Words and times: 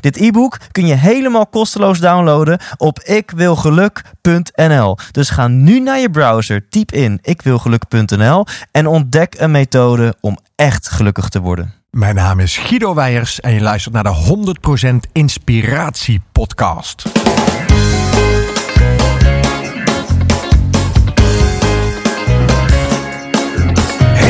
Dit 0.00 0.16
e-book 0.16 0.58
kun 0.72 0.86
je 0.86 0.94
helemaal 0.94 1.46
kosteloos 1.46 1.98
downloaden 1.98 2.58
op 2.76 3.00
ikwilgeluk.nl. 3.00 4.96
Dus 5.10 5.30
ga 5.30 5.48
nu 5.48 5.80
naar 5.80 5.98
je 5.98 6.10
browser, 6.10 6.68
typ 6.68 6.92
in 6.92 7.18
ikwilgeluk.nl 7.22 8.46
en 8.70 8.86
ontdek 8.86 9.34
een 9.38 9.50
methode 9.50 10.14
om 10.20 10.38
echt 10.56 10.88
gelukkig 10.88 11.28
te 11.28 11.40
worden. 11.40 11.74
Mijn 11.90 12.14
naam 12.14 12.40
is 12.40 12.56
Guido 12.56 12.94
Weijers 12.94 13.40
en 13.40 13.52
je 13.52 13.60
luistert 13.60 13.94
naar 13.94 14.02
de 14.02 14.54
100% 15.08 15.10
Inspiratie 15.12 16.20
Podcast. 16.32 17.04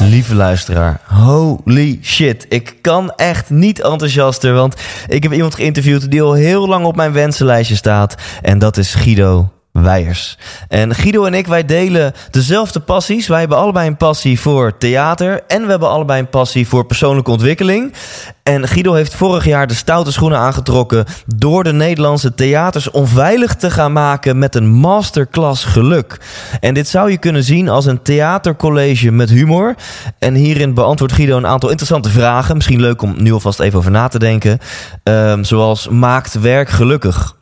Lieve 0.00 0.34
luisteraar, 0.34 1.00
holy 1.04 1.98
shit. 2.02 2.46
Ik 2.48 2.74
kan 2.80 3.12
echt 3.16 3.50
niet 3.50 3.80
enthousiaster, 3.80 4.54
want 4.54 4.74
ik 5.08 5.22
heb 5.22 5.32
iemand 5.32 5.54
geïnterviewd 5.54 6.10
die 6.10 6.22
al 6.22 6.32
heel 6.32 6.68
lang 6.68 6.84
op 6.84 6.96
mijn 6.96 7.12
wensenlijstje 7.12 7.76
staat. 7.76 8.14
En 8.42 8.58
dat 8.58 8.76
is 8.76 8.94
Guido 8.94 9.50
Weijers. 9.82 10.38
En 10.68 10.94
Guido 10.94 11.24
en 11.24 11.34
ik, 11.34 11.46
wij 11.46 11.64
delen 11.64 12.12
dezelfde 12.30 12.80
passies. 12.80 13.28
Wij 13.28 13.38
hebben 13.40 13.58
allebei 13.58 13.88
een 13.88 13.96
passie 13.96 14.40
voor 14.40 14.78
theater 14.78 15.40
en 15.46 15.64
we 15.64 15.70
hebben 15.70 15.88
allebei 15.88 16.20
een 16.20 16.28
passie 16.28 16.68
voor 16.68 16.86
persoonlijke 16.86 17.30
ontwikkeling. 17.30 17.92
En 18.42 18.68
Guido 18.68 18.92
heeft 18.94 19.14
vorig 19.14 19.44
jaar 19.44 19.66
de 19.66 19.74
stoute 19.74 20.12
schoenen 20.12 20.38
aangetrokken 20.38 21.04
door 21.26 21.64
de 21.64 21.72
Nederlandse 21.72 22.34
theaters 22.34 22.90
onveilig 22.90 23.54
te 23.54 23.70
gaan 23.70 23.92
maken 23.92 24.38
met 24.38 24.54
een 24.54 24.68
masterclass 24.68 25.64
geluk. 25.64 26.20
En 26.60 26.74
dit 26.74 26.88
zou 26.88 27.10
je 27.10 27.18
kunnen 27.18 27.44
zien 27.44 27.68
als 27.68 27.86
een 27.86 28.02
theatercollege 28.02 29.10
met 29.10 29.30
humor. 29.30 29.74
En 30.18 30.34
hierin 30.34 30.74
beantwoordt 30.74 31.14
Guido 31.14 31.36
een 31.36 31.46
aantal 31.46 31.68
interessante 31.68 32.10
vragen. 32.10 32.56
Misschien 32.56 32.80
leuk 32.80 33.02
om 33.02 33.14
nu 33.16 33.32
alvast 33.32 33.60
even 33.60 33.78
over 33.78 33.90
na 33.90 34.08
te 34.08 34.18
denken. 34.18 34.58
Ehm, 35.02 35.42
zoals 35.42 35.88
maakt 35.88 36.40
werk 36.40 36.68
gelukkig? 36.68 37.38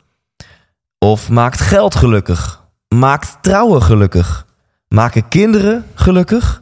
Of 1.05 1.29
maakt 1.29 1.61
geld 1.61 1.95
gelukkig? 1.95 2.63
Maakt 2.95 3.37
trouwen 3.41 3.81
gelukkig? 3.81 4.45
Maken 4.87 5.27
kinderen 5.27 5.85
gelukkig? 5.95 6.61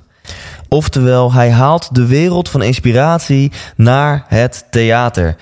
Oftewel, 0.67 1.33
hij 1.33 1.51
haalt 1.51 1.95
de 1.95 2.05
wereld 2.05 2.49
van 2.49 2.61
inspiratie 2.61 3.51
naar 3.75 4.25
het 4.27 4.65
theater. 4.69 5.35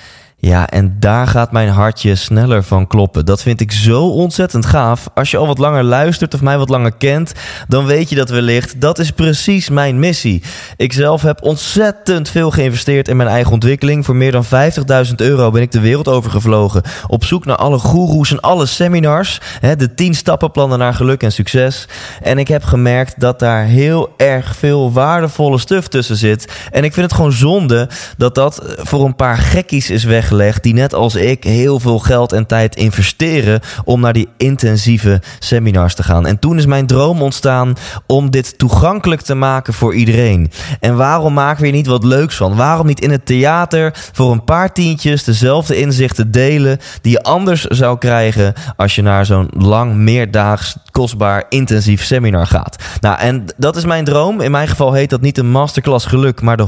Ja, 0.45 0.69
en 0.69 0.95
daar 0.99 1.27
gaat 1.27 1.51
mijn 1.51 1.69
hartje 1.69 2.15
sneller 2.15 2.63
van 2.63 2.87
kloppen. 2.87 3.25
Dat 3.25 3.41
vind 3.41 3.61
ik 3.61 3.71
zo 3.71 4.01
ontzettend 4.07 4.65
gaaf. 4.65 5.07
Als 5.13 5.31
je 5.31 5.37
al 5.37 5.47
wat 5.47 5.57
langer 5.57 5.83
luistert 5.83 6.33
of 6.33 6.41
mij 6.41 6.57
wat 6.57 6.69
langer 6.69 6.95
kent, 6.97 7.33
dan 7.67 7.85
weet 7.85 8.09
je 8.09 8.15
dat 8.15 8.29
wellicht. 8.29 8.81
Dat 8.81 8.99
is 8.99 9.11
precies 9.11 9.69
mijn 9.69 9.99
missie. 9.99 10.43
Ik 10.77 10.93
zelf 10.93 11.21
heb 11.21 11.43
ontzettend 11.43 12.29
veel 12.29 12.51
geïnvesteerd 12.51 13.07
in 13.07 13.17
mijn 13.17 13.29
eigen 13.29 13.51
ontwikkeling. 13.51 14.05
Voor 14.05 14.15
meer 14.15 14.31
dan 14.31 14.45
50.000 14.45 15.15
euro 15.15 15.51
ben 15.51 15.61
ik 15.61 15.71
de 15.71 15.79
wereld 15.79 16.07
overgevlogen. 16.07 16.81
Op 17.07 17.23
zoek 17.23 17.45
naar 17.45 17.55
alle 17.55 17.79
goeroes 17.79 18.31
en 18.31 18.39
alle 18.39 18.65
seminars. 18.65 19.41
Hè, 19.59 19.75
de 19.75 19.93
10 19.93 20.13
stappenplannen 20.13 20.79
naar 20.79 20.93
geluk 20.93 21.23
en 21.23 21.31
succes. 21.31 21.87
En 22.21 22.37
ik 22.37 22.47
heb 22.47 22.63
gemerkt 22.63 23.19
dat 23.19 23.39
daar 23.39 23.63
heel 23.63 24.13
erg 24.17 24.55
veel 24.55 24.91
waardevolle 24.91 25.57
stuff 25.57 25.87
tussen 25.87 26.17
zit. 26.17 26.51
En 26.71 26.83
ik 26.83 26.93
vind 26.93 27.05
het 27.05 27.15
gewoon 27.15 27.31
zonde 27.31 27.89
dat 28.17 28.35
dat 28.35 28.61
voor 28.77 29.05
een 29.05 29.15
paar 29.15 29.37
gekkies 29.37 29.89
is 29.89 30.03
weggelegd 30.03 30.33
die 30.35 30.73
net 30.73 30.93
als 30.93 31.15
ik 31.15 31.43
heel 31.43 31.79
veel 31.79 31.99
geld 31.99 32.31
en 32.31 32.45
tijd 32.45 32.75
investeren 32.75 33.59
om 33.83 33.99
naar 33.99 34.13
die 34.13 34.27
intensieve 34.37 35.21
seminars 35.39 35.95
te 35.95 36.03
gaan. 36.03 36.25
En 36.25 36.39
toen 36.39 36.57
is 36.57 36.65
mijn 36.65 36.87
droom 36.87 37.21
ontstaan 37.21 37.73
om 38.07 38.31
dit 38.31 38.57
toegankelijk 38.57 39.21
te 39.21 39.35
maken 39.35 39.73
voor 39.73 39.95
iedereen. 39.95 40.51
En 40.79 40.95
waarom 40.95 41.33
maken 41.33 41.61
we 41.61 41.67
hier 41.67 41.75
niet 41.75 41.87
wat 41.87 42.03
leuks 42.03 42.35
van? 42.35 42.55
Waarom 42.55 42.87
niet 42.87 43.01
in 43.01 43.11
het 43.11 43.25
theater 43.25 43.93
voor 44.11 44.31
een 44.31 44.43
paar 44.43 44.73
tientjes 44.73 45.23
dezelfde 45.23 45.77
inzichten 45.77 46.31
delen 46.31 46.79
die 47.01 47.11
je 47.11 47.23
anders 47.23 47.63
zou 47.63 47.97
krijgen 47.97 48.53
als 48.77 48.95
je 48.95 49.01
naar 49.01 49.25
zo'n 49.25 49.49
lang, 49.57 49.93
meerdaags, 49.93 50.75
kostbaar, 50.91 51.45
intensief 51.49 52.03
seminar 52.03 52.47
gaat? 52.47 52.83
Nou, 52.99 53.19
en 53.19 53.45
dat 53.57 53.75
is 53.75 53.85
mijn 53.85 54.05
droom. 54.05 54.41
In 54.41 54.51
mijn 54.51 54.67
geval 54.67 54.93
heet 54.93 55.09
dat 55.09 55.21
niet 55.21 55.37
een 55.37 55.49
masterclass 55.49 56.05
geluk, 56.05 56.41
maar 56.41 56.57
de 56.57 56.67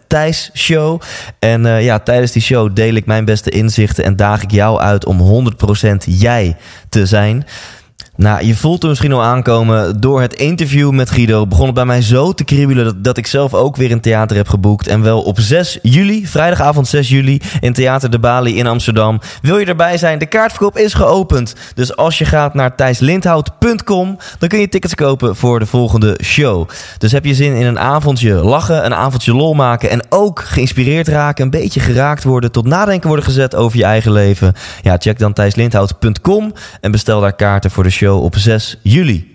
100% 0.00 0.06
Thijs 0.06 0.50
Show. 0.54 1.00
En 1.38 1.64
uh, 1.64 1.84
ja, 1.84 1.98
tijdens 1.98 2.32
die 2.32 2.42
show 2.42 2.53
deel 2.62 2.94
ik 2.94 3.06
mijn 3.06 3.24
beste 3.24 3.50
inzichten 3.50 4.04
en 4.04 4.16
daag 4.16 4.42
ik 4.42 4.50
jou 4.50 4.80
uit 4.80 5.04
om 5.06 5.46
100% 5.90 5.96
jij 6.06 6.56
te 6.88 7.06
zijn. 7.06 7.46
Nou, 8.16 8.44
je 8.44 8.54
voelt 8.54 8.82
er 8.82 8.88
misschien 8.88 9.12
al 9.12 9.22
aankomen. 9.22 10.00
Door 10.00 10.20
het 10.20 10.34
interview 10.34 10.90
met 10.90 11.10
Guido 11.10 11.46
begon 11.46 11.66
het 11.66 11.74
bij 11.74 11.84
mij 11.84 12.02
zo 12.02 12.32
te 12.32 12.44
kriebelen 12.44 12.84
dat, 12.84 13.04
dat 13.04 13.16
ik 13.16 13.26
zelf 13.26 13.54
ook 13.54 13.76
weer 13.76 13.92
een 13.92 14.00
theater 14.00 14.36
heb 14.36 14.48
geboekt. 14.48 14.86
En 14.86 15.02
wel 15.02 15.22
op 15.22 15.40
6 15.40 15.78
juli, 15.82 16.26
vrijdagavond 16.26 16.88
6 16.88 17.08
juli, 17.08 17.40
in 17.60 17.72
Theater 17.72 18.10
de 18.10 18.18
Bali 18.18 18.56
in 18.56 18.66
Amsterdam. 18.66 19.20
Wil 19.42 19.58
je 19.58 19.66
erbij 19.66 19.96
zijn? 19.98 20.18
De 20.18 20.26
kaartverkoop 20.26 20.78
is 20.78 20.94
geopend. 20.94 21.54
Dus 21.74 21.96
als 21.96 22.18
je 22.18 22.24
gaat 22.24 22.54
naar 22.54 22.76
thijslindhout.com, 22.76 24.18
dan 24.38 24.48
kun 24.48 24.60
je 24.60 24.68
tickets 24.68 24.94
kopen 24.94 25.36
voor 25.36 25.58
de 25.58 25.66
volgende 25.66 26.18
show. 26.22 26.68
Dus 26.98 27.12
heb 27.12 27.24
je 27.24 27.34
zin 27.34 27.54
in 27.54 27.66
een 27.66 27.78
avondje 27.78 28.34
lachen, 28.34 28.84
een 28.84 28.94
avondje 28.94 29.34
lol 29.34 29.54
maken 29.54 29.90
en 29.90 30.02
ook 30.08 30.40
geïnspireerd 30.44 31.08
raken, 31.08 31.44
een 31.44 31.50
beetje 31.50 31.80
geraakt 31.80 32.24
worden, 32.24 32.52
tot 32.52 32.66
nadenken 32.66 33.08
worden 33.08 33.24
gezet 33.24 33.54
over 33.54 33.78
je 33.78 33.84
eigen 33.84 34.12
leven? 34.12 34.52
Ja, 34.82 34.96
check 34.98 35.18
dan 35.18 35.32
thijslindhout.com 35.32 36.52
en 36.80 36.90
bestel 36.90 37.20
daar 37.20 37.36
kaarten 37.36 37.70
voor 37.70 37.82
de 37.82 37.90
show 37.90 38.03
op 38.12 38.36
6 38.36 38.76
juli. 38.82 39.33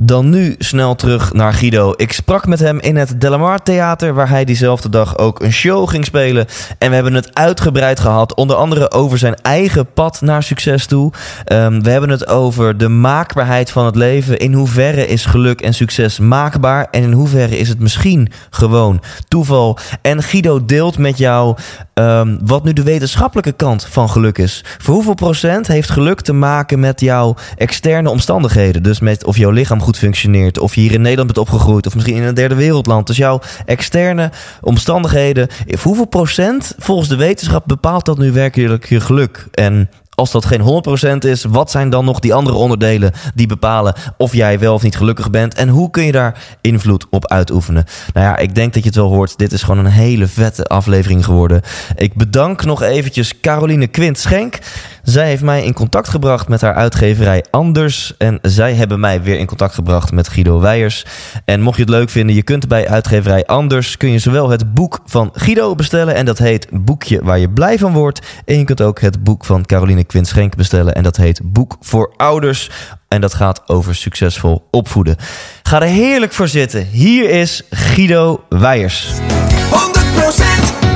Dan 0.00 0.30
nu 0.30 0.54
snel 0.58 0.94
terug 0.94 1.32
naar 1.32 1.52
Guido. 1.52 1.92
Ik 1.96 2.12
sprak 2.12 2.46
met 2.46 2.58
hem 2.58 2.80
in 2.80 2.96
het 2.96 3.20
Delamar 3.20 3.62
Theater, 3.62 4.14
waar 4.14 4.28
hij 4.28 4.44
diezelfde 4.44 4.88
dag 4.88 5.18
ook 5.18 5.40
een 5.40 5.52
show 5.52 5.88
ging 5.88 6.04
spelen. 6.04 6.46
En 6.78 6.88
we 6.88 6.94
hebben 6.94 7.14
het 7.14 7.34
uitgebreid 7.34 8.00
gehad, 8.00 8.34
onder 8.34 8.56
andere 8.56 8.90
over 8.90 9.18
zijn 9.18 9.34
eigen 9.34 9.92
pad 9.92 10.20
naar 10.20 10.42
succes 10.42 10.86
toe. 10.86 11.12
Um, 11.52 11.82
we 11.82 11.90
hebben 11.90 12.10
het 12.10 12.28
over 12.28 12.78
de 12.78 12.88
maakbaarheid 12.88 13.70
van 13.70 13.86
het 13.86 13.96
leven. 13.96 14.38
In 14.38 14.52
hoeverre 14.52 15.06
is 15.06 15.24
geluk 15.24 15.60
en 15.60 15.74
succes 15.74 16.18
maakbaar? 16.18 16.88
En 16.90 17.02
in 17.02 17.12
hoeverre 17.12 17.58
is 17.58 17.68
het 17.68 17.80
misschien 17.80 18.32
gewoon 18.50 19.02
toeval? 19.28 19.78
En 20.02 20.22
Guido 20.22 20.64
deelt 20.64 20.98
met 20.98 21.18
jou 21.18 21.56
um, 21.94 22.38
wat 22.44 22.64
nu 22.64 22.72
de 22.72 22.82
wetenschappelijke 22.82 23.52
kant 23.52 23.86
van 23.90 24.10
geluk 24.10 24.38
is. 24.38 24.64
Voor 24.78 24.94
hoeveel 24.94 25.14
procent 25.14 25.66
heeft 25.66 25.90
geluk 25.90 26.20
te 26.20 26.32
maken 26.32 26.80
met 26.80 27.00
jouw 27.00 27.34
externe 27.56 28.10
omstandigheden? 28.10 28.82
Dus 28.82 29.00
met 29.00 29.24
of 29.24 29.36
jouw 29.36 29.50
lichaam 29.50 29.82
goed 29.84 29.98
functioneert, 29.98 30.58
of 30.58 30.74
je 30.74 30.80
hier 30.80 30.92
in 30.92 31.00
Nederland 31.00 31.32
bent 31.32 31.48
opgegroeid, 31.48 31.86
of 31.86 31.94
misschien 31.94 32.16
in 32.16 32.22
een 32.22 32.34
derde 32.34 32.54
wereldland. 32.54 33.06
Dus 33.06 33.16
jouw 33.16 33.40
externe 33.64 34.30
omstandigheden. 34.60 35.48
Voor 35.66 35.82
hoeveel 35.82 36.06
procent 36.06 36.74
volgens 36.78 37.08
de 37.08 37.16
wetenschap 37.16 37.62
bepaalt 37.66 38.04
dat 38.04 38.18
nu 38.18 38.32
werkelijk 38.32 38.88
je 38.88 39.00
geluk? 39.00 39.46
En 39.52 39.88
als 40.14 40.30
dat 40.30 40.44
geen 40.44 40.84
100% 41.16 41.18
is, 41.18 41.44
wat 41.44 41.70
zijn 41.70 41.90
dan 41.90 42.04
nog 42.04 42.18
die 42.20 42.34
andere 42.34 42.56
onderdelen 42.56 43.12
die 43.34 43.46
bepalen 43.46 43.94
of 44.16 44.32
jij 44.32 44.58
wel 44.58 44.74
of 44.74 44.82
niet 44.82 44.96
gelukkig 44.96 45.30
bent? 45.30 45.54
En 45.54 45.68
hoe 45.68 45.90
kun 45.90 46.04
je 46.04 46.12
daar 46.12 46.56
invloed 46.60 47.06
op 47.10 47.28
uitoefenen? 47.28 47.84
Nou 48.12 48.26
ja, 48.26 48.36
ik 48.36 48.54
denk 48.54 48.74
dat 48.74 48.82
je 48.82 48.88
het 48.88 48.98
wel 48.98 49.08
hoort. 49.08 49.38
Dit 49.38 49.52
is 49.52 49.62
gewoon 49.62 49.84
een 49.84 49.92
hele 49.92 50.26
vette 50.26 50.64
aflevering 50.64 51.24
geworden. 51.24 51.62
Ik 51.96 52.14
bedank 52.14 52.64
nog 52.64 52.82
eventjes 52.82 53.40
Caroline 53.40 53.86
Quint 53.86 54.18
Schenk. 54.18 54.58
Zij 55.04 55.26
heeft 55.26 55.42
mij 55.42 55.64
in 55.64 55.72
contact 55.72 56.08
gebracht 56.08 56.48
met 56.48 56.60
haar 56.60 56.74
uitgeverij 56.74 57.44
Anders. 57.50 58.14
En 58.18 58.38
zij 58.42 58.74
hebben 58.74 59.00
mij 59.00 59.22
weer 59.22 59.38
in 59.38 59.46
contact 59.46 59.74
gebracht 59.74 60.12
met 60.12 60.28
Guido 60.28 60.60
Weijers. 60.60 61.04
En 61.44 61.60
mocht 61.60 61.76
je 61.76 61.82
het 61.82 61.90
leuk 61.90 62.10
vinden, 62.10 62.34
je 62.34 62.42
kunt 62.42 62.68
bij 62.68 62.88
uitgeverij 62.88 63.46
Anders... 63.46 63.96
kun 63.96 64.10
je 64.10 64.18
zowel 64.18 64.48
het 64.48 64.74
boek 64.74 65.00
van 65.06 65.30
Guido 65.32 65.74
bestellen... 65.74 66.14
en 66.14 66.24
dat 66.24 66.38
heet 66.38 66.66
Boekje 66.70 67.24
waar 67.24 67.38
je 67.38 67.50
blij 67.50 67.78
van 67.78 67.92
wordt. 67.92 68.26
En 68.44 68.58
je 68.58 68.64
kunt 68.64 68.82
ook 68.82 69.00
het 69.00 69.24
boek 69.24 69.44
van 69.44 69.64
Caroline 69.64 70.04
Quint 70.04 70.26
Schenk 70.26 70.56
bestellen... 70.56 70.94
en 70.94 71.02
dat 71.02 71.16
heet 71.16 71.40
Boek 71.44 71.76
voor 71.80 72.12
Ouders. 72.16 72.70
En 73.08 73.20
dat 73.20 73.34
gaat 73.34 73.68
over 73.68 73.94
succesvol 73.94 74.68
opvoeden. 74.70 75.16
Ga 75.62 75.82
er 75.82 75.88
heerlijk 75.88 76.32
voor 76.32 76.48
zitten. 76.48 76.86
Hier 76.86 77.30
is 77.30 77.62
Guido 77.70 78.44
Weijers. 78.48 79.08
100% 79.12 79.14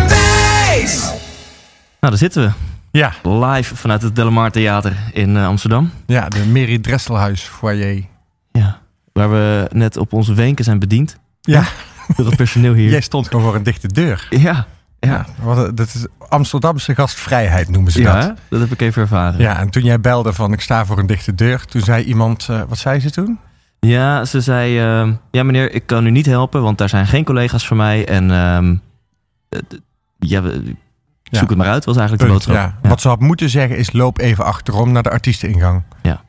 wijs! 0.08 1.00
Nou, 2.00 2.12
daar 2.12 2.16
zitten 2.16 2.42
we. 2.42 2.77
Ja, 2.90 3.12
Live 3.22 3.76
vanuit 3.76 4.02
het 4.02 4.16
Delamar 4.16 4.50
Theater 4.50 4.96
in 5.12 5.36
eh, 5.36 5.46
Amsterdam. 5.46 5.90
ja 6.06 6.28
de 6.28 6.46
Mary 6.46 6.78
Dresselhuis 6.78 7.42
foyer. 7.42 8.04
Ja. 8.52 8.78
Waar 9.12 9.30
we 9.30 9.66
net 9.72 9.96
op 9.96 10.12
onze 10.12 10.34
wenken 10.34 10.64
zijn 10.64 10.78
bediend. 10.78 11.18
Ja, 11.40 11.64
Door 12.16 12.26
het 12.26 12.36
personeel 12.36 12.72
hier. 12.74 12.90
jij 12.90 13.00
stond 13.00 13.26
gewoon 13.28 13.42
voor 13.44 13.54
een 13.54 13.62
dichte 13.62 13.88
deur. 13.88 14.26
Ja. 14.30 14.66
Ja. 15.00 15.26
dat 15.74 15.86
is 15.94 16.06
Amsterdamse 16.28 16.94
gastvrijheid 16.94 17.68
noemen 17.70 17.92
ze 17.92 18.00
Ja, 18.00 18.20
dat. 18.26 18.36
dat 18.48 18.60
heb 18.60 18.72
ik 18.72 18.80
even 18.80 19.02
ervaren. 19.02 19.40
Ja, 19.40 19.58
en 19.58 19.70
toen 19.70 19.82
jij 19.82 20.00
belde 20.00 20.32
van 20.32 20.52
ik 20.52 20.60
sta 20.60 20.86
voor 20.86 20.98
een 20.98 21.06
dichte 21.06 21.34
deur, 21.34 21.64
toen 21.64 21.80
zei 21.82 22.04
iemand, 22.04 22.46
eh, 22.50 22.62
wat 22.68 22.78
zei 22.78 23.00
ze 23.00 23.10
toen? 23.10 23.38
Ja, 23.80 24.24
ze 24.24 24.40
zei... 24.40 24.78
ehm, 24.80 25.12
ja, 25.30 25.42
meneer, 25.42 25.72
ik 25.72 25.86
kan 25.86 26.06
u 26.06 26.10
niet 26.10 26.26
helpen, 26.26 26.62
want 26.62 26.78
daar 26.78 26.88
zijn 26.88 27.06
geen 27.06 27.24
collega's 27.24 27.66
voor 27.66 27.76
mij. 27.76 28.06
En 28.06 28.82
d- 29.48 29.78
ja, 30.18 30.42
zoek 31.30 31.42
Ja. 31.42 31.48
het 31.48 31.56
maar 31.56 31.66
uit, 31.72 31.84
was 31.84 31.96
eigenlijk 31.96 32.26
de 32.26 32.32
boodschap. 32.32 32.54
ja. 32.54 32.88
Wat 32.88 33.00
ze 33.00 33.08
had 33.08 33.20
moeten 33.20 33.48
zeggen 33.50 33.76
is 33.76 33.92
loop 33.92 34.18
even 34.18 34.44
achterom 34.44 34.92
naar 34.92 35.02
de 35.02 35.10
artiesteningang. 35.10 35.82
Ja. 36.02 36.20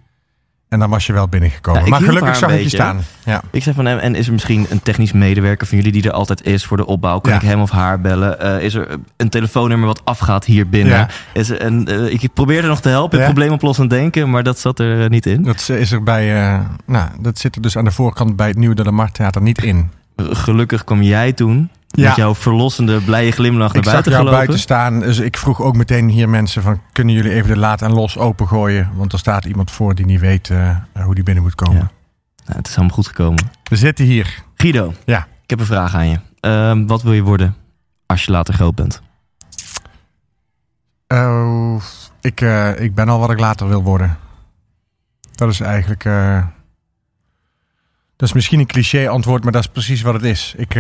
En 0.69 0.79
dan 0.79 0.89
was 0.89 1.05
je 1.05 1.13
wel 1.13 1.27
binnengekomen. 1.27 1.89
Maar 1.89 2.01
gelukkig 2.01 2.35
zag 2.35 2.51
ik 2.51 2.61
je 2.61 2.69
staan. 2.69 3.01
Ja. 3.25 3.41
Ik 3.51 3.63
zei 3.63 3.75
van 3.75 3.85
hem, 3.85 3.97
en 3.97 4.15
is 4.15 4.25
er 4.27 4.31
misschien 4.33 4.65
een 4.69 4.81
technisch 4.81 5.11
medewerker 5.11 5.67
van 5.67 5.77
jullie 5.77 5.91
die 5.91 6.03
er 6.03 6.11
altijd 6.11 6.45
is 6.45 6.65
voor 6.65 6.77
de 6.77 6.85
opbouw? 6.85 7.19
Kan 7.19 7.33
ik 7.33 7.41
hem 7.41 7.61
of 7.61 7.69
haar 7.71 8.01
bellen? 8.01 8.39
Eh, 8.39 8.63
is 8.63 8.73
er 8.73 8.87
een 9.17 9.29
telefoonnummer 9.29 9.87
wat 9.87 10.01
afgaat 10.05 10.45
hier 10.45 10.69
binnen? 10.69 11.07
Is 11.33 11.49
er 11.49 11.65
een, 11.65 11.87
eh, 11.87 12.13
ik 12.13 12.33
probeerde 12.33 12.67
nog 12.67 12.81
te 12.81 12.89
helpen, 12.89 13.23
probleemoplossend 13.23 13.89
denken, 13.89 14.29
maar 14.29 14.43
dat 14.43 14.59
zat 14.59 14.79
er 14.79 15.03
eh, 15.03 15.09
niet 15.09 15.25
in. 15.25 15.43
Dat 15.43 15.69
is 15.69 15.91
er 15.91 16.03
bij, 16.03 16.59
nou, 16.85 17.09
dat 17.19 17.39
zit 17.39 17.55
er 17.55 17.61
dus 17.61 17.77
aan 17.77 17.83
de 17.85 17.91
voorkant 17.91 18.35
bij 18.35 18.47
het 18.47 18.57
Nieuwe 18.57 18.75
de 18.75 18.83
Lamar 18.83 19.11
Theater 19.11 19.41
niet 19.41 19.63
in. 19.63 19.91
Gelukkig 20.17 20.83
kwam 20.83 21.01
jij 21.01 21.33
toen 21.33 21.69
Ja. 21.91 22.07
met 22.07 22.15
jouw 22.15 22.35
verlossende, 22.35 23.01
blije 23.01 23.31
glimlach 23.31 23.73
naar 23.73 23.83
Ik 23.83 23.89
buiten 23.89 24.11
jou 24.11 24.23
gelopen. 24.23 24.45
buiten 24.45 24.59
staan, 24.59 24.99
dus 24.99 25.17
ik 25.19 25.37
vroeg 25.37 25.61
ook 25.61 25.75
meteen 25.75 26.09
hier 26.09 26.29
mensen 26.29 26.61
van... 26.61 26.81
kunnen 26.91 27.13
jullie 27.15 27.31
even 27.31 27.49
de 27.53 27.57
laad 27.59 27.81
en 27.81 27.91
los 27.93 28.17
opengooien? 28.17 28.89
Want 28.95 29.13
er 29.13 29.19
staat 29.19 29.45
iemand 29.45 29.71
voor 29.71 29.95
die 29.95 30.05
niet 30.05 30.19
weet 30.19 30.49
eh, 30.49 30.75
hoe 30.93 31.15
die 31.15 31.23
binnen 31.23 31.43
moet 31.43 31.55
komen. 31.55 31.77
Ja. 31.77 31.91
Nou, 32.45 32.57
het 32.57 32.67
is 32.67 32.75
allemaal 32.75 32.95
goed 32.95 33.07
gekomen. 33.07 33.49
We 33.63 33.75
zitten 33.75 34.05
hier. 34.05 34.43
Guido, 34.55 34.93
Ja. 35.05 35.27
ik 35.43 35.49
heb 35.49 35.59
een 35.59 35.65
vraag 35.65 35.95
aan 35.95 36.07
je. 36.07 36.19
Ehm, 36.39 36.85
wat 36.85 37.01
wil 37.01 37.13
je 37.13 37.21
worden 37.21 37.55
als 38.05 38.25
je 38.25 38.31
later 38.31 38.53
groot 38.53 38.75
bent? 38.75 39.01
Oh, 41.07 41.81
ik, 42.21 42.41
eh, 42.41 42.79
ik 42.81 42.95
ben 42.95 43.09
al 43.09 43.19
wat 43.19 43.31
ik 43.31 43.39
later 43.39 43.67
wil 43.67 43.83
worden. 43.83 44.17
Dat 45.35 45.49
is 45.49 45.59
eigenlijk... 45.59 46.05
eh, 46.05 46.43
dat 48.15 48.27
is 48.27 48.33
misschien 48.33 48.59
een 48.59 48.65
cliché 48.65 49.07
antwoord, 49.09 49.43
maar 49.43 49.51
dat 49.51 49.61
is 49.61 49.67
precies 49.69 50.01
wat 50.01 50.13
het 50.13 50.23
is. 50.23 50.53
Ik, 50.57 50.75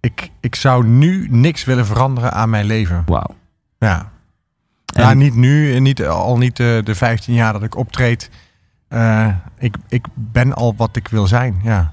ik, 0.00 0.30
ik 0.40 0.54
zou 0.54 0.86
nu 0.86 1.26
niks 1.30 1.64
willen 1.64 1.86
veranderen 1.86 2.32
aan 2.32 2.50
mijn 2.50 2.64
leven. 2.64 3.02
Wauw. 3.06 3.34
Ja, 3.78 4.10
En- 4.94 5.02
Ja, 5.02 5.14
niet 5.14 5.34
nu, 5.34 5.74
en 5.74 5.82
niet, 5.82 6.06
al 6.06 6.38
niet 6.38 6.56
de, 6.56 6.80
de 6.84 6.94
15 6.94 7.34
jaar 7.34 7.52
dat 7.52 7.62
ik 7.62 7.76
optreed. 7.76 8.30
Eh, 8.88 9.28
ik, 9.58 9.74
ik 9.88 10.06
ben 10.14 10.54
al 10.54 10.74
wat 10.76 10.96
ik 10.96 11.08
wil 11.08 11.26
zijn, 11.26 11.60
ja. 11.62 11.92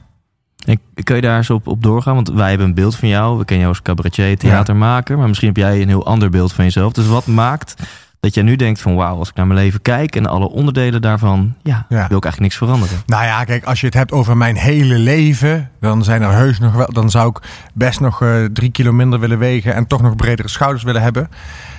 En 0.66 0.80
kun 1.04 1.16
je 1.16 1.22
daar 1.22 1.38
eens 1.38 1.50
op, 1.50 1.68
op 1.68 1.84
doorgaan? 1.84 2.16
Want 2.16 2.30
wij 2.30 2.50
hebben 2.50 2.68
een 2.68 2.74
beeld 2.74 2.96
van 2.96 3.08
jou. 3.08 3.32
We 3.38 3.46
kennen 3.46 3.66
jou 3.66 3.70
als 3.78 3.82
cabaretier, 3.82 4.38
theatermaker. 4.38 5.18
Maar 5.18 5.28
misschien 5.28 5.48
heb 5.48 5.58
jij 5.58 5.82
een 5.82 5.88
heel 5.88 6.06
ander 6.06 6.30
beeld 6.30 6.54
van 6.54 6.64
jezelf. 6.64 6.94
Dus 6.94 7.08
wat 7.08 7.26
maakt 7.28 7.84
dat 8.28 8.36
jij 8.36 8.44
nu 8.44 8.56
denkt 8.56 8.82
van... 8.82 8.96
wauw, 8.96 9.18
als 9.18 9.30
ik 9.30 9.36
naar 9.36 9.48
mijn 9.48 9.60
leven 9.60 9.82
kijk 9.82 10.16
en 10.16 10.26
alle 10.26 10.50
onderdelen 10.50 11.02
daarvan... 11.02 11.56
ja, 11.64 11.86
Ja. 11.90 12.08
wil 12.08 12.18
ik 12.18 12.24
eigenlijk 12.24 12.40
niks 12.40 12.58
veranderen. 12.58 12.98
Nou 13.06 13.24
ja, 13.24 13.44
kijk, 13.44 13.64
als 13.64 13.80
je 13.80 13.86
het 13.86 13.96
hebt 13.96 14.12
over 14.12 14.38
mijn 14.38 14.58
hele 14.58 14.98
leven, 14.98 15.70
dan 15.80 16.04
zijn 16.04 16.22
er 16.22 16.32
heus 16.32 16.60
nog 16.60 16.74
wel. 16.74 16.94
Dan 16.94 17.10
zou 17.10 17.30
ik 17.30 17.42
best 17.74 18.00
nog 18.00 18.22
eh, 18.22 18.44
drie 18.54 18.72
kilo 18.72 18.92
minder 18.92 19.20
willen 19.20 19.40
wegen 19.40 19.74
en 19.74 19.88
toch 19.88 20.02
nog 20.02 20.16
bredere 20.16 20.48
schouders 20.48 20.84
willen 20.84 21.02
hebben. 21.02 21.30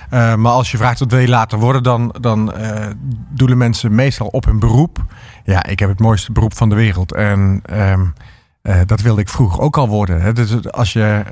Eh, 0.09 0.35
maar 0.35 0.51
als 0.51 0.71
je 0.71 0.77
vraagt 0.77 0.99
wat 0.99 1.11
wil 1.11 1.19
je 1.19 1.27
later 1.27 1.59
worden, 1.59 1.83
dan, 1.83 2.15
dan 2.19 2.53
eh, 2.53 2.87
doelen 3.29 3.57
mensen 3.57 3.95
meestal 3.95 4.27
op 4.27 4.45
hun 4.45 4.59
beroep. 4.59 5.05
Ja, 5.43 5.65
ik 5.65 5.79
heb 5.79 5.89
het 5.89 5.99
mooiste 5.99 6.31
beroep 6.31 6.57
van 6.57 6.69
de 6.69 6.75
wereld. 6.75 7.13
En 7.13 7.61
ehm, 7.65 8.05
eh, 8.61 8.79
dat 8.85 9.01
wilde 9.01 9.21
ik 9.21 9.29
vroeger 9.29 9.61
ook 9.61 9.77
al 9.77 9.87
worden. 9.87 10.21
Hè. 10.21 10.33
Dus 10.33 10.71
als 10.71 10.93
je. 10.93 11.23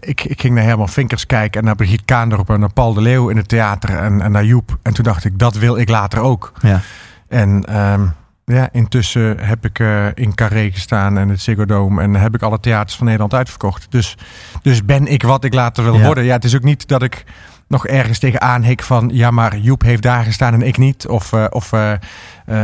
Ik, 0.00 0.24
ik 0.24 0.40
ging 0.40 0.54
naar 0.54 0.64
Herman 0.64 0.88
Vinkers 0.88 1.26
kijken 1.26 1.60
en 1.60 1.66
naar 1.66 1.74
Brigitte 1.76 2.04
Kaandorp 2.04 2.50
en 2.50 2.60
naar 2.60 2.72
Paul 2.72 2.94
de 2.94 3.00
Leeuw 3.00 3.28
in 3.28 3.36
het 3.36 3.48
theater 3.48 3.96
en, 3.98 4.20
en 4.20 4.32
naar 4.32 4.44
Joep. 4.44 4.78
En 4.82 4.94
toen 4.94 5.04
dacht 5.04 5.24
ik, 5.24 5.38
dat 5.38 5.54
wil 5.54 5.76
ik 5.78 5.88
later 5.88 6.20
ook. 6.20 6.52
Ja. 6.60 6.80
En 7.28 7.64
ehm, 7.68 8.06
ja, 8.44 8.68
intussen 8.72 9.38
heb 9.38 9.64
ik 9.64 9.78
eh, 9.78 10.06
in 10.14 10.34
Carré 10.34 10.70
gestaan 10.70 11.18
en 11.18 11.28
het 11.28 11.40
Ziggo 11.40 11.64
Dome 11.64 12.02
en 12.02 12.14
heb 12.14 12.34
ik 12.34 12.42
alle 12.42 12.60
theaters 12.60 12.96
van 12.96 13.04
Nederland 13.06 13.34
uitverkocht. 13.34 13.86
Dus, 13.90 14.16
dus 14.62 14.84
ben 14.84 15.06
ik 15.06 15.22
wat 15.22 15.44
ik 15.44 15.54
later 15.54 15.84
wil 15.84 15.98
Ja. 15.98 16.04
worden. 16.04 16.24
Ja, 16.24 16.34
het 16.34 16.44
is 16.44 16.54
ook 16.56 16.62
niet 16.62 16.88
dat 16.88 17.02
ik 17.02 17.24
nog 17.68 17.86
ergens 17.86 18.18
tegenaan 18.18 18.62
hik 18.62 18.82
van 18.82 19.10
ja, 19.12 19.30
maar 19.30 19.56
Joep 19.58 19.82
heeft 19.82 20.02
daar 20.02 20.24
gestaan 20.24 20.54
en 20.54 20.62
ik 20.62 20.78
niet. 20.78 21.08
Of, 21.08 21.32
eh 21.32 21.44
of 21.50 21.72
eh 21.72 21.92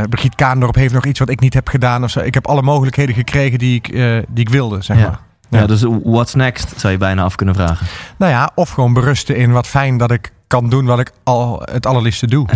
Brigitte 0.08 0.36
Kaandorp 0.36 0.74
heeft 0.74 0.94
nog 0.94 1.04
iets 1.06 1.18
wat 1.18 1.28
ik 1.28 1.40
niet 1.40 1.54
heb 1.54 1.68
gedaan. 1.68 2.04
Of 2.04 2.10
zo. 2.10 2.20
Ik 2.20 2.34
heb 2.34 2.46
alle 2.46 2.62
mogelijkheden 2.62 3.14
gekregen 3.14 3.58
die 3.58 3.74
ik, 3.74 3.92
die 4.28 4.44
ik 4.44 4.48
wilde, 4.48 4.82
zeg 4.82 4.96
Ja. 4.98 5.02
maar. 5.02 5.18
Ja. 5.48 5.58
Ja. 5.58 5.66
dus 5.66 5.84
what's 6.02 6.34
next 6.34 6.80
zou 6.80 6.92
je 6.92 6.98
bijna 6.98 7.22
af 7.22 7.34
kunnen 7.34 7.54
vragen. 7.54 7.86
Nou 8.18 8.32
ja, 8.32 8.50
of 8.54 8.70
gewoon 8.70 8.92
berusten 8.92 9.36
in 9.36 9.52
wat 9.52 9.66
fijn 9.66 9.96
dat 9.96 10.10
ik 10.10 10.32
kan 10.46 10.68
doen 10.68 10.84
wat 10.84 10.98
ik 10.98 11.10
al 11.24 11.62
het 11.64 11.86
allerliefste 11.86 12.26
doe. 12.26 12.48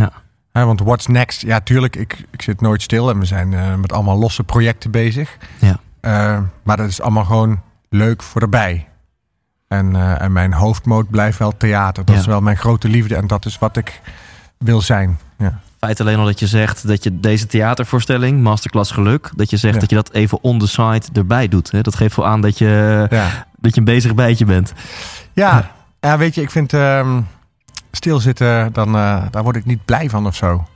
Ja. 0.52 0.64
Want 0.64 0.80
what's 0.80 1.06
next? 1.06 1.40
Ja, 1.40 1.60
tuurlijk, 1.60 1.96
ik, 1.96 2.24
ik 2.30 2.42
zit 2.42 2.60
nooit 2.60 2.82
stil 2.82 3.10
en 3.10 3.18
we 3.18 3.24
zijn 3.24 3.54
eh, 3.54 3.74
met 3.74 3.92
allemaal 3.92 4.18
losse 4.18 4.44
projecten 4.44 4.90
bezig. 4.90 5.36
Ja. 5.58 5.78
Eh, 6.00 6.38
maar 6.62 6.76
dat 6.76 6.88
is 6.88 7.00
allemaal 7.00 7.24
gewoon 7.24 7.60
leuk 7.88 8.22
voor 8.22 8.40
erbij. 8.42 8.88
En, 9.68 9.96
eh, 9.96 10.20
en 10.22 10.32
mijn 10.32 10.52
hoofdmoot 10.52 11.10
blijft 11.10 11.38
wel 11.38 11.56
theater. 11.56 12.04
Dat 12.04 12.14
Ja. 12.14 12.20
is 12.20 12.26
wel 12.26 12.40
mijn 12.40 12.56
grote 12.56 12.88
liefde 12.88 13.16
en 13.16 13.26
dat 13.26 13.46
is 13.46 13.58
wat 13.58 13.76
ik 13.76 14.00
wil 14.58 14.80
zijn. 14.80 15.18
Ja. 15.38 15.58
Feit 15.84 16.00
alleen 16.00 16.19
al 16.19 16.25
dat 16.25 16.38
je 16.40 16.46
zegt 16.46 16.87
dat 16.88 17.05
je 17.05 17.20
deze 17.20 17.46
theatervoorstelling, 17.46 18.43
Masterclass 18.43 18.90
Geluk... 18.90 19.31
dat 19.37 19.50
je 19.50 19.56
zegt 19.56 19.75
Ja. 19.75 19.81
dat 19.81 19.90
je 19.90 19.96
dat 19.96 20.12
even 20.12 20.38
on 20.43 20.58
the 20.58 20.67
side 20.69 21.02
erbij 21.12 21.49
doet. 21.49 21.70
Hè? 21.70 21.81
Dat 21.81 21.94
geeft 21.94 22.17
wel 22.17 22.26
aan 22.26 22.40
dat 22.40 22.58
je, 22.58 23.06
Ja. 23.11 23.46
dat 23.58 23.75
je 23.75 23.79
een 23.81 23.84
bezig 23.87 24.14
bijtje 24.14 24.44
bent. 24.44 24.73
Ja, 25.32 25.70
ja, 26.00 26.19
weet 26.19 26.34
je, 26.34 26.43
ik 26.43 26.50
vind 26.50 26.73
ehm, 26.73 27.20
stilzitten, 27.90 28.73
dan, 28.73 28.88
eh, 28.96 29.23
daar 29.31 29.43
word 29.43 29.56
ik 29.56 29.64
niet 29.64 29.84
blij 29.84 30.11
van 30.11 30.26
of 30.26 30.34
zo. 30.37 30.67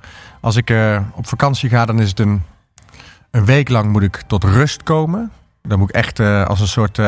Als 0.40 0.56
ik 0.56 0.70
eh, 0.70 1.00
op 1.14 1.26
vakantie 1.26 1.68
ga, 1.68 1.84
dan 1.86 2.00
is 2.00 2.08
het 2.08 2.18
een, 2.18 2.42
een 3.30 3.44
week 3.44 3.68
lang 3.68 3.92
moet 3.92 4.02
ik 4.02 4.22
tot 4.26 4.44
rust 4.44 4.82
komen. 4.82 5.30
Dan 5.62 5.78
moet 5.78 5.88
ik 5.88 5.94
echt 5.94 6.20
eh, 6.20 6.44
als 6.44 6.60
een 6.60 6.68
soort, 6.68 7.00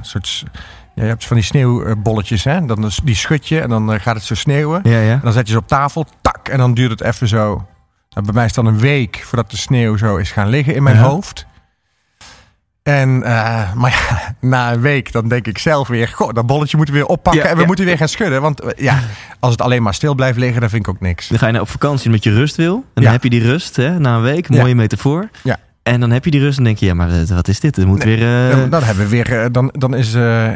soort 0.00 0.44
ja, 0.96 1.02
je 1.02 1.08
hebt 1.08 1.26
van 1.26 1.36
die 1.36 1.44
sneeuwbolletjes, 1.44 2.44
hè? 2.44 2.66
Dan, 2.66 2.90
die 3.04 3.14
schud 3.14 3.48
je 3.48 3.60
en 3.60 3.68
dan 3.68 3.92
eh, 3.92 4.00
gaat 4.00 4.14
het 4.14 4.24
zo 4.24 4.34
sneeuwen. 4.34 4.80
Ja, 4.84 4.98
ja. 4.98 5.12
En 5.12 5.20
dan 5.22 5.32
zet 5.32 5.46
je 5.46 5.52
ze 5.52 5.58
op 5.58 5.68
tafel, 5.68 6.06
tak, 6.20 6.48
en 6.48 6.58
dan 6.58 6.74
duurt 6.74 6.90
het 6.90 7.00
even 7.00 7.28
zo. 7.28 7.66
Nou, 8.10 8.24
bij 8.24 8.34
mij 8.34 8.44
is 8.44 8.56
het 8.56 8.64
dan 8.64 8.74
een 8.74 8.80
week 8.80 9.22
voordat 9.24 9.50
de 9.50 9.56
sneeuw 9.56 9.96
zo 9.96 10.16
is 10.16 10.30
gaan 10.30 10.48
liggen 10.48 10.74
in 10.74 10.82
mijn 10.82 10.96
hoofd. 10.96 11.46
En, 12.82 13.22
eh, 13.22 13.72
maar 13.72 13.90
ja, 13.90 14.34
na 14.48 14.72
een 14.72 14.80
week 14.80 15.12
dan 15.12 15.28
denk 15.28 15.46
ik 15.46 15.58
zelf 15.58 15.88
weer... 15.88 16.08
Goh, 16.08 16.32
dat 16.32 16.46
bolletje 16.46 16.76
moeten 16.76 16.94
we 16.94 17.00
weer 17.00 17.08
oppakken 17.10 17.42
Ja, 17.42 17.48
en 17.48 17.54
we 17.54 17.60
ja. 17.60 17.66
moeten 17.66 17.84
weer 17.84 17.96
gaan 17.96 18.08
schudden. 18.08 18.40
Want 18.40 18.60
eh, 18.60 18.84
ja, 18.84 19.00
als 19.40 19.52
het 19.52 19.60
alleen 19.62 19.82
maar 19.82 19.94
stil 19.94 20.14
blijft 20.14 20.38
liggen, 20.38 20.60
dan 20.60 20.70
vind 20.70 20.86
ik 20.86 20.94
ook 20.94 21.00
niks. 21.00 21.28
Dan 21.28 21.38
ga 21.38 21.46
je 21.46 21.52
naar 21.52 21.60
op 21.60 21.68
vakantie 21.68 22.06
omdat 22.06 22.24
je 22.24 22.32
rust 22.32 22.56
wil. 22.56 22.84
En 22.94 23.02
dan 23.02 23.12
heb 23.12 23.22
je 23.22 23.30
die 23.30 23.42
rust 23.42 23.76
hè, 23.76 23.98
na 23.98 24.16
een 24.16 24.22
week. 24.22 24.48
Mooie 24.48 24.74
metafoor. 24.74 25.28
Ja. 25.42 25.58
En 25.86 26.00
dan 26.00 26.10
heb 26.10 26.24
je 26.24 26.30
die 26.30 26.40
rust 26.40 26.58
en 26.58 26.64
denk 26.64 26.78
je, 26.78 26.86
ja, 26.86 26.94
maar 26.94 27.10
eh, 27.10 27.28
wat 27.28 27.48
is 27.48 27.60
dit? 27.60 27.76
Er 27.76 27.86
moet 27.86 28.04
Nee, 28.04 28.16
weer... 28.18 28.50
eh, 28.50 28.70
Dan, 28.70 28.82
hebben 28.82 29.04
we 29.04 29.10
weer, 29.10 29.40
eh, 29.42 29.46
dan, 29.52 29.72
dan 29.78 29.94
is, 29.94 30.14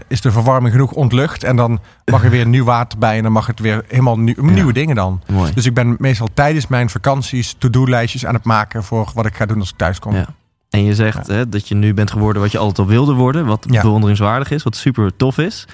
is 0.09 0.21
de 0.21 0.31
verwarming 0.31 0.73
genoeg 0.73 0.93
ontlucht. 0.93 1.45
En 1.45 1.57
dan 1.57 1.81
mag 2.05 2.25
er 2.25 2.31
weer 2.31 2.47
nieuw 2.47 2.65
water 2.65 2.99
bij. 2.99 3.17
En 3.17 3.23
dan 3.23 3.33
mag 3.33 3.47
het 3.47 3.61
weer 3.61 3.85
helemaal 3.89 4.19
nieuw- 4.19 4.43
nieuwe 4.45 4.73
dingen 4.73 4.97
dan. 4.97 5.23
Mooi. 5.33 5.53
Dus 5.55 5.67
ik 5.67 5.75
ben 5.75 5.97
meestal 5.99 6.29
tijdens 6.35 6.67
mijn 6.67 6.91
vakanties 6.91 7.55
to-do-lijstjes 7.59 8.27
aan 8.27 8.35
het 8.35 8.45
maken 8.45 8.85
voor 8.85 9.11
wat 9.15 9.27
ik 9.27 9.37
ga 9.37 9.47
doen 9.47 9.59
als 9.59 9.71
ik 9.71 9.77
thuis 9.77 9.99
kom. 9.99 10.15
Ja. 10.15 10.27
En 10.71 10.85
je 10.85 10.95
zegt 10.95 11.27
hè, 11.27 11.49
dat 11.49 11.69
je 11.69 11.75
nu 11.75 11.95
bent 11.95 12.11
geworden 12.11 12.43
wat 12.43 12.53
je 12.53 12.59
altijd 12.59 12.79
al 12.79 12.87
wilde 12.87 13.13
worden. 13.13 13.47
Wat 13.47 13.67
bewonderingswaardig 13.67 14.51
is, 14.51 14.63
wat 14.63 14.77
super 14.77 15.17
tof 15.17 15.39
is. 15.39 15.67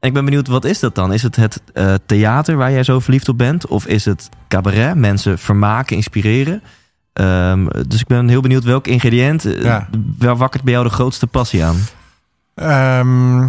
En 0.00 0.08
ik 0.08 0.14
ben 0.14 0.24
benieuwd, 0.24 0.48
wat 0.48 0.64
is 0.64 0.80
dat 0.80 0.94
dan? 0.94 1.12
Is 1.12 1.22
het 1.22 1.36
het 1.36 1.60
theater 2.06 2.56
waar 2.56 2.72
jij 2.72 2.82
zo 2.82 3.00
verliefd 3.00 3.28
op 3.28 3.38
bent? 3.38 3.66
Of 3.66 3.86
is 3.86 4.04
het 4.04 4.28
cabaret, 4.48 4.94
mensen 4.94 5.38
vermaken, 5.38 5.96
inspireren? 5.96 6.62
Ehm, 7.14 7.66
dus 7.88 8.00
ik 8.00 8.06
ben 8.06 8.28
heel 8.28 8.40
benieuwd 8.40 8.64
welk 8.64 8.86
ingrediënt 8.86 9.44
eh, 9.44 9.62
Ja. 9.62 9.88
waar 10.18 10.36
wakkert 10.36 10.62
bij 10.62 10.72
jou 10.72 10.84
de 10.84 10.92
grootste 10.94 11.26
passie 11.26 11.64
aan? 11.64 11.76
Ehm, 12.54 13.46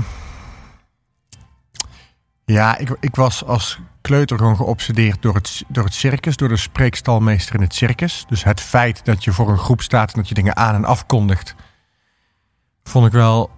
Ja, 2.46 2.78
ik, 2.78 2.98
ik 3.00 3.16
was 3.16 3.44
als 3.46 3.80
kleuter 4.02 4.38
gewoon 4.38 4.56
geobsedeerd 4.56 5.22
door 5.22 5.34
het, 5.36 5.64
door 5.68 5.84
het 5.84 5.94
circus, 5.94 6.38
door 6.38 6.50
de 6.50 6.58
spreekstalmeester 6.58 7.56
in 7.56 7.62
het 7.62 7.74
circus. 7.74 8.26
Dus 8.28 8.44
het 8.44 8.62
feit 8.62 9.06
dat 9.06 9.24
je 9.24 9.32
voor 9.32 9.50
een 9.50 9.58
groep 9.58 9.82
staat 9.82 10.14
en 10.14 10.20
dat 10.20 10.28
je 10.30 10.36
dingen 10.36 10.56
aan 10.56 10.76
en 10.76 10.86
afkondigt, 10.86 11.56
vond 12.84 13.06
ik 13.06 13.12
wel 13.12 13.52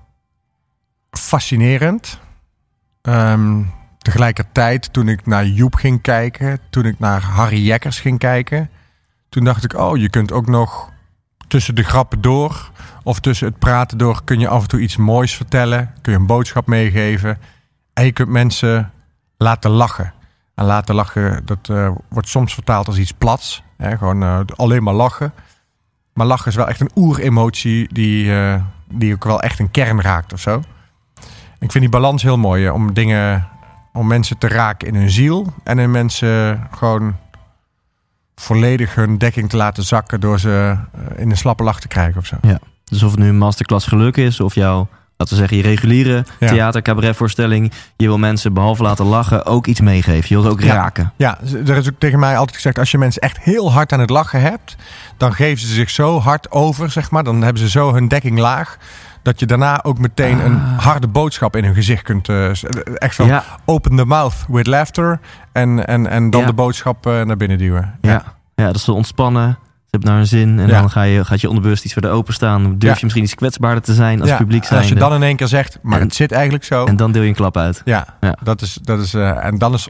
fascinerend. 1.12 2.20
Ehm, 3.02 3.62
tegelijkertijd, 3.98 4.94
toen 4.94 5.08
ik 5.08 5.26
naar 5.26 5.46
Joep 5.46 5.76
ging 5.76 6.02
kijken, 6.02 6.60
toen 6.70 6.86
ik 6.86 7.00
naar 7.00 7.22
Harry 7.24 7.66
Jekkers 7.66 8.00
ging 8.00 8.20
kijken, 8.20 8.70
toen 9.30 9.44
dacht 9.44 9.64
ik, 9.64 9.74
oh, 9.74 9.98
je 9.98 10.10
kunt 10.10 10.32
ook 10.32 10.48
nog 10.48 10.92
tussen 11.48 11.76
de 11.76 11.84
grappen 11.84 12.22
door 12.22 12.72
of 13.04 13.20
tussen 13.20 13.48
het 13.48 13.60
praten 13.60 13.98
door 13.98 14.24
kun 14.24 14.40
je 14.40 14.48
af 14.48 14.62
en 14.62 14.68
toe 14.68 14.80
iets 14.80 14.98
moois 14.98 15.36
vertellen, 15.36 15.94
kun 16.02 16.12
je 16.12 16.20
een 16.20 16.26
boodschap 16.26 16.68
meegeven 16.68 17.38
en 17.94 18.06
je 18.06 18.12
kunt 18.12 18.30
mensen 18.30 18.92
laten 19.38 19.72
lachen. 19.72 20.14
En 20.56 20.66
laten 20.66 20.96
lachen, 20.96 21.46
dat 21.46 21.70
eh, 21.70 21.92
wordt 22.10 22.28
soms 22.28 22.54
vertaald 22.54 22.88
als 22.88 22.98
iets 22.98 23.12
plats. 23.12 23.64
Hè? 23.78 23.98
Gewoon 23.98 24.24
uh, 24.24 24.40
alleen 24.56 24.84
maar 24.84 24.94
lachen. 24.94 25.34
Maar 26.14 26.26
lachen 26.26 26.48
is 26.48 26.56
wel 26.56 26.68
echt 26.68 26.80
een 26.80 26.92
oeremotie 26.96 27.94
die, 27.94 28.26
uh, 28.26 28.62
die 28.90 29.14
ook 29.14 29.24
wel 29.24 29.42
echt 29.42 29.60
een 29.60 29.72
kern 29.72 30.02
raakt 30.02 30.34
of 30.34 30.40
zo. 30.40 30.62
Ik 31.60 31.72
vind 31.72 31.84
die 31.84 31.90
balans 31.90 32.24
heel 32.24 32.38
mooi 32.38 32.70
om 32.70 32.94
dingen, 32.94 33.48
om 33.94 34.08
mensen 34.08 34.38
te 34.38 34.48
raken 34.48 34.88
in 34.88 34.96
hun 34.96 35.10
ziel. 35.10 35.54
En 35.64 35.80
in 35.80 35.92
mensen 35.92 36.68
gewoon 36.72 37.16
volledig 38.42 38.96
hun 38.96 39.18
dekking 39.18 39.50
te 39.50 39.58
laten 39.58 39.84
zakken 39.84 40.20
door 40.20 40.40
ze 40.40 40.78
in 41.16 41.30
een 41.30 41.38
slappe 41.38 41.64
lach 41.64 41.80
te 41.80 41.88
krijgen 41.88 42.20
of 42.20 42.26
zo. 42.26 42.36
Ja, 42.42 42.60
dus 42.84 43.04
of 43.04 43.12
het 43.12 43.20
nu 43.20 43.28
een 43.28 43.38
masterclass 43.38 43.88
geluk 43.88 44.18
is 44.18 44.40
of 44.40 44.56
jouw 44.56 44.88
laten 45.18 45.36
we 45.36 45.40
zeggen, 45.40 45.58
je 45.58 45.64
reguliere 45.64 46.26
ja. 46.40 46.48
theater, 46.48 46.82
cabaretvoorstelling. 46.82 47.72
Je 47.98 48.08
wil 48.08 48.18
mensen 48.18 48.54
behalve 48.54 48.84
laten 48.84 49.06
lachen 49.06 49.46
ook 49.46 49.68
iets 49.68 49.82
meegeven. 49.82 50.26
Je 50.28 50.34
wilt 50.34 50.46
ze 50.46 50.52
ook 50.52 50.62
ja. 50.62 50.74
raken. 50.74 51.14
Ja, 51.16 51.38
er 51.66 51.78
is 51.78 51.88
ook 51.88 52.00
tegen 52.00 52.20
mij 52.20 52.38
altijd 52.38 52.56
gezegd: 52.56 52.80
als 52.80 52.92
je 52.92 52.98
mensen 52.98 53.22
echt 53.22 53.40
heel 53.40 53.72
hard 53.72 53.92
aan 53.92 54.00
het 54.00 54.10
lachen 54.10 54.42
hebt, 54.42 54.76
dan 55.18 55.34
geven 55.34 55.68
ze 55.68 55.74
zich 55.74 55.90
zo 55.90 56.20
hard 56.20 56.52
over, 56.52 56.92
zeg 56.92 57.12
maar. 57.12 57.24
Dan 57.24 57.42
hebben 57.42 57.62
ze 57.62 57.70
zo 57.70 57.94
hun 57.94 58.08
dekking 58.08 58.40
laag. 58.40 58.78
Dat 59.28 59.40
je 59.40 59.46
daarna 59.46 59.84
ook 59.84 60.00
meteen 60.00 60.38
ah. 60.38 60.46
een 60.46 60.58
harde 60.58 61.08
boodschap 61.08 61.56
in 61.56 61.64
hun 61.64 61.74
gezicht 61.74 62.04
kunt. 62.04 62.30
Uh, 62.30 62.50
echt 62.94 63.16
van 63.16 63.28
ja. 63.28 63.44
open 63.66 63.96
the 63.96 64.06
mouth 64.06 64.36
with 64.48 64.68
laughter. 64.68 65.20
En, 65.52 65.88
en, 65.88 66.08
en 66.08 66.30
dan 66.30 66.46
de 66.46 66.54
boodschap 66.54 67.08
uh, 67.08 67.22
naar 67.22 67.38
binnen 67.38 67.58
duwen. 67.58 67.98
Ja. 68.02 68.24
ja, 68.56 68.66
dat 68.66 68.76
is 68.76 68.84
zo 68.84 68.92
ontspannen. 68.92 69.48
Je 69.48 69.58
hebt 69.90 70.04
naar 70.04 70.20
een 70.20 70.28
zin 70.28 70.60
en 70.60 70.68
dan 70.68 70.90
ga 70.90 71.02
je, 71.02 71.26
gaat 71.26 71.42
je 71.42 71.48
onderbewust 71.48 71.84
iets 71.84 71.94
verder 71.94 72.12
openstaan. 72.12 72.78
Durf 72.78 72.98
je 72.98 73.04
misschien 73.04 73.24
iets 73.24 73.36
kwetsbaarder 73.36 73.84
te 73.84 73.94
zijn 73.94 74.22
als 74.22 74.36
publiek 74.36 74.64
zijn. 74.64 74.80
Als 74.80 74.90
je 74.90 74.96
dan 74.96 75.14
in 75.14 75.24
één 75.24 75.36
keer 75.36 75.48
zegt, 75.48 75.80
maar 75.82 76.00
en, 76.00 76.06
het 76.06 76.16
zit 76.16 76.32
eigenlijk 76.32 76.64
zo. 76.64 76.86
En 76.86 76.96
dan 76.96 77.12
deel 77.12 77.22
je 77.22 77.28
een 77.28 77.36
klap 77.36 77.58
uit. 77.58 77.82
Ja, 77.86 78.06
Dat 78.44 78.62
is, 78.62 78.80
dat 78.82 79.00
is, 79.00 79.14
uh, 79.14 79.46
en 79.46 79.58
dan 79.58 79.74
is 79.74 79.90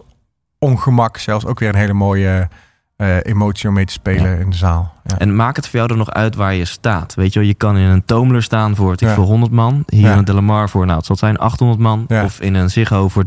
ongemak 0.59 1.17
zelfs 1.17 1.45
ook 1.45 1.59
weer 1.59 1.69
een 1.69 1.75
hele 1.75 1.93
mooie 1.93 2.47
uh, 2.97 3.17
emotie 3.21 3.67
om 3.67 3.73
mee 3.73 3.85
te 3.85 3.93
spelen 3.93 4.39
in 4.39 4.49
de 4.49 4.55
zaal. 4.55 4.93
En 5.17 5.35
maakt 5.35 5.55
het 5.55 5.67
voor 5.67 5.79
jou 5.79 5.91
er 5.91 5.97
nog 5.97 6.11
uit 6.11 6.35
waar 6.35 6.53
je 6.53 6.65
staat? 6.65 7.15
Weet 7.15 7.33
je 7.33 7.39
wel, 7.39 7.47
je 7.47 7.53
kan 7.53 7.77
in 7.77 7.89
een 7.89 8.05
Tomeler 8.05 8.43
staan 8.43 8.75
voor 8.75 8.91
het, 8.91 9.05
voor 9.05 9.25
100 9.25 9.51
man. 9.51 9.83
Hier 9.87 10.11
in 10.11 10.17
een 10.17 10.25
Delamar 10.25 10.69
voor, 10.69 10.85
nou 10.85 10.97
het 10.97 11.05
zal 11.05 11.15
zijn 11.15 11.37
800 11.37 11.79
man. 11.79 12.07
Of 12.23 12.39
in 12.41 12.53
een 12.53 12.69
Ziggo 12.69 13.07
voor 13.07 13.23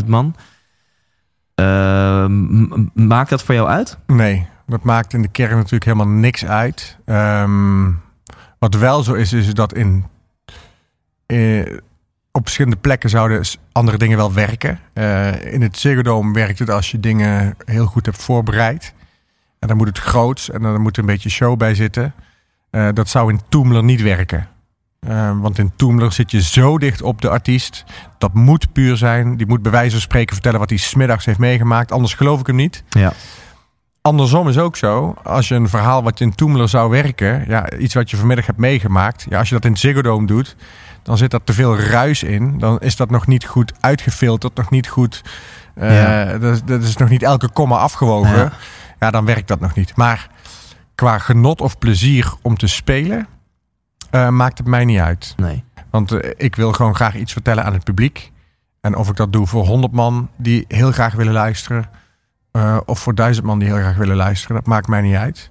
13.000 0.00 0.06
man. 0.06 0.34
Uh, 1.60 2.26
maakt 2.94 3.30
dat 3.30 3.42
voor 3.42 3.54
jou 3.54 3.68
uit? 3.68 3.98
Nee, 4.06 4.46
dat 4.66 4.82
maakt 4.82 5.12
in 5.12 5.22
de 5.22 5.28
kern 5.28 5.56
natuurlijk 5.56 5.84
helemaal 5.84 6.08
niks 6.08 6.44
uit. 6.44 6.98
Um, 7.06 8.00
wat 8.58 8.74
wel 8.74 9.02
zo 9.02 9.12
is, 9.12 9.32
is 9.32 9.54
dat 9.54 9.74
in, 9.74 10.04
in, 11.26 11.80
op 12.32 12.42
verschillende 12.42 12.76
plekken 12.76 13.10
zouden 13.10 13.44
andere 13.72 13.98
dingen 13.98 14.16
wel 14.16 14.32
werken. 14.32 14.78
Uh, 14.94 15.52
in 15.52 15.62
het 15.62 15.78
Ziggo 15.78 16.02
Dome 16.02 16.32
werkt 16.32 16.58
het 16.58 16.70
als 16.70 16.90
je 16.90 17.00
dingen 17.00 17.54
heel 17.64 17.86
goed 17.86 18.06
hebt 18.06 18.22
voorbereid. 18.22 18.94
En 19.62 19.68
dan 19.68 19.76
moet 19.76 19.86
het 19.86 19.98
groots 19.98 20.50
en 20.50 20.62
dan 20.62 20.80
moet 20.80 20.96
er 20.96 21.02
een 21.02 21.08
beetje 21.08 21.30
show 21.30 21.56
bij 21.56 21.74
zitten. 21.74 22.14
Uh, 22.70 22.88
dat 22.94 23.08
zou 23.08 23.32
in 23.32 23.40
Toemler 23.48 23.84
niet 23.84 24.02
werken. 24.02 24.48
Uh, 25.08 25.40
want 25.40 25.58
in 25.58 25.72
Toemler 25.76 26.12
zit 26.12 26.30
je 26.30 26.42
zo 26.42 26.78
dicht 26.78 27.02
op 27.02 27.20
de 27.20 27.28
artiest. 27.28 27.84
Dat 28.18 28.34
moet 28.34 28.72
puur 28.72 28.96
zijn. 28.96 29.36
Die 29.36 29.46
moet 29.46 29.62
bij 29.62 29.70
wijze 29.70 29.90
van 29.90 30.00
spreken 30.00 30.34
vertellen 30.34 30.58
wat 30.58 30.68
hij 30.68 30.78
smiddags 30.78 31.24
heeft 31.24 31.38
meegemaakt. 31.38 31.92
Anders 31.92 32.14
geloof 32.14 32.40
ik 32.40 32.46
hem 32.46 32.56
niet. 32.56 32.84
Ja. 32.88 33.12
Andersom 34.00 34.48
is 34.48 34.58
ook 34.58 34.76
zo. 34.76 35.14
Als 35.22 35.48
je 35.48 35.54
een 35.54 35.68
verhaal 35.68 36.02
wat 36.02 36.20
in 36.20 36.34
Toemler 36.34 36.68
zou 36.68 36.90
werken, 36.90 37.44
ja, 37.48 37.72
iets 37.72 37.94
wat 37.94 38.10
je 38.10 38.16
vanmiddag 38.16 38.46
hebt 38.46 38.58
meegemaakt, 38.58 39.26
ja, 39.28 39.38
als 39.38 39.48
je 39.48 39.54
dat 39.54 39.64
in 39.64 39.70
het 39.70 39.80
Ziggo 39.80 40.02
Dome 40.02 40.26
doet, 40.26 40.56
dan 41.02 41.16
zit 41.16 41.32
er 41.32 41.44
te 41.44 41.52
veel 41.52 41.78
ruis 41.78 42.22
in. 42.22 42.58
Dan 42.58 42.80
is 42.80 42.96
dat 42.96 43.10
nog 43.10 43.26
niet 43.26 43.44
goed 43.44 43.72
uitgefilterd, 43.80 44.56
nog 44.56 44.70
niet 44.70 44.88
goed. 44.88 45.22
Uh, 45.74 46.02
ja. 46.02 46.38
dat, 46.38 46.62
dat, 46.64 46.82
is 46.82 46.96
nog 46.96 47.08
niet 47.08 47.22
elke 47.22 47.48
komma 47.48 47.76
afgewogen. 47.76 48.36
Ja. 48.36 48.52
Ja. 49.04 49.10
dan 49.10 49.24
werkt 49.24 49.48
dat 49.48 49.60
nog 49.60 49.74
niet. 49.74 49.96
Maar 49.96 50.28
qua 50.94 51.18
genot 51.18 51.60
of 51.60 51.78
plezier 51.78 52.32
om 52.42 52.56
te 52.56 52.66
spelen, 52.66 53.26
uh, 54.10 54.28
maakt 54.28 54.58
het 54.58 54.66
mij 54.66 54.84
niet 54.84 54.98
uit. 54.98 55.34
Nee. 55.36 55.64
Want 55.90 56.12
uh, 56.12 56.30
ik 56.36 56.56
wil 56.56 56.72
gewoon 56.72 56.94
graag 56.94 57.14
iets 57.14 57.32
vertellen 57.32 57.64
aan 57.64 57.72
het 57.72 57.84
publiek. 57.84 58.32
En 58.80 58.96
of 58.96 59.08
ik 59.08 59.16
dat 59.16 59.32
doe 59.32 59.46
voor 59.46 59.66
honderd 59.66 59.92
man 59.92 60.28
die 60.36 60.64
heel 60.68 60.92
graag 60.92 61.14
willen 61.14 61.32
luisteren 61.32 61.84
uh, 62.52 62.76
of 62.84 62.98
voor 62.98 63.14
duizend 63.14 63.46
man 63.46 63.58
die 63.58 63.68
heel 63.68 63.76
graag 63.76 63.96
willen 63.96 64.16
luisteren. 64.16 64.56
Dat 64.56 64.66
maakt 64.66 64.88
mij 64.88 65.00
niet 65.00 65.16
uit. 65.16 65.50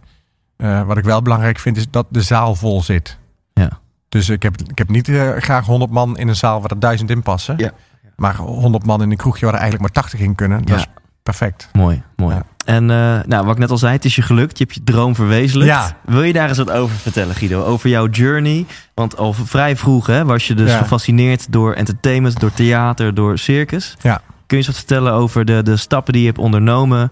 Wat 0.86 0.98
ik 0.98 1.04
wel 1.04 1.22
belangrijk 1.22 1.60
vind 1.60 1.78
is 1.78 1.90
dat 1.90 2.06
de 2.10 2.22
zaal 2.22 2.56
vol 2.56 2.82
zit. 2.82 3.18
Ja. 3.54 3.80
Dus 4.10 4.30
ik 4.30 4.44
heb, 4.44 4.62
ik 4.62 4.78
heb 4.78 4.90
niet 4.90 5.12
graag 5.38 5.66
100 5.66 5.92
man 5.92 6.18
in 6.18 6.28
een 6.28 6.36
zaal 6.36 6.62
waar 6.62 6.70
er 6.70 6.80
duizend 6.80 7.10
in 7.10 7.22
passen. 7.22 7.58
Ja. 7.58 7.72
Maar 8.16 8.36
100 8.36 8.86
man 8.86 9.02
in 9.02 9.12
een 9.12 9.18
kroegje 9.18 9.46
waar 9.46 9.54
er 9.54 9.60
eigenlijk 9.60 9.94
maar 9.94 10.04
80 10.04 10.20
in 10.20 10.36
kunnen. 10.36 10.60
Dat 10.66 10.70
ja. 10.70 10.76
is 10.76 11.01
perfect. 11.24 11.70
Mooi, 11.74 12.02
mooi. 12.16 12.36
Ja. 12.36 12.44
En 12.66 12.86
nou, 12.86 13.46
wat 13.46 13.54
ik 13.54 13.58
net 13.58 13.70
al 13.70 13.78
zei, 13.78 13.94
het 13.94 14.06
is 14.06 14.16
je 14.16 14.22
gelukt. 14.22 14.58
Je 14.58 14.64
hebt 14.64 14.76
je 14.76 14.84
droom 14.84 15.16
verwezenlijkt. 15.16 15.74
Ja. 15.74 15.98
Wil 16.06 16.24
je 16.24 16.34
daar 16.34 16.50
eens 16.50 16.58
wat 16.58 16.72
over 16.72 16.96
vertellen, 16.96 17.36
Guido? 17.36 17.64
Over 17.64 17.90
jouw 17.90 18.08
journey? 18.08 18.66
Want 18.94 19.18
al 19.18 19.34
vrij 19.34 19.76
vroeg 19.76 20.08
hè, 20.08 20.26
was 20.26 20.48
je 20.48 20.54
dus 20.54 20.72
ja. 20.72 20.78
gefascineerd 20.78 21.52
door 21.52 21.74
entertainment, 21.74 22.40
door 22.40 22.54
theater, 22.54 23.14
door 23.14 23.38
circus. 23.38 23.96
Ja. 24.02 24.16
Kun 24.16 24.24
je 24.48 24.56
eens 24.56 24.68
wat 24.68 24.76
vertellen 24.76 25.14
over 25.14 25.46
de, 25.46 25.64
de 25.64 25.78
stappen 25.78 26.14
die 26.14 26.22
je 26.22 26.28
hebt 26.28 26.40
ondernomen 26.40 27.12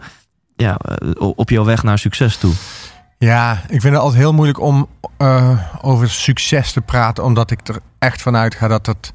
ja, 0.56 0.78
op 1.18 1.50
jouw 1.50 1.64
weg 1.64 1.84
naar 1.84 2.00
succes 2.00 2.38
toe? 2.38 2.54
Ja, 3.18 3.62
ik 3.68 3.82
vind 3.82 3.94
het 3.94 4.04
altijd 4.04 4.22
heel 4.22 4.34
moeilijk 4.34 4.60
om 4.60 4.88
uh, 5.18 5.60
over 5.82 6.10
succes 6.10 6.72
te 6.72 6.82
praten, 6.82 7.24
omdat 7.24 7.52
ik 7.52 7.68
er 7.68 7.80
echt 8.00 8.22
vanuit 8.22 8.56
ga 8.56 8.68
dat 8.68 8.86
het. 8.86 9.14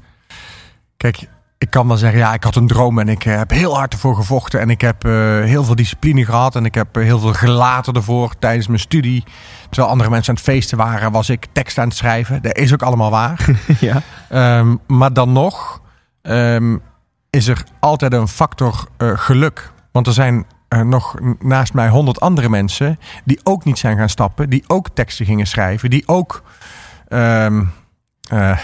Kijk, 0.97 1.27
ik 1.65 1.71
kan 1.71 1.87
wel 1.87 1.97
zeggen, 1.97 2.19
ja, 2.19 2.33
ik 2.33 2.43
had 2.43 2.55
een 2.55 2.67
droom 2.67 2.99
en 2.99 3.09
ik 3.09 3.23
heb 3.23 3.49
heel 3.49 3.75
hard 3.75 3.93
ervoor 3.93 4.15
gevochten 4.15 4.59
en 4.59 4.69
ik 4.69 4.81
heb 4.81 5.05
uh, 5.05 5.11
heel 5.43 5.63
veel 5.63 5.75
discipline 5.75 6.25
gehad 6.25 6.55
en 6.55 6.65
ik 6.65 6.75
heb 6.75 6.95
heel 6.95 7.19
veel 7.19 7.33
gelaten 7.33 7.93
ervoor 7.93 8.33
tijdens 8.39 8.67
mijn 8.67 8.79
studie. 8.79 9.23
Terwijl 9.69 9.89
andere 9.89 10.09
mensen 10.09 10.29
aan 10.29 10.35
het 10.35 10.43
feesten 10.43 10.77
waren, 10.77 11.11
was 11.11 11.29
ik 11.29 11.47
tekst 11.51 11.77
aan 11.77 11.87
het 11.87 11.97
schrijven. 11.97 12.41
Dat 12.41 12.57
is 12.57 12.73
ook 12.73 12.81
allemaal 12.81 13.09
waar. 13.11 13.49
ja. 13.79 14.01
Um, 14.59 14.79
maar 14.87 15.13
dan 15.13 15.31
nog. 15.31 15.81
Um, 16.21 16.81
is 17.29 17.47
er 17.47 17.63
altijd 17.79 18.13
een 18.13 18.27
factor 18.27 18.87
uh, 18.97 19.11
geluk. 19.15 19.71
Want 19.91 20.07
er 20.07 20.13
zijn 20.13 20.45
uh, 20.69 20.81
nog 20.81 21.15
naast 21.39 21.73
mij 21.73 21.89
honderd 21.89 22.19
andere 22.19 22.49
mensen 22.49 22.99
die 23.23 23.39
ook 23.43 23.63
niet 23.63 23.79
zijn 23.79 23.97
gaan 23.97 24.09
stappen, 24.09 24.49
die 24.49 24.63
ook 24.67 24.89
teksten 24.93 25.25
gingen 25.25 25.47
schrijven, 25.47 25.89
die 25.89 26.07
ook 26.07 26.43
um, 27.09 27.71
uh, 28.33 28.59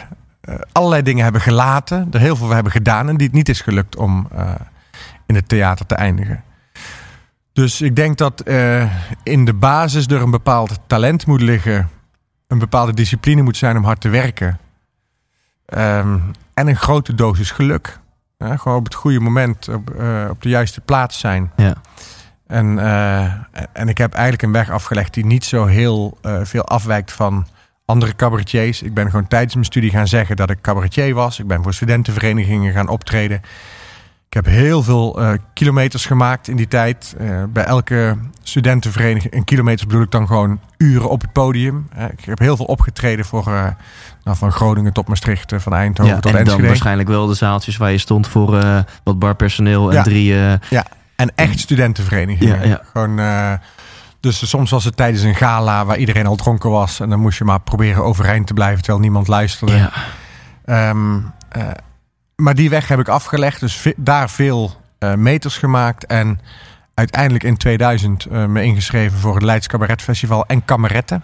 allerlei 0.71 1.01
dingen 1.01 1.23
hebben 1.23 1.41
gelaten, 1.41 2.07
er 2.11 2.19
heel 2.19 2.35
veel 2.35 2.49
hebben 2.49 2.71
gedaan 2.71 3.09
en 3.09 3.17
die 3.17 3.27
het 3.27 3.35
niet 3.35 3.49
is 3.49 3.61
gelukt 3.61 3.95
om 3.95 4.27
in 5.25 5.35
het 5.35 5.49
theater 5.49 5.85
te 5.85 5.95
eindigen. 5.95 6.43
Dus 7.53 7.81
ik 7.81 7.95
denk 7.95 8.17
dat 8.17 8.43
in 9.23 9.45
de 9.45 9.53
basis 9.53 10.07
er 10.07 10.21
een 10.21 10.31
bepaald 10.31 10.79
talent 10.87 11.25
moet 11.25 11.41
liggen, 11.41 11.89
een 12.47 12.59
bepaalde 12.59 12.93
discipline 12.93 13.41
moet 13.41 13.57
zijn 13.57 13.77
om 13.77 13.83
hard 13.83 14.01
te 14.01 14.09
werken. 14.09 14.59
Um, 15.77 16.31
en 16.53 16.67
een 16.67 16.75
grote 16.75 17.15
dosis 17.15 17.51
geluk. 17.51 17.99
Ja, 18.37 18.57
gewoon 18.57 18.77
op 18.77 18.83
het 18.83 18.95
goede 18.95 19.19
moment 19.19 19.67
op, 19.67 19.95
uh, 19.99 20.27
op 20.29 20.41
de 20.41 20.49
juiste 20.49 20.81
plaats 20.81 21.19
zijn. 21.19 21.51
Ja. 21.55 21.73
En, 22.47 22.77
uh, 22.77 23.23
en 23.73 23.89
ik 23.89 23.97
heb 23.97 24.13
eigenlijk 24.13 24.43
een 24.43 24.51
weg 24.51 24.69
afgelegd 24.69 25.13
die 25.13 25.25
niet 25.25 25.45
zo 25.45 25.65
heel 25.65 26.17
uh, 26.21 26.39
veel 26.43 26.65
afwijkt 26.65 27.11
van 27.11 27.47
andere 27.91 28.15
cabaretiers. 28.15 28.81
Ik 28.81 28.93
ben 28.93 29.09
gewoon 29.09 29.27
tijdens 29.27 29.53
mijn 29.53 29.65
studie 29.65 29.89
gaan 29.89 30.07
zeggen 30.07 30.35
dat 30.35 30.49
ik 30.49 30.61
cabaretier 30.61 31.13
was. 31.13 31.39
Ik 31.39 31.47
ben 31.47 31.63
voor 31.63 31.73
studentenverenigingen 31.73 32.73
gaan 32.73 32.87
optreden. 32.87 33.41
Ik 34.27 34.33
heb 34.33 34.45
heel 34.45 34.83
veel 34.83 35.21
uh, 35.21 35.31
kilometers 35.53 36.05
gemaakt 36.05 36.47
in 36.47 36.55
die 36.55 36.67
tijd. 36.67 37.15
Uh, 37.21 37.43
bij 37.49 37.63
elke 37.63 38.17
studentenvereniging, 38.43 39.33
en 39.33 39.43
kilometers 39.43 39.85
bedoel 39.87 40.03
ik 40.03 40.11
dan 40.11 40.27
gewoon 40.27 40.59
uren 40.77 41.09
op 41.09 41.21
het 41.21 41.31
podium. 41.31 41.87
Uh, 41.97 42.03
ik 42.03 42.25
heb 42.25 42.39
heel 42.39 42.55
veel 42.55 42.65
opgetreden 42.65 43.25
voor, 43.25 43.43
nou, 44.23 44.37
van 44.37 44.51
Groningen 44.51 44.93
tot 44.93 45.07
Maastricht, 45.07 45.53
van 45.55 45.73
Eindhoven 45.73 46.13
ja, 46.13 46.19
tot 46.19 46.31
en 46.31 46.37
Enschede. 46.37 46.57
dan 46.57 46.67
waarschijnlijk 46.67 47.09
wel 47.09 47.27
de 47.27 47.33
zaaltjes 47.33 47.77
waar 47.77 47.91
je 47.91 47.97
stond 47.97 48.27
voor 48.27 48.85
wat 49.03 49.19
barpersoneel 49.19 49.89
en 49.89 49.95
ja. 49.95 50.03
drie... 50.03 50.33
ja, 50.69 50.85
en 51.15 51.31
echt 51.35 51.59
studentenverenigingen. 51.59 52.59
Ja, 52.59 52.65
ja. 52.65 52.81
Gewoon... 52.91 53.19
Dus 54.21 54.49
soms 54.49 54.71
was 54.71 54.83
het 54.83 54.95
tijdens 54.95 55.23
een 55.23 55.35
gala 55.35 55.85
waar 55.85 55.97
iedereen 55.97 56.27
al 56.27 56.35
dronken 56.35 56.69
was. 56.69 56.99
En 56.99 57.09
dan 57.09 57.19
moest 57.19 57.37
je 57.37 57.43
maar 57.43 57.59
proberen 57.59 58.03
overeind 58.03 58.47
te 58.47 58.53
blijven 58.53 58.77
terwijl 58.77 59.03
niemand 59.03 59.27
luisterde. 59.27 59.89
Ja. 60.65 60.89
Um, 60.89 61.33
maar 62.35 62.55
die 62.55 62.69
weg 62.69 62.87
heb 62.87 62.99
ik 62.99 63.07
afgelegd. 63.07 63.59
Dus 63.59 63.87
daar 63.95 64.29
veel 64.29 64.81
eh, 64.99 65.13
meters 65.13 65.57
gemaakt. 65.57 66.05
En 66.05 66.39
uiteindelijk 66.93 67.43
in 67.43 67.57
2000 67.57 68.25
eh, 68.25 68.45
me 68.45 68.63
ingeschreven 68.63 69.19
voor 69.19 69.33
het 69.33 69.43
Leids 69.43 69.67
Cabaret 69.67 70.01
Festival 70.01 70.45
en 70.45 70.65
kameretten. 70.65 71.23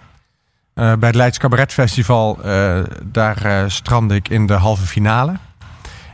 Eh, 0.74 0.94
bij 0.94 1.08
het 1.08 1.16
Leids 1.16 1.38
Cabaret 1.38 1.72
Festival, 1.72 2.42
eh, 2.42 2.80
daar 3.04 3.44
eh, 3.44 3.64
strandde 3.66 4.14
ik 4.14 4.28
in 4.28 4.46
de 4.46 4.52
halve 4.52 4.86
finale. 4.86 5.34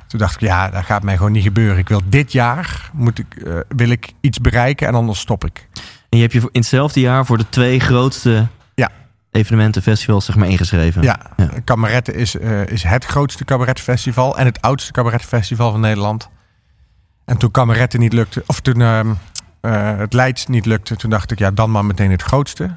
Toen 0.07 0.19
dacht 0.19 0.35
ik, 0.35 0.41
ja, 0.41 0.69
dat 0.69 0.85
gaat 0.85 1.03
mij 1.03 1.17
gewoon 1.17 1.33
niet 1.33 1.43
gebeuren. 1.43 1.79
Ik 1.79 1.89
wil 1.89 2.01
dit 2.05 2.33
jaar, 2.33 2.91
moet 2.93 3.19
ik, 3.19 3.37
eh, 3.37 3.59
wil 3.69 3.89
ik 3.89 4.13
iets 4.21 4.41
bereiken 4.41 4.87
en 4.87 4.95
anders 4.95 5.19
stop 5.19 5.45
ik. 5.45 5.69
En 6.15 6.21
je 6.21 6.27
hebt 6.27 6.43
je 6.43 6.49
in 6.53 6.61
hetzelfde 6.61 7.01
jaar 7.01 7.27
voor 7.27 7.39
de 7.39 7.49
twee 7.49 7.81
grootste 7.81 8.47
Ja. 8.75 8.91
evenementen, 9.31 9.83
festivals, 9.83 10.25
zeg 10.25 10.37
maar, 10.37 10.49
ingeschreven. 10.49 11.03
Ja, 11.03 11.21
Ja. 11.37 12.03
Is, 12.03 12.39
eh, 12.39 12.67
is 12.67 12.83
het 12.83 13.05
grootste 13.05 13.45
cabaretfestival 13.45 14.39
en 14.39 14.47
het 14.47 14.61
oudste 14.61 14.93
cabaretfestival 14.93 15.71
van 15.71 15.81
Nederland. 15.81 16.29
En 17.25 17.37
toen 17.37 17.51
Kameretten 17.51 18.01
niet 18.01 18.13
lukte, 18.13 18.43
of 18.47 18.61
toen 18.61 18.81
ehm, 18.81 19.13
eh, 19.61 19.97
het 19.97 20.13
Leids 20.13 20.47
niet 20.47 20.67
lukte, 20.67 20.97
toen 20.97 21.11
dacht 21.11 21.31
ik, 21.31 21.39
ja, 21.39 21.51
dan 21.51 21.71
maar 21.71 21.85
meteen 21.85 22.11
het 22.11 22.23
grootste. 22.23 22.77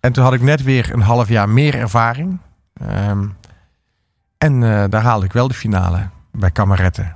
En 0.00 0.12
toen 0.12 0.24
had 0.24 0.32
ik 0.32 0.42
net 0.42 0.62
weer 0.62 0.92
een 0.92 1.02
half 1.02 1.28
jaar 1.28 1.48
meer 1.48 1.74
ervaring. 1.74 2.38
Ehm, 2.74 3.26
en 4.38 4.62
eh, 4.62 4.84
daar 4.88 5.02
haalde 5.02 5.24
ik 5.26 5.32
wel 5.32 5.48
de 5.48 5.54
finale 5.54 6.08
bij 6.32 6.50
Kameretten. 6.50 7.14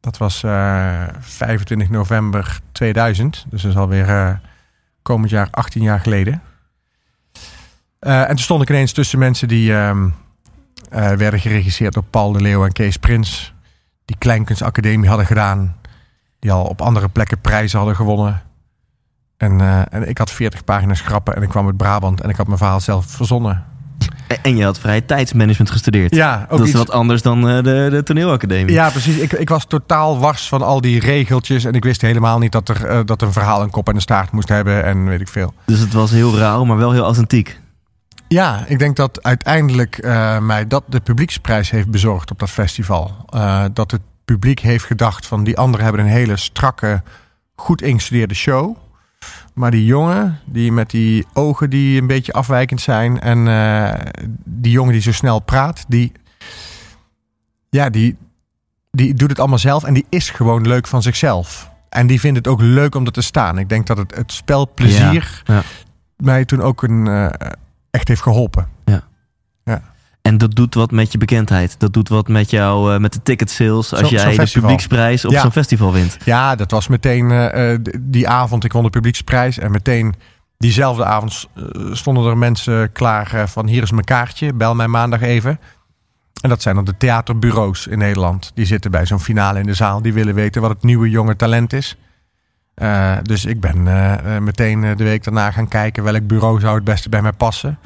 Dat 0.00 0.18
was 0.18 0.42
eh, 0.42 1.02
25 1.20 1.88
november 1.90 2.60
2000, 2.72 3.44
dus 3.50 3.62
dat 3.62 3.70
is 3.70 3.76
alweer 3.76 4.40
komend 5.02 5.30
jaar 5.30 5.48
18 5.50 5.82
jaar 5.82 6.00
geleden. 6.00 6.42
Eh, 7.98 8.20
en 8.20 8.28
toen 8.28 8.38
stond 8.38 8.62
ik 8.62 8.68
ineens 8.68 8.92
tussen 8.92 9.18
mensen 9.18 9.48
die 9.48 9.74
ehm, 9.74 10.08
eh, 10.90 11.10
werden 11.10 11.40
geregisseerd 11.40 11.94
door 11.94 12.04
Paul 12.04 12.32
de 12.32 12.40
Leeuw 12.40 12.64
en 12.64 12.72
Kees 12.72 12.96
Prins. 12.96 13.54
Die 14.04 14.16
Kleinkunstacademie 14.18 15.08
hadden 15.08 15.26
gedaan. 15.26 15.76
Die 16.38 16.52
al 16.52 16.64
op 16.64 16.80
andere 16.80 17.08
plekken 17.08 17.40
prijzen 17.40 17.78
hadden 17.78 17.96
gewonnen. 17.96 18.42
En, 19.36 19.60
eh, 19.60 19.82
en 19.90 20.08
ik 20.08 20.18
had 20.18 20.30
40 20.30 20.64
pagina's 20.64 21.00
grappen 21.00 21.34
en 21.36 21.42
ik 21.42 21.48
kwam 21.48 21.66
uit 21.66 21.76
Brabant 21.76 22.20
en 22.20 22.28
ik 22.28 22.36
had 22.36 22.46
mijn 22.46 22.58
verhaal 22.58 22.80
zelf 22.80 23.06
verzonnen. 23.06 23.64
En- 24.42 24.56
je 24.56 24.64
had 24.64 24.78
vrije 24.78 25.04
tijdsmanagement 25.04 25.70
gestudeerd. 25.70 26.14
Ja, 26.14 26.42
ook 26.42 26.50
dat 26.58 26.60
is 26.60 26.68
iets- 26.68 26.78
wat 26.78 26.90
anders 26.90 27.22
dan 27.22 27.48
eh, 27.48 27.54
de, 27.62 27.86
de 27.90 28.02
toneelacademie. 28.04 28.74
Ja, 28.74 28.90
precies. 28.90 29.16
Ik, 29.16 29.32
ik 29.32 29.48
was 29.48 29.64
totaal 29.64 30.18
wars 30.18 30.48
van 30.48 30.62
al 30.62 30.80
die 30.80 31.00
regeltjes. 31.00 31.64
En 31.64 31.72
ik 31.72 31.84
wist 31.84 32.00
helemaal 32.00 32.38
niet 32.38 32.52
dat, 32.52 32.68
er, 32.68 32.86
eh, 32.86 33.00
dat 33.04 33.22
een 33.22 33.32
verhaal 33.32 33.62
een 33.62 33.70
kop 33.70 33.88
en 33.88 33.94
een 33.94 34.00
staart 34.00 34.30
moest 34.32 34.48
hebben. 34.48 34.84
En 34.84 35.04
weet 35.06 35.20
ik 35.20 35.28
veel. 35.28 35.54
Dus 35.66 35.78
het 35.78 35.92
was 35.92 36.10
heel 36.10 36.36
rauw, 36.38 36.64
maar 36.64 36.76
wel 36.76 36.92
heel 36.92 37.04
authentiek. 37.04 37.60
Ja, 38.28 38.64
ik 38.66 38.78
denk 38.78 38.96
dat 38.96 39.22
uiteindelijk 39.22 39.98
eh, 39.98 40.38
mij 40.38 40.66
dat 40.66 40.82
de 40.86 41.00
publieksprijs 41.00 41.70
heeft 41.70 41.90
bezorgd 41.90 42.30
op 42.30 42.38
dat 42.38 42.50
festival. 42.50 43.24
Dat 43.72 43.90
het 43.90 44.00
publiek 44.24 44.58
heeft 44.60 44.84
gedacht 44.84 45.26
van 45.26 45.44
die 45.44 45.56
anderen 45.58 45.84
hebben 45.84 46.04
een 46.04 46.10
hele 46.10 46.36
strakke, 46.36 47.02
goed 47.54 47.82
ingestudeerde 47.82 48.34
show. 48.34 48.76
Maar 49.54 49.70
die 49.70 49.84
jongen, 49.84 50.38
die 50.44 50.72
met 50.72 50.90
die 50.90 51.26
ogen 51.32 51.70
die 51.70 52.00
een 52.00 52.06
beetje 52.06 52.32
afwijkend 52.32 52.80
zijn. 52.80 53.20
En 53.20 53.48
eh, 53.48 54.00
die 54.44 54.72
jongen 54.72 54.92
die 54.92 55.02
zo 55.02 55.12
snel 55.12 55.40
praat, 55.40 55.84
die, 55.88 56.12
ja, 57.70 57.90
die, 57.90 58.16
die 58.90 59.14
doet 59.14 59.30
het 59.30 59.38
allemaal 59.38 59.58
zelf. 59.58 59.84
En 59.84 59.94
die 59.94 60.06
is 60.08 60.30
gewoon 60.30 60.66
leuk 60.66 60.86
van 60.86 61.02
zichzelf. 61.02 61.70
En 61.88 62.06
die 62.06 62.20
vindt 62.20 62.36
het 62.36 62.46
ook 62.46 62.60
leuk 62.60 62.94
om 62.94 63.06
er 63.06 63.12
te 63.12 63.20
staan. 63.20 63.58
Ik 63.58 63.68
denk 63.68 63.86
dat 63.86 63.96
het, 63.96 64.14
het 64.14 64.32
spelplezier 64.32 65.42
Ja, 65.44 65.54
ja. 65.54 65.62
mij 66.16 66.44
toen 66.44 66.60
ook 66.60 66.82
een, 66.82 67.06
eh, 67.06 67.50
echt 67.90 68.08
heeft 68.08 68.22
geholpen. 68.22 68.68
En 70.22 70.38
dat 70.38 70.54
doet 70.54 70.74
wat 70.74 70.90
met 70.90 71.12
je 71.12 71.18
bekendheid. 71.18 71.74
Dat 71.80 71.92
doet 71.92 72.08
wat 72.08 72.28
met 72.28 72.50
jou, 72.50 72.94
eh, 72.94 73.00
met 73.00 73.12
de 73.12 73.22
ticket 73.22 73.50
sales. 73.50 73.92
Als 73.92 74.00
Zo- 74.00 74.08
jij 74.08 74.36
de 74.36 74.50
publieksprijs 74.52 75.24
op 75.24 75.32
Ja. 75.32 75.40
zo'n 75.40 75.52
festival 75.52 75.92
wint. 75.92 76.16
Ja, 76.24 76.54
dat 76.54 76.70
was 76.70 76.88
meteen 76.88 77.30
eh, 77.30 77.72
eh, 77.72 77.78
die 78.00 78.28
avond. 78.28 78.64
Ik 78.64 78.72
won 78.72 78.82
de 78.82 78.90
publieksprijs. 78.90 79.58
En 79.58 79.70
meteen 79.70 80.14
diezelfde 80.58 81.04
avond 81.04 81.48
stonden 81.92 82.26
er 82.26 82.38
mensen 82.38 82.92
klaar 82.92 83.48
van 83.48 83.66
hier 83.66 83.82
is 83.82 83.90
mijn 83.90 84.04
kaartje. 84.04 84.52
Bel 84.54 84.74
mij 84.74 84.88
maandag 84.88 85.20
even. 85.20 85.60
En 86.40 86.48
dat 86.48 86.62
zijn 86.62 86.74
dan 86.74 86.84
de 86.84 86.96
theaterbureaus 86.96 87.86
in 87.86 87.98
Nederland. 87.98 88.50
Die 88.54 88.66
zitten 88.66 88.90
bij 88.90 89.06
zo'n 89.06 89.20
finale 89.20 89.58
in 89.58 89.66
de 89.66 89.74
zaal. 89.74 90.02
Die 90.02 90.12
willen 90.12 90.34
weten 90.34 90.60
wat 90.60 90.70
het 90.70 90.82
nieuwe 90.82 91.10
jonge 91.10 91.36
talent 91.36 91.72
is. 91.72 91.96
Dus 93.22 93.44
ik 93.44 93.60
ben 93.60 93.82
meteen 94.44 94.80
de 94.80 95.04
week 95.04 95.24
daarna 95.24 95.50
gaan 95.50 95.68
kijken 95.68 96.02
welk 96.04 96.26
bureau 96.26 96.60
zou 96.60 96.74
het 96.74 96.84
beste 96.84 97.08
bij 97.08 97.22
mij 97.22 97.32
passen. 97.32 97.78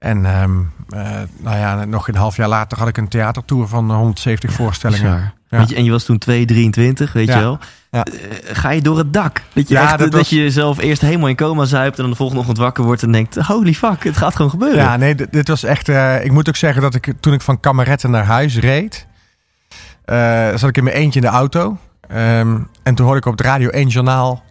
En 0.00 0.24
ehm, 0.26 0.50
eh, 0.88 1.00
nou 1.38 1.56
ja, 1.56 1.84
nog 1.84 2.08
een 2.08 2.14
half 2.14 2.36
jaar 2.36 2.48
later 2.48 2.78
had 2.78 2.88
ik 2.88 2.96
een 2.96 3.08
theatertour 3.08 3.68
van 3.68 3.90
eh, 3.90 3.96
170 3.96 4.52
voorstellingen. 4.52 5.32
Ja. 5.48 5.58
Weet 5.58 5.68
je, 5.68 5.74
en 5.74 5.84
je 5.84 5.90
was 5.90 6.04
toen 6.04 6.18
2,23, 6.18 7.12
weet 7.12 7.26
Ja. 7.26 7.34
je 7.36 7.40
wel. 7.40 7.58
Ja. 7.90 8.02
Eh, 8.04 8.12
ga 8.56 8.70
je 8.70 8.80
door 8.82 8.98
het 8.98 9.12
dak? 9.12 9.42
Dat 9.52 9.68
je, 9.68 9.78
echt, 9.78 9.90
dat 9.90 9.98
dat, 9.98 10.12
was- 10.12 10.28
je 10.28 10.36
jezelf 10.36 10.78
eerst 10.78 11.00
helemaal 11.02 11.28
in 11.28 11.36
coma 11.36 11.64
zuipt... 11.64 11.96
en 11.96 12.02
dan 12.02 12.10
de 12.10 12.16
volgende 12.16 12.40
ochtend 12.40 12.58
wakker 12.58 12.84
wordt 12.84 13.02
en 13.02 13.12
denkt... 13.12 13.36
holy 13.36 13.74
fuck, 13.74 14.04
het 14.04 14.16
gaat 14.16 14.36
gewoon 14.36 14.50
gebeuren. 14.50 14.78
Ja, 14.78 14.96
nee, 14.96 15.14
dit, 15.14 15.32
dit 15.32 15.48
was 15.48 15.62
echt. 15.64 15.88
eh, 15.88 16.24
ik 16.24 16.32
moet 16.32 16.48
ook 16.48 16.56
zeggen 16.56 16.82
dat 16.82 16.94
ik 16.94 17.12
toen 17.20 17.32
ik 17.32 17.40
van 17.40 17.60
Kameretten 17.60 18.10
naar 18.10 18.24
huis 18.24 18.58
reed, 18.58 19.06
zat 20.54 20.68
ik 20.68 20.76
in 20.76 20.84
mijn 20.84 20.96
eentje 20.96 21.20
in 21.20 21.26
de 21.26 21.32
auto. 21.32 21.78
Ehm, 22.08 22.58
en 22.82 22.94
toen 22.94 23.04
hoorde 23.04 23.20
ik 23.20 23.26
op 23.26 23.32
het 23.38 23.46
Radio 23.46 23.68
1 23.68 23.88
journaal 23.88 24.42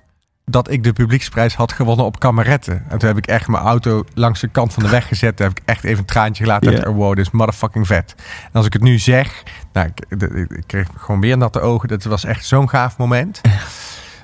dat 0.52 0.72
ik 0.72 0.84
de 0.84 0.94
publieksprijs 0.94 1.56
had 1.56 1.74
gewonnen 1.74 2.06
op 2.06 2.20
Kameretten. 2.20 2.84
En 2.88 2.98
toen 2.98 3.08
heb 3.08 3.18
ik 3.18 3.28
echt 3.28 3.48
mijn 3.48 3.64
auto 3.64 4.06
langs 4.14 4.40
de 4.40 4.48
kant 4.48 4.74
van 4.74 4.84
de 4.84 4.90
weg 4.90 5.08
gezet. 5.08 5.38
Daar 5.38 5.48
heb 5.48 5.58
ik 5.58 5.64
echt 5.66 5.84
even 5.84 5.98
een 6.00 6.06
traantje 6.06 6.44
gelaten. 6.44 6.72
Ja. 6.72 6.84
En 6.84 6.92
wow, 6.92 7.16
dit 7.16 7.26
is 7.26 7.32
motherfucking 7.32 7.88
vet. 7.88 8.16
En 8.44 8.52
als 8.52 8.66
ik 8.66 8.74
het 8.74 8.82
nu 8.82 9.00
zeg, 9.00 9.44
nou, 9.74 9.88
ik, 9.88 10.22
ik, 10.22 10.50
ik 10.50 10.64
kreeg 10.68 10.88
gewoon 10.98 11.22
weer 11.22 11.38
natte 11.38 11.60
ogen. 11.60 11.88
Dat 11.88 12.04
was 12.04 12.24
echt 12.24 12.46
zo'n 12.46 12.70
gaaf 12.70 12.98
moment. 12.98 13.42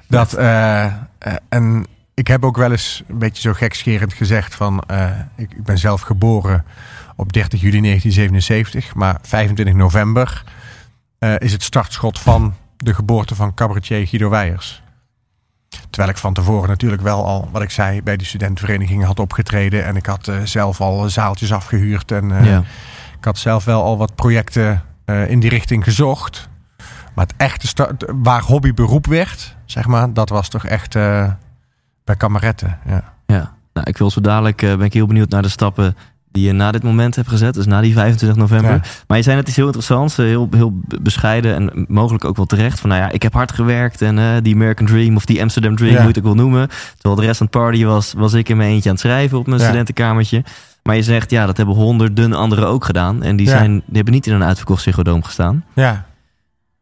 Dat, 0.08 0.34
eh, 0.34 0.86
eh, 0.86 0.94
en 1.50 1.86
ik 2.14 2.28
heb 2.28 2.44
ook 2.44 2.58
wel 2.58 2.72
eens 2.72 3.04
een 3.08 3.18
beetje 3.18 3.42
zo 3.42 3.54
gekscherend 3.54 4.14
gezegd 4.14 4.56
van... 4.56 4.84
eh, 4.88 5.10
ik, 5.36 5.54
ik 5.54 5.64
ben 5.64 5.78
zelf 5.78 6.02
geboren 6.02 6.66
op 7.16 7.34
30 7.34 7.62
juli 7.62 7.82
1977, 7.82 8.96
maar 8.96 9.18
25 9.22 9.76
november 9.76 10.44
is 11.38 11.52
het 11.52 11.64
startschot 11.64 12.20
van 12.20 12.54
de 12.78 12.94
geboorte 12.94 13.36
van 13.36 13.54
cabaretier 13.54 14.08
Guido 14.08 14.30
Weijers. 14.30 14.84
Terwijl 15.96 16.16
ik 16.16 16.22
van 16.22 16.34
tevoren 16.34 16.70
natuurlijk 16.70 17.02
wel 17.02 17.26
al, 17.26 17.50
wat 17.52 17.62
ik 17.62 17.70
zei, 17.72 18.02
bij 18.02 18.18
die 18.18 18.28
studentenvereniging 18.28 19.04
had 19.04 19.20
opgetreden. 19.20 19.86
En 19.86 19.96
ik 19.96 20.06
had 20.06 20.28
eh, 20.28 20.36
zelf 20.44 20.82
al 20.82 21.10
zaaltjes 21.10 21.54
afgehuurd. 21.54 22.12
En 22.12 22.38
eh, 22.38 22.46
Ja. 22.46 22.64
ik 23.18 23.26
had 23.26 23.38
zelf 23.38 23.66
wel 23.66 23.84
al 23.84 23.98
wat 23.98 24.16
projecten 24.16 24.84
eh, 25.06 25.30
in 25.30 25.40
die 25.40 25.50
richting 25.50 25.84
gezocht. 25.84 26.50
Maar 27.14 27.26
het 27.26 27.34
echte 27.38 27.68
start, 27.68 28.06
waar 28.08 28.42
hobby 28.42 28.74
beroep 28.74 29.06
werd, 29.06 29.56
zeg 29.66 29.86
maar, 29.88 30.14
dat 30.14 30.30
was 30.30 30.50
toch 30.50 30.66
echt 30.66 30.94
bij 32.04 32.16
kameretten. 32.18 32.80
Ja. 32.86 33.14
Ja. 33.26 33.54
Nou, 33.74 33.88
ik 33.90 33.98
wil 33.98 34.12
zo 34.12 34.22
dadelijk, 34.22 34.58
ben 34.58 34.82
ik 34.82 34.94
heel 34.94 35.08
benieuwd 35.08 35.30
naar 35.30 35.42
de 35.42 35.50
stappen 35.50 35.96
die 36.36 36.46
je 36.46 36.52
na 36.54 36.72
dit 36.72 36.84
moment 36.84 37.16
hebt 37.16 37.28
gezet. 37.28 37.54
Dus 37.54 37.66
na 37.66 37.82
die 37.82 37.94
25 37.94 38.38
november. 38.38 38.72
Ja. 38.72 38.82
Maar 39.08 39.18
je 39.18 39.24
zei 39.24 39.36
net 39.36 39.48
iets 39.48 39.56
heel 39.56 39.66
interessants, 39.66 40.18
eh, 40.18 40.26
heel, 40.26 40.48
heel 40.52 40.74
bescheiden 41.02 41.56
en 41.56 41.86
mogelijk 41.88 42.26
ook 42.26 42.36
wel 42.36 42.46
terecht. 42.46 42.80
Van 42.80 42.90
nou 42.90 43.02
ja, 43.02 43.12
ik 43.12 43.22
heb 43.22 43.34
hard 43.34 43.52
gewerkt 43.52 44.02
en 44.02 44.20
eh, 44.20 44.26
die 44.42 44.54
American 44.54 44.86
Dream 44.88 45.16
of 45.16 45.26
die 45.26 45.42
Amsterdam 45.42 45.76
Dream 45.76 45.94
Ja. 45.94 46.04
moet 46.04 46.18
ik 46.18 46.24
wel 46.24 46.36
noemen. 46.36 46.68
Terwijl 46.94 47.16
de 47.16 47.26
rest 47.26 47.38
van 47.38 47.48
het 47.52 47.56
party 47.60 47.86
was, 47.86 48.14
was 48.18 48.34
ik 48.34 48.50
in 48.50 48.58
mijn 48.58 48.70
eentje 48.70 48.90
aan 48.90 48.96
het 48.96 49.04
schrijven 49.04 49.38
op 49.38 49.48
mijn 49.48 49.60
Ja. 49.60 49.66
studentenkamertje. 49.66 50.44
Maar 50.84 50.96
je 50.96 51.04
zegt, 51.04 51.30
ja, 51.32 51.46
dat 51.46 51.58
hebben 51.58 51.76
honderden 51.76 52.34
anderen 52.34 52.68
ook 52.68 52.86
gedaan. 52.86 53.24
En 53.24 53.36
die, 53.36 53.48
zijn, 53.48 53.72
die 53.72 53.96
hebben 53.96 54.14
niet 54.14 54.28
in 54.28 54.34
een 54.34 54.44
uitverkocht 54.44 54.82
psychodoom 54.82 55.24
gestaan. 55.24 55.64
Ja. 55.74 56.06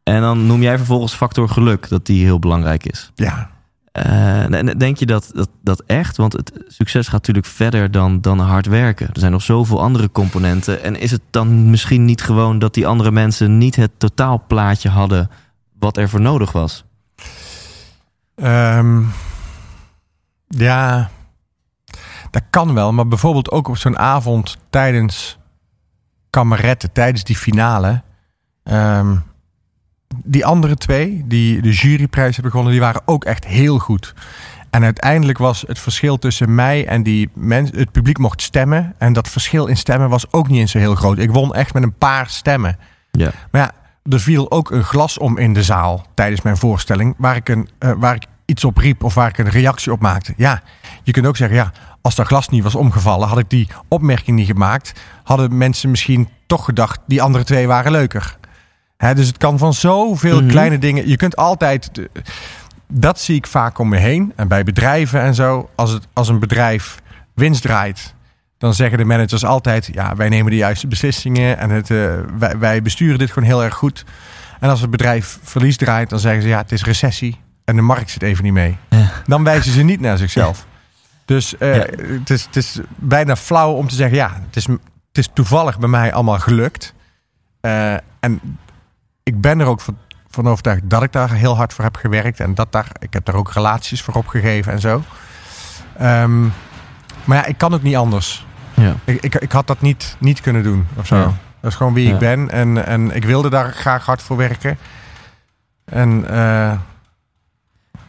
En 0.03 0.21
dan 0.21 0.45
noem 0.47 0.61
jij 0.61 0.77
vervolgens 0.77 1.13
factor 1.13 1.49
geluk, 1.49 1.89
dat 1.89 2.05
die 2.05 2.23
heel 2.23 2.39
belangrijk 2.39 2.85
is. 2.85 3.11
ja. 3.15 3.49
En 3.93 4.77
denk 4.77 4.97
je 4.97 5.06
dat, 5.06 5.29
dat, 5.34 5.49
dat 5.62 5.84
echt? 5.86 6.17
Want 6.17 6.34
het 6.34 6.51
succes 6.67 7.06
gaat 7.06 7.13
natuurlijk 7.13 7.45
verder 7.45 7.91
dan, 7.91 8.21
dan 8.21 8.39
hard 8.39 8.65
werken. 8.65 9.08
Er 9.13 9.19
zijn 9.19 9.32
nog 9.32 9.41
zoveel 9.41 9.82
andere 9.82 10.12
componenten. 10.12 10.84
En 10.84 10.95
is 10.95 11.12
het 11.12 11.21
dan 11.29 11.69
misschien 11.69 12.06
niet 12.06 12.21
gewoon 12.21 12.60
dat 12.60 12.73
die 12.73 12.88
andere 12.88 13.12
mensen 13.12 13.58
niet 13.58 13.75
het 13.75 13.91
totaalplaatje 13.97 14.89
hadden 14.89 15.29
wat 15.79 15.97
er 15.97 16.10
voor 16.10 16.21
nodig 16.21 16.51
was? 16.51 16.86
Ehm, 18.36 19.01
ja, 20.47 21.10
dat 22.32 22.43
kan 22.49 22.73
wel. 22.73 22.93
Maar 22.93 23.08
bijvoorbeeld 23.08 23.51
ook 23.51 23.67
op 23.67 23.77
zo'n 23.77 23.97
avond 23.99 24.58
tijdens 24.69 25.38
kameretten, 26.29 26.91
tijdens 26.91 27.23
die 27.23 27.38
finale. 27.38 28.01
ehm, 28.63 29.17
die 30.23 30.45
andere 30.45 30.76
twee, 30.76 31.23
die 31.28 31.62
de 31.62 31.71
juryprijs 31.71 32.34
hebben 32.34 32.52
gewonnen, 32.52 32.73
die 32.73 32.86
waren 32.86 33.02
ook 33.06 33.26
echt 33.26 33.45
heel 33.45 33.80
goed. 33.80 34.13
En 34.69 34.84
uiteindelijk 34.84 35.38
was 35.38 35.63
het 35.67 35.80
verschil 35.80 36.19
tussen 36.19 36.56
mij 36.56 36.88
en 36.88 37.04
die 37.04 37.30
mensen, 37.34 37.78
het 37.78 37.91
publiek 37.91 38.17
mocht 38.17 38.41
stemmen. 38.41 38.93
En 38.97 39.13
dat 39.13 39.30
verschil 39.30 39.65
in 39.65 39.78
stemmen 39.78 40.10
was 40.10 40.32
ook 40.32 40.47
niet 40.47 40.60
eens 40.60 40.71
zo 40.71 40.78
heel 40.78 40.95
groot. 40.95 41.17
Ik 41.17 41.32
won 41.32 41.54
echt 41.54 41.73
met 41.73 41.84
een 41.84 41.97
paar 41.97 42.30
stemmen. 42.30 42.78
Ja. 43.12 43.32
Maar 43.52 43.62
ja, 43.62 43.71
er 44.12 44.19
viel 44.19 44.52
ook 44.52 44.71
een 44.71 44.84
glas 44.84 45.17
om 45.17 45.38
in 45.38 45.54
de 45.54 45.63
zaal 45.63 46.06
tijdens 46.13 46.41
mijn 46.41 46.58
voorstelling, 46.58 47.15
waar 47.17 47.36
ik, 47.36 47.49
een, 47.49 47.69
eh, 47.80 47.91
waar 47.97 48.15
ik 48.15 48.26
iets 48.45 48.63
op 48.63 48.78
riep 48.78 49.04
of 49.04 49.13
waar 49.13 49.30
ik 49.30 49.38
een 49.38 49.49
reactie 49.49 49.91
op 49.91 50.02
maakte. 50.02 50.34
Ja, 50.38 50.62
je 51.04 51.12
kunt 51.12 51.26
ook 51.26 51.38
zeggen, 51.38 51.58
ja, 51.58 51.71
als 52.02 52.15
dat 52.15 52.28
glas 52.28 52.49
niet 52.49 52.63
was 52.63 52.76
omgevallen, 52.76 53.28
had 53.28 53.38
ik 53.38 53.49
die 53.49 53.67
opmerking 53.88 54.38
niet 54.38 54.47
gemaakt, 54.47 55.02
hadden 55.23 55.58
mensen 55.58 55.89
misschien 55.89 56.30
toch 56.47 56.65
gedacht, 56.65 56.99
die 57.08 57.21
andere 57.21 57.43
twee 57.43 57.67
waren 57.67 57.91
leuker. 57.91 58.38
Dus 59.13 59.27
het 59.27 59.37
kan 59.37 59.57
van 59.57 59.73
zoveel 59.73 60.39
Mhm. 60.41 60.49
kleine 60.49 60.77
dingen. 60.77 61.07
Je 61.07 61.15
kunt 61.17 61.35
altijd. 61.35 61.89
de- 61.95 62.09
Dat 62.87 63.19
zie 63.19 63.35
ik 63.35 63.47
vaak 63.47 63.77
om 63.79 63.89
me 63.89 63.97
heen. 63.97 64.33
En 64.35 64.47
bij 64.47 64.63
bedrijven 64.63 65.21
en 65.21 65.33
zo. 65.35 65.69
Als, 65.75 65.91
het, 65.91 66.07
als 66.13 66.27
een 66.27 66.39
bedrijf 66.39 67.01
winst 67.35 67.61
draait. 67.61 68.13
Dan 68.57 68.73
zeggen 68.73 68.97
de 68.97 69.05
managers 69.05 69.45
altijd: 69.45 69.89
ja, 69.93 70.15
wij 70.15 70.29
nemen 70.29 70.51
de 70.51 70.57
juiste 70.57 70.87
beslissingen. 70.87 71.57
En 71.57 71.69
het, 71.69 71.89
eh, 71.91 71.97
wij, 72.37 72.57
wij 72.57 72.81
besturen 72.81 73.17
dit 73.19 73.31
gewoon 73.31 73.49
heel 73.49 73.63
erg 73.63 73.73
goed. 73.75 74.05
En 74.59 74.69
als 74.69 74.81
het 74.81 74.89
bedrijf 74.89 75.39
verlies 75.43 75.77
draait, 75.77 76.09
dan 76.09 76.19
zeggen 76.19 76.41
ze: 76.41 76.47
ja, 76.47 76.57
het 76.57 76.71
is 76.71 76.83
recessie. 76.83 77.39
En 77.65 77.75
de 77.75 77.81
markt 77.81 78.09
zit 78.09 78.21
even 78.21 78.43
niet 78.43 78.53
mee. 78.53 78.77
Ja. 78.89 79.11
Dan 79.25 79.43
wijzen 79.43 79.71
ze 79.71 79.81
niet 79.83 79.99
naar 79.99 80.17
zichzelf. 80.17 80.65
Dus 81.25 81.57
eh, 81.57 81.75
Ja. 81.75 81.85
het, 82.19 82.29
is, 82.29 82.45
het 82.45 82.55
is 82.55 82.79
bijna 82.95 83.35
flauw 83.35 83.71
om 83.71 83.87
te 83.87 83.95
zeggen: 83.95 84.17
ja, 84.17 84.31
het 84.45 84.55
is, 84.55 84.65
het 84.65 84.77
is 85.17 85.29
toevallig 85.33 85.79
bij 85.79 85.89
mij 85.89 86.13
allemaal 86.13 86.39
gelukt. 86.39 86.93
Eh, 87.61 87.93
en 88.19 88.39
ik 89.23 89.41
ben 89.41 89.59
er 89.59 89.65
ook 89.65 89.81
van, 89.81 89.97
van 90.29 90.47
overtuigd 90.47 90.81
dat 90.89 91.03
ik 91.03 91.12
daar 91.12 91.31
heel 91.31 91.55
hard 91.55 91.73
voor 91.73 91.83
heb 91.83 91.95
gewerkt. 91.95 92.39
En 92.39 92.55
dat 92.55 92.71
daar, 92.71 92.88
ik 92.99 93.13
heb 93.13 93.25
daar 93.25 93.36
ook 93.36 93.51
relaties 93.51 94.01
voor 94.01 94.13
opgegeven 94.13 94.71
en 94.71 94.79
zo. 94.79 95.03
Ehm, 95.97 96.41
maar 97.23 97.38
ja, 97.38 97.45
ik 97.45 97.57
kan 97.57 97.73
ook 97.73 97.81
niet 97.83 97.95
anders. 97.95 98.45
Ja. 98.73 98.95
Ik, 99.03 99.21
ik, 99.21 99.36
ik 99.36 99.51
had 99.51 99.67
dat 99.67 99.81
niet, 99.81 100.15
niet 100.19 100.41
kunnen 100.41 100.63
doen 100.63 100.88
of 100.95 101.07
zo. 101.07 101.15
Ja. 101.15 101.33
Dat 101.59 101.71
is 101.71 101.77
gewoon 101.77 101.93
wie 101.93 102.07
Ja. 102.07 102.13
ik 102.13 102.19
ben. 102.19 102.49
En, 102.49 102.86
en 102.86 103.15
ik 103.15 103.25
wilde 103.25 103.49
daar 103.49 103.71
graag 103.73 104.05
hard 104.05 104.21
voor 104.21 104.38
werken. 104.38 104.77
En 105.86 106.25
eh, 106.29 106.71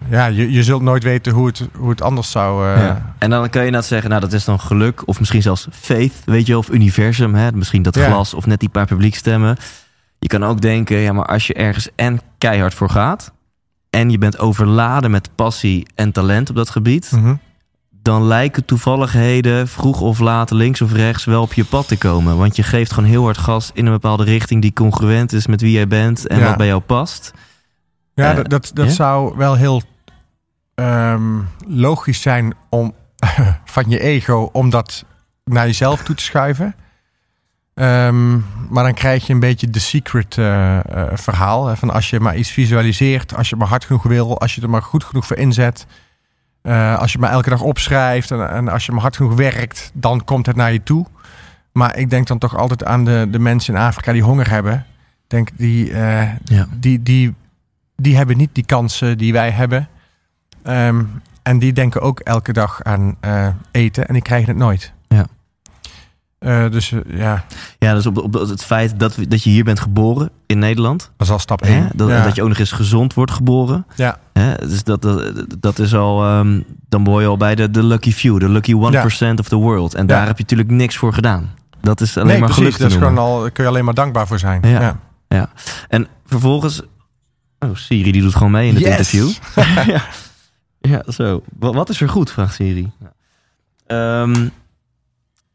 ja, 0.09 0.27
je, 0.27 0.53
je 0.53 0.63
zult 0.63 0.83
nooit 0.83 1.03
weten 1.03 1.33
hoe 1.33 1.47
het, 1.47 1.69
hoe 1.77 1.91
het 1.91 2.03
anders 2.03 2.31
zou... 2.31 2.69
eh, 2.75 2.83
Ja. 2.83 3.15
En 3.19 3.31
dan 3.31 3.41
kan 3.51 3.61
je 3.61 3.67
inderdaad 3.67 3.89
zeggen, 3.91 4.09
nou 4.09 4.21
dat 4.21 4.33
is 4.33 4.45
dan 4.45 4.61
geluk. 4.61 5.09
Of 5.09 5.19
misschien 5.19 5.43
zelfs 5.43 5.67
faith, 5.73 6.13
weet 6.25 6.47
je 6.47 6.59
of 6.59 6.69
universum. 6.69 7.35
Hè? 7.35 7.53
Misschien 7.53 7.83
dat 7.83 7.95
Ja. 7.95 8.07
glas 8.07 8.35
of 8.35 8.47
net 8.47 8.61
die 8.61 8.69
paar 8.69 8.87
publiekstemmen. 8.87 9.57
Je 10.25 10.31
kan 10.31 10.45
ook 10.45 10.61
denken, 10.61 10.97
ja 10.97 11.13
maar 11.13 11.27
als 11.27 11.47
je 11.47 11.55
ergens 11.55 11.89
en 11.97 12.21
keihard 12.39 12.75
voor 12.75 12.91
gaat... 12.91 13.33
en 13.91 14.11
je 14.11 14.19
bent 14.19 14.39
overladen 14.39 15.11
met 15.11 15.35
passie 15.35 15.87
en 15.95 16.13
talent 16.13 16.51
op 16.51 16.57
dat 16.57 16.71
gebied... 16.71 17.11
mhm. 17.13 17.35
dan 17.91 18.25
lijken 18.25 18.65
toevalligheden 18.65 19.69
vroeg 19.69 20.01
of 20.01 20.19
laat 20.19 20.51
links 20.51 20.83
of 20.83 20.93
rechts 20.93 21.25
wel 21.25 21.43
op 21.43 21.53
je 21.53 21.65
pad 21.65 21.89
te 21.89 21.99
komen. 21.99 22.37
Want 22.37 22.57
je 22.57 22.63
geeft 22.63 22.93
gewoon 22.93 23.09
heel 23.09 23.25
hard 23.25 23.39
gas 23.39 23.71
in 23.75 23.87
een 23.87 23.93
bepaalde 23.93 24.25
richting 24.25 24.63
die 24.63 24.73
congruent 24.73 25.33
is 25.33 25.47
met 25.47 25.61
wie 25.61 25.73
jij 25.73 25.89
bent 25.89 26.27
en 26.27 26.39
Ja. 26.39 26.45
wat 26.45 26.57
bij 26.57 26.67
jou 26.67 26.81
past. 26.81 27.33
Ja, 28.15 28.37
Eh, 28.37 28.45
dat, 28.45 28.71
dat, 28.75 28.93
zou 28.93 29.37
wel 29.37 29.55
heel 29.55 29.83
ehm, 30.75 31.41
logisch 31.67 32.21
zijn 32.21 32.55
om 32.69 32.95
van 33.75 33.85
je 33.89 34.01
ego 34.01 34.49
om 34.53 34.71
dat 34.71 35.05
naar 35.45 35.67
jezelf 35.67 36.03
toe 36.03 36.15
te 36.15 36.23
schuiven. 36.23 36.75
Ehm, 37.75 38.33
maar 38.71 38.85
dan 38.85 38.95
krijg 38.95 39.27
je 39.27 39.33
een 39.33 39.41
beetje 39.41 39.71
de 39.71 39.79
secret 39.79 40.39
eh, 40.39 40.77
eh, 40.79 41.07
verhaal. 41.15 41.67
Hè, 41.67 41.77
van 41.77 41.91
als 41.91 42.11
je 42.11 42.21
maar 42.21 42.37
iets 42.37 42.51
visualiseert, 42.51 43.37
als 43.37 43.49
je 43.49 43.57
maar 43.57 43.69
hard 43.69 43.85
genoeg 43.85 44.03
wil, 44.03 44.39
als 44.41 44.55
je 44.55 44.61
er 44.63 44.71
maar 44.71 44.83
goed 44.83 45.05
genoeg 45.05 45.27
voor 45.27 45.37
inzet. 45.37 45.87
eh, 46.63 46.99
als 46.99 47.13
je 47.13 47.19
maar 47.19 47.31
elke 47.31 47.51
dag 47.51 47.61
opschrijft 47.61 48.31
en, 48.31 48.51
en 48.51 48.69
als 48.69 48.87
je 48.87 48.93
maar 48.93 49.01
hard 49.01 49.17
genoeg 49.17 49.35
werkt, 49.35 49.91
dan 49.95 50.25
komt 50.25 50.47
het 50.47 50.57
naar 50.57 50.73
je 50.73 50.83
toe. 50.83 51.07
Maar 51.73 51.97
ik 51.97 52.11
denk 52.11 52.27
dan 52.27 52.39
toch 52.39 52.57
altijd 52.57 52.85
aan 52.85 53.05
de, 53.05 53.27
de 53.31 53.39
mensen 53.39 53.75
in 53.75 53.81
Afrika 53.81 54.13
die 54.13 54.23
honger 54.23 54.51
hebben. 54.51 54.87
Denk 55.27 55.49
die, 55.57 55.95
Ja. 56.45 56.67
die, 56.79 57.03
die, 57.03 57.35
die 57.97 58.17
hebben 58.17 58.37
niet 58.37 58.51
die 58.53 58.65
kansen 58.67 59.19
die 59.19 59.33
wij 59.33 59.51
hebben. 59.51 59.89
Ehm, 60.63 61.03
en 61.43 61.59
die 61.59 61.73
denken 61.73 62.01
ook 62.01 62.21
elke 62.21 62.53
dag 62.53 62.83
aan 62.83 63.17
eten 63.71 64.07
en 64.07 64.13
die 64.15 64.23
krijgen 64.23 64.49
het 64.49 64.57
nooit. 64.57 64.93
Ja. 66.45 66.65
Eh, 66.65 66.71
dus 66.71 66.93
eh, 66.93 66.99
ja, 67.19 67.45
Ja, 67.79 67.95
dus 67.95 68.07
op, 68.07 68.19
op 68.19 68.33
het 68.33 68.65
feit 68.65 68.99
dat, 68.99 69.17
we- 69.17 69.29
dat 69.29 69.43
je 69.43 69.51
hier 69.51 69.65
bent 69.65 69.81
geboren 69.81 70.31
in 70.47 70.59
Nederland. 70.59 71.11
dat 71.17 71.27
is 71.27 71.33
al 71.33 71.39
stap 71.39 71.61
Hè? 71.63 71.69
1. 71.75 71.91
Dat, 71.95 72.09
ja. 72.09 72.25
dat 72.25 72.35
je 72.35 72.43
ook 72.43 72.49
nog 72.49 72.59
eens 72.59 72.73
gezond 72.73 73.15
wordt 73.15 73.33
geboren. 73.33 73.87
ja. 73.97 74.19
Hè? 74.33 74.55
Dus 74.57 74.83
dat, 74.85 75.03
dat, 75.03 75.33
dat 75.61 75.79
is 75.79 75.95
al, 75.95 76.23
ehm, 76.25 76.61
dan 76.89 77.05
behoor 77.05 77.21
je 77.21 77.27
al 77.27 77.37
bij 77.37 77.55
de, 77.55 77.71
de 77.71 77.83
lucky 77.83 78.13
few, 78.13 78.39
de 78.41 78.49
lucky 78.49 78.73
1% 78.73 79.39
of 79.39 79.49
the 79.49 79.57
world. 79.57 79.95
En 79.95 80.07
daar 80.07 80.21
Ja. 80.21 80.27
heb 80.27 80.37
je 80.37 80.43
natuurlijk 80.43 80.71
niks 80.71 80.97
voor 80.97 81.13
gedaan. 81.15 81.51
Dat 81.81 82.01
is 82.01 82.17
alleen 82.17 82.27
nee, 82.29 82.39
maar 82.39 82.49
precies. 82.49 82.65
geluk 82.65 82.77
te 82.77 82.83
Dat 82.83 82.91
is 82.93 82.97
noemen. 82.99 83.17
gewoon 83.19 83.33
al, 83.35 83.41
daar 83.41 83.51
kun 83.51 83.65
je 83.65 83.71
alleen 83.71 83.85
maar 83.85 83.95
dankbaar 83.95 84.27
voor 84.27 84.39
zijn. 84.39 84.61
Ja. 85.29 85.49
En 85.89 86.07
vervolgens... 86.27 86.83
Oh, 87.59 87.71
Siri 87.75 88.13
die 88.13 88.23
doet 88.23 88.35
gewoon 88.35 88.51
mee 88.53 88.69
in 88.69 88.75
het 88.75 88.83
Yes! 88.85 88.91
interview. 89.15 89.31
ja. 89.95 90.03
ja, 90.91 91.03
zo. 91.13 91.43
Wa- 91.59 91.73
Wat 91.73 91.89
is 91.89 92.01
er 92.01 92.09
goed, 92.09 92.31
vraagt 92.31 92.55
Siri. 92.55 92.91
Ehm, 93.87 94.49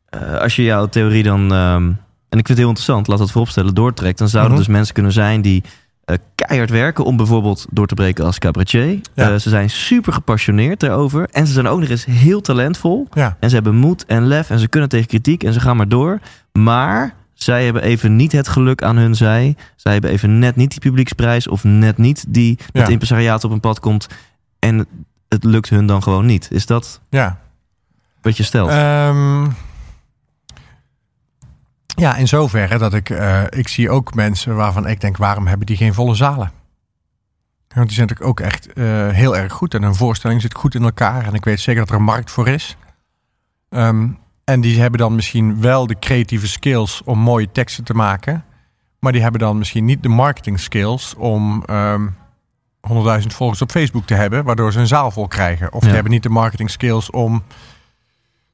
eh, 0.10 0.34
als 0.36 0.56
je 0.56 0.64
jouw 0.64 0.86
theorie 0.88 1.24
dan... 1.24 1.54
ehm, 1.54 1.84
en 2.30 2.38
ik 2.38 2.46
vind 2.46 2.48
het 2.48 2.58
heel 2.58 2.68
interessant, 2.68 3.08
laat 3.08 3.18
dat 3.18 3.32
vooropstellen, 3.32 3.74
doortrekt... 3.76 4.18
dan 4.18 4.30
zouden 4.30 4.52
Mhm. 4.54 4.62
dus 4.62 4.72
mensen 4.74 4.94
kunnen 4.94 5.12
zijn 5.12 5.42
die 5.42 5.64
eh, 6.06 6.16
keihard 6.36 6.70
werken... 6.70 7.04
om 7.04 7.18
bijvoorbeeld 7.18 7.66
door 7.72 7.88
te 7.88 7.94
breken 7.94 8.26
als 8.26 8.38
cabaretier. 8.40 9.00
Ja. 9.14 9.30
Eh, 9.32 9.36
ze 9.36 9.50
zijn 9.50 9.70
super 9.70 10.14
gepassioneerd 10.14 10.80
daarover. 10.80 11.28
En 11.32 11.48
ze 11.48 11.54
zijn 11.54 11.68
ook 11.68 11.80
nog 11.80 11.90
eens 11.90 12.06
heel 12.06 12.42
talentvol. 12.42 13.08
Ja. 13.14 13.38
En 13.40 13.50
ze 13.50 13.56
hebben 13.56 13.76
moed 13.76 14.06
en 14.06 14.26
lef 14.28 14.50
en 14.50 14.60
ze 14.60 14.68
kunnen 14.68 14.90
tegen 14.90 15.08
kritiek 15.08 15.44
en 15.44 15.54
ze 15.54 15.60
gaan 15.60 15.78
maar 15.78 15.88
door. 15.88 16.20
Maar 16.52 17.14
zij 17.34 17.64
hebben 17.66 17.82
even 17.84 18.16
niet 18.16 18.32
het 18.32 18.48
geluk 18.48 18.84
aan 18.84 18.98
hun 18.98 19.16
zij. 19.16 19.56
Zij 19.76 19.94
hebben 19.94 20.12
even 20.12 20.40
net 20.40 20.56
niet 20.56 20.70
die 20.70 20.80
publieksprijs 20.80 21.48
of 21.48 21.64
net 21.64 21.98
niet 21.98 22.26
die 22.28 22.58
Ja. 22.74 22.80
het 22.82 22.90
impresariaat 22.90 23.44
op 23.44 23.52
een 23.52 23.60
pad 23.60 23.80
komt. 23.80 24.08
En 24.60 24.86
het 25.30 25.44
lukt 25.44 25.70
hun 25.70 25.86
dan 25.86 26.04
gewoon 26.04 26.26
niet. 26.26 26.48
Is 26.52 26.66
dat 26.66 27.02
ja. 27.10 27.40
wat 28.22 28.38
je 28.38 28.44
stelt? 28.44 28.70
Ehm, 28.70 29.46
ja, 32.00 32.16
in 32.16 32.28
zoverre 32.28 32.78
dat 32.78 32.94
ik, 32.94 33.10
eh, 33.10 33.44
ik 33.50 33.68
zie 33.68 33.90
ook 33.90 34.14
mensen 34.14 34.56
waarvan 34.56 34.88
ik 34.88 35.02
denk, 35.02 35.18
waarom 35.18 35.48
hebben 35.48 35.66
die 35.66 35.78
geen 35.78 35.94
volle 35.94 36.16
zalen? 36.16 36.52
Want 37.76 37.88
die 37.88 37.96
zijn 37.96 38.08
natuurlijk 38.08 38.40
ook 38.40 38.40
echt 38.40 38.74
eh, 38.74 39.08
heel 39.10 39.38
erg 39.38 39.54
goed. 39.54 39.74
En 39.74 39.84
hun 39.84 39.96
voorstelling 39.96 40.42
zit 40.42 40.56
goed 40.56 40.76
in 40.76 40.84
elkaar. 40.84 41.26
En 41.26 41.34
ik 41.34 41.44
weet 41.44 41.60
zeker 41.60 41.80
dat 41.82 41.90
er 41.90 41.96
een 41.96 42.04
markt 42.04 42.32
voor 42.32 42.48
is. 42.48 42.78
Ehm, 43.70 44.08
en 44.44 44.62
die 44.62 44.82
hebben 44.82 45.00
dan 45.00 45.16
misschien 45.16 45.62
wel 45.62 45.88
de 45.88 46.00
creatieve 46.00 46.48
skills 46.48 47.02
om 47.06 47.20
mooie 47.20 47.52
teksten 47.52 47.84
te 47.84 47.94
maken. 47.94 48.44
Maar 49.00 49.12
die 49.12 49.22
hebben 49.22 49.40
dan 49.40 49.58
misschien 49.58 49.86
niet 49.86 50.04
de 50.04 50.10
marketing 50.10 50.60
skills 50.60 51.16
om 51.16 51.64
ehm 51.66 52.08
100.000 52.88 53.34
volgers 53.34 53.62
op 53.62 53.72
Facebook 53.72 54.06
te 54.06 54.14
hebben. 54.14 54.44
Waardoor 54.44 54.72
ze 54.72 54.80
een 54.80 54.88
zaal 54.88 55.12
vol 55.12 55.28
krijgen. 55.28 55.68
Of 55.74 55.80
Ja. 55.80 55.86
die 55.86 55.94
hebben 55.94 56.12
niet 56.12 56.24
de 56.24 56.30
marketing 56.30 56.70
skills 56.70 57.10
om... 57.10 57.44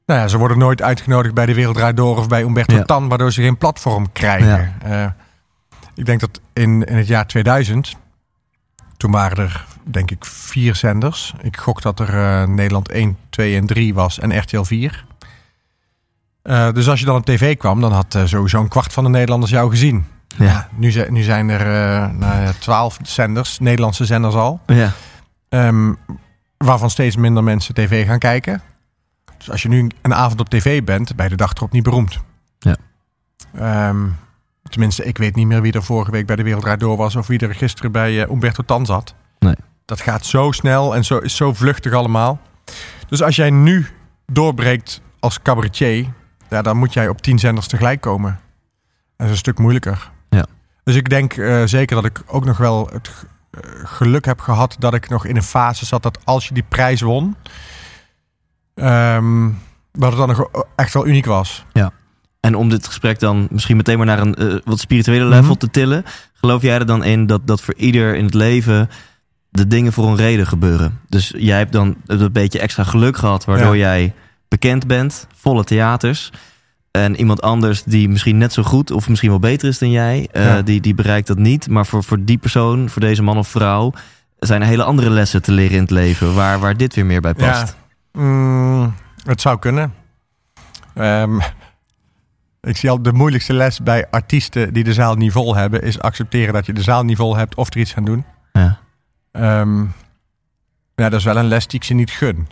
Nou 0.06 0.20
ja, 0.20 0.28
ze 0.28 0.38
worden 0.38 0.58
nooit 0.58 0.82
uitgenodigd 0.82 1.34
bij 1.34 1.46
de 1.46 1.54
Wereld 1.54 1.96
Door 1.96 2.16
of 2.18 2.28
bij 2.28 2.42
Umberto 2.42 2.74
Ja. 2.76 2.82
Tan. 2.82 3.08
Waardoor 3.08 3.32
ze 3.32 3.42
geen 3.42 3.56
platform 3.58 4.12
krijgen. 4.12 4.74
Eh, 4.82 5.06
ik 5.94 6.04
denk 6.06 6.20
dat 6.20 6.40
in, 6.52 6.84
in 6.84 6.96
het 6.96 7.06
jaar 7.06 7.26
2000... 7.26 7.96
Toen 8.96 9.10
waren 9.10 9.36
er, 9.44 9.66
denk 9.84 10.10
ik, 10.10 10.24
vier 10.24 10.74
zenders. 10.74 11.34
Ik 11.42 11.56
gok 11.56 11.82
dat 11.82 12.00
er 12.00 12.08
eh, 12.14 12.48
Nederland 12.48 12.90
1, 12.90 13.16
2 13.30 13.56
en 13.56 13.66
3 13.66 13.94
was 13.94 14.18
en 14.18 14.38
RTL 14.38 14.62
4. 14.62 15.04
Eh, 16.42 16.72
dus 16.72 16.88
als 16.88 17.00
je 17.00 17.06
dan 17.06 17.16
op 17.16 17.24
tv 17.24 17.56
kwam, 17.56 17.80
dan 17.80 17.92
had 17.92 18.18
sowieso 18.24 18.60
een 18.60 18.68
kwart 18.68 18.92
van 18.92 19.04
de 19.04 19.10
Nederlanders 19.10 19.52
jou 19.52 19.70
gezien. 19.70 20.06
ja. 20.36 20.68
Nu, 20.76 20.90
zijn- 20.90 21.12
nu 21.12 21.22
zijn 21.22 21.48
er 21.48 21.64
nou 22.14 22.52
twaalf 22.58 22.98
zenders, 23.02 23.58
Nederlandse 23.58 24.04
zenders 24.04 24.34
al. 24.34 24.60
ja. 24.66 24.92
ehm, 25.48 25.92
waarvan 26.56 26.90
steeds 26.90 27.16
minder 27.16 27.44
mensen 27.44 27.74
tv 27.74 28.06
gaan 28.06 28.18
kijken. 28.18 28.62
Dus 29.46 29.54
als 29.54 29.62
je 29.62 29.68
nu 29.68 29.90
een 30.02 30.14
avond 30.14 30.40
op 30.40 30.48
tv 30.48 30.82
bent, 30.84 31.16
ben 31.16 31.24
je 31.24 31.30
de 31.30 31.36
dag 31.36 31.52
erop 31.54 31.72
niet 31.72 31.82
beroemd. 31.82 32.18
Ja. 32.58 32.76
Ehm, 33.54 34.06
tenminste, 34.62 35.04
ik 35.04 35.18
weet 35.18 35.34
niet 35.34 35.46
meer 35.46 35.62
wie 35.62 35.72
er 35.72 35.82
vorige 35.82 36.10
week 36.10 36.26
bij 36.26 36.36
de 36.36 36.42
Wereld 36.42 36.62
Draait 36.62 36.80
Door 36.80 36.96
was... 36.96 37.16
of 37.16 37.26
wie 37.26 37.38
er 37.38 37.54
gisteren 37.54 37.92
bij 37.92 38.22
eh, 38.22 38.30
Umberto 38.30 38.62
Tan 38.62 38.86
zat. 38.86 39.14
Nee. 39.38 39.54
Dat 39.84 40.00
gaat 40.00 40.26
zo 40.26 40.50
snel 40.50 40.94
en 40.94 41.04
zo, 41.04 41.18
is 41.18 41.36
zo 41.36 41.52
vluchtig 41.52 41.92
allemaal. 41.92 42.40
Dus 43.08 43.22
als 43.22 43.36
jij 43.36 43.50
nu 43.50 43.86
doorbreekt 44.26 45.00
als 45.20 45.42
cabaretier... 45.42 46.06
Ja, 46.48 46.62
dan 46.62 46.76
moet 46.76 46.92
jij 46.92 47.08
op 47.08 47.22
tien 47.22 47.38
zenders 47.38 47.66
tegelijk 47.66 48.00
komen. 48.00 48.40
Dat 49.16 49.26
is 49.26 49.32
een 49.32 49.38
stuk 49.38 49.58
moeilijker. 49.58 50.10
Ja. 50.28 50.46
Dus 50.84 50.94
ik 50.94 51.08
denk 51.08 51.32
eh, 51.36 51.62
zeker 51.64 51.96
dat 51.96 52.04
ik 52.04 52.22
ook 52.26 52.44
nog 52.44 52.56
wel 52.56 52.88
het 52.92 53.10
eh, 53.50 53.60
geluk 53.84 54.24
heb 54.24 54.40
gehad... 54.40 54.76
dat 54.78 54.94
ik 54.94 55.08
nog 55.08 55.26
in 55.26 55.36
een 55.36 55.42
fase 55.42 55.86
zat 55.86 56.02
dat 56.02 56.18
als 56.24 56.48
je 56.48 56.54
die 56.54 56.64
prijs 56.68 57.00
won... 57.00 57.36
dat 59.92 60.08
het 60.08 60.16
dan 60.16 60.28
nog 60.28 60.48
echt 60.76 60.94
wel 60.94 61.06
uniek 61.06 61.26
was. 61.26 61.64
En 62.40 62.54
om 62.54 62.68
dit 62.68 62.86
gesprek 62.86 63.18
dan 63.20 63.46
misschien 63.50 63.76
meteen 63.76 63.96
maar 63.96 64.06
naar 64.06 64.18
een 64.20 64.34
eh, 64.34 64.54
wat 64.64 64.78
spirituele 64.80 65.24
level 65.24 65.44
Mhm. 65.50 65.58
te 65.58 65.70
tillen. 65.70 66.04
Geloof 66.32 66.62
jij 66.62 66.74
er 66.78 66.86
dan 66.86 67.04
in 67.04 67.26
dat, 67.26 67.46
dat 67.46 67.60
voor 67.60 67.74
ieder 67.76 68.14
in 68.16 68.24
het 68.24 68.34
leven 68.34 68.90
de 69.50 69.66
dingen 69.66 69.92
voor 69.92 70.06
een 70.08 70.16
reden 70.16 70.46
gebeuren? 70.46 71.00
Dus 71.08 71.32
jij 71.36 71.58
hebt 71.58 71.72
dan 71.72 71.96
een 72.06 72.32
beetje 72.32 72.58
extra 72.58 72.84
geluk 72.84 73.16
gehad, 73.16 73.44
waardoor 73.44 73.76
Ja. 73.76 73.82
jij 73.94 74.14
bekend 74.48 74.86
bent, 74.86 75.26
volle 75.34 75.64
theaters. 75.64 76.30
En 76.90 77.16
iemand 77.16 77.42
anders 77.42 77.82
die 77.82 78.08
misschien 78.08 78.38
net 78.38 78.52
zo 78.52 78.62
goed 78.62 78.90
of 78.90 79.08
misschien 79.08 79.30
wel 79.30 79.38
beter 79.38 79.68
is 79.68 79.78
dan 79.78 79.90
jij, 79.90 80.28
eh, 80.32 80.44
Ja. 80.44 80.62
die, 80.62 80.80
die 80.80 80.94
bereikt 80.94 81.26
dat 81.26 81.38
niet. 81.38 81.68
Maar 81.68 81.86
voor, 81.86 82.04
voor 82.04 82.24
die 82.24 82.38
persoon, 82.38 82.88
voor 82.88 83.00
deze 83.00 83.22
man 83.22 83.38
of 83.38 83.48
vrouw, 83.48 83.92
zijn 84.38 84.60
er 84.62 84.66
hele 84.68 84.82
andere 84.84 85.10
lessen 85.10 85.42
te 85.42 85.52
leren 85.52 85.74
in 85.76 85.82
het 85.82 85.90
leven, 85.90 86.34
waar, 86.34 86.58
waar 86.58 86.76
dit 86.76 86.94
weer 86.94 87.06
meer 87.06 87.20
bij 87.20 87.34
past. 87.34 87.76
Mm, 88.16 88.94
het 89.22 89.40
zou 89.40 89.58
kunnen. 89.58 89.94
Ehm, 90.94 91.38
Ik 92.60 92.76
zie 92.76 92.90
al 92.90 93.02
de 93.02 93.12
moeilijkste 93.12 93.52
les 93.52 93.82
bij 93.82 94.06
artiesten 94.10 94.72
die 94.72 94.84
de 94.84 94.92
zaal 94.92 95.14
niet 95.14 95.32
vol 95.32 95.56
hebben, 95.56 95.82
is 95.82 96.00
accepteren 96.00 96.54
dat 96.54 96.66
je 96.66 96.72
de 96.72 96.82
zaal 96.82 97.04
niet 97.04 97.16
vol 97.16 97.36
hebt 97.36 97.54
of 97.54 97.74
er 97.74 97.80
iets 97.80 97.92
gaan 97.92 98.04
doen. 98.04 98.24
Ja. 98.52 98.78
Ehm, 99.32 99.80
ja, 100.94 101.08
dat 101.08 101.12
is 101.12 101.24
wel 101.24 101.36
een 101.36 101.48
les 101.48 101.66
die 101.66 101.78
ik 101.78 101.86
ze 101.86 101.94
niet 101.94 102.10
gun. 102.10 102.48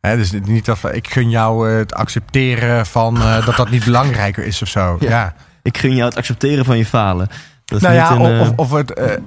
Hè, 0.00 0.16
dus 0.16 0.30
niet 0.30 0.64
dat 0.64 0.94
ik 0.94 1.08
gun 1.08 1.30
jou 1.30 1.70
eh, 1.70 1.76
het 1.76 1.94
accepteren 1.94 2.86
van 2.86 3.16
eh, 3.16 3.46
dat 3.46 3.56
dat 3.56 3.70
niet 3.70 3.84
belangrijker 3.90 4.44
is 4.44 4.62
of 4.62 4.68
zo. 4.68 4.96
Ja. 5.00 5.08
Ja. 5.08 5.34
Ik 5.62 5.78
gun 5.78 5.94
jou 5.94 6.08
het 6.08 6.16
accepteren 6.16 6.64
van 6.64 6.78
je 6.78 6.86
falen. 6.86 7.28
Dat 7.64 7.76
is 7.76 7.82
Nou 7.82 7.94
niet 7.94 8.08
ja, 8.08 8.14
een, 8.14 8.40
of, 8.40 8.48
eh, 8.48 8.52
of, 8.56 8.70
het. 8.70 9.20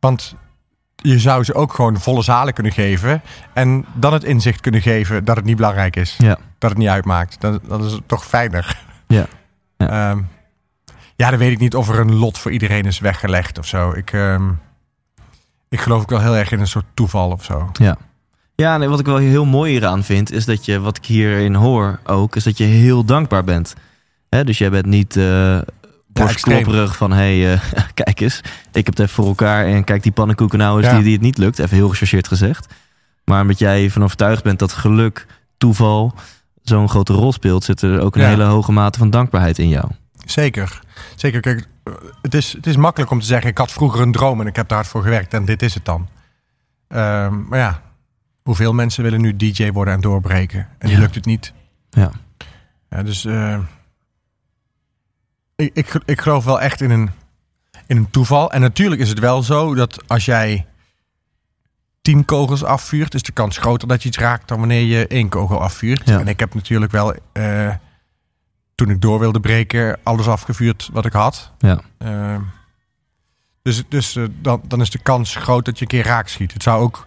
want 0.00 0.34
je 1.02 1.18
zou 1.18 1.44
ze 1.44 1.54
ook 1.54 1.74
gewoon 1.74 2.00
volle 2.00 2.22
zalen 2.22 2.54
kunnen 2.54 2.72
geven. 2.72 3.22
En 3.52 3.84
dan 3.94 4.12
het 4.12 4.24
inzicht 4.24 4.60
kunnen 4.60 4.82
geven 4.82 5.24
dat 5.24 5.36
het 5.36 5.44
niet 5.44 5.56
belangrijk 5.56 5.96
is. 5.96 6.16
Ja. 6.18 6.38
Dat 6.58 6.70
het 6.70 6.78
niet 6.78 6.88
uitmaakt. 6.88 7.40
Dat, 7.40 7.60
dat 7.68 7.84
is 7.84 7.98
toch 8.06 8.26
fijner. 8.26 8.78
Ja. 9.06 9.26
Ja. 9.76 10.16
ja, 11.16 11.30
dan 11.30 11.38
weet 11.38 11.52
ik 11.52 11.58
niet 11.58 11.74
of 11.74 11.88
er 11.88 11.98
een 11.98 12.14
lot 12.14 12.38
voor 12.38 12.50
iedereen 12.50 12.84
is 12.84 12.98
weggelegd 12.98 13.58
of 13.58 13.66
zo. 13.66 13.92
Ik, 13.92 14.12
ehm, 14.12 14.50
ik 15.68 15.80
geloof 15.80 16.02
ook 16.02 16.10
wel 16.10 16.20
heel 16.20 16.36
erg 16.36 16.52
in 16.52 16.60
een 16.60 16.66
soort 16.66 16.84
toeval 16.94 17.30
of 17.30 17.44
zo. 17.44 17.70
Ja. 17.72 17.96
Ja, 18.54 18.76
nee, 18.76 18.88
wat 18.88 19.00
ik 19.00 19.06
wel 19.06 19.16
heel 19.16 19.44
mooi 19.44 19.72
hieraan 19.72 20.04
vind, 20.04 20.32
is 20.32 20.44
dat 20.44 20.64
je, 20.64 20.80
wat 20.80 20.96
ik 20.96 21.04
hierin 21.04 21.54
hoor 21.54 22.00
ook, 22.04 22.36
is 22.36 22.44
dat 22.44 22.58
je 22.58 22.64
heel 22.64 23.04
dankbaar 23.04 23.44
bent. 23.44 23.74
Dus 24.28 24.58
jij 24.58 24.70
bent 24.70 24.86
niet 24.86 25.16
eh 25.16 25.58
borstklopperig 26.12 26.96
van, 26.96 27.12
hé, 27.12 27.40
hey, 27.40 27.52
eh, 27.52 27.60
kijk 28.04 28.20
eens, 28.20 28.40
ik 28.72 28.86
heb 28.86 28.86
het 28.86 28.98
even 28.98 29.14
voor 29.14 29.26
elkaar 29.26 29.66
en 29.66 29.84
kijk 29.84 30.02
die 30.02 30.12
pannenkoeken 30.12 30.58
nou 30.58 30.82
eens 30.82 30.92
die, 30.92 31.02
die 31.02 31.12
het 31.12 31.22
niet 31.22 31.38
lukt. 31.38 31.58
Even 31.58 31.76
heel 31.76 31.88
gechargeerd 31.88 32.28
gezegd. 32.28 32.74
Maar 33.24 33.40
omdat 33.42 33.58
jij 33.58 33.90
van 33.90 34.02
overtuigd 34.04 34.42
bent 34.42 34.58
dat 34.58 34.72
geluk, 34.72 35.26
toeval 35.58 36.14
zo'n 36.62 36.88
grote 36.88 37.12
rol 37.12 37.32
speelt, 37.32 37.64
zit 37.64 37.82
er 37.82 38.00
ook 38.00 38.16
een 38.16 38.24
hele 38.26 38.44
hoge 38.44 38.72
mate 38.72 38.98
van 38.98 39.10
dankbaarheid 39.10 39.58
in 39.58 39.68
jou. 39.68 39.90
Zeker. 40.24 40.80
Zeker. 41.16 41.40
Kijk, 41.40 41.66
eh, 41.84 41.92
het 42.22 42.34
is, 42.34 42.52
het 42.52 42.66
is 42.66 42.76
makkelijk 42.76 43.10
om 43.10 43.20
te 43.20 43.26
zeggen: 43.26 43.50
ik 43.50 43.58
had 43.58 43.72
vroeger 43.72 44.00
een 44.00 44.12
droom 44.12 44.40
en 44.40 44.46
ik 44.46 44.56
heb 44.56 44.68
daar 44.68 44.78
hard 44.78 44.90
voor 44.90 45.02
gewerkt 45.02 45.34
en 45.34 45.44
dit 45.44 45.62
is 45.62 45.74
het 45.74 45.84
dan. 45.84 46.08
Ehm, 46.88 47.48
maar 47.48 47.58
ja, 47.58 47.82
hoeveel 48.42 48.72
mensen 48.72 49.02
willen 49.02 49.20
nu 49.20 49.36
DJ 49.36 49.70
worden 49.70 49.94
en 49.94 50.00
doorbreken? 50.00 50.58
En 50.78 50.86
die 50.86 50.96
Ja. 50.96 51.02
lukt 51.02 51.14
het 51.14 51.24
niet. 51.24 51.52
Ja. 51.90 52.10
Ja, 52.90 53.02
dus 53.02 53.24
eh, 53.24 53.58
ik, 55.60 55.70
ik, 55.74 56.00
ik 56.04 56.20
geloof 56.20 56.44
wel 56.44 56.60
echt 56.60 56.80
in 56.80 56.90
een, 56.90 57.10
in 57.86 57.96
een 57.96 58.10
toeval. 58.10 58.52
En 58.52 58.60
natuurlijk 58.60 59.00
is 59.00 59.08
het 59.08 59.18
wel 59.18 59.42
zo 59.42 59.74
dat 59.74 60.08
als 60.08 60.24
jij 60.24 60.66
tien 62.02 62.24
kogels 62.24 62.64
afvuurt, 62.64 63.14
is 63.14 63.22
de 63.22 63.32
kans 63.32 63.58
groter 63.58 63.88
dat 63.88 64.02
je 64.02 64.08
iets 64.08 64.18
raakt 64.18 64.48
dan 64.48 64.58
wanneer 64.58 64.82
je 64.82 65.06
één 65.06 65.28
kogel 65.28 65.60
afvuurt. 65.60 66.02
Ja. 66.04 66.18
En 66.18 66.28
ik 66.28 66.40
heb 66.40 66.54
natuurlijk 66.54 66.92
wel, 66.92 67.14
eh, 67.32 67.74
toen 68.74 68.90
ik 68.90 69.00
door 69.00 69.18
wilde 69.18 69.40
breken, 69.40 69.98
alles 70.02 70.28
afgevuurd 70.28 70.88
wat 70.92 71.06
ik 71.06 71.12
had. 71.12 71.52
Ja. 71.58 71.80
Eh, 71.98 72.36
dus 73.62 73.82
dus 73.88 74.16
eh, 74.16 74.24
dan, 74.40 74.62
dan 74.68 74.80
is 74.80 74.90
de 74.90 74.98
kans 74.98 75.36
groot 75.36 75.64
dat 75.64 75.78
je 75.78 75.82
een 75.84 75.90
keer 75.90 76.04
raak 76.04 76.28
schiet. 76.28 76.52
Het 76.52 76.62
zou 76.62 76.82
ook. 76.82 77.06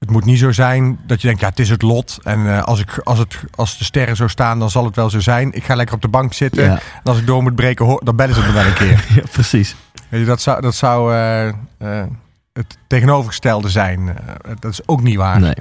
Het 0.00 0.10
moet 0.10 0.24
niet 0.24 0.38
zo 0.38 0.52
zijn 0.52 0.98
dat 1.06 1.20
je 1.20 1.26
denkt, 1.26 1.42
ja, 1.42 1.48
het 1.48 1.58
is 1.58 1.70
het 1.70 1.82
lot. 1.82 2.18
En 2.22 2.46
eh, 2.56 2.62
als, 2.62 2.80
ik, 2.80 2.98
als, 2.98 3.18
het, 3.18 3.44
als 3.54 3.78
de 3.78 3.84
sterren 3.84 4.16
zo 4.16 4.28
staan, 4.28 4.58
dan 4.58 4.70
zal 4.70 4.84
het 4.84 4.96
wel 4.96 5.10
zo 5.10 5.20
zijn. 5.20 5.52
Ik 5.52 5.64
ga 5.64 5.74
lekker 5.74 5.94
op 5.94 6.02
de 6.02 6.08
bank 6.08 6.32
zitten. 6.32 6.64
Ja. 6.64 6.70
En 6.72 6.80
als 7.04 7.18
ik 7.18 7.26
door 7.26 7.42
moet 7.42 7.54
breken, 7.54 7.84
hoor- 7.84 8.04
dan 8.04 8.16
bellen 8.16 8.34
ze 8.34 8.40
me 8.40 8.52
wel 8.52 8.64
een 8.66 8.74
keer. 8.74 9.04
ja, 9.16 9.22
precies. 9.32 9.76
Weet 10.08 10.20
je, 10.20 10.26
dat 10.26 10.40
zou, 10.40 10.60
dat 10.60 10.74
zou 10.74 11.14
eh, 11.14 11.48
eh, 11.48 11.54
het 12.52 12.78
tegenovergestelde 12.86 13.68
zijn. 13.68 14.16
Dat 14.60 14.72
is 14.72 14.88
ook 14.88 15.02
niet 15.02 15.16
waar. 15.16 15.40
Nee. 15.40 15.54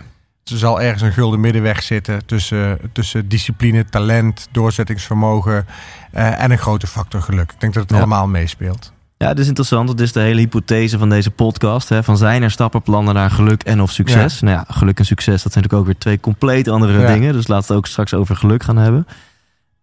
Er 0.43 0.57
zal 0.57 0.81
ergens 0.81 1.01
een 1.01 1.13
gulden 1.13 1.39
middenweg 1.39 1.83
zitten 1.83 2.25
tussen, 2.25 2.79
tussen 2.93 3.27
discipline, 3.29 3.85
talent, 3.85 4.47
doorzettingsvermogen 4.51 5.65
en 6.11 6.51
een 6.51 6.57
grote 6.57 6.87
factor 6.87 7.21
geluk. 7.21 7.51
Ik 7.51 7.59
denk 7.59 7.73
dat 7.73 7.83
het 7.83 7.91
Ja. 7.91 7.97
allemaal 7.97 8.27
meespeelt. 8.27 8.93
Ja, 9.21 9.27
het 9.27 9.39
is 9.39 9.47
interessant. 9.47 9.89
Het 9.89 9.99
is 9.99 10.11
de 10.11 10.19
hele 10.19 10.39
hypothese 10.39 10.97
van 10.97 11.09
deze 11.09 11.31
podcast. 11.31 11.89
Hè, 11.89 12.03
van 12.03 12.17
zijn 12.17 12.43
er 12.43 12.51
stappenplannen 12.51 13.13
naar 13.13 13.29
geluk 13.31 13.63
en 13.63 13.81
of 13.81 13.91
succes? 13.91 14.39
Nou 14.41 14.55
ja, 14.55 14.65
geluk 14.67 14.99
en 14.99 15.05
succes, 15.05 15.43
dat 15.43 15.51
zijn 15.51 15.63
natuurlijk 15.63 15.81
ook 15.81 15.85
weer 15.85 15.97
twee 15.97 16.19
compleet 16.19 16.67
andere 16.67 16.99
Ja. 16.99 17.13
dingen. 17.13 17.33
Dus 17.33 17.47
laten 17.47 17.67
we 17.67 17.73
het 17.73 17.77
ook 17.83 17.87
straks 17.87 18.13
over 18.13 18.35
geluk 18.35 18.63
gaan 18.63 18.77
hebben. 18.77 19.07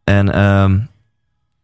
En 0.05 0.33
ehm, 0.35 0.79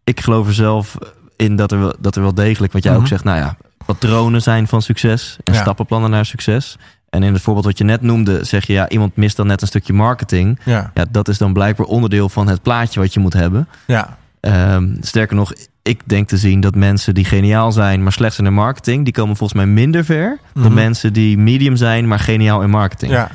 ik 0.04 0.20
geloof 0.20 0.46
er 0.46 0.54
zelf 0.54 0.96
in 1.36 1.56
dat 1.56 1.72
er, 1.72 1.78
wel, 1.78 1.94
dat 1.98 2.16
er 2.16 2.22
wel 2.22 2.34
degelijk, 2.34 2.72
wat 2.72 2.82
jij 2.82 2.92
ook 2.92 2.98
Mhm. 2.98 3.08
zegt, 3.08 3.24
nou 3.24 3.38
ja, 3.38 3.56
patronen 3.86 4.42
zijn 4.42 4.68
van 4.68 4.82
succes 4.82 5.36
en 5.44 5.52
Ja. 5.54 5.60
stappenplannen 5.60 6.10
naar 6.10 6.26
succes. 6.26 6.76
En 7.10 7.22
in 7.22 7.32
het 7.32 7.42
voorbeeld 7.42 7.66
wat 7.66 7.78
je 7.78 7.84
net 7.84 8.00
noemde, 8.02 8.44
zeg 8.44 8.66
je 8.66 8.72
ja, 8.72 8.88
iemand 8.88 9.16
mist 9.16 9.36
dan 9.36 9.46
net 9.46 9.60
een 9.62 9.66
stukje 9.68 9.92
marketing. 9.92 10.58
Ja, 10.64 10.90
Ja, 10.94 11.04
dat 11.10 11.28
is 11.28 11.38
dan 11.38 11.52
blijkbaar 11.52 11.86
onderdeel 11.86 12.28
van 12.28 12.46
het 12.48 12.62
plaatje 12.62 13.00
wat 13.00 13.14
je 13.14 13.20
moet 13.20 13.32
hebben. 13.32 13.68
ja, 13.86 14.16
Ehm, 14.42 14.96
sterker 15.00 15.36
nog, 15.36 15.52
ik 15.82 16.00
denk 16.04 16.28
te 16.28 16.36
zien 16.36 16.60
dat 16.60 16.74
mensen 16.74 17.14
die 17.14 17.24
geniaal 17.24 17.72
zijn, 17.72 18.02
maar 18.02 18.12
slecht 18.12 18.34
zijn 18.34 18.46
in 18.46 18.54
marketing, 18.54 19.04
die 19.04 19.12
komen 19.12 19.36
volgens 19.36 19.58
mij 19.64 19.68
minder 19.72 20.04
ver 20.04 20.38
dan 20.54 20.62
Mhm. 20.62 20.74
mensen 20.74 21.12
die 21.12 21.38
medium 21.38 21.76
zijn, 21.76 22.08
maar 22.08 22.18
geniaal 22.18 22.62
in 22.62 22.70
marketing. 22.70 23.12
ja. 23.12 23.30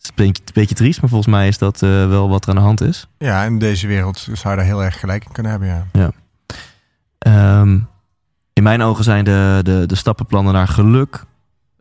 Het 0.00 0.02
is 0.02 0.08
een 0.08 0.26
beetje, 0.26 0.42
een 0.46 0.52
beetje 0.54 0.74
triest, 0.74 1.00
maar 1.00 1.10
volgens 1.10 1.30
mij 1.34 1.48
is 1.48 1.58
dat 1.58 1.82
eh, 1.82 2.08
wel 2.08 2.28
wat 2.28 2.42
er 2.44 2.48
aan 2.50 2.54
de 2.56 2.60
hand 2.60 2.80
is. 2.80 3.06
ja, 3.18 3.44
in 3.44 3.58
deze 3.58 3.86
wereld 3.86 4.18
zou 4.32 4.50
je 4.50 4.56
daar 4.56 4.64
heel 4.70 4.84
erg 4.84 5.00
gelijk 5.00 5.24
in 5.24 5.32
kunnen 5.32 5.52
hebben. 5.52 5.88
Ja. 5.92 6.10
Ehm, 7.18 7.78
in 8.52 8.62
mijn 8.62 8.82
ogen 8.82 9.04
zijn 9.04 9.24
de, 9.24 9.60
de, 9.62 9.84
de 9.86 9.94
stappenplannen 9.94 10.52
naar 10.52 10.68
geluk. 10.68 11.24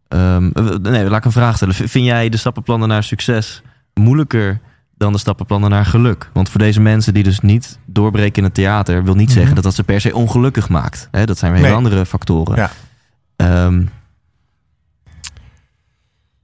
ehm, 0.07 0.49
eh, 0.53 0.65
nee, 0.81 1.09
laat 1.09 1.17
ik 1.19 1.25
een 1.25 1.31
vraag 1.31 1.55
stellen. 1.55 1.73
Vind 1.75 2.05
jij 2.05 2.29
de 2.29 2.37
stappenplannen 2.37 2.87
naar 2.87 3.03
succes 3.03 3.61
moeilijker 3.93 4.59
dan 4.99 5.11
de 5.11 5.17
stappenplannen 5.19 5.69
naar 5.69 5.85
geluk? 5.85 6.29
Want 6.33 6.49
voor 6.49 6.59
deze 6.59 6.79
mensen 6.79 7.13
die 7.13 7.23
dus 7.23 7.39
niet 7.39 7.79
doorbreken 7.85 8.37
in 8.37 8.43
het 8.43 8.53
theater, 8.53 9.03
wil 9.03 9.15
niet 9.15 9.27
Mhm. 9.27 9.37
zeggen 9.37 9.55
dat 9.55 9.63
dat 9.63 9.73
ze 9.75 9.83
per 9.83 10.01
se 10.01 10.15
ongelukkig 10.15 10.69
maakt. 10.69 11.07
Hè, 11.11 11.25
dat 11.25 11.37
zijn 11.37 11.51
weer 11.51 11.61
hele 11.63 11.75
andere 11.75 12.05
factoren. 12.05 12.55
Ja. 12.55 12.71
Ehm, 13.35 13.85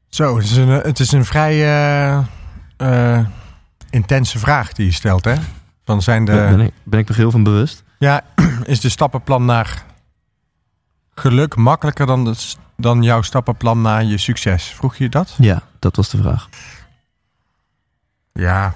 Zo, 0.10 0.36
het 0.38 0.46
is 0.46 0.56
een, 0.58 0.68
het 0.68 1.00
is 1.00 1.12
een 1.12 1.26
vrij 1.26 1.54
eh, 1.64 2.18
eh, 2.78 3.26
intense 3.90 4.40
vraag 4.40 4.74
die 4.74 4.86
je 4.86 4.92
stelt, 4.92 5.26
hè? 5.26 5.36
Dan 5.84 6.02
zijn 6.02 6.26
Daar 6.26 6.50
de, 6.50 6.56
ben, 6.58 6.66
ik, 6.66 6.72
ben 6.84 7.00
ik 7.00 7.08
nog 7.08 7.18
heel 7.18 7.32
van 7.32 7.44
bewust. 7.44 7.84
ja, 8.00 8.22
is 8.64 8.80
de 8.80 8.90
stappenplan 8.90 9.46
naar 9.46 9.84
geluk 11.16 11.56
makkelijker 11.56 12.06
dan, 12.06 12.24
de, 12.26 12.34
dan 12.78 13.04
jouw 13.04 13.22
stappenplan 13.22 13.82
naar 13.82 14.04
je 14.04 14.18
succes? 14.18 14.64
Vroeg 14.64 14.96
je 14.96 15.10
dat? 15.10 15.36
Ja, 15.38 15.62
dat 15.80 15.96
was 15.96 16.10
de 16.10 16.18
vraag. 16.18 16.50
Ja. 18.40 18.74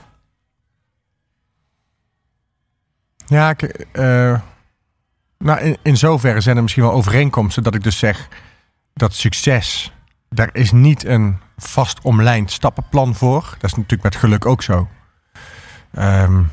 Ja, 3.26 3.50
ik, 3.50 3.62
eh, 3.92 4.40
nou, 5.38 5.60
in, 5.60 5.78
in 5.84 5.98
zoverre 5.98 6.42
zijn 6.42 6.56
er 6.56 6.62
misschien 6.62 6.84
wel 6.84 6.92
overeenkomsten 6.92 7.64
dat 7.64 7.76
ik 7.76 7.84
dus 7.84 7.98
zeg 7.98 8.28
dat 8.94 9.14
succes, 9.14 9.94
daar 10.30 10.50
is 10.52 10.72
niet 10.72 11.06
een 11.06 11.38
vast 11.58 12.02
omlijnd 12.02 12.52
stappenplan 12.52 13.16
voor. 13.16 13.42
Dat 13.42 13.70
is 13.70 13.76
natuurlijk 13.76 14.04
met 14.04 14.16
geluk 14.16 14.46
ook 14.46 14.64
zo. 14.64 14.88
Ehm, 15.94 16.44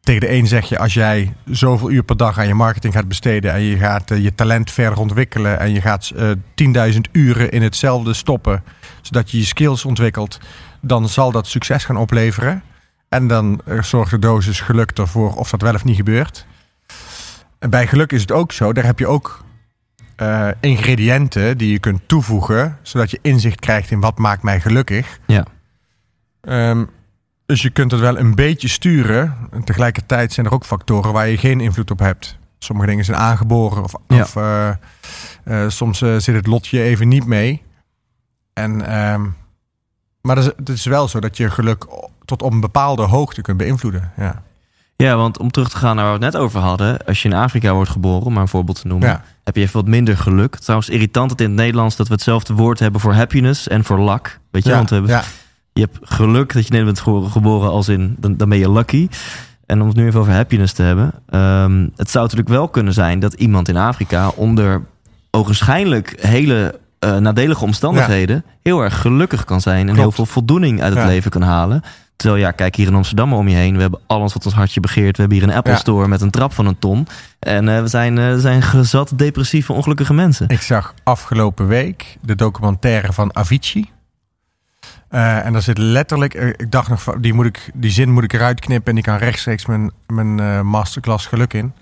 tegen 0.00 0.20
de 0.20 0.32
een 0.32 0.46
zeg 0.46 0.68
je, 0.68 0.78
als 0.78 0.94
jij 0.94 1.34
zoveel 1.44 1.90
uur 1.90 2.02
per 2.02 2.16
dag 2.16 2.38
aan 2.38 2.46
je 2.46 2.54
marketing 2.54 2.92
gaat 2.92 3.08
besteden 3.08 3.52
en 3.52 3.62
je 3.62 3.76
gaat 3.76 4.10
eh, 4.10 4.22
je 4.22 4.34
talent 4.34 4.70
verder 4.70 4.98
ontwikkelen 4.98 5.58
en 5.58 5.72
je 5.72 5.80
gaat 5.80 6.12
eh 6.16 6.30
10.000 6.92 7.00
uren 7.12 7.50
in 7.50 7.62
hetzelfde 7.62 8.14
stoppen, 8.14 8.64
zodat 9.02 9.30
je 9.30 9.38
je 9.38 9.44
skills 9.44 9.84
ontwikkelt, 9.84 10.38
dan 10.80 11.08
zal 11.08 11.32
dat 11.32 11.46
succes 11.46 11.84
gaan 11.84 11.96
opleveren. 11.96 12.62
En 13.08 13.26
dan 13.26 13.60
eh, 13.64 13.82
zorgt 13.82 14.10
de 14.10 14.18
dosis 14.18 14.60
geluk 14.60 14.90
ervoor 14.90 15.34
of 15.34 15.50
dat 15.50 15.62
wel 15.62 15.74
of 15.74 15.84
niet 15.84 15.96
gebeurt. 15.96 16.46
En 17.58 17.70
bij 17.70 17.86
geluk 17.86 18.12
is 18.12 18.20
het 18.20 18.32
ook 18.32 18.52
zo, 18.52 18.72
daar 18.72 18.84
heb 18.84 18.98
je 18.98 19.06
ook 19.06 19.44
eh, 20.16 20.48
ingrediënten 20.60 21.58
die 21.58 21.72
je 21.72 21.78
kunt 21.78 22.00
toevoegen, 22.06 22.78
zodat 22.82 23.10
je 23.10 23.18
inzicht 23.22 23.60
krijgt 23.60 23.90
in 23.90 24.00
wat 24.00 24.18
maakt 24.18 24.42
mij 24.42 24.60
gelukkig. 24.60 25.18
Ja. 25.26 25.44
Ehm, 26.40 26.84
dus 27.46 27.62
je 27.62 27.70
kunt 27.70 27.90
het 27.90 28.00
wel 28.00 28.18
een 28.18 28.34
beetje 28.34 28.68
sturen. 28.68 29.36
En 29.50 29.64
tegelijkertijd 29.64 30.32
zijn 30.32 30.46
er 30.46 30.52
ook 30.52 30.64
factoren 30.64 31.12
waar 31.12 31.28
je 31.28 31.36
geen 31.38 31.60
invloed 31.60 31.90
op 31.90 31.98
hebt. 31.98 32.38
Sommige 32.58 32.88
dingen 32.88 33.04
zijn 33.04 33.16
aangeboren 33.18 33.82
of, 33.82 33.92
Ja. 34.08 34.20
of 34.22 34.36
eh, 34.36 35.68
soms 35.68 35.98
zit 35.98 36.26
het 36.34 36.46
lotje 36.46 36.82
even 36.82 37.08
niet 37.08 37.26
mee. 37.26 37.62
En, 38.52 38.86
ehm, 38.86 39.26
maar 40.22 40.36
het 40.36 40.68
is, 40.68 40.84
wel 40.84 41.08
zo 41.08 41.20
dat 41.20 41.36
je 41.36 41.50
geluk 41.50 41.86
tot 42.24 42.42
op 42.42 42.52
een 42.52 42.60
bepaalde 42.60 43.02
hoogte 43.02 43.42
kunt 43.42 43.56
beïnvloeden. 43.56 44.12
Ja. 44.16 44.42
Ja, 44.96 45.16
want 45.16 45.38
om 45.38 45.50
terug 45.50 45.68
te 45.68 45.76
gaan 45.76 45.96
naar 45.96 46.04
waar 46.04 46.18
we 46.18 46.24
het 46.24 46.32
net 46.34 46.42
over 46.42 46.60
hadden. 46.60 47.04
Als 47.06 47.22
je 47.22 47.28
in 47.28 47.34
Afrika 47.34 47.72
wordt 47.72 47.90
geboren, 47.90 48.26
om 48.26 48.32
maar 48.32 48.42
een 48.42 48.48
voorbeeld 48.48 48.80
te 48.80 48.86
noemen. 48.86 49.08
Ja. 49.08 49.24
Heb 49.44 49.56
je 49.56 49.62
even 49.62 49.74
wat 49.80 49.88
minder 49.88 50.16
geluk. 50.16 50.56
Trouwens, 50.56 50.88
irritant 50.90 51.30
het 51.30 51.40
in 51.40 51.46
het 51.46 51.56
Nederlands 51.56 51.96
dat 51.96 52.06
we 52.08 52.12
hetzelfde 52.14 52.54
woord 52.54 52.78
hebben 52.78 53.00
voor 53.00 53.14
happiness 53.14 53.68
en 53.68 53.84
voor 53.84 54.04
luck. 54.04 54.40
Weet 54.50 54.62
je, 54.64 54.70
Ja, 54.70 54.76
want 54.76 54.88
we 54.88 54.94
hebben, 54.94 55.12
ja. 55.14 55.22
je 55.72 55.80
hebt 55.80 55.98
geluk 56.02 56.52
dat 56.52 56.66
je 56.66 56.72
net 56.72 56.84
bent 56.84 57.00
ge- 57.00 57.26
geboren 57.30 57.70
als 57.70 57.88
in, 57.88 58.16
dan, 58.18 58.36
dan 58.36 58.48
ben 58.48 58.58
je 58.58 58.72
lucky. 58.72 59.08
En 59.66 59.80
om 59.80 59.86
het 59.86 59.96
nu 59.96 60.06
even 60.06 60.20
over 60.20 60.32
happiness 60.32 60.72
te 60.72 60.82
hebben. 60.82 61.12
ehm, 61.28 61.86
het 61.96 62.10
zou 62.10 62.24
natuurlijk 62.24 62.50
wel 62.50 62.68
kunnen 62.68 62.92
zijn 62.92 63.20
dat 63.20 63.32
iemand 63.34 63.68
in 63.68 63.76
Afrika 63.76 64.28
onder 64.28 64.82
ogenschijnlijk 65.30 66.14
hele 66.20 66.79
eh, 67.00 67.16
nadelige 67.16 67.64
omstandigheden 67.64 68.44
heel 68.62 68.80
erg 68.82 69.00
gelukkig 69.00 69.44
kan 69.44 69.60
zijn 69.60 69.78
en 69.80 69.84
Klopt. 69.84 69.98
heel 70.00 70.12
veel 70.12 70.26
voldoening 70.26 70.82
uit 70.82 70.92
het 70.94 71.02
Ja. 71.02 71.08
leven 71.08 71.30
kan 71.30 71.42
halen. 71.42 71.82
Terwijl 72.16 72.40
ja, 72.40 72.50
kijk 72.50 72.74
hier 72.76 72.86
in 72.86 72.94
Amsterdam 72.94 73.32
om 73.32 73.48
je 73.48 73.56
heen. 73.56 73.74
We 73.74 73.80
hebben 73.80 74.00
alles 74.06 74.32
wat 74.32 74.44
ons 74.44 74.54
hartje 74.54 74.80
begeert. 74.80 75.16
We 75.16 75.20
hebben 75.22 75.38
hier 75.38 75.48
een 75.48 75.54
Apple 75.54 75.72
Ja. 75.72 75.78
Store 75.78 76.08
met 76.08 76.20
een 76.20 76.30
trap 76.30 76.52
van 76.52 76.66
een 76.66 76.78
ton. 76.78 77.06
En 77.38 77.68
eh, 77.68 77.80
we 77.80 77.88
zijn, 77.88 78.14
we 78.14 78.40
zijn 78.40 78.62
gezat 78.62 79.12
depressieve, 79.16 79.72
ongelukkige 79.72 80.14
mensen. 80.14 80.48
Ik 80.48 80.60
zag 80.60 80.94
afgelopen 81.02 81.66
week 81.66 82.16
de 82.22 82.34
documentaire 82.34 83.12
van 83.12 83.36
Avicii. 83.36 83.90
En 85.08 85.52
daar 85.52 85.62
zit 85.62 85.78
letterlijk, 85.78 86.34
ik 86.34 86.70
dacht 86.70 86.88
nog, 86.88 87.04
die, 87.20 87.32
moet 87.34 87.46
ik, 87.46 87.70
die 87.74 87.90
zin 87.90 88.12
moet 88.12 88.24
ik 88.24 88.32
eruit 88.32 88.60
knippen 88.60 88.88
en 88.88 88.94
die 88.94 89.04
kan 89.04 89.16
rechtstreeks 89.16 89.66
mijn, 89.66 89.90
mijn 90.06 90.66
masterclass 90.66 91.26
geluk 91.26 91.52
in. 91.54 91.72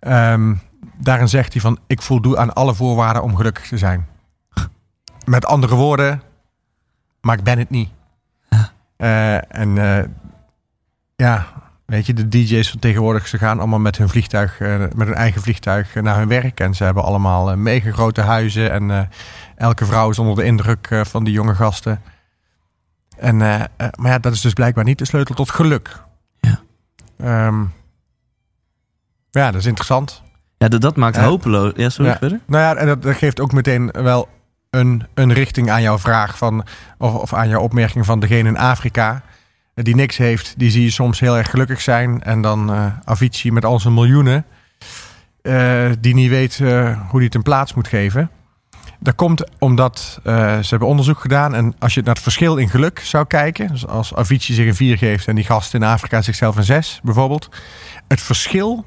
Ehm, 0.00 0.54
daarin 0.96 1.28
zegt 1.28 1.52
hij 1.52 1.62
van, 1.62 1.78
ik 1.86 2.02
voldoe 2.02 2.36
aan 2.36 2.52
alle 2.54 2.74
voorwaarden 2.74 3.22
om 3.22 3.36
gelukkig 3.36 3.66
te 3.66 3.78
zijn. 3.78 4.06
Met 5.28 5.46
andere 5.46 5.74
woorden, 5.74 6.22
maar 7.20 7.38
ik 7.38 7.44
ben 7.44 7.58
het 7.58 7.70
niet. 7.70 7.88
Eh, 8.96 9.54
en 9.54 9.78
eh, 9.78 10.04
ja, 11.16 11.46
weet 11.84 12.06
je, 12.06 12.12
de 12.12 12.28
DJ's 12.28 12.70
van 12.70 12.80
tegenwoordig, 12.80 13.28
ze 13.28 13.38
gaan 13.38 13.58
allemaal 13.58 13.78
met 13.78 13.98
hun 13.98 14.08
vliegtuig, 14.08 14.60
eh, 14.60 14.78
met 14.78 15.06
hun 15.06 15.14
eigen 15.14 15.42
vliegtuig 15.42 15.94
naar 15.94 16.16
hun 16.16 16.28
werk. 16.28 16.60
En 16.60 16.74
ze 16.74 16.84
hebben 16.84 17.02
allemaal 17.02 17.56
mega 17.56 17.90
grote 17.90 18.20
huizen. 18.20 18.70
En 18.70 19.10
elke 19.56 19.86
vrouw 19.86 20.10
is 20.10 20.18
onder 20.18 20.36
de 20.36 20.44
indruk 20.44 20.88
van 21.02 21.24
die 21.24 21.32
jonge 21.32 21.54
gasten. 21.54 22.02
En, 23.16 23.36
maar 23.36 24.10
ja, 24.10 24.18
dat 24.18 24.32
is 24.32 24.40
dus 24.40 24.52
blijkbaar 24.52 24.84
niet 24.84 24.98
de 24.98 25.06
sleutel 25.06 25.34
tot 25.34 25.50
geluk. 25.50 26.02
Ja. 26.40 26.60
Ehm, 27.18 27.64
ja, 29.30 29.50
dat 29.50 29.60
is 29.60 29.66
interessant. 29.66 30.22
Ja, 30.58 30.68
dat, 30.68 30.80
dat 30.80 30.96
maakt 30.96 31.16
hopeloos. 31.16 31.72
Ja, 31.76 31.88
sorry, 31.88 32.10
Ja. 32.10 32.18
verder? 32.18 32.40
Nou 32.46 32.62
ja, 32.62 32.80
en 32.80 32.86
dat, 32.86 33.02
dat 33.02 33.16
geeft 33.16 33.40
ook 33.40 33.52
meteen 33.52 33.90
wel 33.90 34.28
een, 34.70 35.06
een 35.14 35.32
richting 35.32 35.70
aan 35.70 35.82
jouw 35.82 35.98
vraag 35.98 36.38
van, 36.38 36.64
of, 36.98 37.14
of 37.14 37.34
aan 37.34 37.48
jouw 37.48 37.60
opmerking 37.60 38.04
van 38.04 38.20
degene 38.20 38.48
in 38.48 38.58
Afrika 38.58 39.22
eh, 39.74 39.84
die 39.84 39.94
niks 39.94 40.16
heeft, 40.16 40.54
die 40.56 40.70
zie 40.70 40.82
je 40.82 40.90
soms 40.90 41.20
heel 41.20 41.36
erg 41.36 41.50
gelukkig 41.50 41.80
zijn. 41.80 42.22
En 42.22 42.42
dan 42.42 42.72
eh 42.72 42.86
Avicii 43.04 43.52
met 43.52 43.64
al 43.64 43.80
zijn 43.80 43.94
miljoenen, 43.94 44.44
eh, 45.42 45.90
die 46.00 46.14
niet 46.14 46.30
weet 46.30 46.56
hoe 46.58 46.66
hij 47.10 47.24
het 47.24 47.34
een 47.34 47.42
plaats 47.42 47.74
moet 47.74 47.88
geven. 47.88 48.30
Dat 49.00 49.14
komt 49.14 49.44
omdat 49.58 50.20
ze 50.22 50.66
hebben 50.68 50.88
onderzoek 50.88 51.20
gedaan. 51.20 51.54
En 51.54 51.74
als 51.78 51.94
je 51.94 52.02
naar 52.02 52.14
het 52.14 52.22
verschil 52.22 52.56
in 52.56 52.68
geluk 52.68 52.98
zou 52.98 53.26
kijken. 53.26 53.68
Dus 53.68 53.86
als 53.86 54.14
Avicii 54.14 54.54
zich 54.54 54.66
een 54.66 54.74
4 54.74 54.98
geeft 54.98 55.28
en 55.28 55.34
die 55.34 55.44
gast 55.44 55.74
in 55.74 55.82
Afrika 55.82 56.22
zichzelf 56.22 56.56
een 56.56 56.64
6 56.64 57.00
bijvoorbeeld. 57.02 57.48
Het 58.08 58.20
verschil 58.20 58.84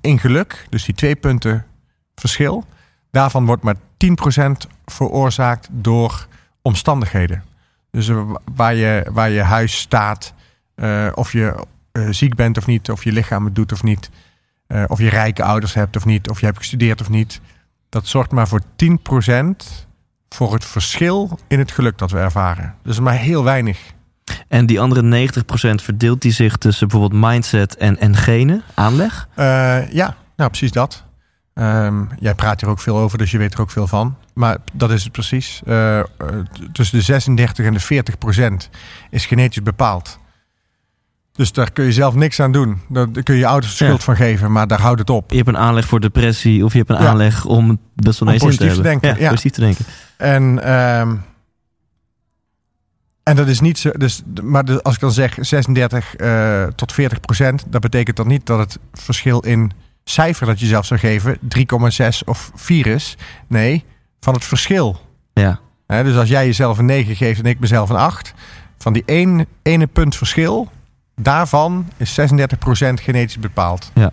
in 0.00 0.18
geluk, 0.18 0.66
dus 0.68 0.84
die 0.84 0.94
twee 0.94 1.16
punten 1.16 1.66
verschil. 2.14 2.64
Daarvan 3.10 3.46
wordt 3.46 3.62
maar 3.62 3.74
10% 3.96 4.68
veroorzaakt 4.90 5.68
door 5.70 6.26
omstandigheden. 6.62 7.44
Dus 7.90 8.08
eh, 8.08 8.30
waar 8.54 8.74
je, 8.74 9.06
waar 9.12 9.30
je 9.30 9.42
huis 9.42 9.78
staat, 9.78 10.34
eh, 10.74 11.06
of 11.14 11.32
je 11.32 11.66
eh, 11.92 12.08
ziek 12.10 12.34
bent 12.34 12.58
of 12.58 12.66
niet, 12.66 12.90
of 12.90 13.04
je 13.04 13.12
lichaam 13.12 13.44
het 13.44 13.54
doet 13.54 13.72
of 13.72 13.82
niet, 13.82 14.10
of 14.86 14.98
je 14.98 15.08
rijke 15.08 15.42
ouders 15.42 15.74
hebt 15.74 15.96
of 15.96 16.04
niet, 16.04 16.28
of 16.28 16.40
je 16.40 16.46
hebt 16.46 16.58
gestudeerd 16.58 17.00
of 17.00 17.08
niet. 17.08 17.40
Dat 17.88 18.06
zorgt 18.06 18.30
maar 18.30 18.48
voor 18.48 18.60
10% 18.76 19.86
voor 20.28 20.52
het 20.52 20.64
verschil 20.64 21.38
in 21.46 21.58
het 21.58 21.72
geluk 21.72 21.98
dat 21.98 22.10
we 22.10 22.18
ervaren. 22.18 22.74
Dus 22.82 23.00
maar 23.00 23.14
heel 23.14 23.44
weinig. 23.44 23.78
En 24.48 24.66
die 24.66 24.80
andere 24.80 25.28
90% 25.28 25.40
verdeelt 25.74 26.22
die 26.22 26.32
zich 26.32 26.56
tussen 26.56 26.88
bijvoorbeeld 26.88 27.22
mindset 27.22 27.76
en, 27.76 27.98
en 27.98 28.16
genen, 28.16 28.62
aanleg? 28.74 29.28
Ja, 29.90 30.16
nou 30.36 30.50
precies 30.50 30.72
dat. 30.72 31.04
Ehm, 31.58 32.02
jij 32.18 32.34
praat 32.34 32.60
hier 32.60 32.70
ook 32.70 32.80
veel 32.80 32.96
over, 32.98 33.18
dus 33.18 33.30
je 33.30 33.38
weet 33.38 33.54
er 33.54 33.60
ook 33.60 33.70
veel 33.70 33.86
van. 33.86 34.16
Maar 34.34 34.56
dat 34.72 34.90
is 34.90 35.02
het 35.02 35.12
precies. 35.12 35.60
Eh, 35.66 35.98
eh, 35.98 36.04
tussen 36.72 36.98
de 36.98 37.04
36 37.04 37.64
en 37.66 37.72
de 37.72 37.80
40 37.80 38.18
procent 38.18 38.68
is 39.10 39.26
genetisch 39.26 39.62
bepaald. 39.62 40.18
Dus 41.32 41.52
daar 41.52 41.70
kun 41.72 41.84
je 41.84 41.92
zelf 41.92 42.14
niks 42.14 42.40
aan 42.40 42.52
doen. 42.52 42.80
Daar 42.88 43.06
kun 43.08 43.34
je 43.34 43.40
je 43.40 43.46
ouders 43.46 43.78
Ja. 43.78 43.84
schuld 43.86 44.04
van 44.04 44.16
geven, 44.16 44.52
maar 44.52 44.66
daar 44.66 44.80
houdt 44.80 44.98
het 45.00 45.10
op. 45.10 45.30
Je 45.30 45.36
hebt 45.36 45.48
een 45.48 45.56
aanleg 45.58 45.86
voor 45.86 46.00
depressie 46.00 46.64
of 46.64 46.72
je 46.72 46.78
hebt 46.78 46.90
een 46.90 47.00
Ja. 47.02 47.08
aanleg 47.08 47.44
om 47.44 47.78
best 47.94 48.18
wel 48.18 48.28
Om 48.28 48.38
te 48.38 48.44
positief 48.44 48.68
te 48.68 48.74
hebben. 48.82 49.00
denken, 49.00 49.22
Ja, 49.22 49.28
positief 49.30 49.52
te 49.52 49.60
denken. 49.60 49.84
En, 50.16 50.62
ehm, 50.64 51.14
en 53.22 53.36
dat 53.36 53.48
is 53.48 53.60
niet 53.60 53.78
zo. 53.78 53.90
Dus, 53.90 54.22
maar 54.42 54.82
als 54.82 54.94
ik 54.94 55.00
dan 55.00 55.12
zeg 55.12 55.36
36 55.40 56.16
eh, 56.16 56.64
tot 56.66 56.92
40 56.92 57.20
procent, 57.20 57.64
dat 57.68 57.80
betekent 57.80 58.16
dan 58.16 58.26
niet 58.28 58.46
dat 58.46 58.58
het 58.58 58.78
verschil 58.92 59.40
in 59.40 59.72
cijfer 60.10 60.46
dat 60.46 60.60
je 60.60 60.66
zelf 60.66 60.86
zou 60.86 61.00
geven 61.00 61.38
3,6 61.40 62.18
of 62.24 62.50
4 62.54 62.86
is. 62.86 63.16
Nee, 63.46 63.84
van 64.20 64.34
het 64.34 64.44
verschil. 64.44 65.00
Ja. 65.32 65.60
Dus 65.86 66.16
als 66.16 66.28
jij 66.28 66.46
jezelf 66.46 66.78
een 66.78 66.84
9 66.84 67.16
geeft 67.16 67.38
en 67.38 67.46
ik 67.46 67.60
mezelf 67.60 67.90
een 67.90 67.96
8, 67.96 68.34
van 68.78 68.92
die 68.92 69.02
één, 69.06 69.46
ene 69.62 69.86
punt 69.86 70.16
verschil, 70.16 70.70
daarvan 71.16 71.88
is 71.96 72.20
36% 72.20 72.24
genetisch 73.00 73.38
bepaald. 73.38 73.90
Ja. 73.94 74.10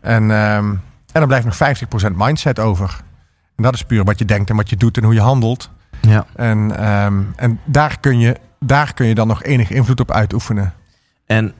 En, 0.00 0.30
ehm, 0.30 0.68
en 1.12 1.20
dan 1.20 1.26
blijft 1.26 1.44
nog 1.44 1.56
50% 1.56 2.16
mindset 2.16 2.58
over. 2.58 3.00
En 3.56 3.62
dat 3.62 3.74
is 3.74 3.82
puur 3.82 4.04
wat 4.04 4.18
je 4.18 4.24
denkt 4.24 4.50
en 4.50 4.56
wat 4.56 4.70
je 4.70 4.76
doet 4.76 4.96
en 4.96 5.04
hoe 5.04 5.14
je 5.14 5.20
handelt. 5.20 5.70
ja. 6.00 6.26
En, 6.34 6.76
ehm, 6.76 7.22
en 7.36 7.60
daar, 7.64 8.00
kun 8.00 8.18
je, 8.18 8.36
daar 8.58 8.94
kun 8.94 9.06
je 9.06 9.14
dan 9.14 9.26
nog 9.26 9.42
enige 9.42 9.74
invloed 9.74 10.00
op 10.00 10.10
uitoefenen. 10.10 10.74
En 11.26 11.54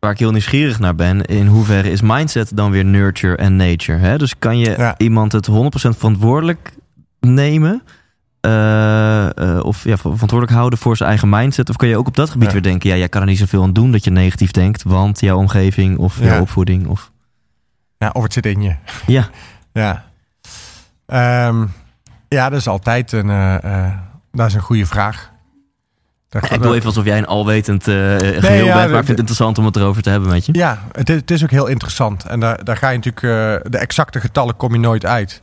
waar 0.00 0.10
ik 0.10 0.18
heel 0.18 0.30
nieuwsgierig 0.30 0.78
naar 0.78 0.94
ben, 0.94 1.22
in 1.24 1.46
hoeverre 1.46 1.90
is 1.90 2.00
mindset 2.00 2.50
dan 2.54 2.70
weer 2.70 2.84
nurture 2.84 3.36
en 3.36 3.56
nature? 3.56 3.98
Hè? 3.98 4.18
Dus 4.18 4.38
kan 4.38 4.58
je 4.58 4.74
Ja. 4.78 4.94
iemand 4.98 5.32
het 5.32 5.46
100% 5.46 5.96
verantwoordelijk 5.96 6.72
nemen? 7.20 7.82
eh, 8.40 9.38
eh, 9.38 9.64
of 9.64 9.84
ja, 9.84 9.96
verantwoordelijk 9.96 10.50
houden 10.52 10.78
voor 10.78 10.96
zijn 10.96 11.08
eigen 11.08 11.28
mindset? 11.28 11.68
Of 11.68 11.76
kan 11.76 11.88
je 11.88 11.96
ook 11.96 12.06
op 12.06 12.16
dat 12.16 12.30
gebied 12.30 12.46
Ja. 12.46 12.52
weer 12.52 12.62
denken: 12.62 12.90
ja, 12.90 12.96
jij 12.96 13.08
kan 13.08 13.20
er 13.20 13.26
niet 13.26 13.38
zoveel 13.38 13.62
aan 13.62 13.72
doen 13.72 13.92
dat 13.92 14.04
je 14.04 14.10
negatief 14.10 14.50
denkt, 14.50 14.82
want 14.82 15.20
jouw 15.20 15.36
omgeving 15.36 15.98
of 15.98 16.18
Ja. 16.18 16.24
jouw 16.24 16.40
opvoeding? 16.40 16.86
Of... 16.86 17.10
Ja, 17.98 18.10
of 18.12 18.22
het 18.22 18.32
zit 18.32 18.46
in 18.46 18.62
je. 18.62 18.74
Ja, 19.06 19.28
Ja. 19.72 20.04
Ehm, 21.06 21.66
ja, 22.28 22.48
dat 22.50 22.58
is 22.58 22.68
altijd 22.68 23.12
een, 23.12 23.30
eh, 23.30 23.88
dat 24.32 24.46
is 24.46 24.54
een 24.54 24.60
goede 24.60 24.86
vraag. 24.86 25.30
Ik 26.30 26.62
doe 26.62 26.74
even 26.74 26.86
alsof 26.86 27.04
jij 27.04 27.18
een 27.18 27.26
alwetend 27.26 27.88
eh 27.88 27.94
geheel 27.94 28.64
ja, 28.64 28.74
bent, 28.74 28.74
maar 28.74 28.84
ik 28.84 28.90
vind 28.92 29.08
het 29.08 29.18
interessant 29.18 29.58
om 29.58 29.64
het 29.64 29.76
erover 29.76 30.02
te 30.02 30.10
hebben 30.10 30.28
met 30.28 30.46
je. 30.46 30.54
Ja, 30.54 30.82
het 30.92 31.08
is, 31.08 31.16
het 31.16 31.30
is 31.30 31.42
ook 31.42 31.50
heel 31.50 31.66
interessant. 31.66 32.24
En 32.24 32.40
daar, 32.40 32.64
daar 32.64 32.76
ga 32.76 32.88
je 32.88 32.98
natuurlijk, 32.98 33.24
eh, 33.64 33.70
de 33.70 33.78
exacte 33.78 34.20
getallen 34.20 34.56
kom 34.56 34.72
je 34.72 34.78
nooit 34.78 35.04
uit. 35.06 35.40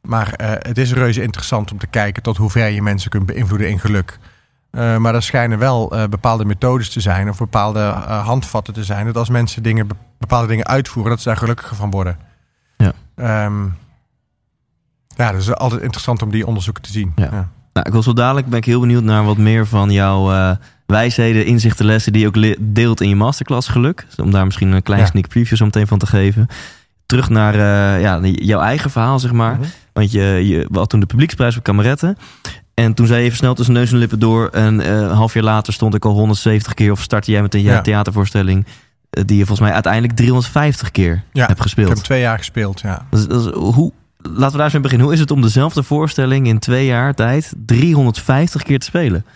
Maar 0.00 0.32
eh, 0.32 0.50
het 0.58 0.78
is 0.78 0.92
reuze 0.92 1.22
interessant 1.22 1.72
om 1.72 1.78
te 1.78 1.86
kijken 1.86 2.22
tot 2.22 2.36
hoe 2.36 2.50
ver 2.50 2.68
je 2.68 2.82
mensen 2.82 3.10
kunt 3.10 3.26
beïnvloeden 3.26 3.68
in 3.68 3.78
geluk. 3.78 4.18
Maar 4.70 5.14
er 5.14 5.22
schijnen 5.22 5.58
wel 5.58 5.92
bepaalde 6.10 6.44
methodes 6.44 6.90
te 6.90 7.00
zijn 7.00 7.28
of 7.28 7.38
bepaalde 7.38 7.80
handvatten 8.06 8.74
te 8.74 8.84
zijn. 8.84 9.06
Dat 9.06 9.16
als 9.16 9.28
mensen 9.28 9.62
dingen, 9.62 9.86
be- 9.86 9.94
bepaalde 10.18 10.46
dingen 10.48 10.66
uitvoeren, 10.66 11.10
dat 11.12 11.20
ze 11.20 11.28
daar 11.28 11.36
gelukkiger 11.38 11.76
van 11.76 11.90
worden. 11.90 12.16
Ja. 12.76 12.92
Ehm, 13.16 13.64
ja, 15.16 15.32
dat 15.32 15.40
is 15.40 15.54
altijd 15.54 15.82
interessant 15.82 16.22
om 16.22 16.30
die 16.30 16.46
onderzoeken 16.46 16.82
te 16.82 16.92
zien. 16.92 17.12
Ja. 17.16 17.48
Nou, 17.72 17.86
ik 17.86 17.92
wil 17.92 18.02
zo 18.02 18.12
dadelijk 18.12 18.46
ben 18.46 18.58
ik 18.58 18.64
heel 18.64 18.80
benieuwd 18.80 19.02
naar 19.02 19.24
wat 19.24 19.36
meer 19.36 19.66
van 19.66 19.90
jouw 19.90 20.32
eh, 20.32 20.50
wijsheden, 20.86 21.46
inzichten, 21.46 21.84
lessen 21.86 22.12
die 22.12 22.22
je 22.22 22.26
ook 22.28 22.56
deelt 22.74 23.00
in 23.00 23.08
je 23.08 23.16
masterclass 23.16 23.68
geluk. 23.68 24.04
Dus 24.08 24.24
om 24.24 24.30
daar 24.30 24.44
misschien 24.44 24.72
een 24.72 24.82
klein 24.82 25.00
Ja. 25.00 25.06
sneak 25.06 25.28
preview 25.28 25.56
zo 25.56 25.64
meteen 25.64 25.86
van 25.86 25.98
te 25.98 26.06
geven. 26.06 26.46
Terug 27.06 27.28
naar 27.28 27.54
eh, 27.54 28.00
ja, 28.02 28.20
jouw 28.22 28.60
eigen 28.60 28.90
verhaal, 28.90 29.18
zeg 29.18 29.32
maar. 29.32 29.54
Mhm. 29.54 29.64
Want 29.92 30.12
je, 30.12 30.20
je 30.22 30.68
had 30.72 30.88
toen 30.90 31.00
de 31.00 31.06
publieksprijs 31.06 31.54
voor 31.54 31.62
kameretten. 31.62 32.16
En 32.74 32.94
toen 32.94 33.06
zei 33.06 33.18
je 33.18 33.24
even 33.24 33.36
snel 33.38 33.54
tussen 33.54 33.74
neus 33.74 33.92
en 33.92 33.98
lippen 33.98 34.18
door. 34.18 34.48
En 34.48 34.80
eh, 34.80 34.96
een 35.00 35.08
half 35.10 35.34
jaar 35.34 35.42
later 35.44 35.72
stond 35.72 35.94
ik 35.94 36.04
al 36.04 36.12
170 36.12 36.74
keer. 36.74 36.90
Of 36.92 37.00
startte 37.02 37.30
jij 37.30 37.42
met 37.42 37.54
een 37.54 37.62
Ja. 37.62 37.80
theatervoorstelling. 37.80 38.66
eh, 39.10 39.22
die 39.26 39.36
je 39.36 39.46
volgens 39.46 39.60
mij 39.66 39.72
uiteindelijk 39.74 40.14
350 40.16 40.90
keer 40.90 41.22
Ja, 41.32 41.40
hebt 41.46 41.56
Ik 41.56 41.62
gespeeld. 41.62 41.88
heb 41.88 41.98
twee 41.98 42.20
jaar 42.20 42.38
gespeeld, 42.38 42.80
ja. 42.80 43.06
Dat 43.10 43.30
is- 43.46 43.52
hoe, 43.52 43.92
laten 44.22 44.50
we 44.50 44.56
daar 44.56 44.64
eens 44.64 44.72
mee 44.72 44.82
beginnen. 44.82 45.06
Hoe 45.06 45.14
is 45.14 45.20
het 45.20 45.30
om 45.30 45.40
dezelfde 45.42 45.82
voorstelling 45.82 46.46
in 46.46 46.58
twee 46.58 46.86
jaar 46.86 47.14
tijd 47.14 47.52
350 47.66 48.62
keer 48.62 48.78
te 48.78 48.86
spelen? 48.86 49.26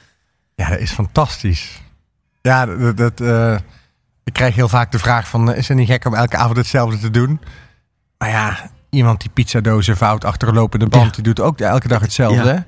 Ja, 0.54 0.68
dat 0.68 0.78
is 0.78 0.90
fantastisch. 0.92 1.82
Ja, 2.42 2.66
dat, 2.66 2.96
dat, 2.96 3.20
eh, 3.20 3.56
ik 4.24 4.32
krijg 4.32 4.54
heel 4.54 4.68
vaak 4.68 4.92
de 4.92 4.98
vraag 4.98 5.28
van... 5.28 5.52
eh, 5.52 5.58
is 5.58 5.68
het 5.68 5.76
niet 5.76 5.88
gek 5.88 6.04
om 6.04 6.14
elke 6.14 6.36
avond 6.36 6.56
hetzelfde 6.56 6.98
te 6.98 7.10
doen? 7.10 7.40
Maar 8.18 8.28
ja, 8.28 8.70
iemand 8.90 9.20
die 9.20 9.30
pizzadozen 9.30 9.96
vouwt 9.96 10.24
achter 10.24 10.48
een 10.48 10.54
lopende 10.54 10.86
band... 10.86 11.04
Ja. 11.04 11.10
die 11.10 11.22
doet 11.22 11.40
ook 11.40 11.60
elke 11.60 11.88
dag 11.88 12.00
hetzelfde. 12.00 12.64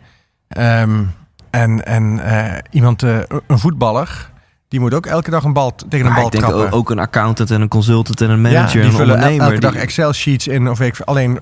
Ehm, 0.48 1.04
en 1.50 1.84
en 1.86 2.18
eh, 2.24 2.58
iemand, 2.70 3.02
een 3.02 3.26
voetballer... 3.48 4.30
die 4.68 4.80
moet 4.80 4.94
ook 4.94 5.06
elke 5.06 5.30
dag 5.30 5.44
een 5.44 5.52
bal 5.52 5.74
tegen 5.74 5.98
een 5.98 6.04
Maar 6.04 6.14
bal 6.14 6.26
ik 6.26 6.32
denk 6.32 6.44
trappen. 6.44 6.72
ook, 6.72 6.90
een 6.90 6.98
accountant 6.98 7.50
en 7.50 7.60
een 7.60 7.68
consultant 7.68 8.20
en 8.20 8.30
een 8.30 8.40
manager 8.40 8.60
ja, 8.66 8.72
en 8.72 8.80
die 8.80 8.90
een 8.90 8.90
vullen 8.96 9.08
el- 9.08 9.14
ondernemer. 9.14 9.46
elke 9.46 9.60
dag 9.60 9.72
die- 9.72 9.80
Excel-sheets 9.80 10.46
in. 10.48 10.68
Of 10.70 10.80
ik, 10.80 11.00
alleen, 11.00 11.38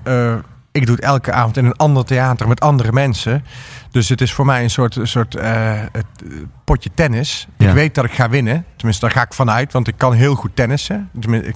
ik 0.71 0.85
doe 0.85 0.95
het 0.95 1.03
elke 1.03 1.31
avond 1.31 1.57
in 1.57 1.65
een 1.65 1.75
ander 1.77 2.05
theater 2.05 2.47
met 2.47 2.59
andere 2.59 2.91
mensen. 2.91 3.45
Dus 3.91 4.09
het 4.09 4.21
is 4.21 4.33
voor 4.33 4.45
mij 4.45 4.63
een 4.63 4.69
soort, 4.69 4.95
een 4.95 5.07
soort 5.07 5.35
eh, 5.35 5.81
het, 5.91 6.05
eh, 6.23 6.29
potje 6.63 6.89
tennis. 6.93 7.47
Ja. 7.57 7.67
Ik 7.67 7.73
weet 7.73 7.95
dat 7.95 8.05
ik 8.05 8.11
ga 8.11 8.29
winnen. 8.29 8.65
Tenminste, 8.75 9.05
daar 9.05 9.15
ga 9.15 9.21
ik 9.21 9.33
vanuit. 9.33 9.73
Want 9.73 9.87
ik 9.87 9.97
kan 9.97 10.13
heel 10.13 10.35
goed 10.35 10.55
tennissen. 10.55 11.09
Tenminste, 11.19 11.49
ik, 11.49 11.55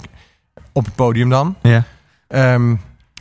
op 0.72 0.84
het 0.84 0.94
podium 0.94 1.28
dan. 1.28 1.56
ja. 1.62 1.84
Ehm, 2.28 2.74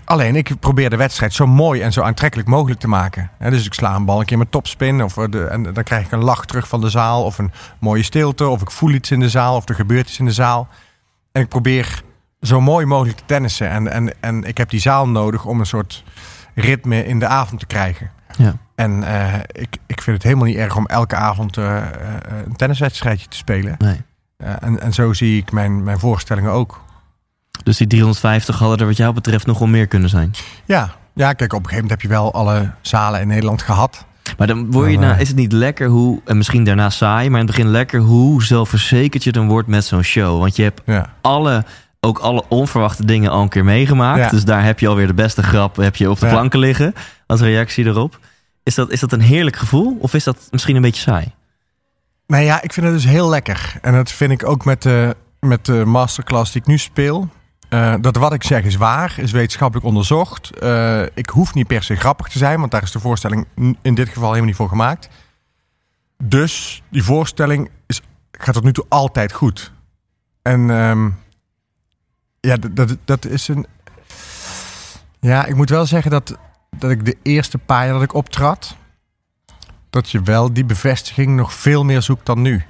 Alleen 0.05 0.35
ik 0.35 0.59
probeer 0.59 0.89
de 0.89 0.95
wedstrijd 0.95 1.33
zo 1.33 1.47
mooi 1.47 1.81
en 1.81 1.93
zo 1.93 2.01
aantrekkelijk 2.01 2.49
mogelijk 2.49 2.79
te 2.79 2.87
maken. 2.87 3.31
Dus 3.39 3.65
ik 3.65 3.73
sla 3.73 3.95
een 3.95 4.05
bal 4.05 4.19
een 4.19 4.25
keer 4.25 4.37
met 4.37 4.51
topspin. 4.51 5.03
Of 5.03 5.13
de, 5.13 5.45
en 5.45 5.63
dan 5.63 5.83
krijg 5.83 6.05
ik 6.05 6.11
een 6.11 6.23
lach 6.23 6.45
terug 6.45 6.67
van 6.67 6.81
de 6.81 6.89
zaal. 6.89 7.23
Of 7.23 7.37
een 7.37 7.51
mooie 7.79 8.03
stilte. 8.03 8.47
Of 8.47 8.61
ik 8.61 8.71
voel 8.71 8.89
iets 8.89 9.11
in 9.11 9.19
de 9.19 9.29
zaal. 9.29 9.55
Of 9.55 9.69
er 9.69 9.75
gebeurt 9.75 10.07
iets 10.07 10.19
in 10.19 10.25
de 10.25 10.31
zaal. 10.31 10.67
En 11.31 11.41
ik 11.41 11.47
probeer 11.47 12.01
zo 12.41 12.61
mooi 12.61 12.85
mogelijk 12.85 13.17
te 13.17 13.23
tennissen. 13.25 13.69
En, 13.69 13.91
en, 13.91 14.13
en 14.19 14.43
ik 14.43 14.57
heb 14.57 14.69
die 14.69 14.79
zaal 14.79 15.07
nodig 15.07 15.45
om 15.45 15.59
een 15.59 15.65
soort 15.65 16.03
ritme 16.55 17.05
in 17.05 17.19
de 17.19 17.27
avond 17.27 17.59
te 17.59 17.65
krijgen. 17.65 18.11
Ja. 18.37 18.55
En 18.75 19.03
eh, 19.03 19.33
ik, 19.51 19.77
ik 19.87 20.01
vind 20.01 20.15
het 20.15 20.23
helemaal 20.23 20.45
niet 20.45 20.55
erg 20.57 20.75
om 20.75 20.85
elke 20.85 21.15
avond 21.15 21.57
eh, 21.57 21.77
eh, 21.77 21.85
een 22.45 22.55
tenniswedstrijdje 22.55 23.27
te 23.27 23.37
spelen. 23.37 23.75
Nee. 23.77 24.01
En, 24.37 24.81
en 24.81 24.93
zo 24.93 25.13
zie 25.13 25.37
ik 25.41 25.51
mijn, 25.51 25.83
mijn 25.83 25.99
voorstellingen 25.99 26.51
ook. 26.51 26.81
Dus 27.63 27.77
die 27.77 27.87
350 27.87 28.59
hadden 28.59 28.77
er 28.77 28.85
wat 28.85 28.97
jou 28.97 29.13
betreft 29.13 29.45
nog 29.45 29.59
wel 29.59 29.67
meer 29.67 29.87
kunnen 29.87 30.09
zijn. 30.09 30.31
Ja, 30.65 30.91
ja, 31.13 31.33
kijk, 31.33 31.53
op 31.53 31.59
een 31.59 31.69
gegeven 31.69 31.83
moment 31.83 31.89
heb 31.89 32.01
je 32.01 32.07
wel 32.17 32.33
alle 32.33 32.71
zalen 32.81 33.21
in 33.21 33.27
Nederland 33.27 33.61
gehad. 33.61 34.05
Maar 34.37 34.47
dan 34.47 34.71
word 34.71 34.91
je 34.91 34.99
nou, 34.99 35.19
is 35.19 35.27
het 35.27 35.37
niet 35.37 35.51
lekker 35.51 35.87
hoe, 35.87 36.21
en 36.25 36.37
misschien 36.37 36.63
daarna 36.63 36.89
saai, 36.89 37.29
maar 37.29 37.39
in 37.39 37.45
het 37.45 37.55
begin 37.55 37.71
lekker 37.71 37.99
hoe 37.99 38.43
zelfverzekerd 38.43 39.23
je 39.23 39.31
dan 39.31 39.47
wordt 39.47 39.67
met 39.67 39.85
zo'n 39.85 40.01
show. 40.01 40.39
Want 40.39 40.55
je 40.55 40.63
hebt 40.63 40.81
Ja. 40.85 41.13
alle, 41.21 41.65
ook 42.07 42.19
alle 42.19 42.43
onverwachte 42.47 43.05
dingen 43.05 43.31
al 43.31 43.41
een 43.41 43.49
keer 43.49 43.63
meegemaakt. 43.63 44.19
Ja. 44.19 44.29
Dus 44.29 44.45
daar 44.45 44.63
heb 44.63 44.79
je 44.79 44.87
alweer 44.87 45.07
de 45.07 45.13
beste 45.13 45.43
grap 45.43 45.75
heb 45.75 45.95
je 45.95 46.09
op 46.09 46.19
de 46.19 46.25
Ja. 46.25 46.31
planken 46.31 46.59
liggen 46.59 46.93
als 47.27 47.41
reactie 47.41 47.85
erop. 47.85 48.19
Is 48.63 48.75
dat, 48.75 48.91
is 48.91 48.99
dat 48.99 49.11
een 49.11 49.21
heerlijk 49.21 49.55
gevoel 49.55 49.97
of 49.99 50.13
is 50.13 50.23
dat 50.23 50.47
misschien 50.51 50.75
een 50.75 50.81
beetje 50.81 51.01
saai? 51.01 51.33
Nee, 52.27 52.45
ja, 52.45 52.61
ik 52.61 52.73
vind 52.73 52.85
het 52.85 52.95
dus 52.95 53.05
heel 53.05 53.29
lekker. 53.29 53.73
En 53.81 53.93
dat 53.93 54.11
vind 54.11 54.31
ik 54.31 54.47
ook 54.47 54.65
met 54.65 54.81
de, 54.81 55.15
met 55.39 55.65
de 55.65 55.85
masterclass 55.85 56.51
die 56.51 56.61
ik 56.61 56.67
nu 56.67 56.77
speel. 56.77 57.29
Eh, 57.69 57.93
dat 58.01 58.15
wat 58.15 58.33
ik 58.33 58.43
zeg 58.43 58.63
is 58.63 58.75
waar, 58.75 59.13
is 59.17 59.31
wetenschappelijk 59.31 59.87
onderzocht. 59.87 60.49
Eh, 60.59 61.01
ik 61.13 61.29
hoef 61.29 61.53
niet 61.53 61.67
per 61.67 61.83
se 61.83 61.95
grappig 61.95 62.27
te 62.27 62.37
zijn, 62.37 62.59
want 62.59 62.71
daar 62.71 62.83
is 62.83 62.91
de 62.91 62.99
voorstelling 62.99 63.47
in 63.81 63.95
dit 63.95 64.07
geval 64.07 64.27
helemaal 64.27 64.45
niet 64.45 64.55
voor 64.55 64.69
gemaakt. 64.69 65.09
Dus 66.23 66.83
die 66.89 67.03
voorstelling 67.03 67.69
is, 67.87 68.01
gaat 68.31 68.53
tot 68.53 68.63
nu 68.63 68.73
toe 68.73 68.85
altijd 68.89 69.31
goed. 69.33 69.71
En 70.41 70.69
ehm, 70.69 71.09
ja, 72.41 72.55
dat, 72.57 72.75
dat, 72.75 72.97
dat 73.05 73.25
is 73.25 73.47
een. 73.47 73.65
Ja, 75.19 75.45
ik 75.45 75.55
moet 75.55 75.69
wel 75.69 75.85
zeggen 75.85 76.11
dat, 76.11 76.37
dat 76.77 76.91
ik 76.91 77.05
de 77.05 77.17
eerste 77.21 77.57
paar 77.57 77.83
jaar 77.83 77.93
dat 77.93 78.03
ik 78.03 78.13
optrad, 78.13 78.75
dat 79.89 80.09
je 80.09 80.21
wel 80.21 80.53
die 80.53 80.65
bevestiging 80.65 81.35
nog 81.35 81.53
veel 81.53 81.83
meer 81.85 82.01
zoekt 82.01 82.25
dan 82.25 82.41
nu. 82.41 82.63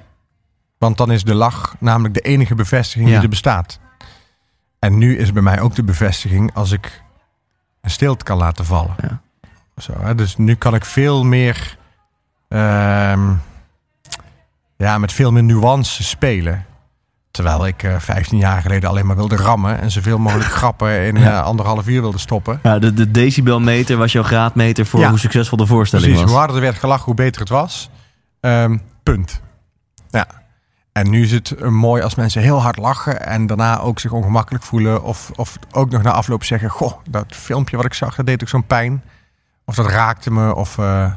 Want 0.78 0.96
dan 0.96 1.10
is 1.10 1.24
de 1.24 1.34
lach 1.34 1.74
namelijk 1.78 2.14
de 2.14 2.20
enige 2.20 2.54
bevestiging 2.54 3.08
Ja. 3.08 3.14
die 3.14 3.22
er 3.22 3.28
bestaat. 3.28 3.78
En 4.78 4.98
nu 4.98 5.18
is 5.18 5.32
bij 5.32 5.42
mij 5.42 5.60
ook 5.60 5.74
de 5.74 5.84
bevestiging 5.84 6.54
als 6.54 6.70
ik 6.70 7.02
een 7.80 7.90
stilte 7.90 8.24
kan 8.24 8.36
laten 8.36 8.64
vallen. 8.64 8.94
Ja. 9.00 9.20
Zo, 9.76 9.92
hè? 10.00 10.14
Dus 10.14 10.36
nu 10.36 10.54
kan 10.54 10.74
ik 10.74 10.84
veel 10.84 11.24
meer, 11.24 11.76
ehm, 12.48 13.32
ja, 14.76 14.98
met 14.98 15.12
veel 15.12 15.32
meer 15.32 15.42
nuance 15.42 16.02
spelen. 16.02 16.66
Terwijl 17.32 17.66
ik 17.66 17.82
eh 17.82 17.98
15 17.98 18.38
jaar 18.38 18.62
geleden 18.62 18.88
alleen 18.88 19.06
maar 19.06 19.16
wilde 19.16 19.36
rammen 19.36 19.80
en 19.80 19.90
zoveel 19.90 20.18
mogelijk 20.18 20.50
grappen 20.60 21.02
in 21.06 21.16
eh, 21.16 21.42
anderhalf 21.42 21.86
uur 21.88 22.00
wilde 22.00 22.18
stoppen. 22.18 22.60
Ja, 22.62 22.78
de, 22.78 22.94
de 22.94 23.10
decibelmeter 23.10 23.96
was 23.96 24.12
jouw 24.12 24.22
graadmeter 24.22 24.86
voor 24.86 25.00
Ja. 25.00 25.08
hoe 25.08 25.18
succesvol 25.18 25.56
de 25.58 25.66
voorstelling 25.66 26.08
Precies, 26.08 26.26
hoe 26.30 26.34
was. 26.36 26.44
harder 26.44 26.62
er 26.62 26.68
werd 26.68 26.78
gelachen, 26.80 27.04
hoe 27.04 27.14
beter 27.14 27.40
het 27.40 27.50
was. 27.50 27.90
Ehm, 28.40 28.78
punt. 29.02 29.40
Ja. 30.10 30.26
En 30.92 31.10
nu 31.10 31.22
is 31.22 31.32
het 31.32 31.50
eh, 31.50 31.68
mooi 31.68 32.02
als 32.02 32.14
mensen 32.14 32.42
heel 32.42 32.62
hard 32.62 32.76
lachen 32.76 33.26
en 33.26 33.46
daarna 33.46 33.78
ook 33.80 34.00
zich 34.00 34.12
ongemakkelijk 34.12 34.64
voelen. 34.64 35.02
Of, 35.02 35.30
of 35.36 35.58
ook 35.70 35.90
nog 35.90 36.02
na 36.02 36.10
afloop 36.12 36.44
zeggen: 36.44 36.68
Goh, 36.70 36.92
dat 37.10 37.26
filmpje 37.28 37.76
wat 37.76 37.84
ik 37.86 37.94
zag, 37.94 38.14
dat 38.14 38.26
deed 38.26 38.42
ook 38.42 38.48
zo'n 38.48 38.66
pijn. 38.66 39.02
Of 39.64 39.74
dat 39.74 39.86
raakte 39.86 40.30
me. 40.30 40.54
Of 40.54 40.78
eh, 40.78 41.12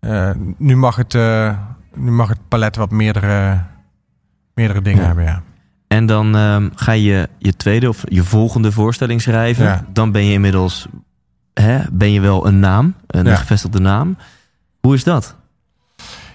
eh, 0.00 0.30
nu, 0.56 0.76
mag 0.76 0.96
het, 0.96 1.14
eh, 1.14 1.52
nu 1.94 2.10
mag 2.10 2.28
het 2.28 2.48
palet 2.48 2.76
wat 2.76 2.90
meerdere, 2.90 3.64
meerdere 4.54 4.82
dingen 4.82 5.00
Ja. 5.00 5.06
hebben. 5.06 5.24
Ja. 5.24 5.42
En 5.88 6.06
dan 6.06 6.36
ehm, 6.36 6.68
ga 6.74 6.92
je 6.92 7.28
je 7.38 7.56
tweede 7.56 7.88
of 7.88 8.02
je 8.04 8.24
volgende 8.24 8.72
voorstelling 8.72 9.22
schrijven. 9.22 9.64
Ja. 9.64 9.84
Dan 9.92 10.12
ben 10.12 10.24
je 10.24 10.32
inmiddels 10.32 10.86
hè, 11.54 11.78
ben 11.92 12.12
je 12.12 12.20
wel 12.20 12.46
een 12.46 12.58
naam, 12.60 12.94
een 13.06 13.24
Ja. 13.26 13.36
gevestigde 13.36 13.78
naam. 13.80 14.16
Hoe 14.80 14.94
is 14.94 15.04
dat? 15.04 15.36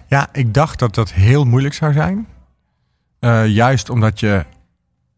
Ja, 0.08 0.28
ik 0.32 0.54
dacht 0.54 0.80
dat 0.80 0.96
dat 0.96 1.12
heel 1.14 1.44
moeilijk 1.46 1.74
zou 1.74 1.94
zijn. 1.94 2.28
Eh, 3.20 3.48
juist 3.48 3.90
omdat 3.90 4.20
je, 4.20 4.46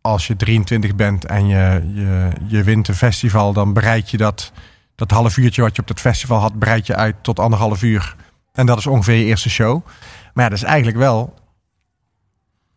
als 0.01 0.27
je 0.27 0.35
23 0.35 0.95
bent 0.95 1.25
en 1.25 1.47
je, 1.47 1.91
je, 1.93 2.29
je 2.47 2.63
wint 2.63 2.87
een 2.87 2.95
festival, 2.95 3.53
dan 3.53 3.73
bereid 3.73 4.09
je 4.09 4.17
dat, 4.17 4.51
dat 4.95 5.11
half 5.11 5.37
uurtje 5.37 5.61
wat 5.61 5.75
je 5.75 5.81
op 5.81 5.87
dat 5.87 5.99
festival 5.99 6.39
had, 6.39 6.59
bereid 6.59 6.87
je 6.87 6.95
uit 6.95 7.15
tot 7.21 7.39
anderhalf 7.39 7.83
uur. 7.83 8.15
En 8.53 8.65
dat 8.65 8.77
is 8.77 8.87
ongeveer 8.87 9.15
je 9.15 9.23
eerste 9.25 9.49
show. 9.49 9.85
Maar 10.33 10.43
ja, 10.43 10.49
dat 10.49 10.57
is 10.57 10.63
eigenlijk 10.63 10.97
wel 10.97 11.33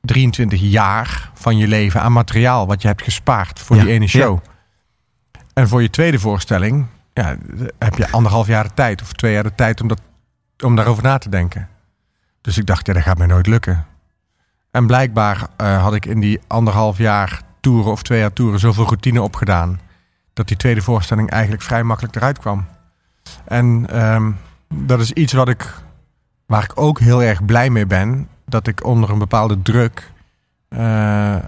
23 0.05 0.61
jaar 0.61 1.31
van 1.35 1.57
je 1.57 1.69
leven 1.69 2.01
aan 2.01 2.13
materiaal 2.13 2.67
wat 2.67 2.83
je 2.83 2.89
hebt 2.89 3.03
gespaard 3.03 3.61
voor 3.61 3.77
Ja, 3.77 3.83
die 3.83 3.93
ene 3.93 4.07
show. 4.07 4.39
En 5.55 5.69
voor 5.69 5.83
je 5.83 5.91
tweede 5.91 6.19
voorstelling 6.19 6.87
ja, 7.13 7.37
heb 7.79 7.95
je 7.95 8.11
anderhalf 8.11 8.47
jaar 8.47 8.65
de 8.65 8.75
tijd 8.75 9.03
of 9.03 9.13
twee 9.13 9.33
jaar 9.33 9.43
de 9.43 9.55
tijd 9.55 9.81
om, 9.81 9.89
dat, 9.89 10.01
om 10.65 10.77
daarover 10.77 11.03
na 11.03 11.19
te 11.19 11.29
denken. 11.29 11.69
Dus 12.41 12.59
ik 12.59 12.67
dacht, 12.67 12.87
ja, 12.87 12.93
dat 12.93 13.03
gaat 13.03 13.19
mij 13.19 13.27
nooit 13.27 13.47
lukken. 13.47 13.87
En 14.71 14.87
blijkbaar 14.87 15.47
eh, 15.57 15.83
had 15.83 15.95
ik 15.95 16.07
in 16.07 16.21
die 16.21 16.41
anderhalf 16.47 16.99
jaar 16.99 17.41
toeren 17.61 17.93
of 17.93 18.03
twee 18.03 18.19
jaar 18.19 18.33
toeren 18.33 18.61
zoveel 18.61 18.85
routine 18.85 19.23
opgedaan. 19.23 19.81
Dat 20.33 20.49
die 20.49 20.57
tweede 20.57 20.83
voorstelling 20.83 21.31
eigenlijk 21.31 21.63
vrij 21.63 21.83
makkelijk 21.83 22.17
eruit 22.17 22.39
kwam. 22.39 22.67
En 23.45 23.87
ehm, 23.91 24.31
dat 24.75 25.01
is 25.01 25.13
iets 25.13 25.33
wat 25.33 25.49
ik, 25.49 25.75
waar 26.47 26.63
ik 26.63 26.73
ook 26.75 26.99
heel 26.99 27.23
erg 27.23 27.45
blij 27.45 27.71
mee 27.71 27.87
ben. 27.87 28.29
Dat 28.47 28.67
ik 28.67 28.85
onder 28.85 29.11
een 29.11 29.19
bepaalde 29.19 29.63
druk 29.63 30.13
eh, 30.69 31.35
eh, 31.35 31.43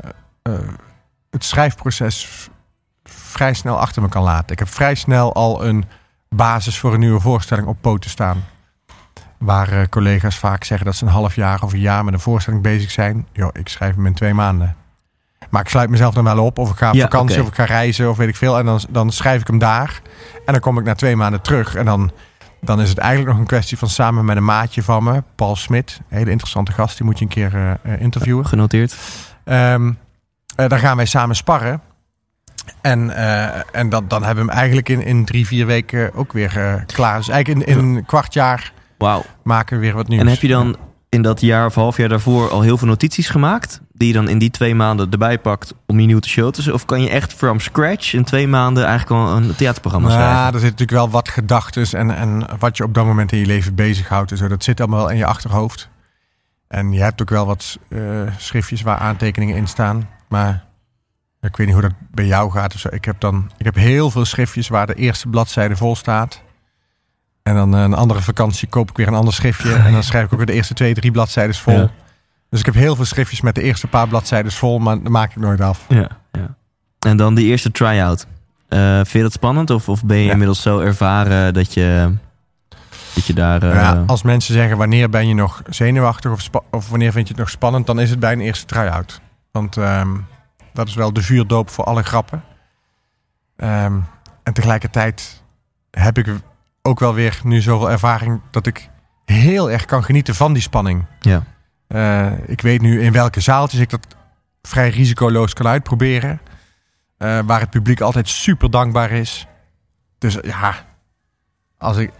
het 1.31 1.45
schrijfproces 1.45 2.49
vrij 3.05 3.55
snel 3.55 3.79
achter 3.79 4.03
me 4.03 4.09
kan 4.09 4.23
laten. 4.23 4.53
Ik 4.53 4.59
heb 4.59 4.69
vrij 4.69 4.95
snel 4.95 5.35
al 5.35 5.67
een 5.67 5.85
basis 6.29 6.79
voor 6.79 6.95
een 6.95 7.01
nieuwe 7.01 7.21
voorstelling 7.21 7.67
op 7.67 7.77
poten 7.81 8.11
staan. 8.11 8.45
Waar 9.39 9.73
eh, 9.73 9.87
collega's 9.91 10.39
vaak 10.39 10.65
zeggen 10.65 10.87
dat 10.87 10.97
ze 10.97 11.05
een 11.05 11.11
half 11.11 11.35
jaar 11.35 11.63
of 11.63 11.73
een 11.73 11.81
jaar 11.81 12.05
met 12.05 12.15
een 12.15 12.21
voorstelling 12.21 12.63
bezig 12.63 12.91
zijn. 12.91 13.27
Yo, 13.33 13.51
ik 13.53 13.69
schrijf 13.69 13.95
hem 13.95 14.07
in 14.07 14.15
twee 14.15 14.35
maanden. 14.35 14.77
Maar 15.51 15.63
ik 15.63 15.69
sluit 15.69 15.91
mezelf 15.91 16.15
dan 16.15 16.25
wel 16.25 16.45
op. 16.45 16.59
Of 16.59 16.71
ik 16.71 16.77
ga 16.77 16.89
op 16.89 16.95
Ja, 16.95 17.03
vakantie 17.03 17.43
of 17.43 17.49
ik 17.49 17.55
ga 17.55 17.65
reizen 17.65 18.11
of 18.11 18.17
weet 18.17 18.29
ik 18.29 18.37
veel. 18.37 18.59
En 18.59 18.65
dan, 18.65 18.81
dan 18.89 19.13
schrijf 19.13 19.41
ik 19.41 19.47
hem 19.47 19.59
daar. 19.59 20.01
En 20.47 20.53
dan 20.53 20.61
kom 20.61 20.79
ik 20.79 20.85
na 20.85 20.95
twee 20.95 21.17
maanden 21.17 21.41
terug. 21.41 21.75
En 21.75 21.85
dan, 21.85 22.11
dan 22.67 22.81
is 22.81 22.89
het 22.89 22.99
eigenlijk 22.99 23.31
nog 23.31 23.39
een 23.39 23.47
kwestie 23.47 23.79
van 23.79 23.89
samen 23.89 24.25
met 24.25 24.37
een 24.37 24.45
maatje 24.45 24.83
van 24.83 25.05
me. 25.05 25.23
Paul 25.35 25.57
Smit. 25.57 26.01
Hele 26.09 26.31
interessante 26.31 26.73
gast. 26.73 26.97
Die 26.97 27.07
moet 27.07 27.19
je 27.19 27.25
een 27.25 27.31
keer 27.31 27.55
eh, 27.55 27.71
eh, 27.71 28.01
interviewen. 28.01 28.47
Genoteerd. 28.47 28.97
Eh, 29.45 29.75
dan 30.57 30.79
gaan 30.79 30.97
wij 30.97 31.07
samen 31.07 31.37
sparren. 31.37 31.81
En, 32.81 33.17
en 33.73 33.89
dan, 33.89 34.09
dan 34.09 34.23
hebben 34.23 34.45
we 34.45 34.51
hem 34.51 34.59
eigenlijk 34.59 34.89
in, 34.89 35.03
in 35.03 35.25
drie, 35.25 35.47
vier 35.47 35.67
weken 35.67 36.15
ook 36.15 36.33
weer 36.33 36.85
klaar. 36.87 37.17
Dus 37.17 37.29
eigenlijk 37.29 37.67
in, 37.67 37.77
in 37.77 37.85
een 37.85 38.05
kwart 38.05 38.35
jaar 38.35 38.73
Wauw. 38.99 39.25
maken 39.43 39.77
we 39.77 39.83
weer 39.83 39.95
wat 39.95 40.09
nieuws. 40.09 40.23
En 40.23 40.29
heb 40.29 40.41
je 40.41 40.49
dan 40.49 40.77
in 41.17 41.23
dat 41.23 41.41
jaar 41.41 41.67
of 41.67 41.75
half 41.75 41.97
jaar 41.97 42.09
daarvoor 42.09 42.51
al 42.51 42.61
heel 42.61 42.79
veel 42.79 42.87
notities 42.89 43.29
gemaakt? 43.29 43.81
Die 43.93 44.09
je 44.09 44.15
dan 44.15 44.29
in 44.29 44.39
die 44.39 44.51
twee 44.51 44.75
maanden 44.75 45.11
erbij 45.11 45.39
pakt 45.39 45.75
om 45.87 46.01
je 46.01 46.07
nieuw 46.07 46.19
te 46.19 46.29
show 46.29 46.53
te? 46.53 46.73
Of 46.73 46.85
kan 46.85 47.03
je 47.03 47.09
echt 47.11 47.33
from 47.33 47.61
scratch 47.61 48.13
in 48.13 48.25
twee 48.25 48.49
maanden 48.49 48.85
eigenlijk 48.85 49.21
al 49.21 49.37
een 49.37 49.55
theaterprogramma 49.57 50.09
Ja, 50.09 50.15
schrijven? 50.15 50.45
er 50.45 50.61
zitten 50.61 50.71
natuurlijk 50.71 50.99
wel 50.99 51.11
wat 51.11 51.29
gedachten 51.29 51.87
en, 51.99 52.17
en 52.17 52.47
wat 52.59 52.77
je 52.77 52.85
op 52.85 52.95
dat 52.95 53.05
moment 53.05 53.33
in 53.33 53.39
je 53.39 53.47
leven 53.47 53.75
bezighoudt. 53.75 54.31
En 54.31 54.37
zo. 54.37 54.49
Dat 54.49 54.65
zit 54.65 54.81
allemaal 54.81 54.99
wel 54.99 55.11
in 55.11 55.17
je 55.17 55.27
achterhoofd. 55.27 55.89
En 56.69 56.93
je 56.93 57.01
hebt 57.01 57.23
ook 57.23 57.31
wel 57.31 57.47
wat 57.47 57.79
eh, 57.89 58.01
schriftjes 58.39 58.83
waar 58.83 58.99
aantekeningen 58.99 59.57
in 59.57 59.67
staan. 59.67 60.09
Maar 60.29 60.65
ik 61.41 61.57
weet 61.57 61.67
niet 61.67 61.77
hoe 61.77 61.85
dat 61.85 61.95
bij 62.11 62.27
jou 62.27 62.51
gaat. 62.51 62.75
of 62.75 62.81
zo. 62.81 62.89
Ik, 62.91 63.05
heb 63.05 63.21
dan, 63.21 63.51
ik 63.57 63.65
heb 63.65 63.75
heel 63.75 64.11
veel 64.11 64.25
schriftjes 64.25 64.69
waar 64.69 64.87
de 64.87 64.95
eerste 64.95 65.29
bladzijde 65.29 65.77
vol 65.77 65.97
staat. 65.97 66.43
En 67.47 67.55
dan 67.55 67.75
eh, 67.75 67.83
een 67.83 67.95
andere 67.95 68.21
vakantie 68.23 68.69
koop 68.69 68.91
ik 68.91 68.97
weer 68.97 69.09
een 69.09 69.15
ander 69.15 69.35
schriftje. 69.35 69.75
En 69.75 69.93
dan 69.93 70.03
schrijf 70.03 70.25
ik 70.25 70.31
ook 70.33 70.37
weer 70.39 70.47
de 70.47 70.53
eerste 70.53 70.75
twee, 70.75 70.95
drie 70.95 71.11
bladzijden 71.11 71.55
vol. 71.55 71.75
Ja. 71.79 71.91
Dus 72.51 72.61
ik 72.61 72.67
heb 72.67 72.75
heel 72.75 72.97
veel 72.97 73.05
schriftjes 73.05 73.41
met 73.41 73.55
de 73.55 73.63
eerste 73.63 73.87
paar 73.87 74.09
bladzijden 74.09 74.53
vol. 74.53 74.79
Maar 74.79 75.03
dat 75.03 75.13
maak 75.13 75.31
ik 75.31 75.37
nooit 75.37 75.61
af. 75.61 75.85
Ja, 75.89 76.09
ja. 76.33 76.57
En 76.99 77.17
dan 77.17 77.35
die 77.35 77.47
eerste 77.47 77.71
try-out. 77.71 78.27
Eh, 78.69 78.95
vind 78.95 79.11
je 79.13 79.23
dat 79.23 79.33
spannend? 79.33 79.71
Of, 79.71 79.89
of 79.89 80.05
ben 80.05 80.17
je 80.17 80.25
Ja. 80.25 80.31
inmiddels 80.31 80.63
zo 80.63 80.79
ervaren 80.81 81.55
dat 81.55 81.75
je, 81.75 82.13
dat 83.15 83.27
je 83.27 83.33
daar... 83.35 83.63
eh, 83.63 83.75
Ja, 83.75 84.03
als 84.07 84.23
mensen 84.23 84.55
zeggen 84.55 84.77
wanneer 84.77 85.09
ben 85.11 85.29
je 85.29 85.35
nog 85.35 85.63
zenuwachtig 85.69 86.31
of, 86.33 86.49
of 86.71 86.89
wanneer 86.89 87.13
vind 87.13 87.27
je 87.27 87.33
het 87.33 87.43
nog 87.43 87.51
spannend, 87.51 87.87
dan 87.87 88.01
is 88.01 88.11
het 88.11 88.19
bij 88.21 88.33
een 88.33 88.41
eerste 88.41 88.67
try-out. 88.67 89.21
Want 89.53 89.77
ehm, 89.77 90.09
dat 90.73 90.89
is 90.89 90.95
wel 90.95 91.13
de 91.13 91.23
vuurdoop 91.23 91.71
voor 91.71 91.85
alle 91.85 92.03
grappen. 92.03 92.43
Ehm, 93.57 93.99
en 94.43 94.53
tegelijkertijd 94.53 95.43
heb 95.91 96.19
ik 96.19 96.27
ook 96.87 97.01
wel 97.01 97.15
weer 97.15 97.41
nu 97.43 97.61
zoveel 97.61 97.91
ervaring 97.91 98.41
dat 98.51 98.67
ik 98.67 98.91
heel 99.25 99.71
erg 99.71 99.85
kan 99.85 100.05
genieten 100.05 100.35
van 100.35 100.53
die 100.53 100.63
spanning. 100.63 101.05
Ja. 101.21 101.43
Eh, 101.87 102.49
ik 102.49 102.61
weet 102.61 102.81
nu 102.81 103.03
in 103.03 103.13
welke 103.13 103.41
zaaltjes 103.41 103.81
ik 103.81 103.91
dat 103.91 104.07
vrij 104.63 104.89
risicoloos 104.89 105.53
kan 105.53 105.67
uitproberen. 105.67 106.41
Eh, 107.19 107.39
waar 107.47 107.61
het 107.61 107.71
publiek 107.71 108.01
altijd 108.01 108.29
super 108.29 108.71
dankbaar 108.71 109.11
is. 109.11 109.47
Dus 110.19 110.39
ja, 110.43 110.75
als 111.79 111.97
ik. 111.97 112.11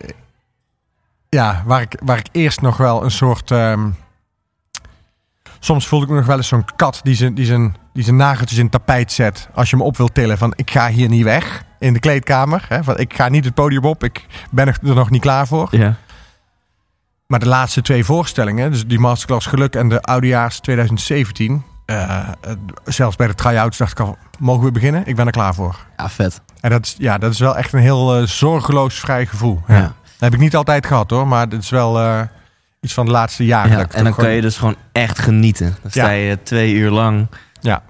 Ja, 1.29 1.63
waar 1.67 1.81
ik, 1.81 2.01
waar 2.05 2.19
ik 2.19 2.29
eerst 2.33 2.61
nog 2.61 2.77
wel 2.77 3.05
een 3.05 3.11
soort. 3.11 3.51
ehm, 3.51 3.91
soms 5.59 5.87
voelde 5.87 6.05
ik 6.05 6.11
me 6.11 6.17
nog 6.17 6.27
wel 6.27 6.37
eens 6.37 6.49
zo'n 6.49 6.75
kat 6.77 7.01
die 7.03 7.15
zijn, 7.15 7.35
die, 7.35 7.45
zijn, 7.45 7.77
die 7.93 8.05
zijn 8.05 8.17
nageltjes 8.17 8.59
in 8.59 8.65
het 8.65 8.73
tapijt 8.73 9.13
zet. 9.13 9.49
Als 9.55 9.71
je 9.71 9.77
me 9.77 9.83
op 9.83 9.97
wilt 9.97 10.15
tillen 10.15 10.39
van 10.39 10.53
ik 10.57 10.71
ga 10.71 10.89
hier 10.89 11.09
niet 11.09 11.25
weg 11.25 11.65
in 11.79 11.93
de 11.93 11.99
kleedkamer. 11.99 12.65
Hè, 12.69 12.85
van, 12.85 12.99
ik 12.99 13.15
ga 13.15 13.29
niet 13.29 13.45
het 13.45 13.55
podium 13.55 13.85
op, 13.85 14.05
ik 14.05 14.27
ben 14.51 14.67
er 14.67 14.79
nog 14.81 15.11
niet 15.11 15.21
klaar 15.21 15.47
voor. 15.47 15.69
Ja. 15.71 15.95
Maar 17.27 17.39
de 17.39 17.47
laatste 17.47 17.83
twee 17.83 18.05
voorstellingen, 18.05 18.71
dus 18.71 18.87
die 18.87 18.99
Masterclass 18.99 19.47
Geluk 19.47 19.75
en 19.75 19.89
de 19.89 20.01
Oudejaars 20.03 20.59
2017. 20.61 21.63
eh, 21.87 22.19
eh, 22.19 22.27
zelfs 22.85 23.17
bij 23.17 23.27
de 23.27 23.35
try-outs 23.35 23.77
dacht 23.79 23.93
ik 23.93 24.01
al, 24.01 24.17
mogen 24.39 24.65
we 24.65 24.71
beginnen? 24.73 25.07
Ik 25.07 25.17
ben 25.17 25.27
er 25.27 25.33
klaar 25.33 25.55
voor. 25.55 25.77
ja, 25.97 26.09
vet. 26.09 26.41
En 26.61 26.71
dat 26.71 26.85
is, 26.85 26.95
ja, 26.99 27.19
dat 27.19 27.33
is 27.33 27.39
wel 27.39 27.57
echt 27.57 27.73
een 27.73 27.79
heel 27.81 28.17
eh, 28.17 28.27
zorgeloos 28.27 29.01
vrij 29.01 29.27
gevoel. 29.27 29.63
Ja. 29.69 29.75
Ja. 29.77 29.81
Dat 29.83 29.93
heb 30.19 30.35
ik 30.35 30.39
niet 30.39 30.57
altijd 30.57 30.87
gehad 30.87 31.11
hoor, 31.11 31.29
maar 31.29 31.41
het 31.49 31.63
is 31.63 31.71
wel 31.71 32.01
eh, 32.01 32.21
iets 32.81 32.95
van 32.95 33.05
de 33.07 33.11
laatste 33.13 33.45
jaren. 33.45 33.71
Ja, 33.71 33.77
dat 33.77 33.87
en 33.95 34.05
dan 34.05 34.13
kan 34.13 34.15
gewoon- 34.15 34.31
je 34.37 34.41
dus 34.41 34.57
gewoon 34.59 34.77
echt 34.93 35.19
genieten. 35.19 35.77
Dan 35.83 35.91
sta 35.91 36.11
je 36.11 36.39
twee 36.43 36.73
uur 36.75 36.91
lang 36.91 37.27
Ja. 37.61 37.83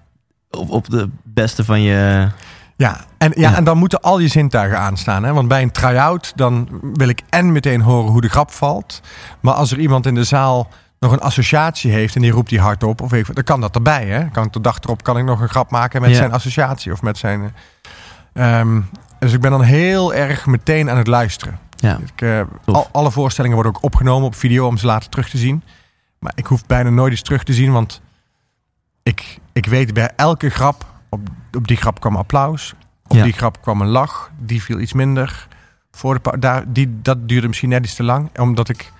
op, 0.50 0.70
op 0.70 0.90
de 0.90 1.08
beste 1.22 1.64
van 1.64 1.82
je... 1.82 2.28
Ja, 2.76 3.00
en, 3.18 3.32
ja, 3.34 3.50
Ja. 3.50 3.56
en 3.56 3.64
dan 3.64 3.78
moeten 3.78 4.00
al 4.00 4.18
je 4.18 4.28
zintuigen 4.28 4.78
aanstaan. 4.78 5.24
Hè? 5.24 5.32
Want 5.32 5.48
bij 5.48 5.62
een 5.62 5.70
try-out, 5.70 6.32
dan 6.34 6.68
wil 6.94 7.08
ik 7.08 7.20
en 7.28 7.52
meteen 7.52 7.80
horen 7.80 8.10
hoe 8.10 8.20
de 8.20 8.28
grap 8.28 8.50
valt. 8.50 9.00
Maar 9.40 9.54
als 9.54 9.70
er 9.72 9.78
iemand 9.78 10.06
in 10.06 10.14
de 10.14 10.24
zaal 10.24 10.68
nog 11.00 11.12
een 11.12 11.20
associatie 11.20 11.90
heeft 11.92 12.14
en 12.14 12.22
die 12.22 12.30
roept 12.30 12.48
die 12.48 12.60
hard 12.60 12.82
op, 12.82 13.00
of 13.00 13.12
even, 13.12 13.34
dan 13.34 13.44
kan 13.44 13.60
dat 13.60 13.74
erbij. 13.74 14.06
Hè? 14.06 14.28
Kan 14.28 14.44
ik 14.44 14.52
de 14.52 14.60
dag 14.60 14.78
erop 14.80 15.02
kan 15.02 15.18
ik 15.18 15.24
nog 15.24 15.40
een 15.40 15.48
grap 15.48 15.70
maken 15.70 16.00
met 16.00 16.10
Ja. 16.10 16.16
zijn 16.16 16.32
associatie 16.32 16.92
of 16.92 17.02
met 17.02 17.18
zijn. 17.18 17.54
eh, 18.32 18.58
ehm, 18.60 18.80
dus 19.18 19.32
ik 19.32 19.40
ben 19.40 19.50
dan 19.50 19.62
heel 19.62 20.14
erg 20.14 20.46
meteen 20.46 20.90
aan 20.90 20.96
het 20.96 21.06
luisteren. 21.06 21.58
Ja, 21.76 21.98
Ik, 22.14 22.20
eh, 22.22 22.40
al, 22.64 22.88
alle 22.92 23.10
voorstellingen 23.10 23.56
worden 23.56 23.74
ook 23.76 23.82
opgenomen 23.84 24.26
op 24.26 24.34
video 24.34 24.66
om 24.66 24.76
ze 24.76 24.86
later 24.86 25.08
terug 25.10 25.28
te 25.28 25.38
zien. 25.38 25.62
Maar 26.18 26.32
ik 26.34 26.46
hoef 26.46 26.66
bijna 26.66 26.90
nooit 26.90 27.10
eens 27.10 27.22
terug 27.22 27.42
te 27.44 27.52
zien, 27.52 27.72
want 27.72 28.00
ik, 29.02 29.38
ik 29.52 29.66
weet 29.66 29.94
bij 29.94 30.10
elke 30.16 30.48
grap, 30.50 30.84
op, 31.08 31.20
op 31.56 31.68
die 31.68 31.76
grap 31.76 32.00
kwam 32.00 32.16
applaus, 32.16 32.74
op 33.08 33.16
Ja. 33.16 33.22
die 33.24 33.32
grap 33.32 33.62
kwam 33.62 33.80
een 33.80 33.88
lach, 33.88 34.30
die 34.38 34.62
viel 34.62 34.80
iets 34.80 34.92
minder. 34.92 35.46
Voor 35.90 36.20
de, 36.22 36.38
daar, 36.38 36.64
die, 36.72 36.98
dat 37.02 37.28
duurde 37.28 37.46
misschien 37.46 37.68
net 37.68 37.84
iets 37.84 37.94
te 37.94 38.02
lang, 38.02 38.38
omdat 38.38 38.68
ik 38.68 38.92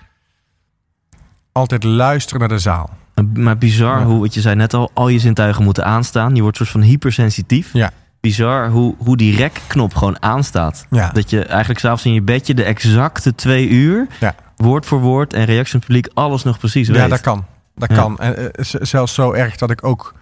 altijd 1.51 1.83
luister 1.83 2.39
naar 2.39 2.47
de 2.47 2.59
zaal. 2.59 2.89
maar 3.33 3.57
bizar 3.57 3.99
Ja. 3.99 4.05
hoe, 4.05 4.19
wat 4.19 4.33
je 4.33 4.41
zei 4.41 4.55
net 4.55 4.73
al, 4.73 4.91
al 4.93 5.07
je 5.07 5.19
zintuigen 5.19 5.63
moeten 5.63 5.85
aanstaan. 5.85 6.35
Je 6.35 6.41
wordt 6.41 6.57
soort 6.57 6.69
van 6.69 6.81
hypersensitief. 6.81 7.73
Ja. 7.73 7.91
Bizar 8.19 8.69
hoe, 8.69 8.95
hoe 8.97 9.17
die 9.17 9.35
rekknop 9.35 9.95
gewoon 9.95 10.21
aanstaat. 10.21 10.85
Ja, 10.89 11.09
Dat 11.09 11.29
je 11.29 11.45
eigenlijk 11.45 11.79
s'avonds 11.79 12.05
in 12.05 12.13
je 12.13 12.21
bedje 12.21 12.53
de 12.53 12.63
exacte 12.63 13.35
twee 13.35 13.69
uur, 13.69 14.07
Ja. 14.19 14.35
woord 14.55 14.85
voor 14.85 14.99
woord 14.99 15.33
en 15.33 15.45
reactie 15.45 15.71
van 15.71 15.79
het 15.79 15.87
publiek, 15.87 16.11
alles 16.13 16.43
nog 16.43 16.57
precies 16.57 16.87
weet. 16.87 16.97
ja 16.97 17.07
dat 17.07 17.21
kan. 17.21 17.45
Dat 17.75 17.93
kan. 17.93 18.17
En 18.19 18.53
eh, 18.53 18.65
zelfs 18.81 19.13
zo 19.13 19.31
erg 19.31 19.55
dat 19.57 19.71
ik 19.71 19.83
ook 19.83 20.13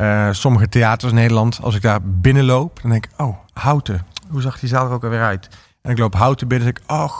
eh, 0.00 0.28
sommige 0.30 0.68
theaters 0.68 1.10
in 1.12 1.18
Nederland, 1.18 1.58
als 1.62 1.74
ik 1.74 1.82
daar 1.82 1.98
binnenloop, 2.02 2.78
dan 2.82 2.90
denk 2.90 3.04
ik, 3.06 3.10
oh, 3.16 3.36
Houten. 3.52 4.06
Hoe 4.30 4.40
zag 4.42 4.58
die 4.58 4.68
zaal 4.68 4.86
er 4.86 4.92
ook 4.92 5.04
alweer 5.04 5.22
uit? 5.22 5.48
En 5.82 5.90
ik 5.90 5.98
loop 5.98 6.14
Houten 6.14 6.48
binnen 6.48 6.68
en 6.68 6.74
denk 6.74 6.86
ik, 6.86 6.96
oh, 6.96 7.12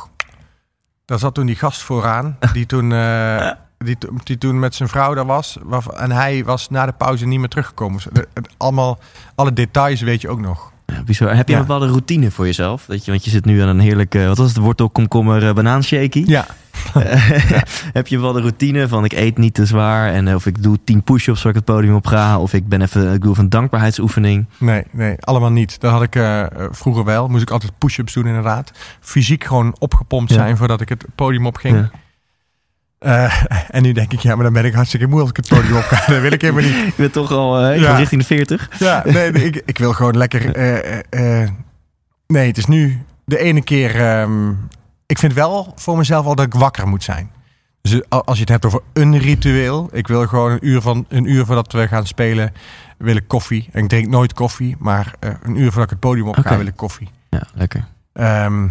daar 1.05 1.18
zat 1.18 1.35
toen 1.35 1.47
die 1.47 1.57
gast 1.57 1.83
vooraan, 1.83 2.37
die 2.53 2.66
toen, 2.66 2.93
eh, 2.93 3.51
die, 3.78 3.97
die 4.24 4.39
toen 4.39 4.59
met 4.59 4.74
zijn 4.74 4.89
vrouw 4.89 5.14
daar 5.14 5.26
was. 5.26 5.59
En 5.97 6.11
hij 6.12 6.45
was 6.45 6.68
na 6.68 6.87
de 6.87 6.93
pauze 6.93 7.26
niet 7.26 7.39
meer 7.39 7.49
teruggekomen. 7.49 8.01
Dus, 8.12 8.22
eh, 8.35 8.43
allemaal, 8.57 8.99
alle 9.35 9.53
details 9.53 10.01
weet 10.01 10.20
je 10.20 10.28
ook 10.28 10.41
nog. 10.41 10.72
Ja, 10.87 11.03
bizar. 11.03 11.37
Heb 11.37 11.47
je 11.47 11.53
Ja. 11.55 11.61
een 11.61 11.66
bepaalde 11.66 11.87
routine 11.89 12.31
voor 12.31 12.47
jezelf? 12.47 12.85
Dat 12.85 13.05
je, 13.05 13.11
want 13.11 13.24
je 13.24 13.31
zit 13.31 13.45
nu 13.45 13.61
aan 13.62 13.68
een 13.68 13.81
heerlijke, 13.81 14.26
wat 14.26 14.39
was 14.39 14.49
het, 14.49 14.57
wortel, 14.57 14.91
komkommer, 14.91 15.55
banaanshaky. 15.55 16.24
Ja, 16.26 16.47
Heb 17.93 18.07
je 18.07 18.20
wel 18.20 18.33
de 18.33 18.41
routine 18.41 18.89
van 18.89 19.05
ik 19.05 19.12
eet 19.12 19.39
niet 19.39 19.55
te 19.55 19.66
zwaar 19.66 20.12
en 20.12 20.28
eh, 20.28 20.35
of 20.35 20.47
ik 20.47 20.62
doe 20.62 20.78
tien 20.85 21.03
push-ups 21.03 21.41
voor 21.41 21.51
ik 21.51 21.57
het 21.57 21.64
podium 21.64 21.95
op 21.95 22.07
ga 22.07 22.39
of 22.39 22.53
ik 22.53 22.68
ben 22.68 22.83
even, 22.83 23.12
ik 23.14 23.20
doe 23.20 23.31
even 23.31 23.43
een 23.45 23.51
dankbaarheidsoefening. 23.51 24.47
nee, 24.59 24.83
nee, 24.91 25.14
allemaal 25.20 25.51
niet. 25.53 25.81
Dat 25.81 25.93
had 25.93 26.03
ik 26.03 26.16
eh, 26.16 26.47
vroeger 26.70 27.05
wel. 27.05 27.28
Moest 27.28 27.43
ik 27.43 27.51
altijd 27.51 27.78
push-ups 27.78 28.12
doen 28.12 28.26
inderdaad. 28.26 28.70
Fysiek 29.01 29.45
gewoon 29.45 29.76
opgepompt 29.78 30.31
Ja. 30.31 30.37
zijn 30.37 30.57
voordat 30.57 30.81
ik 30.81 30.89
het 30.89 31.05
podium 31.14 31.47
opging. 31.47 31.76
Ja. 31.76 31.91
Eh, 32.99 33.43
en 33.76 33.83
nu 33.83 33.93
denk 33.93 34.12
ik, 34.12 34.20
ja, 34.20 34.35
maar 34.35 34.45
dan 34.45 34.53
ben 34.53 34.64
ik 34.64 34.72
hartstikke 34.74 35.07
moe 35.07 35.20
als 35.20 35.31
ik 35.31 35.37
het 35.37 35.49
podium 35.49 35.76
op 35.76 35.83
ga. 35.83 36.07
Dat 36.12 36.20
wil 36.22 36.33
ik 36.33 36.41
helemaal 36.41 36.62
niet. 36.62 36.76
Ik 36.87 36.97
ben 36.97 37.11
toch 37.11 37.31
al 37.33 37.72
ik 37.72 37.81
Ja. 37.81 37.97
richting 37.97 38.20
de 38.20 38.26
40. 38.26 38.70
Ja, 38.78 39.03
nee, 39.07 39.31
nee, 39.33 39.45
ik, 39.45 39.62
ik 39.64 39.78
wil 39.78 39.93
gewoon 39.93 40.16
lekker. 40.16 40.51
nee, 42.26 42.47
het 42.47 42.57
is 42.59 42.66
nu 42.66 42.99
de 43.24 43.39
ene 43.39 43.62
keer. 43.62 43.97
ehm, 44.01 44.53
ik 45.11 45.19
vind 45.19 45.33
wel 45.33 45.73
voor 45.77 45.97
mezelf 45.97 46.27
al 46.27 46.35
dat 46.35 46.47
ik 46.47 46.55
wakker 46.55 46.89
moet 46.89 47.05
zijn. 47.05 47.31
Dus 47.83 48.01
eh, 48.01 48.19
als 48.25 48.37
je 48.37 48.41
het 48.41 48.49
hebt 48.49 48.65
over 48.65 48.81
een 48.93 49.19
ritueel. 49.19 49.89
Ik 49.93 50.07
wil 50.07 50.27
gewoon 50.27 50.51
een 50.51 50.67
uur, 50.67 50.81
van, 50.81 51.05
een 51.09 51.31
uur 51.31 51.47
voordat 51.47 51.73
we 51.73 51.89
gaan 51.89 52.07
spelen. 52.07 52.53
Wil 52.99 53.17
ik 53.17 53.29
koffie. 53.29 53.69
En 53.73 53.83
ik 53.83 53.89
drink 53.89 54.09
nooit 54.09 54.33
koffie. 54.33 54.77
Maar 54.79 55.15
eh, 55.19 55.31
een 55.43 55.57
uur 55.57 55.67
voordat 55.67 55.85
ik 55.85 55.91
het 55.91 56.01
podium 56.01 56.29
op 56.29 56.37
ga, 56.37 56.57
wil 56.57 56.67
ik 56.67 56.77
koffie. 56.77 57.09
Ja, 57.31 57.43
lekker. 57.55 57.87
Ehm, 58.13 58.69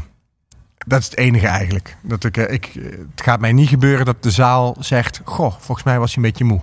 dat 0.77 0.99
is 0.99 1.05
het 1.05 1.17
enige 1.17 1.47
eigenlijk. 1.47 1.97
Dat 2.01 2.23
ik, 2.23 2.37
eh, 2.37 2.53
ik, 2.53 2.73
het 3.15 3.21
gaat 3.21 3.39
mij 3.39 3.53
niet 3.53 3.69
gebeuren 3.69 4.05
dat 4.05 4.23
de 4.23 4.31
zaal 4.31 4.75
zegt: 4.79 5.21
Goh, 5.23 5.53
volgens 5.59 5.85
mij 5.85 5.99
was 5.99 6.15
hij 6.15 6.23
een 6.23 6.29
beetje 6.29 6.45
moe. 6.45 6.61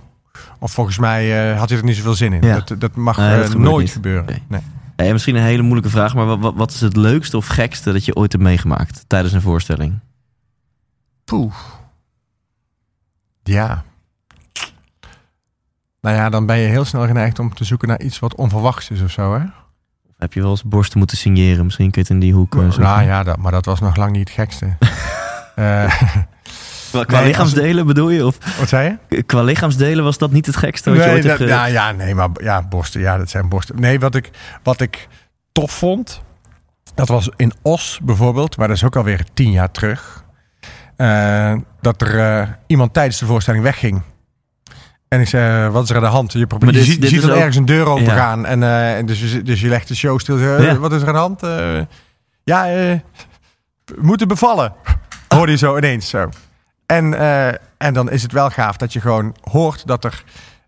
Of 0.59 0.71
volgens 0.71 0.97
mij 0.97 1.53
had 1.53 1.69
hij 1.69 1.77
er 1.77 1.83
niet 1.83 1.95
zoveel 1.95 2.15
zin 2.15 2.33
in. 2.33 2.41
Ja. 2.41 2.59
Dat, 2.65 2.81
dat 2.81 2.95
mag 2.95 3.15
dat 3.15 3.53
nooit 3.53 3.85
niet. 3.85 3.93
gebeuren. 3.93 4.25
Nee. 4.47 4.61
Eh, 4.97 5.11
misschien 5.11 5.35
een 5.35 5.41
hele 5.41 5.61
moeilijke 5.61 5.89
vraag, 5.89 6.15
maar 6.15 6.25
wat, 6.25 6.39
wat, 6.39 6.53
wat 6.55 6.71
is 6.71 6.81
het 6.81 6.95
leukste 6.95 7.37
of 7.37 7.47
gekste 7.47 7.91
dat 7.91 8.05
je 8.05 8.15
ooit 8.15 8.31
hebt 8.31 8.43
meegemaakt 8.43 9.03
tijdens 9.07 9.33
een 9.33 9.41
voorstelling? 9.41 9.99
Poeh. 11.23 11.53
Ja. 13.43 13.83
Nou 16.01 16.15
ja, 16.15 16.29
dan 16.29 16.45
ben 16.45 16.57
je 16.57 16.67
heel 16.67 16.85
snel 16.85 17.05
geneigd 17.05 17.39
om 17.39 17.53
te 17.53 17.63
zoeken 17.63 17.87
naar 17.87 18.01
iets 18.01 18.19
wat 18.19 18.35
onverwachts 18.35 18.89
is 18.89 19.01
of 19.01 19.11
zo, 19.11 19.33
hè? 19.33 19.45
Heb 20.17 20.33
je 20.33 20.41
wel 20.41 20.49
eens 20.49 20.63
borsten 20.63 20.97
moeten 20.97 21.17
signeren? 21.17 21.65
Misschien 21.65 21.91
kun 21.91 22.01
je 22.01 22.07
het 22.07 22.17
in 22.17 22.19
die 22.19 22.33
hoek 22.33 22.55
eh, 22.55 22.77
nou 22.77 23.03
ja, 23.03 23.23
dat, 23.23 23.37
maar 23.37 23.51
dat 23.51 23.65
was 23.65 23.79
nog 23.79 23.95
lang 23.95 24.11
niet 24.11 24.27
het 24.27 24.37
gekste. 24.37 24.77
Eh, 25.57 26.01
Qua, 26.89 27.03
qua 27.03 27.17
Nee, 27.19 27.27
lichaamsdelen 27.27 27.85
bedoel 27.85 28.09
je? 28.09 28.25
Of 28.25 28.37
wat 28.59 28.67
zei 28.69 28.97
je? 29.09 29.23
qua 29.23 29.41
lichaamsdelen 29.43 30.03
was 30.03 30.17
dat 30.17 30.31
niet 30.31 30.45
het 30.45 30.55
gekste 30.55 30.89
wat 30.89 31.03
je 31.03 31.09
ooit 31.09 31.23
hebt 31.23 31.39
dat- 31.39 31.47
ge- 31.47 31.53
ja, 31.53 31.65
ja, 31.65 31.91
nee, 31.91 32.15
maar 32.15 32.29
ja, 32.41 32.61
borsten, 32.61 33.01
ja, 33.01 33.17
dat 33.17 33.29
zijn 33.29 33.49
borsten. 33.49 33.79
Nee, 33.79 33.99
wat 33.99 34.15
ik, 34.15 34.29
wat 34.63 34.81
ik 34.81 35.07
tof 35.51 35.71
vond, 35.71 36.21
dat 36.95 37.07
was 37.07 37.29
in 37.35 37.53
Os 37.61 37.99
bijvoorbeeld, 38.03 38.57
maar 38.57 38.67
dat 38.67 38.77
is 38.77 38.83
ook 38.83 38.95
alweer 38.95 39.23
tien 39.33 39.51
jaar 39.51 39.71
terug. 39.71 40.25
eh, 40.95 41.53
dat 41.81 42.01
er 42.01 42.19
eh, 42.19 42.47
iemand 42.67 42.93
tijdens 42.93 43.19
de 43.19 43.25
voorstelling 43.25 43.63
wegging. 43.63 44.01
En 45.07 45.19
ik 45.21 45.27
zei, 45.27 45.69
wat 45.69 45.83
is 45.83 45.89
er 45.89 45.95
aan 45.95 46.01
de 46.01 46.07
hand? 46.07 46.33
Je, 46.33 46.47
probeert, 46.47 46.75
je 46.75 46.81
ziet, 46.83 47.25
ook- 47.25 47.35
ergens 47.35 47.55
een 47.55 47.65
deur 47.65 47.85
open 47.85 48.03
Ja. 48.03 48.15
gaan. 48.15 48.45
En, 48.45 48.63
eh, 48.63 48.97
en 48.97 49.05
dus, 49.05 49.31
je- 49.31 49.41
dus 49.41 49.61
je 49.61 49.67
legt 49.67 49.87
de 49.87 49.95
show 49.95 50.19
stil. 50.19 50.37
Eh, 50.37 50.63
Ja. 50.63 50.77
Wat 50.77 50.91
is 50.93 51.01
er 51.01 51.07
aan 51.07 51.13
de 51.13 51.19
hand? 51.19 51.43
Eh, 51.43 51.81
ja, 52.43 52.67
eh, 52.71 52.99
moeten 54.01 54.27
bevallen. 54.27 54.73
Hoorde 55.27 55.51
je 55.51 55.57
zo 55.57 55.77
ineens 55.77 56.09
zo. 56.09 56.29
En, 56.87 57.13
eh, 57.13 57.47
en 57.77 57.93
dan 57.93 58.11
is 58.11 58.21
het 58.23 58.31
wel 58.31 58.49
gaaf 58.49 58.77
dat 58.77 58.93
je 58.93 59.01
gewoon 59.01 59.35
hoort 59.41 59.87
dat 59.87 60.03
er 60.03 60.23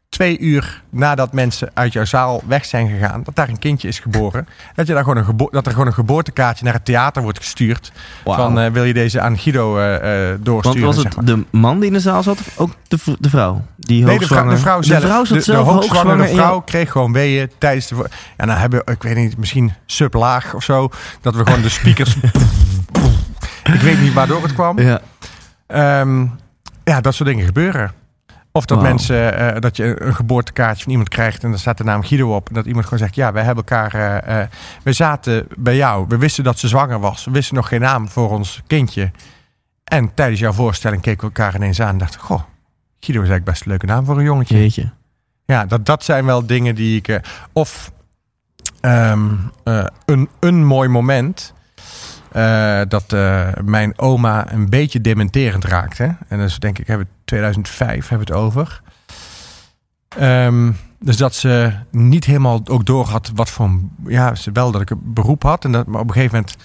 twee 0.10 0.40
uur 0.40 0.82
nadat 0.90 1.34
mensen 1.34 1.72
uit 1.74 1.94
jouw 1.94 2.06
zaal 2.06 2.42
weg 2.48 2.66
zijn 2.66 2.90
gegaan, 2.90 3.24
dat 3.24 3.36
daar 3.36 3.50
een 3.50 3.60
kindje 3.60 3.88
is 3.88 4.00
geboren. 4.00 4.48
Dat, 4.76 4.88
je 4.88 4.94
daar 4.94 5.04
gewoon 5.04 5.18
een 5.18 5.26
gebo- 5.26 5.50
dat 5.52 5.66
er 5.66 5.72
gewoon 5.72 5.88
een 5.88 5.94
geboortekaartje 5.94 6.64
naar 6.64 6.74
het 6.74 6.86
theater 6.86 7.22
wordt 7.22 7.38
gestuurd. 7.38 7.92
Van 8.24 8.60
eh, 8.60 8.72
wil 8.72 8.84
je 8.84 8.94
deze 8.94 9.22
aan 9.22 9.38
Guido 9.38 9.78
eh, 9.78 9.96
eh, 9.96 10.30
Want 10.30 10.46
doorsturen? 10.46 10.82
was 10.82 10.96
het 10.96 11.06
zeg 11.06 11.16
maar. 11.16 11.26
de 11.26 11.46
man 11.52 11.78
die 11.78 11.88
in 11.88 11.94
de 11.94 12.00
zaal 12.00 12.24
zat 12.24 12.40
of 12.40 12.60
ook 12.60 12.72
de, 12.88 12.98
de 13.20 13.30
vrouw? 13.30 13.66
Die 13.76 14.04
Nee, 14.04 14.20
de 14.20 14.26
vrouw, 14.26 14.50
de 14.50 14.58
vrouw 14.58 14.82
zelf. 14.82 15.02
De 15.02 15.08
vrouw 15.08 15.26
zat 15.26 15.38
de, 15.38 15.44
zelf 15.44 15.68
de 15.68 15.74
hoogzwangere 15.74 16.28
vrouw 16.28 16.60
kreeg 16.60 16.92
gewoon 16.92 17.14
weeën 17.14 17.52
tijdens 17.58 17.88
de... 17.88 17.96
Ja, 18.38 18.46
nou 18.46 18.60
hebben 18.60 18.82
we, 18.86 18.92
ik 18.92 19.04
weet 19.04 19.16
niet, 19.16 19.38
misschien 19.38 19.74
sublaag 19.86 20.54
of 20.54 20.64
zo. 20.64 20.90
Dat 21.22 21.36
we 21.36 21.46
gewoon 21.46 21.62
de 21.62 21.70
speakers... 21.70 22.16
ik 23.74 23.82
weet 23.82 24.02
niet 24.02 24.14
waardoor 24.14 24.44
het 24.44 24.54
kwam. 24.54 24.80
Ja. 24.80 25.02
Ehm, 25.70 26.26
ja, 26.84 27.02
dat 27.02 27.14
soort 27.14 27.30
dingen 27.30 27.46
gebeuren. 27.46 27.92
Of 28.52 28.66
dat 28.66 28.82
mensen, 28.82 29.38
eh, 29.38 29.62
dat 29.62 29.76
je 29.78 30.02
een 30.02 30.16
geboortekaartje 30.16 30.84
van 30.84 30.92
iemand 30.92 31.10
krijgt 31.10 31.44
en 31.44 31.50
daar 31.50 31.60
staat 31.60 31.78
de 31.78 31.84
naam 31.84 32.04
Guido 32.04 32.36
op. 32.36 32.48
En 32.48 32.54
dat 32.54 32.66
iemand 32.66 32.84
gewoon 32.84 33.00
zegt, 33.00 33.16
ja, 33.16 33.32
wij 33.32 33.44
hebben 33.44 33.66
elkaar, 33.68 34.20
eh, 34.24 34.46
we 34.84 34.94
zaten 34.94 35.48
bij 35.58 35.76
jou. 35.76 36.06
We 36.08 36.18
wisten 36.18 36.44
dat 36.44 36.60
ze 36.60 36.68
zwanger 36.68 37.00
was. 37.00 37.26
We 37.26 37.32
wisten 37.32 37.56
nog 37.56 37.68
geen 37.68 37.82
naam 37.82 38.10
voor 38.10 38.30
ons 38.30 38.62
kindje. 38.68 39.12
En 39.84 40.14
tijdens 40.14 40.40
jouw 40.40 40.52
voorstelling 40.52 41.02
keken 41.02 41.20
we 41.20 41.26
elkaar 41.26 41.56
ineens 41.56 41.82
aan 41.82 41.90
en 41.90 41.98
dachten, 41.98 42.20
goh, 42.20 42.42
Guido 43.00 43.24
is 43.24 43.30
eigenlijk 43.30 43.46
best 43.46 43.62
een 43.62 43.68
leuke 43.68 43.86
naam 43.86 44.06
voor 44.06 44.18
een 44.18 44.24
jongetje. 44.24 44.58
Jeetje. 44.58 44.92
Ja, 45.46 45.66
dat, 45.66 45.86
dat 45.86 46.04
zijn 46.04 46.26
wel 46.26 46.46
dingen 46.46 46.76
die 46.76 47.02
ik. 47.02 47.22
of 47.54 47.92
ehm, 48.82 49.28
eh, 49.64 49.86
een, 50.06 50.30
een 50.40 50.66
mooi 50.66 50.90
moment. 50.90 51.54
Eh, 52.32 52.82
dat 52.88 53.14
eh, 53.14 53.48
mijn 53.64 54.00
oma 54.00 54.52
een 54.52 54.70
beetje 54.70 55.02
dementerend 55.02 55.66
raakte. 55.66 56.16
En 56.28 56.40
is 56.40 56.60
denk 56.60 56.80
ik, 56.80 56.88
hebben 56.88 57.06
we 57.06 57.14
2005 57.26 58.08
hebben 58.08 58.28
we 58.28 58.34
het 58.34 58.44
over. 58.44 58.82
Ehm, 60.10 60.72
dus 61.00 61.18
dat 61.18 61.36
ze 61.36 61.74
niet 61.92 62.26
helemaal 62.26 62.62
ook 62.66 62.86
door 62.86 63.06
had 63.06 63.32
wat 63.36 63.50
voor. 63.50 63.80
Ja, 64.06 64.36
ze 64.36 64.52
wel 64.52 64.72
dat 64.72 64.82
ik 64.82 64.90
een 64.90 65.02
beroep 65.04 65.44
had. 65.44 65.66
En 65.66 65.72
dat, 65.72 65.86
maar 65.86 66.02
op 66.02 66.08
een 66.08 66.14
gegeven 66.14 66.36
moment 66.38 66.58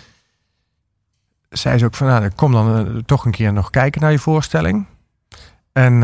zei 1.48 1.78
ze 1.78 1.84
ook 1.84 1.94
van, 1.94 2.06
nou, 2.06 2.28
kom 2.28 2.52
dan 2.52 2.86
eh, 2.86 3.02
toch 3.06 3.24
een 3.24 3.32
keer 3.32 3.52
nog 3.52 3.70
kijken 3.70 4.00
naar 4.00 4.10
je 4.10 4.18
voorstelling. 4.18 4.86
En 5.72 6.00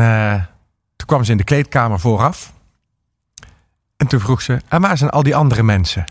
toen 0.95 1.07
kwam 1.07 1.23
ze 1.23 1.31
in 1.31 1.37
de 1.37 1.43
kleedkamer 1.43 1.99
vooraf. 1.99 2.53
En 3.97 4.07
toen 4.07 4.19
vroeg 4.19 4.41
ze, 4.41 4.61
en 4.67 4.81
waar 4.81 4.97
zijn 4.97 5.09
al 5.09 5.23
die 5.23 5.35
andere 5.35 5.63
mensen? 5.63 6.05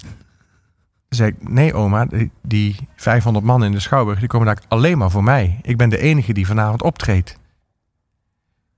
Zei 1.10 1.30
ik, 1.30 1.48
nee 1.48 1.74
oma, 1.74 2.04
die, 2.04 2.30
die 2.42 2.88
500 2.96 3.44
man 3.44 3.64
in 3.64 3.72
de 3.72 3.80
Schouwburg, 3.80 4.18
die 4.18 4.28
komen 4.28 4.46
daar 4.46 4.62
alleen 4.68 4.98
maar 4.98 5.10
voor 5.10 5.24
mij. 5.24 5.58
Ik 5.62 5.76
ben 5.76 5.88
de 5.88 5.98
enige 5.98 6.32
die 6.32 6.46
vanavond 6.46 6.82
optreedt. 6.82 7.38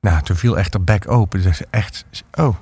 Nou, 0.01 0.23
toen 0.23 0.37
viel 0.37 0.59
echt 0.59 0.73
haar 0.73 0.83
bek 0.83 1.11
open. 1.11 1.31
Toen 1.31 1.43
zei 1.43 1.55
ze 1.55 1.67
echt, 1.71 2.05
oh. 2.35 2.57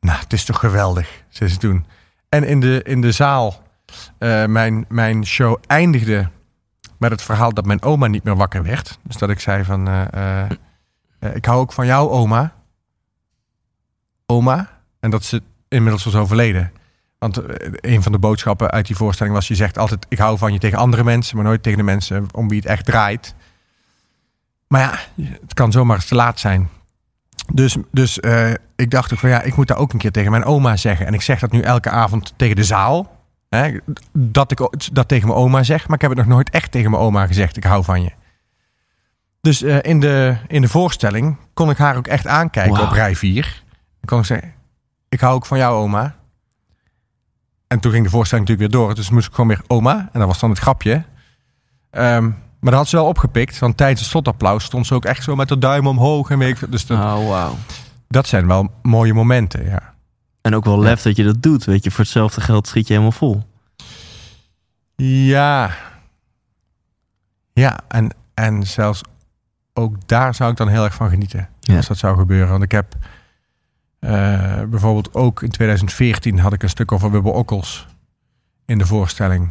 Nou, 0.00 0.18
het 0.18 0.32
is 0.32 0.44
toch 0.44 0.58
geweldig, 0.58 1.24
zei 1.28 1.50
ze 1.50 1.56
toen. 1.56 1.86
En 2.28 2.44
in 2.44 2.60
de, 2.60 2.82
in 2.82 3.00
de 3.00 3.12
zaal, 3.12 3.62
eh, 4.18 4.46
mijn, 4.46 4.84
mijn 4.88 5.26
show 5.26 5.56
eindigde 5.66 6.28
met 6.98 7.10
het 7.10 7.22
verhaal 7.22 7.54
dat 7.54 7.66
mijn 7.66 7.82
oma 7.82 8.06
niet 8.06 8.24
meer 8.24 8.36
wakker 8.36 8.62
werd. 8.62 8.98
Dus 9.02 9.16
dat 9.16 9.30
ik 9.30 9.40
zei 9.40 9.64
van, 9.64 9.88
eh, 9.88 10.40
eh, 10.40 10.50
ik 11.34 11.44
hou 11.44 11.60
ook 11.60 11.72
van 11.72 11.86
jou 11.86 12.10
oma. 12.10 12.54
Oma. 14.26 14.80
En 15.00 15.10
dat 15.10 15.24
ze 15.24 15.42
inmiddels 15.68 16.04
was 16.04 16.14
overleden. 16.14 16.72
Want 17.22 17.36
eh, 17.36 17.72
een 17.80 18.02
van 18.02 18.12
de 18.12 18.18
boodschappen 18.18 18.70
uit 18.70 18.86
die 18.86 18.96
voorstelling 18.96 19.34
was, 19.34 19.48
je 19.48 19.54
zegt 19.54 19.78
altijd, 19.78 20.06
ik 20.08 20.18
hou 20.18 20.38
van 20.38 20.52
je 20.52 20.58
tegen 20.58 20.78
andere 20.78 21.04
mensen, 21.04 21.36
maar 21.36 21.44
nooit 21.44 21.62
tegen 21.62 21.78
de 21.78 21.84
mensen 21.84 22.26
om 22.32 22.48
wie 22.48 22.58
het 22.58 22.68
echt 22.68 22.84
draait. 22.84 23.34
Maar 24.66 24.80
ja, 24.80 25.24
het 25.40 25.54
kan 25.54 25.72
zomaar 25.72 25.96
eens 25.96 26.06
te 26.06 26.14
laat 26.14 26.40
zijn. 26.40 26.68
Dus, 27.52 27.76
dus 27.90 28.20
eh, 28.20 28.50
ik 28.76 28.90
dacht 28.90 29.12
ook 29.12 29.18
van 29.18 29.28
ja, 29.28 29.42
ik 29.42 29.56
moet 29.56 29.68
dat 29.68 29.76
ook 29.76 29.92
een 29.92 29.98
keer 29.98 30.12
tegen 30.12 30.30
mijn 30.30 30.44
oma 30.44 30.76
zeggen. 30.76 31.06
En 31.06 31.14
ik 31.14 31.22
zeg 31.22 31.38
dat 31.38 31.52
nu 31.52 31.60
elke 31.60 31.90
avond 31.90 32.34
tegen 32.36 32.56
de 32.56 32.64
zaal. 32.64 33.20
Hè, 33.48 33.78
dat 34.12 34.50
ik 34.50 34.58
dat 34.92 35.08
tegen 35.08 35.28
mijn 35.28 35.40
oma 35.40 35.62
zeg. 35.62 35.86
Maar 35.86 35.96
ik 35.96 36.02
heb 36.02 36.10
het 36.10 36.18
nog 36.18 36.28
nooit 36.28 36.50
echt 36.50 36.70
tegen 36.70 36.90
mijn 36.90 37.02
oma 37.02 37.26
gezegd. 37.26 37.56
Ik 37.56 37.64
hou 37.64 37.84
van 37.84 38.02
je. 38.02 38.12
Dus 39.40 39.62
eh, 39.62 39.78
in, 39.82 40.00
de, 40.00 40.36
in 40.48 40.60
de 40.60 40.68
voorstelling 40.68 41.36
kon 41.54 41.70
ik 41.70 41.76
haar 41.76 41.96
ook 41.96 42.06
echt 42.06 42.26
aankijken 42.26 42.82
op 42.82 42.90
rij 42.90 43.16
4. 43.16 43.62
En 44.00 44.08
kon 44.08 44.18
ik 44.18 44.24
zeggen, 44.24 44.52
ik 45.08 45.20
hou 45.20 45.34
ook 45.34 45.46
van 45.46 45.58
jou 45.58 45.74
oma. 45.74 46.20
En 47.72 47.80
toen 47.80 47.92
ging 47.92 48.04
de 48.04 48.10
voorstelling 48.10 48.48
natuurlijk 48.48 48.74
weer 48.74 48.84
door. 48.86 48.94
Dus 48.94 49.10
moest 49.10 49.26
ik 49.26 49.34
gewoon 49.34 49.48
weer 49.48 49.60
oma. 49.66 50.08
En 50.12 50.18
dat 50.18 50.28
was 50.28 50.38
dan 50.38 50.50
het 50.50 50.58
grapje. 50.58 51.04
Ehm, 51.90 52.24
maar 52.60 52.70
dat 52.70 52.74
had 52.74 52.88
ze 52.88 52.96
wel 52.96 53.06
opgepikt. 53.06 53.58
Want 53.58 53.76
tijdens 53.76 54.00
het 54.00 54.08
slotapplaus 54.10 54.64
stond 54.64 54.86
ze 54.86 54.94
ook 54.94 55.04
echt 55.04 55.22
zo 55.22 55.36
met 55.36 55.48
de 55.48 55.58
duim 55.58 55.86
omhoog. 55.86 56.30
En 56.30 56.38
weet 56.38 56.62
ik, 56.62 56.72
dus 56.72 56.86
dat, 56.86 56.98
Oh, 56.98 57.28
wauw. 57.28 57.56
dat 58.08 58.26
zijn 58.26 58.46
wel 58.46 58.70
mooie 58.82 59.14
momenten, 59.14 59.64
ja. 59.64 59.94
En 60.40 60.54
ook 60.54 60.64
wel 60.64 60.78
lef 60.78 61.02
dat 61.02 61.16
je 61.16 61.24
dat 61.24 61.42
doet. 61.42 61.64
Weet 61.64 61.84
je, 61.84 61.90
voor 61.90 62.00
hetzelfde 62.04 62.40
geld 62.40 62.66
schiet 62.66 62.86
je 62.86 62.92
helemaal 62.92 63.12
vol. 63.18 63.42
Ja. 64.96 65.70
Ja, 67.52 67.78
en, 67.88 68.14
en 68.34 68.66
zelfs 68.66 69.00
ook 69.72 70.08
daar 70.08 70.34
zou 70.34 70.50
ik 70.50 70.56
dan 70.56 70.68
heel 70.68 70.84
erg 70.84 70.94
van 70.94 71.08
genieten. 71.10 71.48
Ja. 71.60 71.76
Als 71.76 71.86
dat 71.86 71.98
zou 71.98 72.18
gebeuren. 72.18 72.48
Want 72.50 72.62
ik 72.62 72.72
heb 72.72 72.94
eh, 74.02 74.62
bijvoorbeeld 74.62 75.14
ook 75.14 75.42
in 75.42 75.50
2014 75.50 76.38
had 76.38 76.52
ik 76.52 76.62
een 76.62 76.68
stuk 76.68 76.92
over 76.92 77.10
Bubbel 77.10 77.32
Okkels 77.32 77.86
in 78.66 78.78
de 78.78 78.86
voorstelling. 78.86 79.48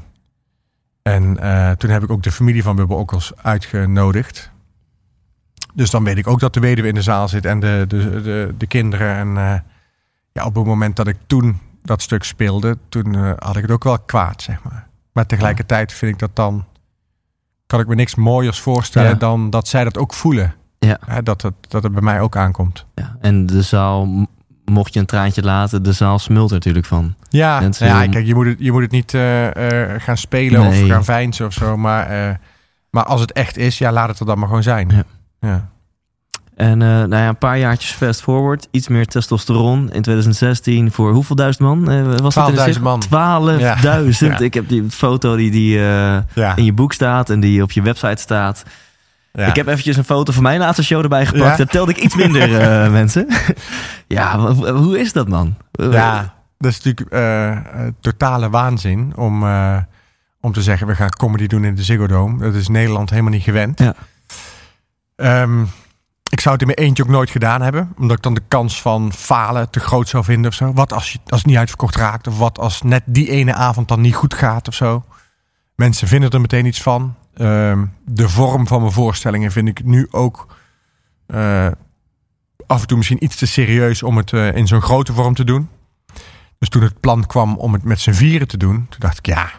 En 1.01 1.39
eh, 1.39 1.71
toen 1.71 1.89
heb 1.89 2.03
ik 2.03 2.09
ook 2.11 2.23
de 2.23 2.31
familie 2.31 2.63
van 2.63 2.75
Bubbel 2.75 2.97
Okkels 2.97 3.31
uitgenodigd. 3.35 4.51
Dus 5.73 5.89
dan 5.89 6.03
weet 6.03 6.17
ik 6.17 6.27
ook 6.27 6.39
dat 6.39 6.53
de 6.53 6.59
weduwe 6.59 6.87
in 6.87 6.93
de 6.93 7.01
zaal 7.01 7.27
zit 7.27 7.45
en 7.45 7.59
de, 7.59 7.85
de, 7.87 8.21
de, 8.21 8.53
de 8.57 8.67
kinderen. 8.67 9.15
En 9.15 9.27
eh, 9.37 9.59
ja, 10.31 10.45
op 10.45 10.55
het 10.55 10.65
moment 10.65 10.95
dat 10.95 11.07
ik 11.07 11.17
toen 11.27 11.59
dat 11.81 12.01
stuk 12.01 12.23
speelde, 12.23 12.77
toen 12.89 13.15
had 13.39 13.55
ik 13.55 13.61
het 13.61 13.71
ook 13.71 13.83
wel 13.83 13.99
kwaad, 13.99 14.41
zeg 14.41 14.63
maar. 14.63 14.87
Maar 15.13 15.25
tegelijkertijd 15.25 15.93
vind 15.93 16.13
ik 16.13 16.19
dat 16.19 16.35
dan... 16.35 16.65
kan 17.67 17.79
ik 17.79 17.87
me 17.87 17.95
niks 17.95 18.15
mooiers 18.15 18.59
voorstellen 18.59 19.09
Ja. 19.09 19.15
dan 19.15 19.49
dat 19.49 19.67
zij 19.67 19.83
dat 19.83 19.97
ook 19.97 20.13
voelen. 20.13 20.55
Ja. 20.79 20.97
Hè, 21.05 21.23
dat, 21.23 21.41
het, 21.41 21.53
dat 21.67 21.83
het 21.83 21.91
bij 21.91 22.01
mij 22.01 22.21
ook 22.21 22.35
aankomt. 22.35 22.85
Ja. 22.95 23.17
En 23.19 23.45
de 23.45 23.61
zaal, 23.61 24.27
mocht 24.71 24.93
je 24.93 24.99
een 24.99 25.05
traantje 25.05 25.41
laten, 25.41 25.83
de 25.83 25.91
zaal 25.91 26.19
smult 26.19 26.49
er 26.49 26.55
natuurlijk 26.55 26.85
van. 26.85 27.15
Ja, 27.29 27.59
Mensen- 27.59 27.87
ja 27.87 28.07
kijk, 28.07 28.25
je 28.25 28.33
moet 28.35 28.45
het, 28.45 28.55
je 28.59 28.71
moet 28.71 28.81
het 28.81 28.91
niet 28.91 29.13
eh, 29.13 29.91
eh, 29.93 30.01
gaan 30.01 30.17
spelen 30.17 30.61
Nee. 30.61 30.83
of 30.83 30.89
gaan 30.89 31.03
veinzen 31.03 31.45
of 31.45 31.53
zo. 31.53 31.77
Maar, 31.77 32.07
eh, 32.07 32.35
maar 32.89 33.03
als 33.03 33.21
het 33.21 33.31
echt 33.31 33.57
is, 33.57 33.77
ja, 33.77 33.91
laat 33.91 34.09
het 34.09 34.19
er 34.19 34.25
dan 34.25 34.37
maar 34.39 34.47
gewoon 34.47 34.63
zijn. 34.63 34.89
Ja. 34.89 35.03
ja. 35.39 35.69
En 36.55 36.77
nou 36.77 37.09
ja, 37.15 37.27
een 37.27 37.37
paar 37.37 37.57
jaartjes 37.57 37.91
fast 37.91 38.21
forward. 38.21 38.67
Iets 38.71 38.87
meer 38.87 39.05
testosteron 39.05 39.91
in 39.91 40.01
2016 40.01 40.91
voor 40.91 41.11
hoeveel 41.11 41.35
duizend 41.35 41.67
man? 41.67 41.85
was 42.21 42.33
dat 42.33 42.47
in 42.49 42.55
de 42.55 42.61
12.000 42.73 42.81
man. 42.81 43.01
12.000. 43.01 44.29
Ja. 44.31 44.39
Ik 44.39 44.53
heb 44.53 44.67
die 44.69 44.85
foto 44.89 45.35
die, 45.35 45.51
die 45.51 45.77
Ja. 45.79 46.55
in 46.55 46.65
je 46.65 46.73
boek 46.73 46.93
staat 46.93 47.29
en 47.29 47.39
die 47.39 47.63
op 47.63 47.71
je 47.71 47.81
website 47.81 48.21
staat. 48.21 48.63
Ja. 49.33 49.47
Ik 49.47 49.55
heb 49.55 49.67
eventjes 49.67 49.97
een 49.97 50.03
foto 50.03 50.33
van 50.33 50.43
mijn 50.43 50.59
laatste 50.59 50.83
show 50.83 51.01
erbij 51.01 51.25
gepakt. 51.25 51.49
Ja? 51.49 51.55
Dat 51.55 51.71
telde 51.71 51.91
ik 51.91 51.97
iets 51.97 52.15
minder, 52.15 52.59
eh, 52.61 52.91
mensen. 52.91 53.27
ja, 54.07 54.53
hoe 54.55 54.99
is 54.99 55.13
dat, 55.13 55.27
man? 55.27 55.55
Ja, 55.71 56.33
dat 56.61 56.71
is 56.71 56.81
natuurlijk 56.81 57.11
eh, 57.11 57.51
eh, 57.51 57.93
totale 57.99 58.49
waanzin 58.49 59.13
om, 59.15 59.43
eh, 59.43 59.77
om 60.41 60.53
te 60.53 60.61
zeggen... 60.61 60.87
we 60.87 60.95
gaan 60.95 61.09
comedy 61.09 61.47
doen 61.47 61.63
in 61.63 61.75
de 61.75 61.83
Ziggo 61.83 62.07
Dome. 62.07 62.37
Dat 62.39 62.53
is 62.53 62.67
Nederland 62.67 63.09
helemaal 63.09 63.31
niet 63.31 63.43
gewend. 63.43 63.79
Ja. 63.79 63.95
Ehm, 65.15 65.61
ik 66.29 66.39
zou 66.39 66.53
het 66.53 66.61
in 66.61 66.73
mijn 66.75 66.87
eentje 66.87 67.03
ook 67.03 67.09
nooit 67.09 67.29
gedaan 67.29 67.61
hebben. 67.61 67.93
Omdat 67.97 68.17
ik 68.17 68.23
dan 68.23 68.33
de 68.33 68.43
kans 68.47 68.81
van 68.81 69.13
falen 69.13 69.69
te 69.69 69.79
groot 69.79 70.09
zou 70.09 70.23
vinden 70.23 70.51
of 70.51 70.57
zo. 70.57 70.73
Wat 70.73 70.93
als, 70.93 71.11
je, 71.11 71.19
als 71.27 71.39
het 71.39 71.47
niet 71.47 71.57
uitverkocht 71.57 71.95
raakt? 71.95 72.27
Of 72.27 72.37
wat 72.37 72.59
als 72.59 72.81
net 72.81 73.03
die 73.05 73.29
ene 73.29 73.53
avond 73.53 73.87
dan 73.87 74.01
niet 74.01 74.15
goed 74.15 74.33
gaat 74.33 74.67
of 74.67 74.73
zo? 74.73 75.03
Mensen 75.75 76.07
vinden 76.07 76.29
er 76.29 76.41
meteen 76.41 76.65
iets 76.65 76.81
van. 76.81 77.15
Ehm, 77.41 77.85
de 78.05 78.29
vorm 78.29 78.67
van 78.67 78.81
mijn 78.81 78.93
voorstellingen 78.93 79.51
vind 79.51 79.67
ik 79.67 79.83
nu 79.83 80.07
ook... 80.11 80.55
eh, 81.25 81.71
af 82.67 82.81
en 82.81 82.87
toe 82.87 82.97
misschien 82.97 83.23
iets 83.23 83.35
te 83.35 83.45
serieus 83.45 84.03
om 84.03 84.17
het 84.17 84.33
eh, 84.33 84.55
in 84.55 84.67
zo'n 84.67 84.81
grote 84.81 85.13
vorm 85.13 85.33
te 85.33 85.43
doen. 85.43 85.69
Dus 86.57 86.69
toen 86.69 86.81
het 86.81 86.99
plan 86.99 87.25
kwam 87.25 87.57
om 87.57 87.73
het 87.73 87.83
met 87.83 87.99
z'n 87.99 88.11
vieren 88.11 88.47
te 88.47 88.57
doen, 88.57 88.75
toen 88.89 88.99
dacht 88.99 89.17
ik 89.17 89.25
ja. 89.25 89.51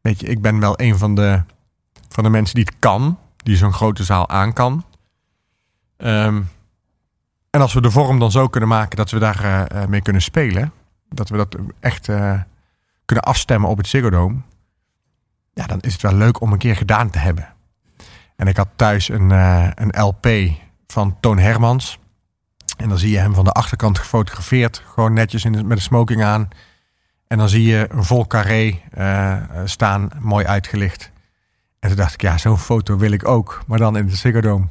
Weet 0.00 0.20
je, 0.20 0.26
ik 0.26 0.40
ben 0.40 0.60
wel 0.60 0.80
een 0.80 0.98
van 0.98 1.14
de, 1.14 1.42
van 2.08 2.24
de 2.24 2.30
mensen 2.30 2.54
die 2.54 2.64
het 2.64 2.74
kan, 2.78 3.18
die 3.36 3.56
zo'n 3.56 3.72
grote 3.72 4.04
zaal 4.04 4.28
aan 4.28 4.52
kan. 4.52 4.84
Ehm, 5.96 6.42
en 7.50 7.60
als 7.60 7.72
we 7.72 7.80
de 7.80 7.90
vorm 7.90 8.18
dan 8.18 8.30
zo 8.30 8.48
kunnen 8.48 8.68
maken 8.68 8.96
dat 8.96 9.10
we 9.10 9.18
daar 9.18 9.44
eh, 9.44 9.86
mee 9.86 10.02
kunnen 10.02 10.22
spelen, 10.22 10.72
dat 11.08 11.28
we 11.28 11.36
dat 11.36 11.56
echt 11.80 12.06
kunnen 13.04 13.24
afstemmen 13.24 13.70
op 13.70 13.76
het 13.76 13.86
Ziggo 13.86 14.10
Dome, 14.10 14.40
ja, 15.52 15.66
dan 15.66 15.80
is 15.80 15.92
het 15.92 16.02
wel 16.02 16.14
leuk 16.14 16.40
om 16.40 16.52
een 16.52 16.58
keer 16.58 16.76
gedaan 16.76 17.10
te 17.10 17.18
hebben. 17.18 17.48
En 18.36 18.46
ik 18.46 18.56
had 18.56 18.68
thuis 18.76 19.08
een, 19.08 19.30
eh, 19.32 19.68
een 19.74 20.00
LP 20.02 20.26
van 20.86 21.16
Toon 21.20 21.38
Hermans. 21.38 21.98
En 22.76 22.88
dan 22.88 22.98
zie 22.98 23.10
je 23.10 23.18
hem 23.18 23.34
van 23.34 23.44
de 23.44 23.52
achterkant 23.52 23.98
gefotografeerd. 23.98 24.82
Gewoon 24.94 25.12
netjes 25.12 25.44
in 25.44 25.52
de- 25.52 25.64
met 25.64 25.76
een 25.76 25.82
smoking 25.82 26.22
aan. 26.24 26.48
En 27.26 27.38
dan 27.38 27.48
zie 27.48 27.62
je 27.66 27.86
een 27.90 28.04
vol 28.04 28.26
carré 28.26 28.80
eh, 28.90 29.36
staan, 29.64 30.08
mooi 30.18 30.46
uitgelicht. 30.46 31.10
En 31.80 31.88
toen 31.88 31.98
dacht 31.98 32.14
ik, 32.14 32.20
ja, 32.22 32.38
zo'n 32.38 32.58
foto 32.58 32.96
wil 32.96 33.10
ik 33.12 33.28
ook. 33.28 33.62
Maar 33.66 33.78
dan 33.78 33.96
in 33.96 34.06
de 34.06 34.16
Ziggo 34.16 34.40
Dome. 34.40 34.66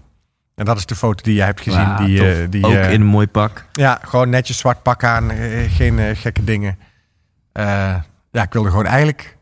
En 0.56 0.66
dat 0.66 0.78
is 0.78 0.86
de 0.86 0.96
foto 0.96 1.24
die 1.24 1.34
jij 1.34 1.46
hebt 1.46 1.62
gezien. 1.62 1.88
Wauw, 1.88 2.06
die, 2.06 2.42
eh, 2.42 2.50
die, 2.50 2.66
Ook 2.66 2.74
eh, 2.74 2.92
in 2.94 3.02
een 3.02 3.08
mooi 3.08 3.28
pak. 3.28 3.66
Ja, 3.72 4.00
gewoon 4.02 4.30
netjes 4.30 4.58
zwart 4.58 4.84
pak 4.84 5.04
aan. 5.04 5.32
eh, 5.32 5.72
geen 5.72 6.00
eh, 6.00 6.16
gekke 6.18 6.44
dingen. 6.44 6.78
Eh, 7.52 7.96
ja, 8.32 8.42
ik 8.44 8.54
wilde 8.54 8.70
gewoon 8.70 8.86
eigenlijk... 8.86 9.38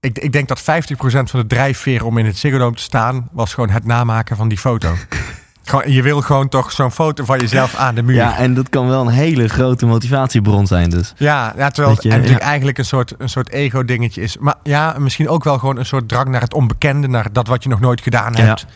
Ik, 0.00 0.18
ik 0.18 0.32
denk 0.32 0.48
dat 0.48 0.60
50% 0.60 0.64
van 1.02 1.40
de 1.40 1.46
drijfveer 1.46 2.04
om 2.04 2.18
in 2.18 2.26
het 2.26 2.36
Ziggo 2.38 2.58
Dome 2.58 2.76
te 2.76 2.82
staan... 2.82 3.28
was 3.32 3.54
gewoon 3.54 3.70
het 3.70 3.84
namaken 3.84 4.36
van 4.36 4.48
die 4.48 4.58
foto. 4.58 4.94
gewoon, 5.64 5.92
je 5.92 6.02
wil 6.02 6.20
gewoon 6.20 6.48
toch 6.48 6.72
zo'n 6.72 6.90
foto 6.90 7.24
van 7.24 7.38
jezelf 7.38 7.74
aan 7.74 7.94
de 7.94 8.02
muur. 8.02 8.14
Ja, 8.14 8.36
en 8.36 8.54
dat 8.54 8.68
kan 8.68 8.88
wel 8.88 9.00
een 9.00 9.12
hele 9.12 9.48
grote 9.48 9.86
motivatiebron 9.86 10.66
zijn 10.66 10.90
dus. 10.90 11.14
Ja, 11.16 11.52
ja 11.56 11.70
terwijl 11.70 11.96
je, 12.00 12.08
het 12.08 12.16
natuurlijk 12.16 12.42
ja. 12.42 12.48
eigenlijk 12.48 12.78
een 12.78 12.84
soort, 12.84 13.14
een 13.18 13.28
soort 13.28 13.50
ego-dingetje 13.50 14.22
is. 14.22 14.38
Maar 14.38 14.54
ja, 14.62 14.94
misschien 14.98 15.28
ook 15.28 15.44
wel 15.44 15.58
gewoon 15.58 15.78
een 15.78 15.86
soort 15.86 16.08
drang 16.08 16.28
naar 16.28 16.40
het 16.40 16.54
onbekende, 16.54 17.08
naar 17.08 17.32
dat 17.32 17.46
wat 17.46 17.62
je 17.62 17.68
nog 17.68 17.80
nooit 17.80 18.00
gedaan 18.00 18.32
Ja. 18.36 18.44
hebt. 18.44 18.66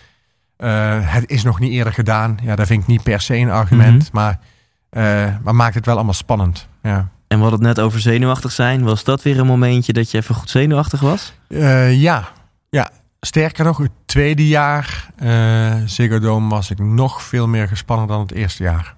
Eh, 0.56 0.98
het 1.00 1.30
is 1.30 1.42
nog 1.42 1.60
niet 1.60 1.72
eerder 1.72 1.92
gedaan. 1.92 2.38
Ja, 2.42 2.56
dat 2.56 2.66
vind 2.66 2.82
ik 2.82 2.88
niet 2.88 3.02
per 3.02 3.20
se 3.20 3.36
een 3.36 3.50
argument, 3.50 4.02
Mhm. 4.02 4.16
maar, 4.16 4.38
eh, 4.90 5.34
maar 5.42 5.54
maakt 5.54 5.74
het 5.74 5.86
wel 5.86 5.94
allemaal 5.94 6.14
spannend. 6.14 6.68
Ja, 6.82 7.08
En 7.32 7.38
we 7.38 7.44
hadden 7.44 7.66
het 7.66 7.76
net 7.76 7.84
over 7.84 8.00
zenuwachtig 8.00 8.52
zijn. 8.52 8.82
Was 8.82 9.04
dat 9.04 9.22
weer 9.22 9.38
een 9.38 9.46
momentje 9.46 9.92
dat 9.92 10.10
je 10.10 10.18
even 10.18 10.34
goed 10.34 10.50
zenuwachtig 10.50 11.00
was? 11.00 11.32
Eh, 11.48 12.00
ja. 12.00 12.28
ja, 12.70 12.90
sterker 13.20 13.64
nog, 13.64 13.78
het 13.78 13.90
tweede 14.04 14.48
jaar 14.48 15.10
eh 15.16 15.74
Ziggo 15.86 16.18
Dome 16.18 16.48
was 16.48 16.70
ik 16.70 16.78
nog 16.78 17.22
veel 17.22 17.48
meer 17.48 17.68
gespannen 17.68 18.06
dan 18.06 18.20
het 18.20 18.32
eerste 18.32 18.62
jaar. 18.62 18.96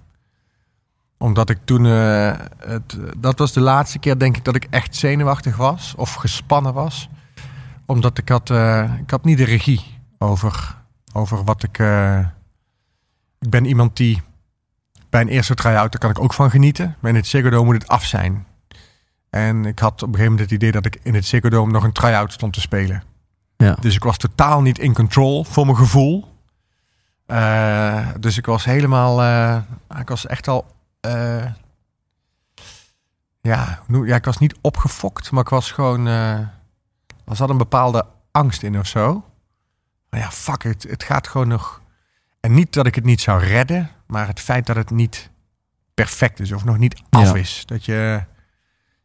Omdat 1.18 1.50
ik 1.50 1.58
toen, 1.64 1.86
eh, 1.86 2.32
het, 2.58 2.98
dat 3.18 3.38
was 3.38 3.52
de 3.52 3.60
laatste 3.60 3.98
keer 3.98 4.18
denk 4.18 4.36
ik 4.36 4.44
dat 4.44 4.54
ik 4.54 4.66
echt 4.70 4.96
zenuwachtig 4.96 5.56
was 5.56 5.94
of 5.96 6.14
gespannen 6.14 6.74
was. 6.74 7.08
Omdat 7.86 8.18
ik 8.18 8.28
had, 8.28 8.50
ik 9.00 9.10
had 9.10 9.24
niet 9.24 9.38
de 9.38 9.44
regie 9.44 10.00
over, 10.18 10.76
over 11.12 11.44
wat 11.44 11.62
ik... 11.62 11.78
ik 13.40 13.50
ben 13.50 13.64
iemand 13.64 13.96
die 13.96 14.22
bij 15.14 15.22
een 15.22 15.28
eerste 15.28 15.54
try-out, 15.54 15.92
daar 15.92 16.00
kan 16.00 16.10
ik 16.10 16.20
ook 16.20 16.34
van 16.34 16.50
genieten. 16.50 16.96
Maar 17.00 17.10
in 17.10 17.16
het 17.16 17.26
Ziggo 17.26 17.50
Dome 17.50 17.64
moet 17.64 17.74
het 17.82 17.88
af 17.88 18.04
zijn. 18.04 18.46
En 19.30 19.64
ik 19.64 19.78
had 19.78 19.92
op 19.92 20.00
een 20.00 20.14
gegeven 20.14 20.30
moment 20.30 20.50
het 20.50 20.50
idee 20.50 20.72
dat 20.72 20.86
ik 20.86 21.00
in 21.02 21.14
het 21.14 21.26
Ziggo 21.26 21.48
Dome 21.48 21.72
nog 21.72 21.84
een 21.84 21.92
try-out 21.92 22.32
stond 22.32 22.52
te 22.52 22.60
spelen. 22.60 23.02
Ja. 23.56 23.76
Dus 23.80 23.94
ik 23.94 24.02
was 24.02 24.16
totaal 24.16 24.62
niet 24.62 24.78
in 24.78 24.94
control 24.94 25.44
voor 25.44 25.64
mijn 25.64 25.76
gevoel. 25.76 26.32
Eh, 27.26 28.08
dus 28.20 28.38
ik 28.38 28.46
was 28.46 28.64
helemaal, 28.64 29.22
eh, 29.22 29.56
ik 30.00 30.08
was 30.08 30.26
echt 30.26 30.48
al, 30.48 30.66
eh, 31.00 31.44
ja, 33.40 33.78
ja, 33.88 34.16
ik 34.16 34.24
was 34.24 34.38
niet 34.38 34.54
opgefokt, 34.60 35.30
maar 35.30 35.42
ik 35.42 35.48
was 35.48 35.70
gewoon, 35.70 36.06
er 36.06 36.50
zat 37.32 37.50
een 37.50 37.58
bepaalde 37.58 38.06
angst 38.30 38.62
in 38.62 38.78
of 38.78 38.86
zo. 38.86 39.24
Maar 40.10 40.20
ja, 40.20 40.30
fuck 40.30 40.64
it, 40.64 40.82
het 40.82 41.02
gaat 41.02 41.28
gewoon 41.28 41.48
nog. 41.48 41.80
En 42.40 42.54
niet 42.54 42.72
dat 42.72 42.86
ik 42.86 42.94
het 42.94 43.04
niet 43.04 43.20
zou 43.20 43.44
redden, 43.44 43.90
maar 44.06 44.26
het 44.26 44.40
feit 44.40 44.66
dat 44.66 44.76
het 44.76 44.90
niet 44.90 45.30
perfect 45.94 46.40
is 46.40 46.52
of 46.52 46.64
nog 46.64 46.78
niet 46.78 47.02
af 47.10 47.32
Ja. 47.32 47.34
is. 47.34 47.62
Dat 47.66 47.84
je, 47.84 48.22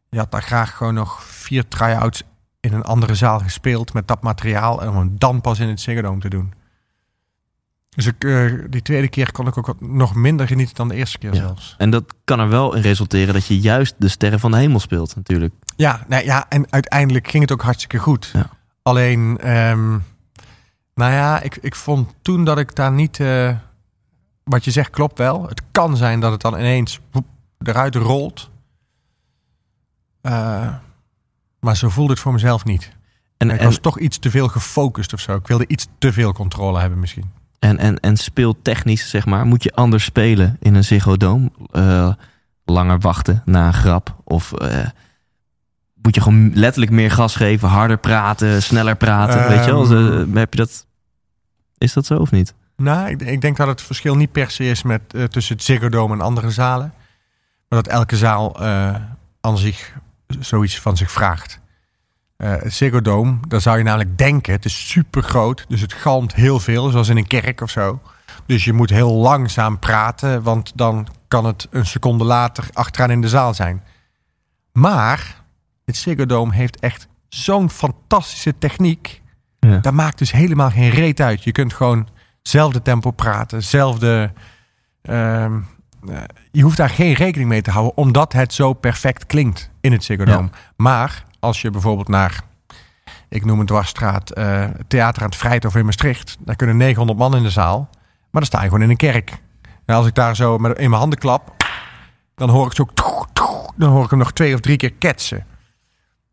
je 0.10 0.18
had 0.18 0.32
daar 0.32 0.44
graag 0.44 0.76
gewoon 0.78 0.94
nog 0.94 1.24
vier 1.24 1.68
try-outs 1.68 2.24
in 2.60 2.74
een 2.74 2.84
andere 2.84 3.16
zaal 3.16 3.40
gespeeld 3.40 3.94
met 3.94 4.08
dat 4.08 4.22
materiaal 4.22 4.82
en 4.82 4.90
om 4.90 4.96
hem 4.98 5.16
dan 5.18 5.42
pas 5.42 5.60
in 5.60 5.68
het 5.68 5.82
Ziggo 5.82 6.18
te 6.18 6.30
doen. 6.30 6.54
Dus 7.90 8.06
ik, 8.06 8.24
eh, 8.24 8.54
die 8.70 8.82
tweede 8.82 9.08
keer 9.10 9.32
kon 9.32 9.48
ik 9.48 9.58
ook 9.58 9.66
wat, 9.66 9.82
nog 9.82 10.16
minder 10.16 10.48
genieten 10.48 10.76
dan 10.76 10.88
de 10.88 10.96
eerste 10.96 11.18
keer 11.18 11.34
Ja. 11.34 11.40
zelfs. 11.40 11.76
En 11.78 11.90
dat 11.90 12.14
kan 12.24 12.40
er 12.40 12.50
wel 12.50 12.76
in 12.76 12.82
resulteren 12.82 13.34
dat 13.34 13.46
je 13.46 13.60
juist 13.60 13.96
de 13.98 14.08
sterren 14.08 14.40
van 14.40 14.52
de 14.52 14.58
hemel 14.58 14.80
speelt, 14.80 15.16
natuurlijk. 15.16 15.54
Ja, 15.76 16.06
nee, 16.08 16.26
ja, 16.26 16.46
en 16.50 16.72
uiteindelijk 16.72 17.28
ging 17.30 17.44
het 17.44 17.52
ook 17.52 17.62
hartstikke 17.62 17.98
goed. 17.98 18.30
Ja. 18.34 18.50
Alleen, 18.82 19.38
ehm, 19.38 19.90
nou 20.96 21.12
ja, 21.14 21.42
ik, 21.42 21.58
ik 21.62 21.76
vond 21.76 22.14
toen 22.22 22.44
dat 22.46 22.58
ik 22.60 22.76
daar 22.76 22.92
niet... 22.92 23.20
eh, 23.20 23.56
wat 24.50 24.66
je 24.66 24.72
zegt 24.72 24.90
klopt 24.90 25.18
wel. 25.18 25.48
Het 25.48 25.62
kan 25.72 25.98
zijn 25.98 26.20
dat 26.20 26.32
het 26.32 26.42
dan 26.42 26.54
ineens 26.54 27.00
woep, 27.12 27.26
eruit 27.58 27.96
rolt. 27.96 28.50
Eh, 30.22 30.74
maar 31.60 31.78
zo 31.78 31.90
voelde 31.90 32.12
het 32.12 32.22
voor 32.22 32.34
mezelf 32.34 32.66
niet. 32.66 32.92
En, 33.38 33.50
ik 33.50 33.60
en, 33.60 33.66
was 33.66 33.78
toch 33.78 34.00
iets 34.00 34.18
te 34.18 34.30
veel 34.30 34.48
gefocust 34.48 35.14
of 35.14 35.20
zo. 35.20 35.36
Ik 35.36 35.48
wilde 35.48 35.68
iets 35.68 35.88
te 35.98 36.14
veel 36.14 36.34
controle 36.34 36.80
hebben 36.80 37.00
misschien. 37.00 37.32
en, 37.60 37.78
en, 37.78 38.00
en 38.00 38.18
speeltechnisch, 38.18 39.10
zeg 39.10 39.26
maar, 39.26 39.46
moet 39.46 39.64
je 39.64 39.76
anders 39.76 40.04
spelen 40.04 40.58
in 40.60 40.76
een 40.76 40.84
Ziggo 40.84 41.18
Dome? 41.18 41.52
Eh, 41.72 42.14
langer 42.66 43.00
wachten 43.00 43.42
na 43.46 43.68
een 43.68 43.74
grap? 43.74 44.16
Of 44.24 44.54
eh, 44.54 44.88
moet 46.02 46.16
je 46.16 46.22
gewoon 46.22 46.52
letterlijk 46.54 46.92
meer 46.92 47.12
gas 47.12 47.36
geven, 47.36 47.70
harder 47.70 47.98
praten, 47.98 48.64
sneller 48.64 48.96
praten? 48.96 49.48
weet 49.48 49.66
je 49.66 49.72
wel? 49.72 49.92
Ehm. 49.92 50.36
Heb 50.36 50.54
je 50.54 50.60
dat... 50.60 50.86
Is 51.78 51.94
dat 51.94 52.06
zo 52.06 52.18
of 52.18 52.32
niet? 52.32 52.54
Nou, 52.80 53.10
ik, 53.10 53.22
ik 53.22 53.42
denk 53.42 53.58
dat 53.58 53.68
het 53.68 53.82
verschil 53.82 54.16
niet 54.16 54.32
per 54.32 54.52
se 54.52 54.64
is 54.64 54.84
met, 54.84 55.02
eh, 55.14 55.24
tussen 55.24 55.56
het 55.56 55.64
Ziggo 55.64 55.90
Dome 55.90 56.14
en 56.14 56.22
andere 56.22 56.52
zalen. 56.52 56.94
Maar 57.70 57.84
dat 57.84 57.94
elke 57.94 58.18
zaal 58.18 58.62
eh, 58.62 58.96
aan 59.42 59.58
zich 59.58 59.94
zoiets 60.40 60.80
van 60.80 60.98
zich 60.98 61.12
vraagt. 61.12 61.60
Eh 62.38 62.52
het 62.52 62.74
Ziggo 62.74 63.02
Dome, 63.02 63.38
daar 63.48 63.62
zou 63.62 63.78
je 63.78 63.84
namelijk 63.84 64.18
denken, 64.18 64.54
het 64.54 64.66
is 64.66 64.90
super 64.90 65.24
groot. 65.24 65.66
Dus 65.68 65.82
het 65.82 65.94
galmt 65.94 66.36
heel 66.36 66.60
veel, 66.60 66.90
zoals 66.90 67.10
in 67.10 67.18
een 67.18 67.28
kerk 67.28 67.62
of 67.62 67.70
zo. 67.70 68.02
Dus 68.46 68.64
je 68.66 68.74
moet 68.74 68.90
heel 68.90 69.14
langzaam 69.14 69.80
praten, 69.80 70.44
want 70.44 70.72
dan 70.76 71.08
kan 71.28 71.46
het 71.46 71.68
een 71.72 71.86
seconde 71.86 72.24
later 72.24 72.68
achteraan 72.74 73.12
in 73.12 73.22
de 73.22 73.30
zaal 73.30 73.54
zijn. 73.54 73.84
Maar 74.72 75.44
het 75.86 75.96
Ziggo 75.96 76.26
Dome 76.26 76.54
heeft 76.54 76.80
echt 76.80 77.08
zo'n 77.30 77.70
fantastische 77.70 78.58
techniek. 78.58 79.22
Ja. 79.60 79.78
Dat 79.78 79.94
maakt 79.94 80.18
dus 80.18 80.32
helemaal 80.32 80.70
geen 80.70 80.90
reet 80.90 81.22
uit. 81.22 81.44
Je 81.44 81.52
kunt 81.52 81.74
gewoon 81.74 82.08
zelfde 82.50 82.82
tempo 82.82 83.12
praten, 83.12 83.64
zelfde. 83.64 84.32
ehm, 85.02 85.60
eh, 86.08 86.18
je 86.52 86.62
hoeft 86.62 86.78
daar 86.78 86.90
geen 86.90 87.14
rekening 87.14 87.50
mee 87.50 87.62
te 87.62 87.72
houden, 87.72 87.98
omdat 87.98 88.34
het 88.34 88.54
zo 88.54 88.74
perfect 88.74 89.26
klinkt 89.26 89.70
in 89.82 89.92
het 89.92 90.04
Ziggo 90.04 90.24
Ja. 90.26 90.50
Maar 90.76 91.26
als 91.40 91.62
je 91.62 91.70
bijvoorbeeld 91.70 92.08
naar, 92.08 92.42
ik 93.30 93.46
noem 93.46 93.58
het 93.60 93.68
dwarsstraat, 93.68 94.32
eh 94.32 94.64
Theater 94.88 95.22
aan 95.22 95.28
het 95.30 95.38
Vrijthof 95.38 95.76
in 95.76 95.86
Maastricht, 95.86 96.38
daar 96.40 96.56
kunnen 96.56 96.78
900 96.78 97.20
man 97.20 97.36
in 97.36 97.44
de 97.44 97.50
zaal, 97.50 97.88
maar 98.02 98.42
dan 98.42 98.46
sta 98.46 98.60
je 98.62 98.68
gewoon 98.68 98.84
in 98.84 98.90
een 98.90 98.98
kerk. 98.98 99.42
En 99.86 99.96
als 99.96 100.08
ik 100.08 100.16
daar 100.16 100.36
zo 100.36 100.58
met, 100.58 100.78
in 100.78 100.90
mijn 100.90 101.02
handen 101.02 101.20
klap, 101.20 101.56
dan 102.36 102.50
hoor 102.50 102.66
ik 102.66 102.74
zo, 102.74 102.88
dan 103.76 103.90
hoor 103.90 104.04
ik 104.04 104.10
hem 104.10 104.20
nog 104.20 104.32
twee 104.32 104.54
of 104.54 104.60
drie 104.60 104.78
keer 104.78 104.94
ketsen. 104.94 105.46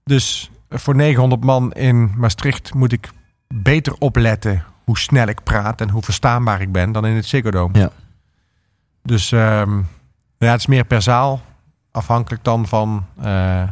Dus 0.04 0.50
voor 0.68 0.94
900 0.94 1.44
man 1.44 1.72
in 1.72 2.12
Maastricht 2.16 2.74
moet 2.74 2.92
ik 2.92 3.10
beter 3.48 3.94
opletten 3.98 4.64
hoe 4.86 4.98
snel 4.98 5.26
ik 5.26 5.42
praat 5.42 5.80
en 5.80 5.90
hoe 5.90 6.02
verstaanbaar 6.02 6.60
ik 6.60 6.72
ben 6.72 6.92
dan 6.92 7.06
in 7.06 7.14
het 7.14 7.26
Ziggo 7.26 7.50
Dome. 7.50 7.78
Ja. 7.78 7.90
Dus 9.02 9.32
ehm, 9.32 9.76
ja, 10.38 10.50
het 10.50 10.60
is 10.60 10.66
meer 10.66 10.84
per 10.84 11.02
zaal, 11.02 11.40
afhankelijk 11.90 12.44
dan 12.44 12.66
van, 12.66 13.06
eh, 13.22 13.62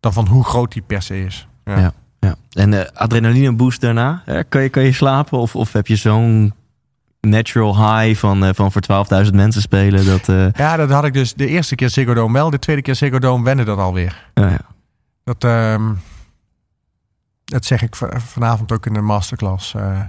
dan 0.00 0.12
van 0.12 0.26
hoe 0.26 0.44
groot 0.44 0.72
die 0.72 0.82
per 0.82 1.02
se 1.02 1.24
is. 1.24 1.48
Ja. 1.64 1.78
Ja. 1.78 1.92
Ja. 2.20 2.34
En 2.52 2.70
de 2.70 2.94
adrenaline 2.94 3.52
boost 3.52 3.80
daarna, 3.80 4.22
hè? 4.24 4.44
Kan, 4.44 4.62
je, 4.62 4.68
kan 4.68 4.82
je 4.82 4.92
slapen? 4.92 5.38
Of, 5.38 5.56
of 5.56 5.72
heb 5.72 5.86
je 5.86 5.96
zo'n 5.96 6.54
natural 7.20 7.98
high 7.98 8.18
van, 8.20 8.44
eh, 8.44 8.50
van 8.54 8.72
voor 8.72 8.82
12.000 9.26 9.34
mensen 9.34 9.62
spelen? 9.62 10.06
Dat, 10.06 10.28
eh, 10.28 10.52
Ja, 10.52 10.76
dat 10.76 10.90
had 10.90 11.04
ik 11.04 11.12
dus 11.12 11.34
de 11.34 11.46
eerste 11.46 11.74
keer 11.74 11.90
Ziggo 11.90 12.14
Dome 12.14 12.32
wel. 12.32 12.50
De 12.50 12.58
tweede 12.58 12.82
keer 12.82 12.94
Ziggo 12.94 13.18
Dome 13.18 13.44
wende 13.44 13.64
dat 13.64 13.78
alweer. 13.78 14.30
ja, 14.34 14.48
ja. 14.48 14.60
Dat, 15.24 15.44
ehm, 15.44 15.92
dat 17.46 17.64
zeg 17.64 17.82
ik 17.82 17.96
va- 17.96 18.20
vanavond 18.20 18.72
ook 18.72 18.86
in 18.86 18.92
de 18.92 19.00
masterclass. 19.00 19.74
Eh, 19.74 20.00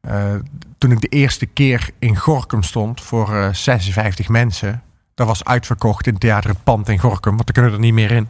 eh, 0.00 0.34
toen 0.78 0.90
ik 0.90 1.00
de 1.00 1.08
eerste 1.08 1.46
keer 1.46 1.90
in 1.98 2.16
Gorkum 2.16 2.62
stond 2.62 3.00
voor 3.00 3.34
eh, 3.36 3.52
56 3.52 4.28
mensen. 4.28 4.82
Dat 5.14 5.26
was 5.26 5.44
uitverkocht 5.44 6.06
in 6.06 6.12
het 6.12 6.20
theater 6.20 6.50
Het 6.50 6.64
Pand 6.64 6.88
in 6.88 6.98
Gorkum, 6.98 7.36
want 7.36 7.48
er 7.48 7.54
kunnen 7.54 7.72
er 7.72 7.78
niet 7.78 7.92
meer 7.94 8.10
in. 8.10 8.28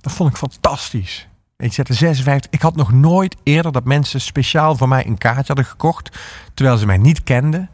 Dat 0.00 0.12
vond 0.12 0.30
ik 0.30 0.36
fantastisch. 0.36 1.28
Ik 1.56 1.72
zette 1.72 1.94
56. 1.94 2.50
Ik 2.50 2.62
had 2.62 2.76
nog 2.76 2.92
nooit 2.92 3.36
eerder 3.42 3.72
dat 3.72 3.84
mensen 3.84 4.20
speciaal 4.20 4.76
voor 4.76 4.88
mij 4.88 5.06
een 5.06 5.18
kaartje 5.18 5.46
hadden 5.46 5.64
gekocht. 5.64 6.18
Terwijl 6.54 6.76
ze 6.76 6.86
mij 6.86 6.96
niet 6.98 7.22
kenden. 7.24 7.70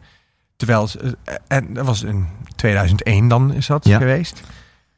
Terwijl 0.55 0.87
ze, 0.87 1.17
eh, 1.23 1.35
en 1.47 1.73
dat 1.73 1.85
was 1.85 2.03
in 2.03 2.27
2001 2.55 3.27
dan 3.27 3.53
is 3.53 3.67
dat 3.67 3.85
Ja. 3.85 3.97
geweest. 3.97 4.41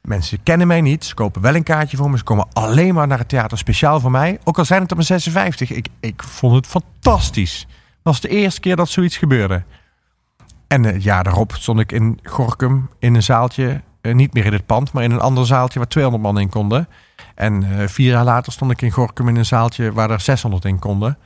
Mensen 0.08 0.43
kennen 0.43 0.68
mij 0.68 0.82
niet. 0.82 1.05
Ze 1.05 1.14
kopen 1.14 1.41
wel 1.41 1.55
een 1.55 1.64
kaartje 1.64 1.97
voor 1.97 2.10
me. 2.10 2.18
Ze 2.18 2.24
komen 2.24 2.47
alleen 2.53 2.93
maar 2.93 3.08
naar 3.08 3.18
het 3.18 3.30
theater 3.30 3.58
speciaal 3.58 3.99
voor 3.99 4.12
mij. 4.12 4.39
Ook 4.43 4.58
al 4.58 4.66
zijn 4.66 4.82
het 4.82 4.91
op 4.91 4.97
mijn 4.97 5.10
56. 5.10 5.72
Ik, 5.72 5.88
ik 5.99 6.24
vond 6.24 6.55
het 6.55 6.68
fantastisch. 6.68 7.66
Dat 7.70 8.14
was 8.14 8.22
de 8.22 8.28
eerste 8.28 8.60
keer 8.60 8.76
dat 8.76 8.89
zoiets 8.89 9.18
gebeurde. 9.18 9.64
En 10.68 10.86
eh, 10.86 10.93
het 10.93 11.03
jaar 11.03 11.24
daarop 11.24 11.53
stond 11.55 11.80
ik 11.80 11.91
in 11.91 12.20
Gorkum 12.24 12.89
in 12.99 13.16
een 13.16 13.24
zaaltje. 13.24 13.82
eh, 14.01 14.14
niet 14.14 14.34
meer 14.34 14.45
in 14.45 14.53
het 14.53 14.66
pand, 14.66 14.91
maar 14.91 15.03
in 15.03 15.12
een 15.12 15.20
ander 15.20 15.45
zaaltje 15.45 15.80
waar 15.80 15.88
200 15.88 16.24
man 16.24 16.39
in 16.39 16.49
konden. 16.49 16.88
En 17.36 17.80
eh, 17.80 17.88
vier 17.88 18.12
jaar 18.12 18.24
later 18.24 18.51
stond 18.51 18.72
ik 18.72 18.82
in 18.82 18.91
Gorkum 18.91 19.28
in 19.28 19.36
een 19.36 19.45
zaaltje 19.45 19.91
waar 19.93 20.10
er 20.10 20.22
600 20.22 20.66
in 20.66 20.80
konden. 20.80 21.18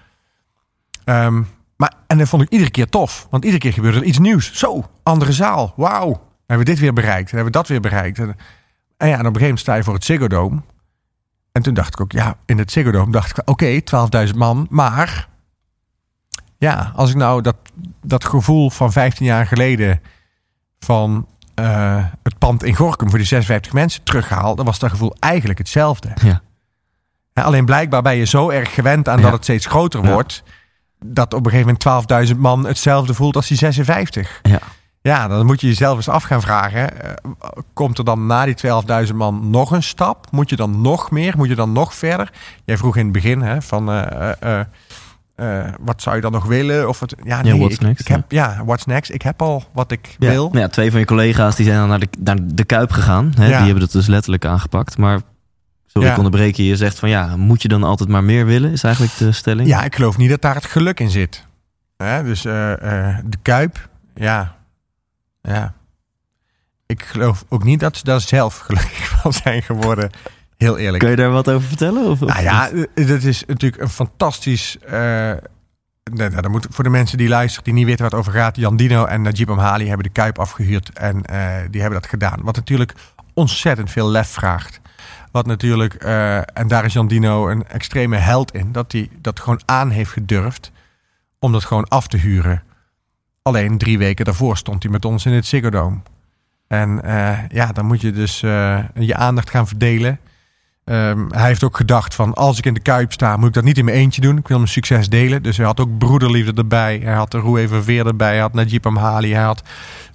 Ehm, 1.03 1.41
maar, 1.77 1.93
en 2.07 2.17
dat 2.17 2.27
vond 2.27 2.41
ik 2.41 2.49
iedere 2.49 2.71
keer 2.71 2.89
tof. 2.89 3.27
Want 3.29 3.43
iedere 3.43 3.61
keer 3.61 3.73
gebeurde 3.73 3.99
er 3.99 4.05
iets 4.05 4.19
nieuws. 4.19 4.53
Zo, 4.53 4.83
andere 5.03 5.31
zaal. 5.31 5.73
Wauw. 5.75 6.29
Hebben 6.47 6.65
we 6.65 6.71
dit 6.71 6.81
weer 6.81 6.93
bereikt. 6.93 7.31
Hebben 7.31 7.51
we 7.51 7.57
dat 7.57 7.67
weer 7.67 7.81
bereikt. 7.81 8.19
En, 8.19 8.35
en 9.01 9.07
ja, 9.07 9.13
en 9.13 9.19
op 9.19 9.25
een 9.35 9.41
gegeven 9.41 9.41
moment 9.41 9.59
sta 9.59 9.75
je 9.75 9.83
voor 9.83 9.93
het 9.93 10.05
Ziggo 10.05 10.27
Dome. 10.27 10.61
En 11.51 11.61
toen 11.61 11.73
dacht 11.73 11.93
ik 11.93 12.01
ook, 12.01 12.11
ja, 12.11 12.35
in 12.45 12.57
het 12.57 12.71
Ziggo 12.71 12.91
Dome 12.91 13.11
dacht 13.11 13.37
ik, 13.37 13.49
oké, 13.49 13.79
12.000 14.27 14.35
man. 14.35 14.67
Maar 14.69 15.27
ja, 16.57 16.91
als 16.95 17.09
ik 17.09 17.15
nou 17.15 17.41
dat, 17.41 17.55
dat 18.01 18.25
gevoel 18.25 18.69
van 18.69 18.91
15 18.91 19.25
jaar 19.25 19.45
geleden 19.47 20.01
van 20.79 21.27
eh, 21.55 22.05
het 22.23 22.37
pand 22.37 22.63
in 22.63 22.75
Gorkum 22.75 23.09
voor 23.09 23.17
die 23.17 23.27
56 23.27 23.73
mensen 23.73 24.03
terughaal, 24.03 24.55
dan 24.55 24.65
was 24.65 24.79
dat 24.79 24.89
gevoel 24.89 25.15
eigenlijk 25.19 25.59
hetzelfde. 25.59 26.09
Ja. 26.21 26.41
Alleen 27.33 27.65
blijkbaar 27.65 28.01
ben 28.01 28.15
je 28.15 28.25
zo 28.25 28.49
erg 28.49 28.73
gewend 28.73 29.09
aan 29.09 29.17
Ja. 29.17 29.23
dat 29.23 29.33
het 29.33 29.43
steeds 29.43 29.65
groter 29.65 30.03
Ja. 30.03 30.11
wordt, 30.11 30.43
dat 31.05 31.33
op 31.33 31.45
een 31.45 31.51
gegeven 31.51 31.77
moment 31.83 32.29
12.000 32.33 32.37
man 32.37 32.65
hetzelfde 32.65 33.13
voelt 33.13 33.35
als 33.35 33.47
die 33.47 33.57
56. 33.57 34.39
Ja. 34.41 34.59
Ja, 35.01 35.27
dan 35.27 35.45
moet 35.45 35.61
je 35.61 35.67
jezelf 35.67 35.95
eens 35.95 36.09
af 36.09 36.23
gaan 36.23 36.41
vragen. 36.41 37.01
eh, 37.01 37.13
komt 37.73 37.97
er 37.97 38.03
dan 38.05 38.25
na 38.25 38.45
die 38.45 38.55
12.000 39.07 39.15
man 39.15 39.49
nog 39.49 39.71
een 39.71 39.83
stap? 39.83 40.27
Moet 40.31 40.49
je 40.49 40.55
dan 40.55 40.81
nog 40.81 41.11
meer? 41.11 41.33
Moet 41.37 41.47
je 41.47 41.55
dan 41.55 41.71
nog 41.71 41.93
verder? 41.95 42.31
Jij 42.65 42.77
vroeg 42.77 42.97
in 42.97 43.03
het 43.03 43.13
begin 43.13 43.41
hè, 43.41 43.61
van 43.61 43.91
eh, 43.91 44.59
eh, 45.35 45.73
wat 45.79 46.01
zou 46.01 46.15
je 46.15 46.21
dan 46.21 46.31
nog 46.31 46.45
willen? 46.45 46.87
Of 46.89 46.99
het, 46.99 47.15
ja, 47.23 47.41
nee, 47.41 47.57
what's 47.57 47.75
ik, 47.75 47.81
next, 47.81 47.99
ik 47.99 48.07
heb, 48.07 48.31
ja. 48.31 48.61
what's 48.65 48.85
next? 48.85 49.11
Ik 49.11 49.21
heb 49.21 49.41
al 49.41 49.63
wat 49.73 49.91
ik 49.91 50.15
Ja. 50.19 50.29
wil. 50.29 50.47
Nou 50.47 50.59
ja, 50.59 50.67
twee 50.67 50.91
van 50.91 50.99
je 50.99 51.05
collega's 51.05 51.55
die 51.55 51.65
zijn 51.65 51.77
dan 51.77 51.87
naar 51.89 51.99
de, 51.99 52.07
naar 52.19 52.37
de 52.41 52.63
Kuip 52.63 52.91
gegaan. 52.91 53.33
Hè? 53.35 53.43
Ja. 53.43 53.47
Die 53.57 53.65
hebben 53.65 53.79
dat 53.79 53.91
dus 53.91 54.07
letterlijk 54.07 54.45
aangepakt. 54.45 54.97
Maar, 54.97 55.19
sorry, 55.87 56.07
Ja. 56.07 56.13
ik 56.13 56.17
onderbreek 56.23 56.55
je. 56.55 56.65
Je 56.65 56.75
zegt 56.75 56.99
van 56.99 57.09
ja, 57.09 57.35
moet 57.37 57.61
je 57.61 57.67
dan 57.67 57.83
altijd 57.83 58.09
maar 58.09 58.23
meer 58.23 58.45
willen? 58.45 58.71
Is 58.71 58.83
eigenlijk 58.83 59.17
de 59.17 59.31
stelling. 59.31 59.67
Ja, 59.67 59.83
ik 59.83 59.95
geloof 59.95 60.17
niet 60.17 60.29
dat 60.29 60.41
daar 60.41 60.55
het 60.55 60.65
geluk 60.65 60.99
in 60.99 61.09
zit. 61.09 61.45
Hè? 61.97 62.23
Dus 62.23 62.45
eh, 62.45 62.71
eh, 63.07 63.17
de 63.25 63.37
Kuip, 63.41 63.89
ja. 64.15 64.55
Ja. 65.41 65.73
Ik 66.85 67.03
geloof 67.03 67.45
ook 67.49 67.63
niet 67.63 67.79
dat 67.79 67.97
ze 67.97 68.03
daar 68.03 68.21
zelf 68.21 68.57
gelukkig 68.57 69.07
van 69.21 69.33
zijn 69.33 69.61
geworden. 69.61 70.09
Heel 70.57 70.77
eerlijk. 70.77 70.99
Kun 70.99 71.09
je 71.09 71.15
daar 71.15 71.31
wat 71.31 71.49
over 71.49 71.67
vertellen? 71.67 72.09
Of, 72.09 72.19
Nou 72.19 72.41
ja, 72.41 72.69
eh, 72.69 73.07
dat 73.07 73.23
is 73.23 73.43
natuurlijk 73.45 73.81
een 73.81 73.89
fantastisch. 73.89 74.77
eh, 74.79 74.91
nee, 76.03 76.29
nou, 76.29 76.41
dan 76.41 76.51
moet, 76.51 76.67
voor 76.69 76.83
de 76.83 76.89
mensen 76.89 77.17
die 77.17 77.27
luisteren, 77.27 77.63
die 77.63 77.73
niet 77.73 77.85
weten 77.85 78.01
waar 78.01 78.09
het 78.09 78.19
over 78.19 78.33
gaat. 78.33 78.55
Jan 78.55 78.75
Dino 78.75 79.05
en 79.05 79.21
Najib 79.21 79.49
Amhali 79.49 79.87
hebben 79.87 80.05
de 80.05 80.11
Kuip 80.11 80.39
afgehuurd. 80.39 80.89
En 80.93 81.25
eh, 81.25 81.55
die 81.69 81.81
hebben 81.81 82.01
dat 82.01 82.09
gedaan. 82.09 82.39
Wat 82.41 82.55
natuurlijk 82.55 82.93
ontzettend 83.33 83.91
veel 83.91 84.09
lef 84.09 84.27
vraagt. 84.29 84.79
Wat 85.31 85.45
natuurlijk, 85.45 85.93
en 85.93 86.67
daar 86.67 86.85
is 86.85 86.93
Jan 86.93 87.07
Dino 87.07 87.49
een 87.49 87.67
extreme 87.67 88.17
held 88.17 88.53
in, 88.53 88.71
dat 88.71 88.91
hij 88.91 89.09
dat 89.21 89.39
gewoon 89.39 89.61
aan 89.65 89.89
heeft 89.89 90.11
gedurfd 90.11 90.71
om 91.39 91.51
dat 91.51 91.65
gewoon 91.65 91.87
af 91.87 92.07
te 92.07 92.17
huren. 92.17 92.63
Alleen 93.41 93.77
drie 93.77 93.97
weken 93.97 94.25
daarvoor 94.25 94.57
stond 94.57 94.83
hij 94.83 94.91
met 94.91 95.05
ons 95.05 95.25
in 95.25 95.31
het 95.31 95.45
Ziggo 95.45 95.69
Dome. 95.69 95.97
En 96.67 97.03
eh, 97.03 97.37
ja, 97.49 97.71
dan 97.71 97.85
moet 97.85 98.01
je 98.01 98.11
dus 98.11 98.43
eh, 98.43 98.79
je 98.93 99.15
aandacht 99.15 99.49
gaan 99.49 99.67
verdelen. 99.67 100.19
Ehm, 100.83 101.29
hij 101.29 101.47
heeft 101.47 101.63
ook 101.63 101.77
gedacht 101.77 102.15
van 102.15 102.33
als 102.33 102.57
ik 102.57 102.65
in 102.65 102.73
de 102.73 102.79
Kuip 102.79 103.11
sta, 103.11 103.37
moet 103.37 103.47
ik 103.47 103.53
dat 103.53 103.63
niet 103.63 103.77
in 103.77 103.85
mijn 103.85 103.97
eentje 103.97 104.21
doen. 104.21 104.37
Ik 104.37 104.47
wil 104.47 104.57
mijn 104.57 104.69
succes 104.69 105.09
delen. 105.09 105.43
Dus 105.43 105.57
hij 105.57 105.65
had 105.65 105.79
ook 105.79 105.97
broederliefde 105.97 106.53
erbij. 106.53 106.99
Hij 107.03 107.13
had 107.13 107.31
de 107.31 107.37
Roe 107.37 107.67
Veer 107.67 108.07
erbij. 108.07 108.31
Hij 108.31 108.39
had 108.39 108.53
Najib 108.53 108.85
Amhali. 108.85 109.33
Hij 109.33 109.43
had 109.43 109.63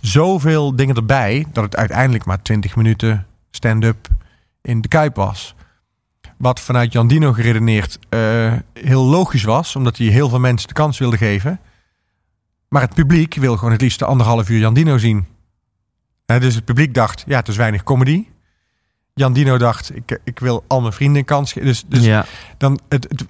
zoveel 0.01 0.77
dingen 0.77 0.95
erbij 0.95 1.47
dat 1.53 1.65
het 1.65 1.77
uiteindelijk 1.77 2.25
maar 2.25 2.43
20 2.43 2.77
minuten 2.77 3.27
stand-up 3.51 4.09
in 4.63 4.81
de 4.81 4.89
Kuip 4.89 5.17
was. 5.17 5.55
Wat 6.37 6.61
vanuit 6.61 6.93
Jandino 6.93 7.33
geredeneerd 7.33 7.99
uh, 8.11 8.53
heel 8.73 9.05
logisch 9.05 9.45
was, 9.45 9.77
omdat 9.77 9.97
hij 9.97 10.07
heel 10.07 10.29
veel 10.29 10.39
mensen 10.41 10.69
de 10.69 10.75
kans 10.75 10.99
wilde 10.99 11.17
geven. 11.17 11.61
Maar 12.69 12.83
het 12.83 12.95
publiek 12.95 13.35
wil 13.35 13.57
gewoon 13.57 13.73
het 13.73 13.81
liefst 13.81 14.03
anderhalf 14.03 14.49
uur 14.49 14.59
Jandino 14.59 14.99
zien. 14.99 15.27
Uh, 16.27 16.41
dus 16.41 16.55
het 16.55 16.65
publiek 16.65 16.95
dacht, 16.95 17.25
ja, 17.27 17.37
het 17.39 17.49
is 17.49 17.57
weinig 17.57 17.83
comedy. 17.83 18.27
Jan 19.15 19.33
Dino 19.33 19.59
dacht, 19.59 19.97
ik, 19.97 20.21
ik 20.25 20.39
wil 20.39 20.65
al 20.67 20.81
mijn 20.81 20.93
vrienden 20.93 21.19
een 21.19 21.25
kans 21.25 21.53
geven. 21.53 21.69
Dus, 21.69 21.85
dus 21.87 22.05
Ja. 22.05 22.25
dan 22.59 22.79
het, 22.89 23.07
het- 23.09 23.27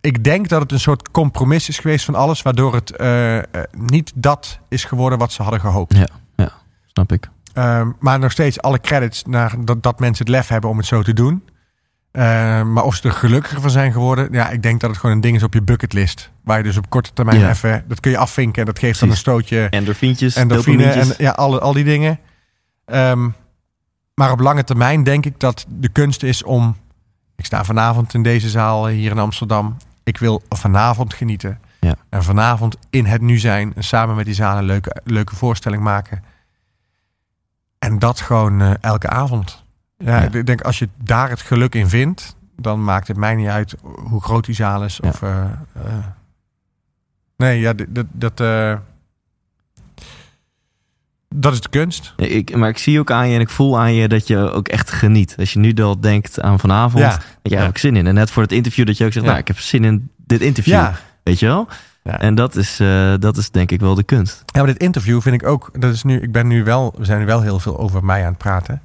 ik 0.00 0.24
denk 0.24 0.48
dat 0.48 0.60
het 0.62 0.72
een 0.72 0.80
soort 0.80 1.10
compromis 1.10 1.68
is 1.68 1.78
geweest 1.78 2.04
van 2.04 2.14
alles, 2.14 2.42
waardoor 2.42 2.74
het 2.74 2.96
eh, 2.96 3.38
eh, 3.38 3.44
niet 3.72 4.12
dat 4.14 4.58
is 4.68 4.84
geworden 4.84 5.18
wat 5.18 5.32
ze 5.32 5.42
hadden 5.42 5.60
gehoopt. 5.60 5.94
Snap 6.86 7.12
ik. 7.12 7.28
Ehm, 7.52 7.90
maar 7.98 8.18
nog 8.18 8.30
steeds 8.32 8.60
alle 8.62 8.80
credits 8.80 9.24
naar 9.24 9.54
dat, 9.64 9.82
dat 9.82 9.98
mensen 10.00 10.24
het 10.24 10.34
lef 10.34 10.48
hebben 10.48 10.70
om 10.70 10.76
het 10.76 10.86
zo 10.86 11.02
te 11.02 11.12
doen. 11.12 11.42
Ehm, 12.18 12.72
maar 12.72 12.84
of 12.84 12.94
ze 12.94 13.08
er 13.08 13.14
gelukkiger 13.14 13.60
van 13.60 13.70
zijn 13.70 13.92
geworden, 13.92 14.28
ja, 14.30 14.48
ik 14.48 14.62
denk 14.62 14.80
dat 14.80 14.90
het 14.90 14.98
gewoon 14.98 15.14
een 15.14 15.20
ding 15.20 15.36
is 15.36 15.42
op 15.42 15.54
je 15.54 15.62
bucketlist. 15.62 16.30
Waar 16.44 16.56
je 16.56 16.62
dus 16.62 16.76
op 16.76 16.90
korte 16.90 17.12
termijn 17.12 17.38
Ja. 17.38 17.48
even, 17.48 17.84
dat 17.88 18.00
kun 18.00 18.10
je 18.10 18.18
afvinken 18.18 18.60
en 18.60 18.66
dat 18.66 18.78
geeft 18.78 19.00
dan 19.00 19.10
een 19.10 19.16
stootje 19.16 19.68
Endorfientjes, 19.70 20.34
endorfine 20.34 20.84
en 20.84 21.14
ja, 21.18 21.30
alle, 21.30 21.60
al 21.60 21.72
die 21.72 21.84
dingen. 21.84 22.18
Ehm, 22.84 23.28
maar 24.14 24.30
op 24.30 24.40
lange 24.40 24.64
termijn 24.64 25.02
denk 25.02 25.24
ik 25.26 25.40
dat 25.40 25.66
de 25.68 25.88
kunst 25.88 26.22
is 26.22 26.42
om. 26.42 26.76
Ik 27.36 27.44
sta 27.44 27.64
vanavond 27.64 28.14
in 28.14 28.22
deze 28.22 28.48
zaal 28.48 28.86
hier 28.86 29.10
in 29.10 29.18
Amsterdam. 29.18 29.76
Ik 30.04 30.18
wil 30.18 30.42
vanavond 30.48 31.14
genieten. 31.14 31.60
Ja. 31.80 31.94
En 32.08 32.22
vanavond 32.22 32.76
in 32.90 33.04
het 33.04 33.20
nu 33.20 33.38
zijn. 33.38 33.72
En 33.74 33.84
samen 33.84 34.16
met 34.16 34.24
die 34.24 34.34
zaal 34.34 34.58
een 34.58 34.64
leuke, 34.64 34.96
leuke 35.04 35.36
voorstelling 35.36 35.82
maken. 35.82 36.22
En 37.78 37.98
dat 37.98 38.20
gewoon 38.20 38.60
eh, 38.60 38.70
elke 38.80 39.08
avond. 39.08 39.66
Ja, 39.98 40.22
Ja. 40.22 40.28
ik 40.32 40.46
denk 40.46 40.60
als 40.60 40.78
je 40.78 40.88
daar 41.02 41.28
het 41.30 41.40
geluk 41.40 41.74
in 41.74 41.88
vindt. 41.88 42.36
Dan 42.56 42.84
maakt 42.84 43.08
het 43.08 43.16
mij 43.16 43.34
niet 43.34 43.48
uit 43.48 43.74
hoe 43.82 44.20
groot 44.22 44.44
die 44.44 44.54
zaal 44.54 44.84
is. 44.84 44.98
Ja. 45.02 45.08
Of, 45.08 45.22
eh, 45.22 45.40
eh, 45.72 45.82
nee, 47.36 47.60
ja, 47.60 47.72
dat, 47.72 47.86
dat, 47.90 48.06
dat, 48.12 48.40
eh, 48.40 48.74
dat 51.34 51.52
is 51.52 51.60
de 51.60 51.68
kunst. 51.68 52.12
Ik, 52.16 52.56
maar 52.56 52.68
ik 52.68 52.78
zie 52.78 52.98
ook 52.98 53.10
aan 53.10 53.28
je 53.28 53.34
en 53.34 53.40
ik 53.40 53.48
voel 53.50 53.78
aan 53.78 53.94
je 53.94 54.08
dat 54.08 54.26
je 54.26 54.36
ook 54.38 54.68
echt 54.68 54.90
geniet. 54.90 55.34
Als 55.38 55.52
je 55.52 55.58
nu 55.58 55.74
al 55.74 56.00
denkt 56.00 56.40
aan 56.40 56.58
vanavond, 56.60 57.02
Ja. 57.04 57.20
dat 57.42 57.52
heb 57.60 57.68
ik 57.68 57.78
zin 57.78 57.96
in. 57.96 58.06
En 58.06 58.14
net 58.14 58.30
voor 58.30 58.42
het 58.42 58.52
interview 58.52 58.86
dat 58.86 58.96
je 58.96 59.04
ook 59.04 59.12
zegt, 59.12 59.26
nou, 59.26 59.38
ik 59.38 59.46
heb 59.46 59.58
zin 59.58 59.84
in 59.84 60.10
dit 60.16 60.40
interview. 60.40 60.74
Ja. 60.74 60.94
Weet 61.22 61.38
je 61.38 61.46
wel? 61.46 61.68
Ja. 62.02 62.18
En 62.20 62.34
dat 62.34 62.56
is, 62.56 62.76
dat 63.18 63.36
is 63.36 63.50
denk 63.50 63.70
ik 63.70 63.80
wel 63.80 63.94
de 63.94 64.02
kunst. 64.02 64.42
Ja, 64.46 64.58
maar 64.62 64.72
dit 64.72 64.82
interview 64.82 65.20
vind 65.20 65.34
ik 65.42 65.46
ook. 65.48 65.70
Dat 65.80 65.92
is 65.92 66.02
nu, 66.02 66.20
ik 66.20 66.32
ben 66.32 66.46
nu 66.46 66.64
wel, 66.64 66.94
we 66.98 67.04
zijn 67.04 67.18
nu 67.18 67.26
wel 67.26 67.40
heel 67.42 67.58
veel 67.60 67.78
over 67.78 68.04
mij 68.04 68.20
aan 68.22 68.28
het 68.28 68.38
praten. 68.38 68.82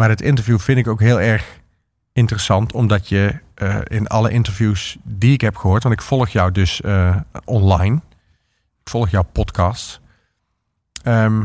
Maar 0.00 0.08
dit 0.08 0.20
interview 0.20 0.58
vind 0.58 0.78
ik 0.78 0.88
ook 0.88 1.00
heel 1.00 1.20
erg 1.20 1.60
interessant, 2.12 2.72
omdat 2.72 3.08
je 3.08 3.38
eh, 3.54 3.76
in 3.84 4.06
alle 4.06 4.30
interviews 4.30 4.96
die 5.02 5.32
ik 5.32 5.40
heb 5.40 5.56
gehoord, 5.56 5.82
want 5.82 5.94
ik 5.94 6.02
volg 6.02 6.28
jou 6.28 6.52
dus 6.52 6.80
eh, 6.80 7.16
online, 7.44 8.00
ik 8.82 8.90
volg 8.90 9.10
jouw 9.10 9.22
podcast. 9.32 10.00
Ehm, 11.02 11.44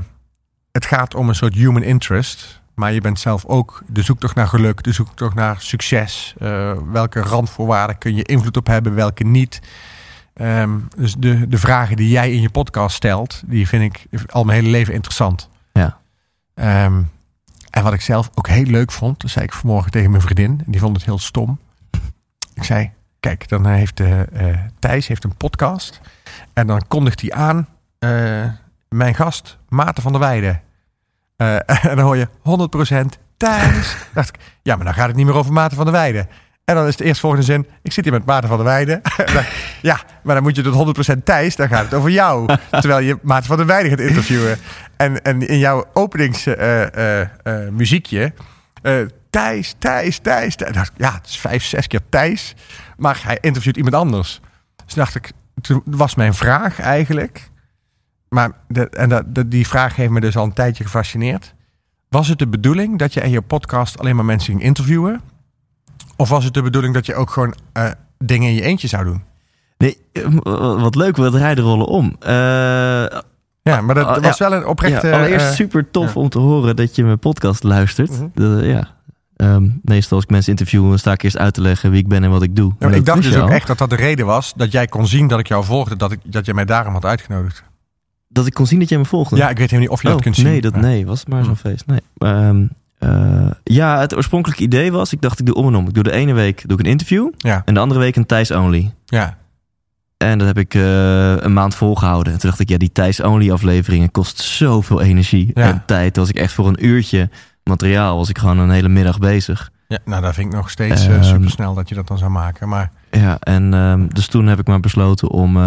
het 0.72 0.86
gaat 0.86 1.16
om 1.16 1.30
een 1.30 1.36
soort 1.36 1.54
human 1.54 1.84
interest, 1.84 2.62
maar 2.76 2.94
je 2.94 3.02
bent 3.02 3.20
zelf 3.20 3.46
ook 3.46 3.84
de 3.88 4.02
zoektocht 4.02 4.36
naar 4.36 4.48
geluk, 4.48 4.84
de 4.84 4.92
zoektocht 4.92 5.36
naar 5.36 5.62
succes. 5.62 6.36
Eh, 6.40 6.78
welke 6.92 7.20
randvoorwaarden 7.20 7.98
kun 7.98 8.16
je 8.16 8.24
invloed 8.24 8.58
op 8.58 8.68
hebben, 8.68 8.96
welke 8.96 9.24
niet. 9.24 9.62
Ehm, 10.34 10.80
dus 10.98 11.16
de, 11.16 11.48
de 11.48 11.58
vragen 11.58 11.96
die 11.96 12.10
jij 12.10 12.32
in 12.32 12.42
je 12.42 12.50
podcast 12.50 12.96
stelt, 12.96 13.44
die 13.46 13.68
vind 13.68 13.84
ik 13.84 14.26
al 14.32 14.44
mijn 14.44 14.60
hele 14.60 14.72
leven 14.72 14.94
interessant. 14.94 15.50
Ja. 15.74 15.98
Ehm, 16.54 17.02
en 17.76 17.84
wat 17.84 17.94
ik 17.94 18.02
zelf 18.02 18.30
ook 18.34 18.48
heel 18.48 18.66
leuk 18.66 18.92
vond, 18.92 19.22
dat 19.22 19.32
zei 19.32 19.46
ik 19.46 19.54
vanmorgen 19.54 19.92
tegen 19.92 20.10
mijn 20.10 20.22
vriendin, 20.22 20.62
en 20.66 20.72
die 20.72 20.80
vond 20.80 20.96
het 20.96 21.06
heel 21.06 21.20
stom. 21.20 21.60
Ik 22.54 22.64
zei, 22.64 22.92
kijk, 23.20 23.50
dan 23.50 23.66
heeft 23.66 24.00
eh, 24.00 24.50
eh, 24.50 24.60
Thijs 24.80 25.08
heeft 25.08 25.24
een 25.24 25.36
podcast 25.36 26.02
en 26.54 26.68
dan 26.68 26.88
kondigt 26.88 27.22
hij 27.22 27.32
aan 27.32 27.68
eh, 28.00 28.10
mijn 28.90 29.16
gast 29.16 29.58
Maarten 29.70 30.04
van 30.04 30.12
der 30.12 30.22
Weijden. 30.22 30.62
Eh, 31.36 31.56
en 31.90 31.96
dan 31.96 32.00
hoor 32.00 32.18
je 32.18 32.28
100% 33.16 33.22
Thijs. 33.38 33.96
dacht 34.14 34.30
ik, 34.30 34.40
ja, 34.62 34.76
maar 34.76 34.86
dan 34.86 34.94
gaat 34.94 35.08
het 35.08 35.16
niet 35.16 35.26
meer 35.26 35.36
over 35.36 35.54
Maarten 35.54 35.78
van 35.78 35.86
der 35.86 35.96
Weijden. 35.96 36.30
En 36.66 36.76
dan 36.76 36.88
is 36.88 36.96
de 36.96 37.04
eerstvolgende 37.04 37.46
zin, 37.46 37.68
ik 37.82 37.92
zit 37.92 38.04
hier 38.04 38.14
met 38.14 38.26
Maarten 38.26 38.50
van 38.50 38.58
der 38.58 38.68
Weijden. 38.68 39.02
Ja, 39.82 40.00
maar 40.24 40.36
dan 40.36 40.44
moet 40.44 40.56
je 40.56 40.62
tot 40.62 41.18
100% 41.18 41.24
Thijs, 41.24 41.56
dan 41.56 41.68
gaat 41.68 41.84
het 41.84 41.94
over 41.94 42.10
jou. 42.10 42.56
Terwijl 42.72 43.00
je 43.00 43.18
Maarten 43.22 43.48
van 43.48 43.58
der 43.58 43.66
Weijden 43.66 43.90
gaat 43.92 44.00
interviewen. 44.08 44.58
En, 44.98 45.22
en 45.24 45.48
in 45.48 45.58
jouw 45.58 45.86
openingsmuziekje, 45.94 47.72
muziekje, 47.72 48.34
eh, 48.82 48.94
Thijs, 49.30 49.76
Thijs, 49.80 50.18
Thijs. 50.20 50.56
Thijs. 50.56 50.74
dacht 50.74 50.92
ik, 50.92 50.98
ja, 50.98 51.14
het 51.14 51.26
is 51.28 51.38
vijf, 51.38 51.64
zes 51.64 51.88
keer 51.88 52.00
Thijs. 52.10 52.56
Maar 52.98 53.22
hij 53.24 53.38
interviewt 53.42 53.78
iemand 53.78 53.96
anders. 53.96 54.42
Dus 54.86 54.94
dacht 54.94 55.16
ik, 55.16 55.32
toen 55.62 55.82
was 55.86 56.16
mijn 56.16 56.34
vraag 56.34 56.80
eigenlijk... 56.80 57.50
Maar 58.30 58.52
de, 58.68 58.90
en 58.90 59.10
dat, 59.10 59.36
de- 59.36 59.48
die 59.48 59.68
vraag 59.68 59.96
heeft 59.96 60.12
me 60.12 60.20
dus 60.22 60.38
al 60.38 60.44
een 60.44 60.54
tijdje 60.54 60.84
gefascineerd. 60.84 61.54
Was 62.10 62.28
het 62.28 62.40
de 62.40 62.48
bedoeling 62.48 63.00
dat 63.00 63.14
je 63.14 63.22
in 63.22 63.30
je 63.30 63.42
podcast 63.42 64.00
alleen 64.00 64.16
maar 64.16 64.26
mensen 64.26 64.52
ging 64.54 64.64
interviewen? 64.64 65.22
Of 66.18 66.30
was 66.30 66.44
het 66.44 66.54
de 66.54 66.62
bedoeling 66.62 66.94
dat 66.94 67.06
je 67.06 67.16
ook 67.16 67.30
gewoon 67.30 67.56
eh, 67.74 67.90
dingen 68.18 68.50
in 68.50 68.56
je 68.56 68.62
eentje 68.62 68.88
zou 68.88 69.04
doen? 69.04 69.24
Nee, 69.78 69.98
eh, 70.12 70.24
wat 70.82 70.96
leuk, 70.96 71.16
we 71.18 71.30
draaien 71.30 71.56
de 71.56 71.62
rollen 71.62 71.88
om. 71.88 72.16
Eh, 72.20 72.32
Ja, 73.62 73.82
maar 73.82 73.96
dat 73.96 74.06
Ah, 74.08 74.24
was 74.24 74.38
wel 74.40 74.54
een 74.54 74.66
oprechte... 74.66 75.08
ja, 75.08 75.18
allereerst 75.18 75.48
eh, 75.48 75.54
super 75.54 75.92
tof 75.92 76.14
ja. 76.14 76.20
om 76.22 76.30
te 76.30 76.40
horen 76.40 76.76
dat 76.76 76.96
je 76.96 77.04
mijn 77.04 77.20
podcast 77.20 77.64
luistert. 77.64 78.12
Mhm. 78.12 78.60
Eh, 78.62 78.70
ja. 78.72 78.88
Ehm, 79.36 79.68
meestal 79.82 80.16
als 80.16 80.24
ik 80.26 80.30
mensen 80.32 80.52
interview, 80.52 80.90
dan 80.90 81.00
sta 81.00 81.12
ik 81.12 81.24
eerst 81.24 81.38
uit 81.38 81.54
te 81.54 81.62
leggen 81.62 81.92
wie 81.92 82.00
ik 82.00 82.08
ben 82.08 82.24
en 82.24 82.30
wat 82.30 82.42
ik 82.44 82.56
doe. 82.56 82.70
ja, 82.70 82.76
maar 82.80 82.92
En 82.92 82.98
ik 82.98 83.06
dacht 83.06 83.22
dus 83.24 83.38
ook 83.38 83.50
echt 83.50 83.68
dat 83.68 83.78
dat 83.78 83.90
de 83.90 83.96
reden 83.96 84.26
was 84.26 84.54
dat 84.56 84.72
jij 84.72 84.88
kon 84.88 85.08
zien 85.08 85.28
dat 85.28 85.40
ik 85.40 85.48
jou 85.48 85.64
volgde, 85.64 85.96
dat, 85.96 86.12
ik, 86.12 86.20
dat 86.24 86.46
je 86.46 86.54
mij 86.54 86.66
daarom 86.66 86.94
had 86.94 87.06
uitgenodigd. 87.06 87.64
Dat 88.28 88.46
ik 88.46 88.54
kon 88.54 88.68
zien 88.68 88.80
dat 88.80 88.90
jij 88.90 88.98
me 88.98 89.06
volgde. 89.06 89.36
Ja, 89.36 89.50
ik 89.50 89.58
weet 89.58 89.70
helemaal 89.72 89.80
niet 89.82 89.90
of 89.90 90.02
je 90.02 90.08
dat 90.08 90.18
Oh, 90.18 90.24
kunt 90.24 90.36
zien. 90.36 90.46
Nee, 90.46 90.62
dat, 90.62 90.76
nee, 90.76 91.06
was 91.06 91.26
maar 91.26 91.44
zo'n 91.44 91.54
Hm. 91.54 91.60
feest. 91.60 91.86
Nee. 91.86 92.00
Ehm, 92.18 92.66
eh, 93.06 93.52
ja, 93.64 94.00
het 94.00 94.16
oorspronkelijke 94.16 94.64
idee 94.64 94.92
was, 94.92 95.14
ik 95.14 95.22
dacht 95.22 95.40
ik 95.40 95.46
doe 95.46 95.56
om 95.56 95.68
en 95.68 95.76
om. 95.76 95.88
Ik 95.88 95.94
doe 95.94 96.04
de 96.04 96.12
ene 96.12 96.34
week 96.34 96.64
doe 96.68 96.78
ik 96.80 96.86
een 96.86 96.92
interview 96.92 97.32
Ja, 97.38 97.62
en 97.66 97.74
de 97.74 97.80
andere 97.80 98.00
week 98.00 98.16
een 98.16 98.26
Thijs 98.26 98.52
Only. 98.52 98.94
ja. 99.06 99.38
En 100.18 100.38
dat 100.38 100.48
heb 100.48 100.58
ik 100.58 100.74
eh, 100.74 101.36
een 101.38 101.54
maand 101.54 101.76
volgehouden. 101.76 102.34
En 102.34 102.40
toen 102.40 102.50
dacht 102.50 102.62
ik, 102.62 102.70
ja, 102.70 102.78
die 102.78 102.92
Thijs 102.92 103.22
Only 103.22 103.52
afleveringen 103.52 104.12
kost 104.12 104.40
zoveel 104.40 105.02
energie 105.02 105.52
Ja. 105.54 105.64
en 105.64 105.84
tijd. 105.86 106.14
Toen 106.14 106.24
was 106.24 106.32
ik 106.34 106.40
echt 106.40 106.54
voor 106.54 106.68
een 106.68 106.86
uurtje 106.86 107.30
materiaal, 107.64 108.18
was 108.18 108.30
ik 108.30 108.38
gewoon 108.38 108.58
een 108.58 108.70
hele 108.70 108.90
middag 108.90 109.20
bezig. 109.20 109.72
ja 109.88 109.98
nou, 110.06 110.22
dat 110.22 110.34
vind 110.34 110.48
ik 110.48 110.54
nog 110.54 110.70
steeds 110.70 111.08
Ehm, 111.08 111.24
super 111.24 111.50
snel 111.50 111.74
dat 111.74 111.90
je 111.90 111.96
dat 111.96 112.08
dan 112.08 112.18
zou 112.18 112.32
maken. 112.32 112.70
Maar 112.70 112.92
Ja, 113.12 113.38
en 113.40 113.74
ehm, 113.74 114.08
dus 114.08 114.28
toen 114.28 114.48
heb 114.48 114.60
ik 114.60 114.68
maar 114.68 114.80
besloten 114.80 115.30
om... 115.30 115.58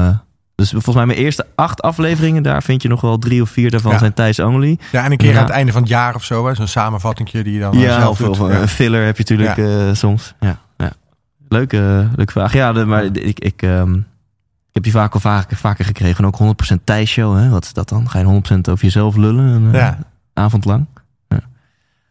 eh, 0.59 0.65
dus 0.65 0.71
volgens 0.71 0.95
mij 0.95 1.07
mijn 1.07 1.19
eerste 1.19 1.47
acht 1.55 1.83
afleveringen, 1.83 2.43
daar 2.43 2.63
vind 2.63 2.83
je 2.83 2.89
nog 2.89 3.01
wel 3.01 3.19
drie 3.19 3.43
of 3.43 3.51
vier 3.51 3.71
daarvan 3.71 3.93
Ja. 3.93 3.99
zijn 3.99 4.15
Thijs 4.15 4.39
Only. 4.41 4.79
ja, 4.93 5.05
en 5.05 5.11
een 5.13 5.17
keer 5.17 5.33
Ja. 5.33 5.39
aan 5.39 5.45
het 5.45 5.53
einde 5.53 5.73
van 5.73 5.81
het 5.81 5.91
jaar 5.91 6.15
of 6.15 6.25
zo, 6.25 6.55
zo'n 6.55 6.67
samenvatting 6.67 7.31
die 7.31 7.53
je 7.53 7.61
dan 7.61 7.73
eh, 7.75 7.83
Ja, 7.83 8.01
zelf 8.01 8.19
doet. 8.19 8.29
of 8.29 8.39
Ja. 8.51 8.61
een 8.61 8.69
filler 8.69 9.05
heb 9.05 9.17
je 9.19 9.25
natuurlijk 9.29 9.59
eh, 9.59 9.95
soms. 9.95 10.35
Ja, 10.41 10.59
ja. 10.77 10.93
Leuke, 11.49 12.09
leuke 12.17 12.33
vraag. 12.33 12.53
Ja, 12.53 12.73
de, 12.73 12.85
maar 12.85 13.05
ik, 13.05 13.41
ik, 13.41 13.63
ehm, 13.63 13.95
ik 13.95 14.75
heb 14.75 14.83
die 14.83 14.93
vaak 14.93 15.15
al 15.15 15.21
vaker, 15.21 15.57
vaker 15.57 15.85
gekregen. 15.85 16.19
En 16.19 16.27
ook 16.27 16.37
100% 16.39 16.81
Thijs 16.85 17.11
show. 17.11 17.37
Hè? 17.37 17.49
Wat 17.49 17.65
is 17.65 17.73
dat 17.73 17.89
dan? 17.89 18.11
Ga 18.11 18.19
je 18.19 18.25
100% 18.25 18.69
over 18.71 18.85
jezelf 18.85 19.17
lullen? 19.17 19.45
Een 19.45 19.67
eh, 19.75 19.81
Ja. 19.81 19.99
avond 20.35 20.65
lang? 20.65 20.87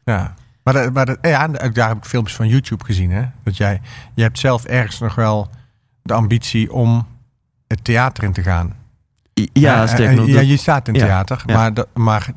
Ja, 0.04 0.34
maar, 0.64 0.92
maar 0.92 1.18
ja, 1.22 1.48
daar 1.48 1.88
heb 1.88 1.98
ik 1.98 2.06
filmpjes 2.06 2.36
van 2.36 2.48
YouTube 2.48 2.84
gezien. 2.86 3.12
Hè? 3.12 3.24
Dat 3.44 3.58
jij, 3.58 3.82
je 4.16 4.22
hebt 4.22 4.40
zelf 4.40 4.64
ergens 4.66 5.00
nog 5.00 5.16
wel 5.16 5.50
de 6.04 6.14
ambitie 6.14 6.72
om 6.74 7.08
het 7.68 7.84
theater 7.84 8.24
in 8.24 8.34
te 8.34 8.42
gaan. 8.44 8.74
Ja, 9.54 9.84
Eh, 9.88 10.12
eh, 10.12 10.28
ja, 10.28 10.40
je 10.40 10.58
staat 10.58 10.88
in 10.88 10.94
ja, 10.94 11.06
theater, 11.06 11.44
ja. 11.46 11.54
maar, 11.56 11.74
dat, 11.74 11.88
maar 11.94 12.28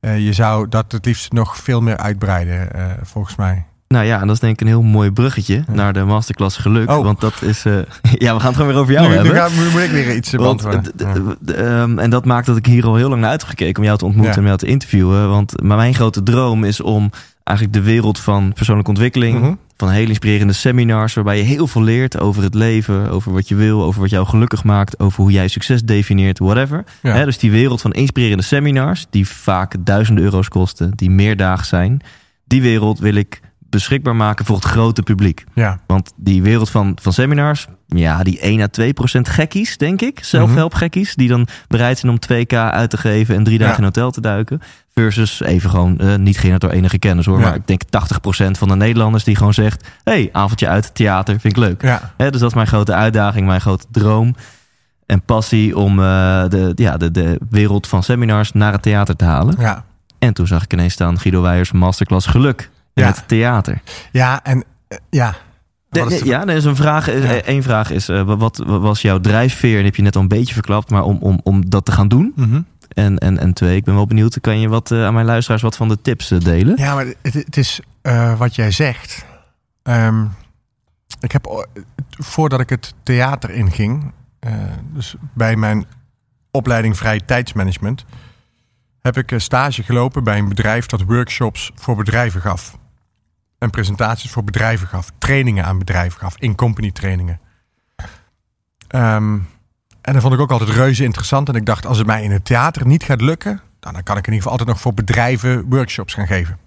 eh, 0.00 0.24
je 0.24 0.32
zou 0.32 0.68
dat 0.68 0.92
het 0.92 1.04
liefst 1.04 1.32
nog 1.32 1.56
veel 1.56 1.80
meer 1.80 1.96
uitbreiden, 1.96 2.68
volgens 3.02 3.36
mij. 3.36 3.64
Nou 3.88 4.06
ja, 4.06 4.20
en 4.20 4.26
dat 4.26 4.34
is 4.34 4.40
denk 4.40 4.52
ik 4.52 4.60
een 4.60 4.66
heel 4.66 4.82
mooi 4.82 5.10
bruggetje 5.10 5.64
naar 5.72 5.92
de 5.92 6.04
masterclass 6.04 6.56
geluk. 6.56 6.90
Oh. 6.90 7.04
Want 7.04 7.20
dat 7.20 7.42
is... 7.42 7.62
ja, 8.24 8.34
we 8.34 8.40
gaan 8.40 8.46
het 8.46 8.54
gewoon 8.56 8.66
weer 8.66 8.76
over 8.80 8.92
jou 8.92 9.06
nu, 9.06 9.12
nu, 9.12 9.16
hebben. 9.18 9.36
ga- 9.36 9.60
nu 9.62 9.70
moet 9.70 9.80
ik 9.80 9.90
weer 9.90 10.14
iets 10.14 10.30
beantwoorden. 10.30 10.92
Ja. 10.96 11.14
ehm, 11.54 11.98
en 11.98 12.10
dat 12.10 12.24
maakt 12.24 12.46
dat 12.46 12.56
ik 12.56 12.66
hier 12.66 12.86
al 12.86 12.94
heel 12.94 13.08
lang 13.08 13.20
naar 13.20 13.30
uit 13.30 13.40
heb 13.40 13.48
gekeken 13.50 13.76
om 13.78 13.84
jou 13.84 13.98
te 13.98 14.04
ontmoeten 14.04 14.32
Ja. 14.34 14.38
en 14.40 14.44
jou 14.46 14.58
te 14.58 14.66
interviewen. 14.66 15.28
Want 15.28 15.62
maar 15.62 15.76
mijn 15.76 15.94
grote 15.94 16.22
droom 16.22 16.64
is 16.64 16.80
om 16.80 17.10
eigenlijk 17.44 17.76
de 17.78 17.82
wereld 17.84 18.18
van 18.20 18.52
persoonlijke 18.52 18.90
ontwikkeling. 18.90 19.40
Mhm. 19.40 19.54
Van 19.76 19.90
hele 19.90 20.08
inspirerende 20.08 20.52
seminars 20.52 21.14
waarbij 21.14 21.36
je 21.36 21.42
heel 21.42 21.66
veel 21.66 21.82
leert 21.82 22.18
over 22.18 22.42
het 22.42 22.54
leven, 22.54 23.10
over 23.10 23.32
wat 23.32 23.48
je 23.48 23.54
wil, 23.54 23.82
over 23.82 24.00
wat 24.00 24.10
jou 24.10 24.26
gelukkig 24.26 24.64
maakt, 24.64 24.98
over 25.00 25.22
hoe 25.22 25.32
jij 25.32 25.48
succes 25.48 25.82
definieert, 25.82 26.38
whatever. 26.38 26.84
Ja. 27.02 27.24
Dus 27.24 27.38
die 27.38 27.50
wereld 27.50 27.80
van 27.80 27.92
inspirerende 27.92 28.42
seminars, 28.44 29.06
die 29.10 29.28
vaak 29.28 29.74
duizenden 29.78 30.24
euro's 30.24 30.48
kosten, 30.48 30.92
die 30.94 31.10
meerdaags 31.10 31.68
zijn, 31.68 32.00
die 32.44 32.62
wereld 32.62 32.98
wil 32.98 33.14
ik 33.14 33.40
beschikbaar 33.76 34.16
maken 34.16 34.44
voor 34.44 34.56
het 34.56 34.64
grote 34.64 35.02
publiek. 35.02 35.44
Ja, 35.54 35.78
Want 35.86 36.12
die 36.16 36.42
wereld 36.42 36.70
van, 36.70 36.96
van 37.02 37.12
seminars, 37.12 37.66
ja, 37.86 38.22
die 38.22 38.38
1 38.40 38.60
à 38.60 38.66
2 38.66 38.92
procent 38.92 39.28
gekkies, 39.28 39.76
denk 39.76 40.02
ik. 40.02 40.24
Zelfhelp 40.24 40.74
gekkies, 40.74 41.14
die 41.14 41.28
dan 41.28 41.46
bereid 41.68 41.98
zijn 41.98 42.12
om 42.12 42.18
2k 42.18 42.54
uit 42.54 42.90
te 42.90 42.96
geven 42.96 43.34
en 43.36 43.44
drie 43.44 43.58
dagen 43.58 43.72
Ja. 43.72 43.78
in 43.78 43.84
hotel 43.84 44.10
te 44.10 44.20
duiken. 44.20 44.60
Versus 44.94 45.40
even 45.40 45.70
gewoon, 45.70 45.98
eh, 45.98 46.14
niet 46.14 46.34
gehinderd 46.34 46.62
door 46.62 46.70
enige 46.72 46.98
kennis 46.98 47.26
hoor. 47.26 47.38
Ja. 47.38 47.44
Maar 47.44 47.54
ik 47.54 47.66
denk 47.66 47.82
80 47.90 48.20
procent 48.20 48.58
van 48.58 48.68
de 48.68 48.76
Nederlanders 48.76 49.24
die 49.24 49.36
gewoon 49.36 49.54
zegt... 49.54 49.88
hey, 50.04 50.28
avondje 50.32 50.68
uit, 50.68 50.94
theater, 50.94 51.40
vind 51.40 51.56
ik 51.56 51.62
leuk. 51.62 51.82
ja, 51.82 52.12
Hè, 52.16 52.30
dus 52.30 52.40
dat 52.40 52.48
is 52.48 52.54
mijn 52.54 52.66
grote 52.66 52.92
uitdaging, 52.94 53.46
mijn 53.46 53.60
grote 53.60 53.86
droom 53.90 54.34
en 55.06 55.22
passie... 55.22 55.76
om 55.76 55.98
eh, 55.98 56.04
de, 56.48 56.72
ja, 56.74 56.96
de, 56.96 57.10
de 57.10 57.40
wereld 57.50 57.86
van 57.86 58.02
seminars 58.02 58.52
naar 58.52 58.72
het 58.72 58.82
theater 58.82 59.16
te 59.16 59.24
halen. 59.24 59.54
ja. 59.58 59.84
En 60.18 60.34
toen 60.34 60.46
zag 60.46 60.62
ik 60.64 60.72
ineens 60.72 60.92
staan 60.92 61.18
Guido 61.18 61.42
Weijers 61.42 61.72
Masterclass 61.72 62.26
Geluk 62.26 62.70
Ja. 62.94 63.06
het 63.06 63.28
theater. 63.28 63.80
Ja, 64.12 64.42
en 64.44 64.64
eh, 64.88 64.98
ja. 65.10 65.34
De- 65.88 66.06
de- 66.08 66.24
ja, 66.24 66.40
er 66.42 66.56
is 66.56 66.64
een 66.64 66.76
vraag. 66.76 67.08
eh, 67.08 67.34
Ja. 67.36 67.40
Eén 67.44 67.62
vraag 67.62 67.90
is: 67.90 68.08
eh, 68.08 68.22
wat, 68.22 68.56
wat 68.56 68.80
was 68.80 69.02
jouw 69.02 69.20
drijfveer? 69.20 69.78
En 69.78 69.84
heb 69.84 69.96
je 69.96 70.02
net 70.02 70.16
al 70.16 70.22
een 70.22 70.28
beetje 70.28 70.54
verklapt, 70.54 70.90
maar 70.90 71.02
om, 71.02 71.18
om, 71.20 71.40
om 71.42 71.70
dat 71.70 71.84
te 71.84 71.92
gaan 71.92 72.08
doen. 72.08 72.32
Mhm. 72.36 72.60
En, 72.88 73.18
en, 73.18 73.38
en 73.38 73.52
twee, 73.52 73.76
ik 73.76 73.84
ben 73.84 73.94
wel 73.94 74.06
benieuwd. 74.06 74.40
Kan 74.40 74.60
je 74.60 74.68
wat 74.68 74.90
eh, 74.90 75.04
aan 75.04 75.14
mijn 75.14 75.26
luisteraars 75.26 75.62
wat 75.62 75.76
van 75.76 75.88
de 75.88 76.00
tips 76.00 76.30
eh, 76.30 76.38
delen? 76.40 76.76
Ja, 76.76 76.94
maar 76.94 77.06
het, 77.22 77.34
het 77.34 77.56
is 77.56 77.80
eh, 78.02 78.38
wat 78.38 78.54
jij 78.54 78.70
zegt. 78.70 79.24
Ehm, 79.82 80.24
ik 81.20 81.32
heb, 81.32 81.66
voordat 82.10 82.60
ik 82.60 82.68
het 82.70 82.94
theater 83.02 83.50
inging, 83.50 84.12
eh, 84.40 84.52
dus 84.92 85.14
bij 85.34 85.56
mijn 85.56 85.86
opleiding 86.50 86.96
vrije 86.96 87.24
tijdsmanagement, 87.24 88.04
heb 89.00 89.16
ik 89.16 89.32
eh, 89.32 89.38
stage 89.38 89.82
gelopen 89.82 90.24
bij 90.24 90.38
een 90.38 90.48
bedrijf 90.48 90.86
dat 90.86 91.02
workshops 91.02 91.70
voor 91.74 91.96
bedrijven 91.96 92.40
gaf. 92.40 92.76
En 93.64 93.70
presentaties 93.70 94.30
voor 94.30 94.44
bedrijven 94.44 94.88
gaf. 94.88 95.10
Trainingen 95.18 95.64
aan 95.64 95.78
bedrijven 95.78 96.20
gaf. 96.20 96.34
In-company 96.38 96.90
trainingen. 96.90 97.40
Ehm, 98.88 99.38
en 100.00 100.12
dat 100.12 100.22
vond 100.22 100.34
ik 100.34 100.40
ook 100.40 100.50
altijd 100.50 100.70
reuze 100.70 101.04
interessant. 101.04 101.48
En 101.48 101.54
ik 101.54 101.66
dacht, 101.66 101.86
als 101.86 101.98
het 101.98 102.06
mij 102.06 102.22
in 102.22 102.30
het 102.30 102.44
theater 102.44 102.86
niet 102.86 103.02
gaat 103.02 103.20
lukken, 103.20 103.60
dan 103.80 103.92
kan 103.92 104.16
ik 104.16 104.26
in 104.26 104.32
ieder 104.32 104.34
geval 104.34 104.50
altijd 104.50 104.68
nog 104.68 104.80
voor 104.80 104.94
bedrijven 104.94 105.68
workshops 105.68 106.14
gaan 106.14 106.26
geven. 106.26 106.58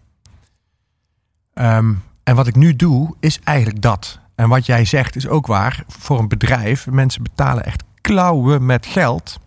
Ehm, 1.53 1.93
en 2.23 2.35
wat 2.35 2.47
ik 2.47 2.55
nu 2.55 2.75
doe, 2.75 3.15
is 3.19 3.39
eigenlijk 3.43 3.81
dat. 3.81 4.19
En 4.35 4.49
wat 4.49 4.65
jij 4.65 4.85
zegt 4.85 5.15
is 5.15 5.27
ook 5.27 5.47
waar. 5.47 5.83
Voor 5.87 6.19
een 6.19 6.27
bedrijf, 6.27 6.87
mensen 6.87 7.23
betalen 7.23 7.65
echt 7.65 7.83
klauwen 8.01 8.65
met 8.65 8.85
geld 8.85 9.39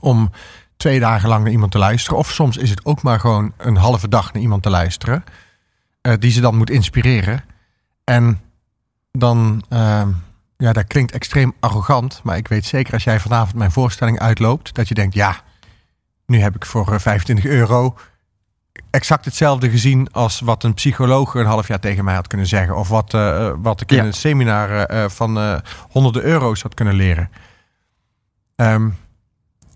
om 0.00 0.30
twee 0.76 1.00
dagen 1.00 1.28
lang 1.28 1.42
naar 1.42 1.52
iemand 1.52 1.72
te 1.72 1.78
luisteren. 1.78 2.18
Of 2.18 2.30
soms 2.30 2.56
is 2.56 2.70
het 2.70 2.84
ook 2.84 3.02
maar 3.02 3.20
gewoon 3.20 3.52
een 3.56 3.76
halve 3.76 4.08
dag 4.08 4.32
naar 4.32 4.42
iemand 4.42 4.62
te 4.62 4.70
luisteren. 4.70 5.24
Eh, 6.02 6.12
die 6.18 6.30
ze 6.30 6.40
dan 6.40 6.56
moet 6.56 6.70
inspireren. 6.70 7.44
En 8.04 8.40
dan, 9.12 9.64
ehm, 9.68 10.08
ja, 10.56 10.72
dat 10.72 10.86
klinkt 10.86 11.12
extreem 11.12 11.54
arrogant. 11.60 12.20
Maar 12.22 12.36
ik 12.36 12.48
weet 12.48 12.64
zeker 12.64 12.92
als 12.92 13.04
jij 13.04 13.20
vanavond 13.20 13.54
mijn 13.56 13.72
voorstelling 13.72 14.18
uitloopt, 14.18 14.74
dat 14.74 14.88
je 14.88 14.94
denkt, 14.94 15.14
ja, 15.14 15.40
nu 16.26 16.40
heb 16.40 16.54
ik 16.54 16.66
voor 16.66 16.92
eh, 16.92 16.98
25 16.98 17.44
euro 17.44 17.96
exact 18.90 19.24
hetzelfde 19.24 19.70
gezien 19.70 20.12
als 20.12 20.40
wat 20.40 20.64
een 20.64 20.74
psycholoog 20.74 21.34
een 21.34 21.46
half 21.46 21.68
jaar 21.68 21.80
tegen 21.80 22.04
mij 22.04 22.14
had 22.14 22.26
kunnen 22.26 22.46
zeggen. 22.46 22.76
Of 22.76 22.88
wat, 22.88 23.14
eh, 23.14 23.46
eh, 23.46 23.54
wat 23.58 23.80
ik 23.80 23.90
in 23.90 23.96
Ja. 23.96 24.04
een 24.04 24.12
seminar 24.12 24.70
eh, 24.70 25.04
eh, 25.04 25.10
van 25.10 25.38
eh, 25.38 25.58
honderden 25.90 26.22
euro's 26.22 26.62
had 26.62 26.74
kunnen 26.74 26.94
leren. 26.94 27.30
Ehm, 28.56 28.88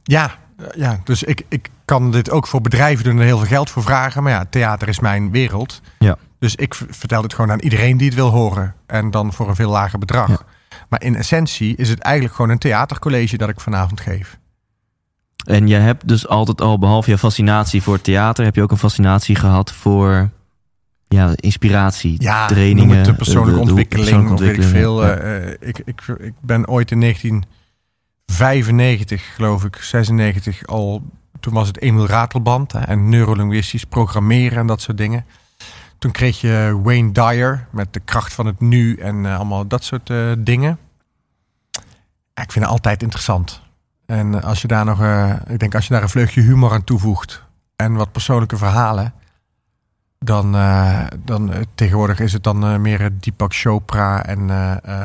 ja, 0.02 0.24
eh, 0.24 0.32
ja, 0.76 1.00
dus 1.04 1.22
ik, 1.22 1.42
ik 1.48 1.70
kan 1.84 2.10
dit 2.10 2.30
ook 2.30 2.46
voor 2.46 2.60
bedrijven 2.60 3.04
doen 3.04 3.12
en 3.12 3.18
er 3.20 3.24
heel 3.24 3.38
veel 3.38 3.46
geld 3.46 3.70
voor 3.70 3.82
vragen. 3.82 4.22
Maar 4.22 4.32
ja, 4.32 4.44
theater 4.50 4.88
is 4.88 5.00
mijn 5.00 5.30
wereld. 5.30 5.80
Ja. 5.98 6.16
Dus 6.38 6.54
ik 6.54 6.74
vertel 6.90 7.22
het 7.22 7.34
gewoon 7.34 7.50
aan 7.50 7.60
iedereen 7.60 7.96
die 7.96 8.06
het 8.06 8.16
wil 8.16 8.28
horen. 8.30 8.74
En 8.86 9.10
dan 9.10 9.32
voor 9.32 9.48
een 9.48 9.54
veel 9.54 9.70
lager 9.70 9.98
bedrag. 9.98 10.28
Ja. 10.28 10.38
Maar 10.88 11.02
in 11.02 11.16
essentie 11.16 11.76
is 11.76 11.88
het 11.88 11.98
eigenlijk 11.98 12.34
gewoon 12.34 12.50
een 12.50 12.58
theatercollege 12.58 13.36
dat 13.36 13.48
ik 13.48 13.60
vanavond 13.60 14.00
geef. 14.00 14.38
En 15.46 15.66
je 15.68 15.74
hebt 15.76 16.08
dus 16.08 16.28
altijd 16.28 16.60
al, 16.60 16.78
behalve 16.78 17.10
je 17.10 17.18
fascinatie 17.18 17.82
voor 17.82 18.00
theater, 18.00 18.44
heb 18.44 18.54
je 18.54 18.62
ook 18.62 18.70
een 18.70 18.76
fascinatie 18.78 19.36
gehad 19.36 19.72
voor 19.72 20.30
ja, 21.08 21.32
inspiratie, 21.36 22.14
Ja, 22.18 22.46
trainingen, 22.46 23.04
de 23.04 23.14
persoonlijke 23.14 23.50
de- 23.52 23.58
de- 23.58 23.64
de 23.64 23.70
ontwikkeling, 23.70 24.06
persoonlijke 24.08 24.34
of 24.34 24.40
weet 24.56 24.56
ik 24.66 24.76
veel. 24.76 24.94
ontwikkeling, 24.94 25.34
ja. 25.34 25.40
Eh, 25.40 25.52
eh, 25.52 25.68
ik, 25.68 25.78
ik, 25.84 26.00
ik 26.18 26.32
ben 26.40 26.68
ooit 26.68 26.90
in 26.90 26.98
1995, 28.26 29.34
geloof 29.34 29.64
ik, 29.64 29.76
96 29.76 30.66
al... 30.66 31.02
Toen 31.40 31.54
was 31.54 31.66
het 31.66 31.80
Emil 31.80 32.06
Ratelband 32.06 32.72
hè, 32.72 32.78
en 32.78 33.08
neurolinguistisch 33.08 33.84
programmeren 33.84 34.58
en 34.58 34.66
dat 34.66 34.80
soort 34.80 34.98
dingen. 34.98 35.24
Toen 35.98 36.10
kreeg 36.10 36.40
je 36.40 36.80
Wayne 36.82 37.12
Dyer 37.12 37.66
met 37.70 37.92
de 37.92 38.00
kracht 38.00 38.34
van 38.34 38.46
het 38.46 38.60
nu 38.60 38.96
en 38.96 39.26
eh, 39.26 39.36
allemaal 39.36 39.66
dat 39.66 39.84
soort 39.84 40.10
eh, 40.10 40.32
dingen. 40.38 40.78
Ik 42.34 42.52
vind 42.52 42.64
het 42.64 42.64
altijd 42.64 43.02
interessant. 43.02 43.60
En 44.06 44.42
als 44.42 44.62
je 44.62 44.68
daar 44.68 44.84
nog, 44.84 45.00
eh, 45.02 45.34
ik 45.46 45.58
denk 45.58 45.74
als 45.74 45.86
je 45.86 45.92
daar 45.92 46.02
een 46.02 46.08
vleugje 46.08 46.40
humor 46.40 46.72
aan 46.72 46.84
toevoegt 46.84 47.42
en 47.76 47.94
wat 47.94 48.12
persoonlijke 48.12 48.56
verhalen, 48.56 49.12
dan, 50.18 50.52
dan 51.24 51.52
tegenwoordig 51.74 52.20
is 52.20 52.32
het 52.32 52.42
dan 52.42 52.80
meer 52.80 53.10
Deepak 53.20 53.54
Chopra 53.54 54.24
en 54.24 54.38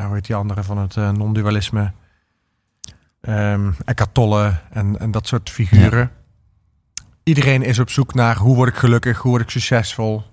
hoe 0.05 0.13
heet 0.13 0.25
die 0.25 0.35
andere 0.35 0.63
van 0.63 0.77
het 0.77 0.95
non-dualisme? 0.95 1.91
Ehm 3.21 3.71
Eckhart 3.85 4.13
Tolle 4.13 4.53
en, 4.69 4.99
en 4.99 5.11
dat 5.11 5.27
soort 5.27 5.49
figuren. 5.49 6.11
Iedereen 7.23 7.61
is 7.63 7.79
op 7.79 7.89
zoek 7.89 8.13
naar 8.13 8.37
hoe 8.37 8.55
word 8.55 8.69
ik 8.69 8.75
gelukkig, 8.75 9.17
hoe 9.17 9.31
word 9.31 9.43
ik 9.43 9.49
succesvol. 9.49 10.23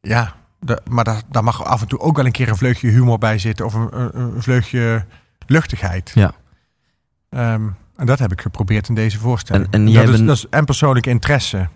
Ja, 0.00 0.34
de, 0.58 0.80
maar 0.90 1.04
daar, 1.04 1.22
daar 1.30 1.44
mag 1.44 1.64
af 1.64 1.80
en 1.80 1.88
toe 1.88 1.98
ook 1.98 2.16
wel 2.16 2.26
een 2.26 2.32
keer 2.32 2.48
een 2.48 2.56
vleugje 2.56 2.88
humor 2.90 3.18
bij 3.18 3.38
zitten 3.38 3.66
of 3.66 3.74
een, 3.74 4.18
een, 4.18 4.42
vleugje 4.42 5.04
luchtigheid. 5.46 6.10
Ja. 6.14 6.32
Ehm, 7.28 7.68
en 7.96 8.06
dat 8.06 8.18
heb 8.18 8.32
ik 8.32 8.40
geprobeerd 8.40 8.88
in 8.88 8.94
deze 8.94 9.18
voorstelling. 9.18 9.64
En- 9.66 9.72
en 9.72 9.92
dat, 9.92 10.02
is, 10.08 10.10
bent- 10.10 10.26
dat 10.26 10.36
is 10.36 10.46
en 10.50 10.64
persoonlijke 10.64 11.10
interesse. 11.10 11.68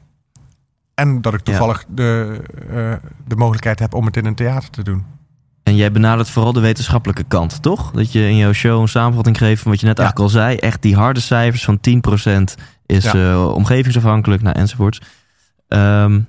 En 0.95 1.21
dat 1.21 1.35
ik 1.35 1.41
toevallig 1.41 1.85
de, 1.89 2.41
eh, 2.69 3.09
de 3.27 3.37
mogelijkheid 3.37 3.79
heb 3.79 3.95
om 3.95 4.07
het 4.07 4.17
in 4.17 4.25
een 4.27 4.35
theater 4.35 4.71
te 4.71 4.83
doen. 4.83 5.05
En 5.65 5.77
jij 5.77 5.93
benadert 5.93 6.31
vooral 6.31 6.53
de 6.53 6.61
wetenschappelijke 6.61 7.25
kant, 7.29 7.63
toch? 7.63 7.91
Dat 7.91 8.13
je 8.13 8.29
in 8.29 8.37
jouw 8.37 8.53
show 8.53 8.81
een 8.81 8.89
samenvatting 8.89 9.39
geeft 9.39 9.63
van 9.63 9.71
wat 9.71 9.81
je 9.81 9.87
net 9.87 9.97
Ja. 9.99 10.03
eigenlijk 10.05 10.35
al 10.35 10.41
zei. 10.41 10.57
Echt 10.57 10.83
die 10.83 10.95
harde 10.97 11.21
cijfers 11.21 11.65
van 11.65 11.81
10% 11.81 12.55
is 12.87 13.05
Ja. 13.05 13.13
eh, 13.15 13.53
omgevingsafhankelijk, 13.55 14.43
nou, 14.43 14.57
enzovoorts. 14.59 15.01
Ehm, 15.69 16.21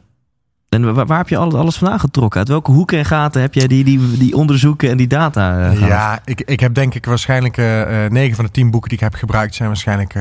en 0.69 0.93
waar, 0.93 1.05
waar 1.05 1.17
heb 1.17 1.29
je 1.29 1.37
al- 1.37 1.57
alles 1.57 1.75
vandaan 1.77 1.99
getrokken? 1.99 2.39
Uit 2.39 2.47
welke 2.47 2.71
hoeken 2.71 2.97
en 2.97 3.05
gaten 3.05 3.41
heb 3.41 3.53
jij 3.53 3.67
die, 3.67 3.83
die, 3.83 4.17
die 4.17 4.35
onderzoeken 4.35 4.89
en 4.89 4.97
die 4.97 5.07
data 5.07 5.69
eh? 5.71 5.79
Ja, 5.87 6.19
ik, 6.25 6.41
ik 6.41 6.59
heb 6.59 6.73
denk 6.73 6.93
ik 6.93 7.05
waarschijnlijk 7.05 7.57
eh, 7.57 8.05
eh, 8.05 8.11
negen 8.11 8.35
van 8.35 8.45
de 8.45 8.51
tien 8.51 8.71
boeken 8.71 8.89
die 8.89 8.97
ik 8.97 9.03
heb 9.03 9.13
gebruikt 9.13 9.55
zijn 9.55 9.67
waarschijnlijk 9.67 10.13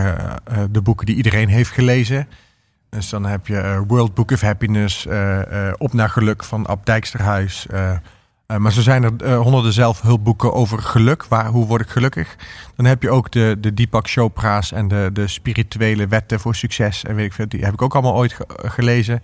de 0.71 0.83
boeken 0.83 1.07
die 1.07 1.17
iedereen 1.17 1.49
heeft 1.49 1.71
gelezen. 1.71 2.29
Dus 2.91 3.09
dan 3.09 3.27
heb 3.27 3.47
je 3.47 3.85
World 3.87 4.15
Book 4.15 4.31
of 4.31 4.41
Happiness, 4.41 5.07
Op 5.79 5.93
naar 5.93 6.09
Geluk 6.11 6.45
van 6.45 6.67
Ab 6.67 6.87
Dijksterhuis. 6.87 7.67
Eh, 8.47 8.57
eh, 8.57 8.63
maar 8.63 8.73
zo 8.73 8.81
zijn 8.81 9.03
er 9.03 9.13
eh, 9.19 9.39
honderden 9.41 9.73
zelfhulpboeken 9.73 10.53
over 10.53 10.79
geluk. 10.83 11.25
Waar, 11.25 11.47
hoe 11.47 11.67
word 11.67 11.81
ik 11.81 11.89
gelukkig? 11.89 12.37
Dan 12.77 12.87
heb 12.87 13.03
je 13.03 13.11
ook 13.11 13.31
de, 13.31 13.57
de 13.61 13.75
Deepak 13.75 14.09
Chopra's 14.09 14.73
en 14.73 14.89
de, 14.89 15.11
de 15.13 15.27
spirituele 15.29 16.07
wetten 16.07 16.41
voor 16.41 16.55
succes. 16.55 17.05
En 17.05 17.15
weet 17.15 17.27
ik 17.27 17.33
veel, 17.33 17.49
die 17.49 17.65
heb 17.65 17.73
ik 17.73 17.83
ook 17.83 17.93
allemaal 17.95 18.15
ooit 18.15 18.33
ge- 18.33 18.47
gelezen. 18.49 19.23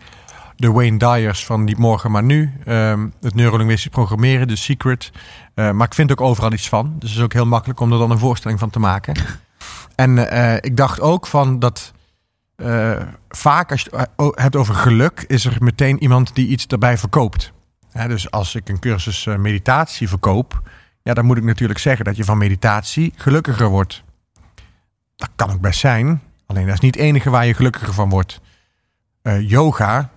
De 0.57 0.71
Wayne 0.73 0.99
Dyers 0.99 1.47
van 1.47 1.65
Niet 1.65 1.79
Morgen 1.79 2.11
Maar 2.11 2.23
Nu. 2.23 2.53
ehm, 2.65 3.07
het 3.21 3.35
neurolinguistisch 3.35 3.91
programmeren, 3.91 4.47
The 4.47 4.57
Secret. 4.57 5.11
Eh, 5.55 5.71
maar 5.71 5.87
ik 5.87 5.95
vind 5.95 6.11
ook 6.11 6.21
overal 6.21 6.53
iets 6.53 6.69
van. 6.69 6.95
Dus 6.99 7.09
het 7.11 7.19
is 7.19 7.25
ook 7.25 7.33
heel 7.33 7.47
makkelijk 7.47 7.81
om 7.81 7.93
er 7.93 7.99
dan 7.99 8.11
een 8.11 8.19
voorstelling 8.19 8.59
van 8.59 8.71
te 8.71 8.79
maken. 8.79 9.15
En 9.95 10.31
eh, 10.31 10.55
ik 10.55 10.77
dacht 10.77 11.01
ook 11.01 11.27
van 11.27 11.59
dat 11.59 11.93
eh, 12.57 12.97
vaak 13.29 13.71
als 13.71 13.83
je 13.83 13.91
het 14.17 14.33
hebt 14.41 14.57
over 14.57 14.75
geluk, 14.75 15.25
is 15.27 15.45
er 15.45 15.57
meteen 15.59 16.03
iemand 16.03 16.35
die 16.35 16.47
iets 16.49 16.67
daarbij 16.67 16.99
verkoopt. 16.99 17.53
Dus 17.93 18.31
als 18.31 18.55
ik 18.55 18.69
een 18.69 18.79
cursus 18.79 19.27
eh, 19.27 19.37
meditatie 19.37 20.09
verkoop, 20.09 20.63
ja, 21.03 21.15
dan 21.15 21.25
moet 21.25 21.37
ik 21.37 21.43
natuurlijk 21.43 21.79
zeggen 21.79 22.05
dat 22.05 22.17
je 22.17 22.25
van 22.25 22.39
meditatie 22.39 23.13
gelukkiger 23.17 23.69
wordt. 23.69 24.03
Dat 25.17 25.31
kan 25.37 25.51
ook 25.51 25.61
best 25.61 25.81
zijn, 25.81 26.23
alleen 26.47 26.65
dat 26.65 26.75
is 26.75 26.81
niet 26.81 26.95
het 26.95 27.05
enige 27.05 27.31
waar 27.31 27.47
je 27.47 27.55
gelukkiger 27.55 27.95
van 27.95 28.09
wordt. 28.09 28.41
Eh, 29.23 29.49
yoga 29.49 30.11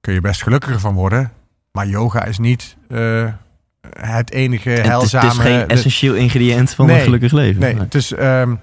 kun 0.00 0.14
je 0.14 0.20
best 0.20 0.42
gelukkiger 0.42 0.80
van 0.80 0.94
worden, 0.94 1.32
maar 1.72 1.86
yoga 1.86 2.24
is 2.24 2.38
niet 2.38 2.76
eh, 2.88 3.32
het 3.98 4.30
enige 4.30 4.70
En 4.70 4.90
het, 4.90 5.02
is, 5.02 5.12
heilzame... 5.12 5.26
het 5.26 5.36
is 5.36 5.42
geen 5.42 5.68
essentieel 5.68 6.14
ingrediënt 6.14 6.70
van 6.70 6.86
Nee, 6.86 6.96
een 6.96 7.02
gelukkig 7.02 7.32
leven. 7.32 7.60
Nee, 7.60 7.78
het 7.78 7.94
is, 7.94 8.12
ehm, 8.12 8.54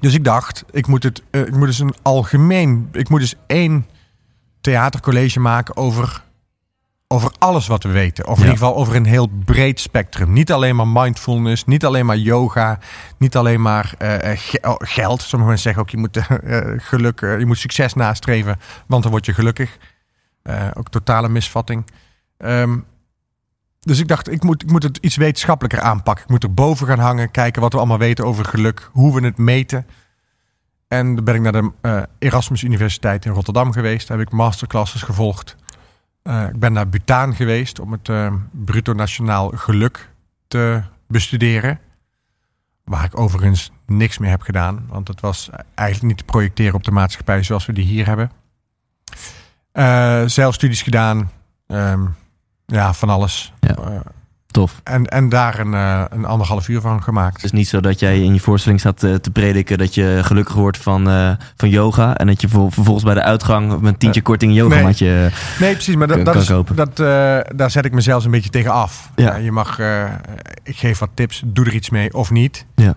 dus 0.00 0.14
ik 0.14 0.24
dacht, 0.24 0.64
ik 0.70 0.86
moet, 0.86 1.02
het, 1.02 1.22
ik 1.30 1.56
moet 1.56 1.66
dus 1.66 1.78
een 1.78 1.94
algemeen, 2.02 2.88
ik 2.92 3.08
moet 3.08 3.20
dus 3.20 3.34
één 3.46 3.86
theatercollege 4.60 5.40
maken 5.40 5.76
over 5.76 6.24
over 7.08 7.32
alles 7.38 7.66
wat 7.66 7.82
we 7.82 7.88
weten. 7.90 8.24
Of 8.26 8.38
in 8.38 8.44
Ja. 8.44 8.50
ieder 8.50 8.58
geval 8.66 8.76
over 8.80 8.96
een 8.96 9.04
heel 9.06 9.26
breed 9.44 9.80
spectrum. 9.80 10.32
Niet 10.32 10.52
alleen 10.52 10.76
maar 10.76 10.88
mindfulness, 10.88 11.64
niet 11.64 11.84
alleen 11.84 12.06
maar 12.06 12.16
yoga, 12.16 12.78
niet 13.18 13.36
alleen 13.36 13.62
maar 13.62 13.94
eh, 13.98 14.32
eh, 14.32 14.38
ge- 14.38 14.58
oh, 14.62 14.74
geld. 14.78 15.22
Sommige 15.22 15.50
mensen 15.50 15.72
zeggen 15.72 15.82
ook 15.82 15.90
je 15.90 15.96
moet 15.96 16.16
eh, 16.44 16.60
geluk, 16.76 17.20
je 17.20 17.46
moet 17.46 17.58
succes 17.58 17.94
nastreven, 17.94 18.58
want 18.86 19.02
dan 19.02 19.10
word 19.12 19.26
je 19.26 19.34
gelukkig. 19.34 19.78
Ook 20.74 20.88
totale 20.88 21.28
misvatting. 21.28 21.86
Ehm, 22.38 22.78
dus 23.80 23.98
ik 23.98 24.08
dacht, 24.08 24.30
ik 24.32 24.42
moet, 24.42 24.62
ik 24.62 24.70
moet 24.70 24.82
het 24.82 24.96
iets 25.00 25.16
wetenschappelijker 25.16 25.80
aanpakken. 25.80 26.24
Ik 26.24 26.30
moet 26.30 26.42
er 26.42 26.54
boven 26.54 26.86
gaan 26.86 26.98
hangen, 26.98 27.30
kijken 27.30 27.62
wat 27.62 27.72
we 27.72 27.78
allemaal 27.78 27.98
weten 27.98 28.24
over 28.24 28.44
geluk, 28.44 28.88
hoe 28.92 29.14
we 29.20 29.26
het 29.26 29.38
meten. 29.38 29.86
En 30.88 31.14
dan 31.14 31.24
ben 31.24 31.34
ik 31.34 31.40
naar 31.40 31.52
de 31.52 32.08
Erasmus 32.18 32.62
Universiteit 32.62 33.24
in 33.24 33.32
Rotterdam 33.32 33.72
geweest. 33.72 34.08
Daar 34.08 34.18
heb 34.18 34.26
ik 34.26 34.32
masterclasses 34.32 35.02
gevolgd. 35.02 35.56
Eh, 36.26 36.48
ik 36.48 36.58
ben 36.58 36.72
naar 36.72 36.88
Bhutan 36.88 37.34
geweest 37.34 37.78
om 37.78 37.92
het 37.92 38.08
eh, 38.08 38.34
bruto 38.50 38.92
nationaal 38.92 39.48
geluk 39.48 40.10
te 40.48 40.82
bestuderen. 41.06 41.78
Waar 42.84 43.04
ik 43.04 43.18
overigens 43.18 43.70
niks 43.86 44.18
meer 44.18 44.30
heb 44.30 44.42
gedaan. 44.42 44.86
Want 44.88 45.08
het 45.08 45.20
was 45.20 45.50
eigenlijk 45.74 46.08
niet 46.08 46.18
te 46.18 46.32
projecteren 46.32 46.74
op 46.74 46.84
de 46.84 46.90
maatschappij 46.90 47.42
zoals 47.42 47.66
we 47.66 47.72
die 47.72 47.84
hier 47.84 48.06
hebben. 48.06 48.30
Eh 49.72 50.22
zelf 50.26 50.54
studies 50.54 50.82
gedaan. 50.82 51.30
Ehm, 51.66 52.06
ja, 52.66 52.92
van 52.92 53.08
alles. 53.08 53.52
Ja. 53.60 54.02
Tof. 54.46 54.80
en, 54.84 55.06
en 55.06 55.28
daar 55.28 55.58
een, 55.58 55.74
eh, 55.74 56.04
een 56.10 56.24
anderhalf 56.24 56.68
uur 56.68 56.80
van 56.80 57.02
gemaakt. 57.02 57.34
Het 57.34 57.44
is 57.44 57.52
niet 57.52 57.68
zo 57.68 57.80
dat 57.80 58.00
jij 58.00 58.20
in 58.22 58.34
je 58.34 58.40
voorstelling 58.40 58.80
staat 58.80 59.02
eh, 59.02 59.14
te 59.14 59.30
prediken 59.30 59.78
dat 59.78 59.94
je 59.94 60.20
gelukkig 60.22 60.54
wordt 60.54 60.78
van, 60.78 61.08
eh, 61.08 61.30
van 61.56 61.68
yoga. 61.68 62.16
En 62.16 62.26
dat 62.26 62.40
je 62.40 62.48
ver- 62.48 62.72
vervolgens 62.72 63.04
bij 63.04 63.14
de 63.14 63.22
uitgang 63.22 63.80
met 63.80 63.92
een 63.92 63.98
tientje 63.98 64.22
korting 64.22 64.50
een 64.50 64.56
yogamatje. 64.56 65.30
Nee, 65.60 65.72
precies, 65.72 65.96
maar 65.96 66.06
dat, 66.06 66.24
dat 66.24 66.36
is, 66.36 66.46
daar 67.56 67.70
zet 67.70 67.84
ik 67.84 67.92
mezelf 67.92 68.24
een 68.24 68.30
beetje 68.30 68.50
tegen 68.50 68.72
af. 68.72 69.10
Ja. 69.16 69.24
Ja, 69.26 69.36
je 69.36 69.52
mag, 69.52 69.78
ik 70.62 70.76
geef 70.76 70.98
wat 70.98 71.10
tips, 71.14 71.42
doe 71.46 71.64
er 71.66 71.74
iets 71.74 71.90
mee 71.90 72.14
of 72.14 72.30
niet. 72.30 72.66
Ja. 72.74 72.94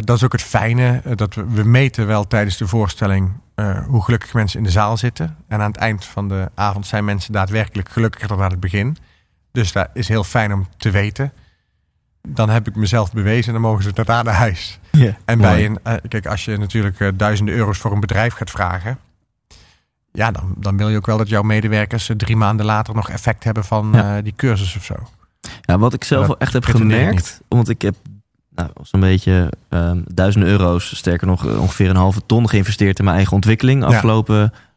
Dat 0.00 0.16
is 0.16 0.24
ook 0.24 0.32
het 0.32 0.42
fijne, 0.42 1.02
dat 1.14 1.34
we, 1.34 1.44
we 1.48 1.64
meten 1.64 2.06
wel 2.06 2.26
tijdens 2.26 2.56
de 2.56 2.66
voorstelling 2.66 3.30
hoe 3.86 4.02
gelukkig 4.02 4.34
mensen 4.34 4.58
in 4.58 4.64
de 4.64 4.70
zaal 4.70 4.96
zitten. 4.96 5.36
En 5.48 5.60
aan 5.60 5.70
het 5.70 5.76
eind 5.80 6.04
van 6.04 6.28
de 6.28 6.50
avond 6.54 6.86
zijn 6.86 7.04
mensen 7.04 7.32
daadwerkelijk 7.32 7.88
gelukkiger 7.88 8.28
dan 8.28 8.42
aan 8.42 8.50
het 8.50 8.60
begin. 8.60 8.96
Dus 9.54 9.72
dat 9.72 9.88
is 9.92 10.08
heel 10.08 10.24
fijn 10.24 10.52
om 10.52 10.66
te 10.76 10.90
weten. 10.90 11.32
Dan 12.28 12.50
heb 12.50 12.68
ik 12.68 12.76
mezelf 12.76 13.12
bewezen 13.12 13.46
en 13.46 13.52
dan 13.52 13.70
mogen 13.70 13.82
ze 13.84 13.92
daarna 13.92 14.22
naar 14.22 14.34
huis. 14.34 14.78
Ja. 14.90 15.16
En 15.24 15.38
Mooi. 15.38 15.50
bij 15.50 15.64
een, 15.64 15.78
eh, 15.82 15.94
kijk, 16.08 16.26
als 16.26 16.44
je 16.44 16.56
natuurlijk 16.56 17.00
eh, 17.00 17.08
duizenden 17.14 17.54
euro's 17.54 17.78
voor 17.78 17.92
een 17.92 18.00
bedrijf 18.00 18.34
gaat 18.34 18.50
vragen, 18.50 18.98
ja, 20.12 20.30
dan, 20.30 20.54
dan 20.58 20.76
wil 20.76 20.88
je 20.88 20.96
ook 20.96 21.06
wel 21.06 21.16
dat 21.16 21.28
jouw 21.28 21.42
medewerkers 21.42 22.08
eh, 22.08 22.16
drie 22.16 22.36
maanden 22.36 22.66
later 22.66 22.94
nog 22.94 23.10
effect 23.10 23.44
hebben 23.44 23.64
van 23.64 23.90
Ja. 23.92 24.22
die 24.22 24.32
cursus 24.36 24.76
of 24.76 24.84
zo. 24.84 24.94
Ja, 25.60 25.78
wat 25.78 25.94
ik 25.94 26.04
zelf 26.04 26.26
wel 26.26 26.38
echt 26.38 26.52
heb 26.52 26.64
gemerkt, 26.64 27.40
want 27.48 27.68
ik 27.68 27.82
heb 27.82 27.94
nou, 28.54 28.70
zo'n 28.82 29.00
beetje 29.00 29.52
ehm, 29.68 30.00
duizenden 30.06 30.48
euro's, 30.50 30.96
sterker 30.96 31.26
nog 31.26 31.44
ongeveer 31.44 31.90
een 31.90 31.96
halve 31.96 32.26
ton 32.26 32.48
geïnvesteerd 32.48 32.98
in 32.98 33.04
mijn 33.04 33.16
eigen 33.16 33.34
ontwikkeling 33.34 33.88
Ja. 33.90 34.32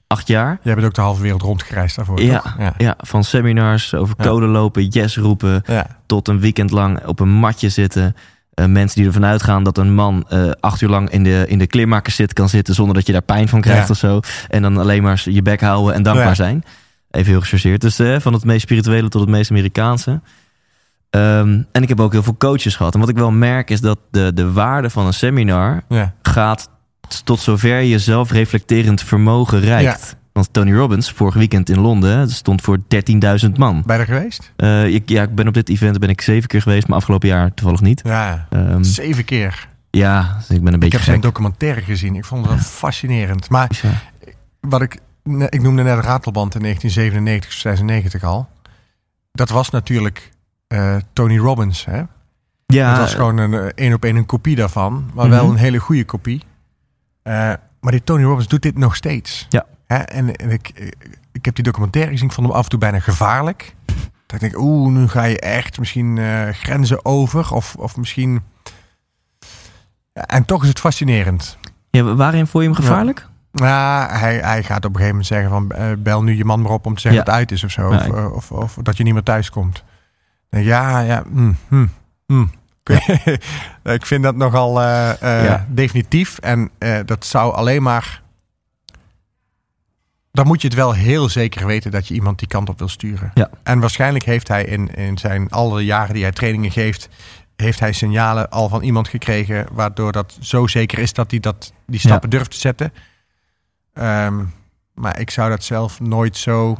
Acht 0.07 0.27
jaar. 0.27 0.59
Jij 0.63 0.73
bent 0.73 0.85
ook 0.87 0.93
de 0.93 1.01
halve 1.01 1.21
wereld 1.21 1.41
rondgereisd 1.41 1.95
daarvoor. 1.95 2.21
Ja. 2.21 2.39
toch? 2.39 2.55
ja. 2.59 2.73
Ja, 2.77 2.93
van 2.97 3.23
seminars 3.23 3.93
over 3.93 4.15
Ja. 4.17 4.23
code 4.25 4.45
lopen, 4.45 4.85
yes 4.85 5.17
roepen, 5.17 5.63
Ja. 5.65 5.87
tot 6.05 6.27
een 6.27 6.39
weekend 6.39 6.71
lang 6.71 7.05
op 7.05 7.19
een 7.19 7.29
matje 7.29 7.69
zitten. 7.69 8.15
Eh, 8.53 8.65
mensen 8.65 8.97
die 8.97 9.05
ervan 9.07 9.25
uitgaan 9.25 9.63
dat 9.63 9.77
een 9.77 9.93
man 9.93 10.25
eh, 10.29 10.51
acht 10.59 10.81
uur 10.81 10.89
lang 10.89 11.09
in 11.09 11.23
de, 11.23 11.45
in 11.47 11.57
de 11.57 11.67
kleermakerszit 11.67 12.33
kan 12.33 12.49
zitten 12.49 12.73
zonder 12.75 12.95
dat 12.95 13.05
je 13.05 13.11
daar 13.11 13.21
pijn 13.21 13.47
van 13.49 13.61
krijgt 13.61 13.89
of 13.89 13.97
zo. 13.97 14.19
En 14.47 14.61
dan 14.61 14.77
alleen 14.77 15.03
maar 15.03 15.21
je 15.25 15.41
bek 15.41 15.61
houden 15.61 15.93
en 15.93 16.03
dankbaar 16.03 16.35
zijn. 16.35 16.63
Even 17.11 17.31
heel 17.31 17.41
gechargeerd. 17.41 17.81
Dus 17.81 17.99
eh, 17.99 18.19
van 18.19 18.33
het 18.33 18.43
meest 18.43 18.61
spirituele 18.61 19.09
tot 19.09 19.21
het 19.21 19.29
meest 19.29 19.51
Amerikaanse. 19.51 20.21
Ehm, 21.09 21.61
en 21.71 21.81
ik 21.81 21.89
heb 21.89 21.99
ook 21.99 22.11
heel 22.11 22.23
veel 22.23 22.37
coaches 22.37 22.75
gehad. 22.75 22.93
En 22.93 22.99
wat 22.99 23.09
ik 23.09 23.15
wel 23.17 23.31
merk 23.31 23.69
is 23.69 23.81
dat 23.81 23.99
de, 24.11 24.31
de 24.33 24.51
waarde 24.51 24.89
van 24.89 25.05
een 25.05 25.13
seminar 25.13 25.83
gaat 26.21 26.69
tot 27.23 27.39
zover 27.39 27.81
je 27.81 27.99
zelfreflecterend 27.99 29.01
vermogen 29.03 29.59
reikt. 29.59 30.15
Want 30.31 30.53
Tony 30.53 30.73
Robbins, 30.73 31.11
vorig 31.11 31.33
weekend 31.33 31.69
in 31.69 31.79
Londen, 31.79 32.29
stond 32.29 32.61
voor 32.61 32.77
13.000 33.45 33.51
man. 33.55 33.83
Er 33.87 34.05
geweest? 34.05 34.51
Eh, 34.55 34.93
ik, 34.93 35.09
ja, 35.09 35.23
ik 35.23 35.35
ben 35.35 35.47
op 35.47 35.53
dit 35.53 35.69
event 35.69 35.99
ben 35.99 36.09
ik 36.09 36.21
zeven 36.21 36.47
keer 36.47 36.61
geweest, 36.61 36.87
maar 36.87 36.97
afgelopen 36.97 37.27
jaar 37.27 37.53
toevallig 37.53 37.81
niet. 37.81 38.01
Ja. 38.03 38.47
Ehm, 38.49 38.83
Zeven 38.83 39.25
keer. 39.25 39.67
ja, 39.89 40.35
dus 40.37 40.57
ik 40.57 40.63
ben 40.63 40.67
een 40.67 40.73
Ik 40.73 40.79
beetje 40.79 40.97
heb 40.97 41.05
zijn 41.05 41.21
documentaire 41.21 41.81
gezien. 41.81 42.15
Ik 42.15 42.25
vond 42.25 42.41
het 42.45 42.49
wel 42.55 42.63
fascinerend. 42.63 43.49
Maar 43.49 43.79
ja. 43.81 43.89
wat 44.59 44.81
ik, 44.81 44.93
ik 45.49 45.61
noemde 45.61 45.83
net 45.83 45.99
Ratelband 46.03 46.55
in 46.55 46.61
1997, 46.61 47.53
96 47.53 48.23
al. 48.23 48.47
Dat 49.31 49.49
was 49.49 49.69
natuurlijk 49.69 50.31
eh, 50.67 50.95
Tony 51.13 51.37
Robbins. 51.37 51.85
Hè? 51.85 52.01
Ja, 52.65 52.89
het 52.89 52.97
was 52.99 53.13
gewoon 53.13 53.37
een 53.37 53.53
eh, 53.53 53.65
één 53.75 53.93
op 53.93 54.03
één 54.03 54.15
een 54.15 54.25
kopie 54.25 54.55
daarvan. 54.55 55.09
Maar 55.13 55.25
Mhm. 55.27 55.35
wel 55.35 55.49
een 55.49 55.55
hele 55.57 55.77
goede 55.77 56.05
kopie. 56.05 56.41
Eh, 57.27 57.53
maar 57.81 57.91
die 57.91 58.03
Tony 58.03 58.23
Robbins 58.23 58.47
doet 58.47 58.61
dit 58.61 58.77
nog 58.77 58.95
steeds. 58.95 59.45
Ja. 59.49 59.65
Hè? 59.85 59.97
En, 59.97 60.35
en 60.35 60.49
ik, 60.51 60.93
ik 61.31 61.45
heb 61.45 61.55
die 61.55 61.63
documentaire 61.63 62.11
gezien. 62.11 62.27
Ik 62.27 62.33
vond 62.33 62.47
hem 62.47 62.55
af 62.55 62.63
en 62.63 62.69
toe 62.69 62.79
bijna 62.79 62.99
gevaarlijk. 62.99 63.75
Dat 64.25 64.41
ik 64.41 64.51
denk, 64.51 64.57
oeh, 64.63 64.91
nu 64.91 65.07
ga 65.07 65.23
je 65.23 65.39
echt 65.39 65.79
misschien 65.79 66.17
eh, 66.17 66.47
grenzen 66.49 67.05
over. 67.05 67.53
Of, 67.53 67.75
of 67.75 67.97
misschien... 67.97 68.41
En 70.13 70.45
toch 70.45 70.61
is 70.63 70.69
het 70.69 70.79
fascinerend. 70.79 71.57
ja, 71.89 72.03
waarin 72.15 72.47
vond 72.47 72.63
je 72.63 72.69
hem 72.69 72.79
gevaarlijk? 72.79 73.27
Ja, 73.51 74.07
hij, 74.11 74.37
hij 74.37 74.63
gaat 74.63 74.85
op 74.85 74.95
een 74.95 75.01
gegeven 75.01 75.07
moment 75.07 75.25
zeggen 75.25 75.49
van... 75.49 75.71
eh, 75.71 75.85
bel 75.97 76.23
nu 76.23 76.35
je 76.35 76.45
man 76.45 76.61
maar 76.61 76.71
op 76.71 76.85
om 76.85 76.95
te 76.95 77.01
zeggen 77.01 77.19
Ja. 77.19 77.25
dat 77.25 77.33
het 77.35 77.43
uit 77.43 77.51
is 77.51 77.63
of 77.63 77.71
zo. 77.71 77.91
Ja, 77.93 77.97
of, 77.97 78.05
ik- 78.05 78.35
of, 78.35 78.51
of, 78.51 78.77
dat 78.81 78.97
je 78.97 79.03
niet 79.03 79.13
meer 79.13 79.23
thuis 79.23 79.49
komt. 79.49 79.83
Ja, 80.49 80.99
ja, 80.99 81.23
mm, 81.29 81.57
mm, 81.67 81.89
mm. 82.25 82.51
ik 83.97 84.05
vind 84.05 84.23
dat 84.23 84.35
nogal 84.35 84.81
eh, 84.81 85.09
eh, 85.09 85.45
Ja. 85.45 85.65
definitief. 85.69 86.37
En 86.37 86.69
eh, 86.77 86.99
dat 87.05 87.25
zou 87.25 87.53
alleen 87.53 87.83
maar... 87.83 88.21
Dan 90.31 90.47
moet 90.47 90.61
je 90.61 90.67
het 90.67 90.77
wel 90.77 90.93
heel 90.93 91.29
zeker 91.29 91.65
weten 91.65 91.91
dat 91.91 92.07
je 92.07 92.13
iemand 92.13 92.39
die 92.39 92.47
kant 92.47 92.69
op 92.69 92.79
wil 92.79 92.87
sturen. 92.87 93.31
Ja. 93.33 93.49
En 93.63 93.79
waarschijnlijk 93.79 94.25
heeft 94.25 94.47
hij 94.47 94.63
in, 94.63 94.95
in 94.95 95.17
zijn 95.17 95.49
alle 95.49 95.85
jaren 95.85 96.13
die 96.13 96.23
hij 96.23 96.31
trainingen 96.31 96.71
geeft... 96.71 97.09
heeft 97.55 97.79
hij 97.79 97.93
signalen 97.93 98.49
al 98.49 98.69
van 98.69 98.81
iemand 98.81 99.07
gekregen... 99.07 99.65
waardoor 99.71 100.11
dat 100.11 100.37
zo 100.39 100.67
zeker 100.67 100.99
is 100.99 101.13
dat 101.13 101.31
hij 101.31 101.39
dat, 101.39 101.73
die 101.85 101.99
stappen 101.99 102.29
durft 102.29 102.51
te 102.51 102.57
zetten. 102.57 102.93
Ehm, 103.93 104.43
maar 104.93 105.19
ik 105.19 105.29
zou 105.29 105.49
dat 105.49 105.63
zelf 105.63 105.99
nooit 105.99 106.37
zo... 106.37 106.77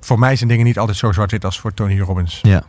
Voor 0.00 0.18
mij 0.18 0.36
zijn 0.36 0.48
dingen 0.48 0.64
niet 0.64 0.78
altijd 0.78 0.98
zo 0.98 1.12
zwart-wit 1.12 1.44
als 1.44 1.60
voor 1.60 1.74
Tony 1.74 2.00
Robbins. 2.00 2.38
Ja. 2.42 2.62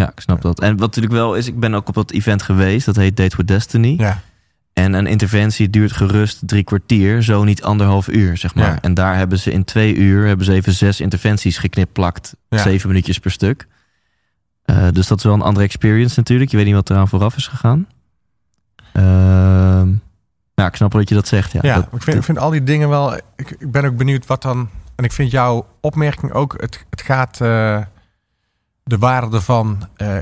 Ja, 0.00 0.10
ik 0.14 0.20
snap 0.20 0.42
dat. 0.42 0.60
En 0.60 0.70
wat 0.70 0.86
natuurlijk 0.86 1.14
wel 1.14 1.34
is, 1.34 1.46
ik 1.46 1.60
ben 1.60 1.74
ook 1.74 1.88
op 1.88 1.94
dat 1.94 2.10
event 2.10 2.42
geweest. 2.42 2.86
Dat 2.86 2.96
heet 2.96 3.16
Date 3.16 3.36
with 3.36 3.48
Destiny. 3.48 3.94
Ja, 3.98 4.20
En 4.72 4.92
een 4.92 5.06
interventie 5.06 5.70
duurt 5.70 5.92
gerust 5.92 6.40
drie 6.48 6.64
kwartier, 6.64 7.22
zo 7.22 7.44
niet 7.44 7.62
anderhalf 7.62 8.08
uur, 8.08 8.36
zeg 8.36 8.54
maar. 8.54 8.70
Ja. 8.70 8.78
En 8.80 8.94
daar 8.94 9.16
hebben 9.16 9.38
ze 9.38 9.50
in 9.50 9.64
twee 9.64 9.94
uur 9.94 10.26
hebben 10.26 10.46
ze 10.46 10.52
even 10.52 10.72
zes 10.72 11.00
interventies 11.00 11.58
geknipt-plakt. 11.58 12.36
Ja. 12.48 12.58
Zeven 12.58 12.88
minuutjes 12.88 13.18
per 13.18 13.30
stuk. 13.30 13.66
Eh, 14.64 14.88
dus 14.92 15.06
dat 15.06 15.18
is 15.18 15.24
wel 15.24 15.34
een 15.34 15.42
andere 15.42 15.64
experience 15.64 16.14
natuurlijk. 16.16 16.50
Je 16.50 16.56
weet 16.56 16.66
niet 16.66 16.74
wat 16.74 16.90
eraan 16.90 17.08
vooraf 17.08 17.36
is 17.36 17.46
gegaan. 17.46 17.86
Ja, 20.54 20.66
ik 20.66 20.76
snap 20.76 20.92
wel 20.92 21.00
dat 21.00 21.08
je 21.08 21.14
dat 21.14 21.28
zegt. 21.28 21.52
Ja, 21.52 21.60
ja 21.62 21.74
dat, 21.74 21.88
ik, 21.92 22.02
vind, 22.02 22.16
ik 22.16 22.22
vind 22.22 22.38
al 22.38 22.50
die 22.50 22.62
dingen 22.62 22.88
wel... 22.88 23.14
Ik, 23.14 23.50
ik 23.58 23.70
ben 23.70 23.84
ook 23.84 23.96
benieuwd 23.96 24.26
wat 24.26 24.42
dan... 24.42 24.68
En 24.94 25.04
ik 25.04 25.12
vind 25.12 25.30
jouw 25.30 25.66
opmerking 25.80 26.32
ook... 26.32 26.54
Het, 26.60 26.84
het 26.90 27.02
gaat... 27.02 27.40
eh, 27.40 27.78
de 28.86 28.98
waarde 28.98 29.36
ervan 29.36 29.88
eh, 29.96 30.18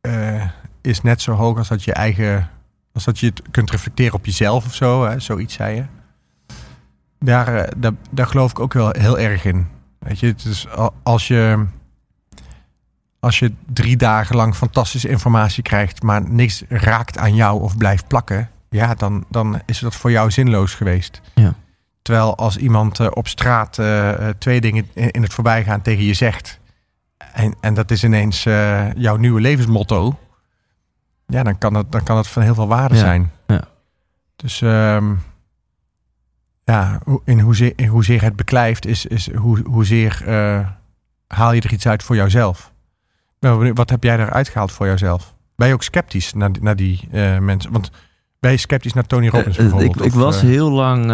eh, 0.00 0.48
is 0.80 1.02
net 1.02 1.22
zo 1.22 1.32
hoog 1.32 1.58
als 1.58 1.68
dat 1.68 1.84
je 1.84 1.92
eigen... 1.92 2.50
Als 2.92 3.04
dat 3.04 3.18
je 3.18 3.26
het 3.26 3.42
kunt 3.50 3.70
reflecteren 3.70 4.14
op 4.14 4.26
jezelf 4.26 4.66
of 4.66 4.74
zo. 4.74 5.04
Hè? 5.04 5.20
Zoiets 5.20 5.54
zei 5.54 5.74
je. 5.74 5.84
Daar, 7.18 7.54
eh, 7.54 7.72
daar, 7.76 7.92
daar 8.10 8.26
geloof 8.26 8.50
ik 8.50 8.58
ook 8.58 8.72
wel 8.72 8.90
heel 8.90 9.18
erg 9.18 9.44
in. 9.44 9.68
Weet 9.98 10.18
je, 10.18 10.26
het 10.26 10.44
is 10.44 10.68
al- 10.68 10.94
als 11.02 11.28
je... 11.28 11.66
Als 13.20 13.38
je 13.38 13.52
drie 13.72 13.96
dagen 13.96 14.36
lang 14.36 14.54
fantastische 14.54 15.08
informatie 15.08 15.62
krijgt... 15.62 16.02
maar 16.02 16.30
niks 16.30 16.62
raakt 16.68 17.18
aan 17.18 17.34
jou 17.34 17.62
of 17.62 17.76
blijft 17.76 18.06
plakken... 18.06 18.50
ja, 18.70 18.94
dan, 18.94 19.24
dan 19.28 19.60
is 19.66 19.78
dat 19.78 19.94
voor 19.94 20.10
jou 20.10 20.30
zinloos 20.30 20.74
geweest. 20.74 21.20
Ja. 21.34 21.54
Terwijl 22.02 22.36
als 22.36 22.56
iemand 22.56 23.14
op 23.14 23.28
straat 23.28 23.80
twee 24.38 24.60
dingen 24.60 24.88
in, 24.94 25.10
in 25.10 25.22
het 25.22 25.34
voorbijgaan 25.34 25.82
tegen 25.82 26.04
je 26.04 26.14
zegt... 26.14 26.60
en, 27.32 27.54
en 27.60 27.74
dat 27.74 27.90
is 27.90 28.04
ineens 28.04 28.46
eh, 28.46 28.92
jouw 28.92 29.16
nieuwe 29.16 29.40
levensmotto... 29.40 30.18
ja, 31.26 31.42
dan 31.42 31.58
kan 31.58 31.74
het, 31.74 31.92
dan 31.92 32.02
kan 32.02 32.16
het 32.16 32.26
van 32.28 32.42
heel 32.42 32.54
veel 32.54 32.68
waarde 32.68 32.94
Ja, 32.94 33.00
zijn. 33.00 33.30
ja. 33.46 33.64
Dus 34.36 34.62
ehm, 34.62 35.14
ja, 36.64 37.00
in 37.24 37.40
hoezeer, 37.40 37.72
in 37.76 37.86
hoezeer 37.86 38.22
het 38.22 38.36
beklijft... 38.36 38.86
is, 38.86 39.06
is 39.06 39.34
hoe, 39.34 39.60
hoezeer 39.68 40.22
eh, 40.26 40.68
haal 41.26 41.52
je 41.52 41.60
er 41.60 41.72
iets 41.72 41.86
uit 41.88 42.02
voor 42.02 42.16
jouzelf. 42.16 42.72
Benieuwd, 43.38 43.76
Wat 43.76 43.90
heb 43.90 44.02
jij 44.02 44.18
eruit 44.18 44.48
gehaald 44.48 44.72
voor 44.72 44.86
jouzelf? 44.86 45.34
Ben 45.56 45.68
je 45.68 45.74
ook 45.74 45.82
sceptisch 45.82 46.32
naar, 46.32 46.52
die- 46.52 46.62
naar 46.62 46.76
die 46.76 47.08
eh, 47.12 47.38
mensen? 47.38 47.72
Want 47.72 47.90
ben 48.40 48.50
je 48.50 48.56
sceptisch 48.56 48.92
naar 48.92 49.06
Tony 49.06 49.28
Robbins 49.28 49.56
bijvoorbeeld? 49.56 49.96
ik, 49.96 50.04
ik 50.04 50.12
Of, 50.14 50.18
was 50.20 50.40
heel 50.40 50.70
lang 50.70 51.06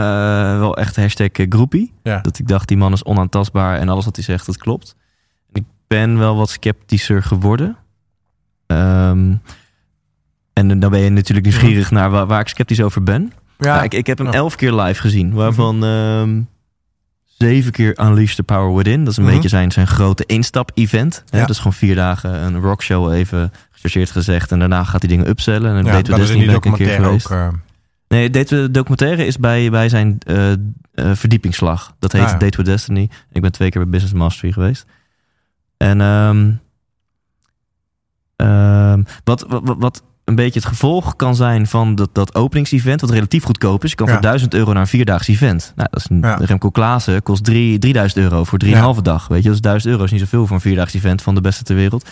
wel 0.58 0.76
echt 0.76 0.96
hashtag 0.96 1.28
groepie. 1.32 1.92
ja. 2.02 2.20
Dat 2.20 2.38
ik 2.38 2.48
dacht, 2.48 2.68
die 2.68 2.76
man 2.76 2.92
is 2.92 3.04
onaantastbaar 3.04 3.78
en 3.78 3.88
alles 3.88 4.04
wat 4.04 4.16
hij 4.16 4.24
zegt, 4.24 4.46
dat 4.46 4.56
klopt. 4.56 4.96
Ben 5.93 6.19
wel 6.19 6.36
wat 6.36 6.51
sceptischer 6.51 7.23
geworden. 7.23 7.77
Ehm, 8.66 9.32
en 10.52 10.81
dan 10.81 10.90
ben 10.90 11.01
je 11.01 11.10
natuurlijk 11.10 11.47
nieuwsgierig 11.47 11.90
naar 11.90 12.10
waar, 12.10 12.27
waar 12.27 12.40
ik 12.40 12.48
sceptisch 12.48 12.81
over 12.82 13.02
ben. 13.02 13.32
Ja, 13.59 13.82
ik, 13.82 13.94
ik 13.94 14.06
heb 14.06 14.19
hem 14.19 14.27
elf 14.27 14.56
keer 14.56 14.73
live 14.73 15.01
gezien, 15.01 15.32
waarvan 15.32 15.85
ehm, 15.85 16.40
zeven 17.39 17.73
keer 17.73 18.01
Unleash 18.01 18.35
the 18.35 18.43
Power 18.43 18.74
Within. 18.77 18.98
Dat 19.05 19.09
is 19.12 19.16
een 19.16 19.24
Mhm. 19.24 19.32
beetje 19.35 19.48
zijn, 19.48 19.73
zijn 19.73 19.86
grote 19.86 20.27
instap-event. 20.27 21.24
Ja. 21.31 21.39
Dat 21.40 21.51
is 21.51 21.56
gewoon 21.59 21.73
vier 21.73 21.94
dagen 21.94 22.31
een 22.43 22.60
rockshow 22.60 23.12
even 23.12 23.52
gechargeerd 23.70 24.10
gezegd. 24.10 24.52
En 24.52 24.59
daarna 24.59 24.85
gaat 24.85 25.01
hij 25.02 25.10
dingen 25.10 25.28
upsellen. 25.28 25.69
En 25.69 25.74
dan 25.74 25.85
ja, 25.85 25.93
weten 25.93 26.12
we 26.12 26.19
ben 26.47 26.55
ik 26.55 26.64
een 26.64 26.74
keer 26.74 26.89
geweest. 26.89 27.27
ook. 27.31 27.32
eh, 27.39 27.48
Nee, 28.09 28.31
Date 28.31 28.56
with- 28.56 28.74
documentaire 28.74 29.27
is 29.27 29.39
bij, 29.39 29.70
bij 29.70 29.89
zijn 29.89 30.19
eh, 30.27 30.52
verdiepingsslag. 31.14 31.94
Dat 31.98 32.12
heet 32.12 32.23
Ah, 32.23 32.28
ja. 32.31 32.36
Date 32.39 32.56
with 32.56 32.66
Destiny. 32.66 33.09
Ik 33.32 33.40
ben 33.43 33.52
twee 33.52 33.70
keer 33.70 33.81
bij 33.82 33.90
Business 33.90 34.14
Mastery 34.14 34.52
geweest. 34.52 34.86
En 35.82 36.00
ehm, 36.00 36.50
ehm, 38.36 39.02
wat, 39.24 39.44
wat, 39.48 39.74
wat 39.78 40.02
een 40.24 40.34
beetje 40.34 40.59
het 40.60 40.68
gevolg 40.68 41.16
kan 41.16 41.34
zijn 41.36 41.66
van 41.66 41.94
dat, 41.94 42.09
dat 42.12 42.34
openingsevent, 42.34 43.00
wat 43.00 43.10
relatief 43.10 43.44
goedkoop 43.44 43.84
is. 43.84 43.90
Je 43.90 43.96
kan 43.96 44.06
Ja. 44.06 44.12
voor 44.12 44.22
1000 44.22 44.54
euro 44.54 44.72
naar 44.72 44.80
een 44.82 44.86
vierdaags 44.88 45.28
event. 45.28 45.72
Nou, 45.76 45.88
dat 45.90 46.00
is 46.00 46.10
een, 46.10 46.20
Ja. 46.20 46.34
Remco 46.34 46.70
Klaassen 46.70 47.22
kost 47.22 47.44
drie, 47.44 47.78
3000 47.78 48.20
euro 48.24 48.44
voor 48.44 48.59
3,5 48.59 49.02
dag. 49.02 49.28
Weet 49.28 49.42
je, 49.42 49.48
dat 49.48 49.54
is 49.56 49.60
1000 49.62 49.92
euro 49.92 50.04
is 50.04 50.10
niet 50.10 50.20
zoveel 50.20 50.46
voor 50.46 50.56
een 50.56 50.62
vierdaags 50.62 50.94
event 50.94 51.22
van 51.22 51.34
de 51.34 51.40
beste 51.40 51.62
ter 51.64 51.74
wereld. 51.76 52.09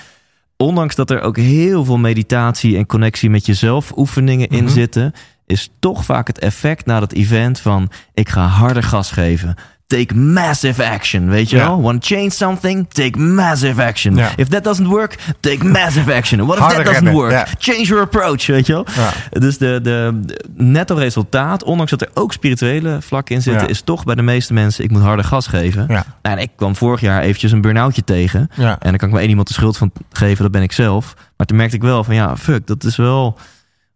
Ondanks 0.56 0.94
dat 0.94 1.10
er 1.10 1.20
ook 1.20 1.36
heel 1.36 1.84
veel 1.84 1.98
meditatie 1.98 2.76
en 2.76 2.86
connectie 2.86 3.30
met 3.30 3.47
jezelf 3.47 3.92
oefeningen 3.97 4.48
in 4.48 4.64
Mhm. 4.64 4.72
zitten, 4.72 5.12
is 5.47 5.70
toch 5.78 6.05
vaak 6.05 6.26
het 6.26 6.38
effect 6.38 6.86
na 6.86 7.01
dat 7.01 7.12
event 7.12 7.60
van 7.60 7.90
ik 8.14 8.28
ga 8.28 8.47
harder 8.47 8.82
gas 8.82 9.10
geven. 9.12 9.55
Take 9.90 10.14
massive 10.14 10.84
action, 10.84 11.28
weet 11.28 11.50
je 11.50 11.56
wel? 11.56 11.82
Want 11.82 12.06
change 12.06 12.30
something, 12.30 12.86
take 12.88 13.18
massive 13.18 13.82
action. 13.82 14.18
If 14.36 14.48
that 14.48 14.64
doesn't 14.64 14.88
work, 14.88 15.18
take 15.40 15.64
massive 15.64 16.14
action. 16.14 16.46
What 16.46 16.56
if 16.56 16.62
Harder 16.62 16.84
that 16.84 16.86
doesn't 16.86 17.04
rennen, 17.04 17.22
work? 17.22 17.48
Change 17.58 17.82
your 17.82 18.02
approach, 18.02 18.46
weet 18.46 18.66
je 18.66 18.72
wel? 18.72 18.84
Dus 19.30 19.58
de, 19.58 19.80
de, 19.82 20.20
netto 20.54 20.94
resultaat, 20.94 21.64
ondanks 21.64 21.90
dat 21.90 22.02
er 22.02 22.10
ook 22.14 22.32
spirituele 22.32 22.98
vlakken 23.00 23.34
in 23.34 23.42
zitten, 23.42 23.68
is 23.68 23.80
toch 23.80 24.04
bij 24.04 24.14
de 24.14 24.22
meeste 24.22 24.52
mensen, 24.52 24.84
ik 24.84 24.90
moet 24.90 25.02
harder 25.02 25.24
gas 25.24 25.46
geven. 25.46 25.86
Nou, 25.88 26.04
en 26.22 26.38
ik 26.38 26.50
kwam 26.56 26.76
vorig 26.76 27.00
jaar 27.00 27.22
eventjes 27.22 27.52
een 27.52 27.60
burn-outje 27.60 28.04
tegen. 28.04 28.50
En 28.56 28.78
dan 28.80 28.96
kan 28.96 29.08
ik 29.08 29.10
maar 29.10 29.20
één 29.20 29.28
iemand 29.28 29.48
de 29.48 29.54
schuld 29.54 29.76
van 29.76 29.92
geven, 30.12 30.42
dat 30.42 30.52
ben 30.52 30.62
ik 30.62 30.72
zelf. 30.72 31.14
Maar 31.36 31.46
toen 31.46 31.56
merkte 31.56 31.76
ik 31.76 31.82
wel 31.82 32.04
van 32.04 32.14
ja, 32.14 32.36
fuck, 32.36 32.66
dat 32.66 32.84
is 32.84 32.96
wel 32.96 33.38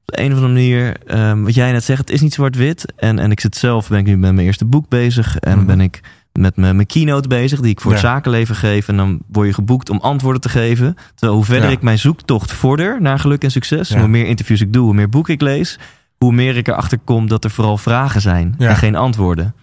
de 0.04 0.20
een 0.20 0.26
of 0.32 0.36
andere 0.38 0.52
manier, 0.52 0.96
ehm, 1.06 1.42
wat 1.42 1.54
jij 1.54 1.72
net 1.72 1.84
zegt, 1.84 2.00
het 2.00 2.10
is 2.10 2.20
niet 2.20 2.34
zwart-wit. 2.34 2.92
En, 2.96 3.18
en 3.18 3.30
ik 3.30 3.40
zit 3.40 3.56
zelf, 3.56 3.88
ben 3.88 3.98
ik 3.98 4.04
nu 4.06 4.16
met 4.16 4.32
mijn 4.34 4.46
eerste 4.46 4.64
boek 4.64 4.88
bezig. 4.88 5.38
En 5.38 5.56
Mhm. 5.58 5.66
ben 5.66 5.80
ik 5.80 6.00
met 6.32 6.56
mijn, 6.56 6.74
mijn 6.76 6.86
keynote 6.88 7.28
bezig, 7.28 7.60
die 7.60 7.70
ik 7.70 7.80
voor 7.80 7.90
het 7.92 8.00
zakenleven 8.00 8.54
geef. 8.56 8.88
En 8.88 8.96
dan 8.96 9.18
word 9.26 9.46
je 9.46 9.54
geboekt 9.54 9.90
om 9.90 9.98
antwoorden 9.98 10.40
te 10.40 10.48
geven. 10.48 10.96
Terwijl 11.14 11.38
hoe 11.38 11.44
verder 11.46 11.68
Ja. 11.68 11.74
ik 11.76 11.82
mijn 11.82 11.98
zoektocht 11.98 12.52
vorder 12.52 13.00
naar 13.02 13.18
geluk 13.18 13.42
en 13.44 13.50
succes, 13.50 13.88
Ja. 13.88 13.98
hoe 13.98 14.08
meer 14.08 14.26
interviews 14.26 14.60
ik 14.60 14.72
doe, 14.72 14.84
hoe 14.84 14.94
meer 14.94 15.08
boeken 15.08 15.34
ik 15.34 15.40
lees, 15.40 15.78
hoe 16.18 16.32
meer 16.32 16.56
ik 16.56 16.68
erachter 16.68 16.98
kom 17.04 17.28
dat 17.28 17.44
er 17.44 17.50
vooral 17.50 17.78
vragen 17.78 18.20
zijn 18.20 18.54
en 18.58 18.76
geen 18.76 18.96
antwoorden. 18.96 19.54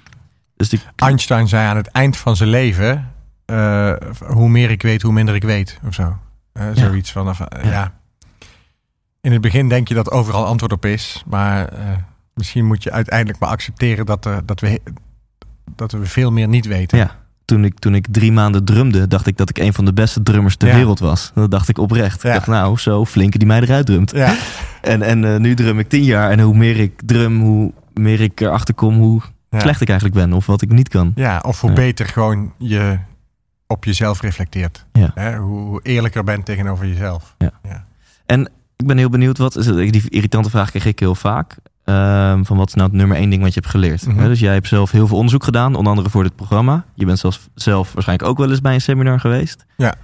Dus 0.55 0.69
die, 0.69 0.80
Einstein 0.95 1.47
zei 1.47 1.68
aan 1.68 1.77
het 1.77 1.88
eind 1.88 2.18
van 2.18 2.35
zijn 2.35 2.49
leven: 2.49 3.07
eh, 3.45 3.93
hoe 4.27 4.49
meer 4.49 4.69
ik 4.72 4.81
weet, 4.81 5.01
hoe 5.01 5.13
minder 5.13 5.35
ik 5.35 5.43
weet. 5.43 5.80
Of 5.88 5.93
zo. 5.93 6.18
Eh, 6.53 6.65
Zoiets 6.73 7.11
van. 7.11 7.27
eh, 7.27 7.63
Ja. 7.63 7.93
Ja. 9.22 9.27
In 9.30 9.31
het 9.31 9.41
begin 9.41 9.69
denk 9.69 9.88
je 9.88 9.93
dat 9.93 10.11
overal 10.11 10.45
antwoord 10.45 10.72
op 10.73 10.85
is. 10.85 11.23
Maar 11.27 11.68
eh, 11.68 11.80
misschien 12.34 12.65
moet 12.65 12.84
je 12.84 12.91
uiteindelijk 12.91 13.39
maar 13.39 13.49
accepteren 13.49 14.06
dat, 14.06 14.26
er, 14.26 14.45
dat, 14.45 14.60
we, 14.60 14.81
dat 15.76 15.91
we 15.91 16.06
veel 16.06 16.31
meer 16.31 16.48
niet 16.48 16.65
weten. 16.65 16.98
Ja. 16.98 17.19
toen, 17.45 17.65
ik, 17.65 17.80
toen 17.80 17.95
ik 17.95 18.07
drie 18.11 18.31
maanden 18.31 18.65
drumde, 18.65 19.07
dacht 19.07 19.27
ik 19.27 19.38
dat 19.38 19.49
ik 19.49 19.57
een 19.57 19.73
van 19.73 19.85
de 19.85 19.93
beste 19.93 20.23
drummers 20.23 20.56
ter 20.56 20.68
Ja. 20.68 20.76
wereld 20.76 20.99
was. 20.99 21.31
Dat 21.34 21.52
dacht 21.52 21.69
ik 21.69 21.77
oprecht. 21.77 22.22
Ja. 22.22 22.30
Ik 22.30 22.35
dacht, 22.35 22.48
nou, 22.48 22.77
zo 22.77 23.06
flinke 23.06 23.38
die 23.38 23.48
mij 23.48 23.61
eruit 23.61 23.85
drumt. 23.85 24.11
Ja. 24.11 24.35
En, 24.81 25.02
en 25.02 25.26
eh, 25.26 25.39
nu 25.39 25.53
drum 25.56 25.80
ik 25.80 25.89
tien 25.89 26.03
jaar. 26.03 26.31
En 26.31 26.39
hoe 26.39 26.56
meer 26.56 26.80
ik 26.80 27.02
drum, 27.06 27.39
hoe 27.41 27.73
meer 27.93 28.22
ik 28.22 28.39
erachter 28.41 28.73
kom 28.73 28.98
hoe 28.98 29.22
Ja. 29.49 29.60
slecht 29.60 29.81
ik 29.81 29.89
eigenlijk 29.89 30.19
ben. 30.19 30.34
Of 30.34 30.45
wat 30.45 30.61
ik 30.61 30.72
niet 30.72 30.88
kan. 30.89 31.11
Ja, 31.15 31.39
of 31.45 31.61
hoe 31.61 31.69
Ja. 31.69 31.76
beter 31.76 32.06
gewoon 32.06 32.53
je 32.57 32.98
op 33.68 33.85
jezelf 33.85 34.22
reflecteert. 34.22 34.85
Ja. 34.91 35.11
Hè, 35.15 35.38
hoe, 35.38 35.60
hoe 35.60 35.80
eerlijker 35.84 36.23
bent 36.23 36.45
tegenover 36.45 36.88
jezelf. 36.88 37.35
Ik 38.81 38.87
ben 38.87 38.97
heel 38.97 39.09
benieuwd, 39.09 39.37
wat 39.37 39.53
het, 39.53 39.65
die 39.75 40.09
irritante 40.09 40.49
vraag 40.49 40.69
kreeg 40.69 40.85
ik 40.85 40.99
heel 40.99 41.15
vaak. 41.15 41.55
Ehm, 41.83 42.43
van 42.43 42.57
wat 42.57 42.67
is 42.67 42.73
nou 42.73 42.87
het 42.87 42.97
nummer 42.97 43.17
één 43.17 43.29
ding 43.29 43.41
wat 43.41 43.53
je 43.53 43.59
hebt 43.59 43.71
geleerd? 43.71 44.05
Mhm. 44.07 44.23
Dus 44.27 44.39
jij 44.39 44.53
hebt 44.53 44.67
zelf 44.67 44.91
heel 44.91 45.07
veel 45.07 45.17
onderzoek 45.17 45.43
gedaan, 45.43 45.75
onder 45.75 45.89
andere 45.91 46.09
voor 46.09 46.23
dit 46.23 46.35
programma. 46.35 46.85
Je 46.95 47.05
bent 47.05 47.19
zelfs, 47.19 47.47
zelf 47.55 47.93
waarschijnlijk 47.93 48.29
ook 48.29 48.37
wel 48.37 48.49
eens 48.49 48.61
bij 48.61 48.73
een 48.73 48.81
seminar 48.81 49.19
geweest. 49.19 49.65
Ja. 49.77 49.95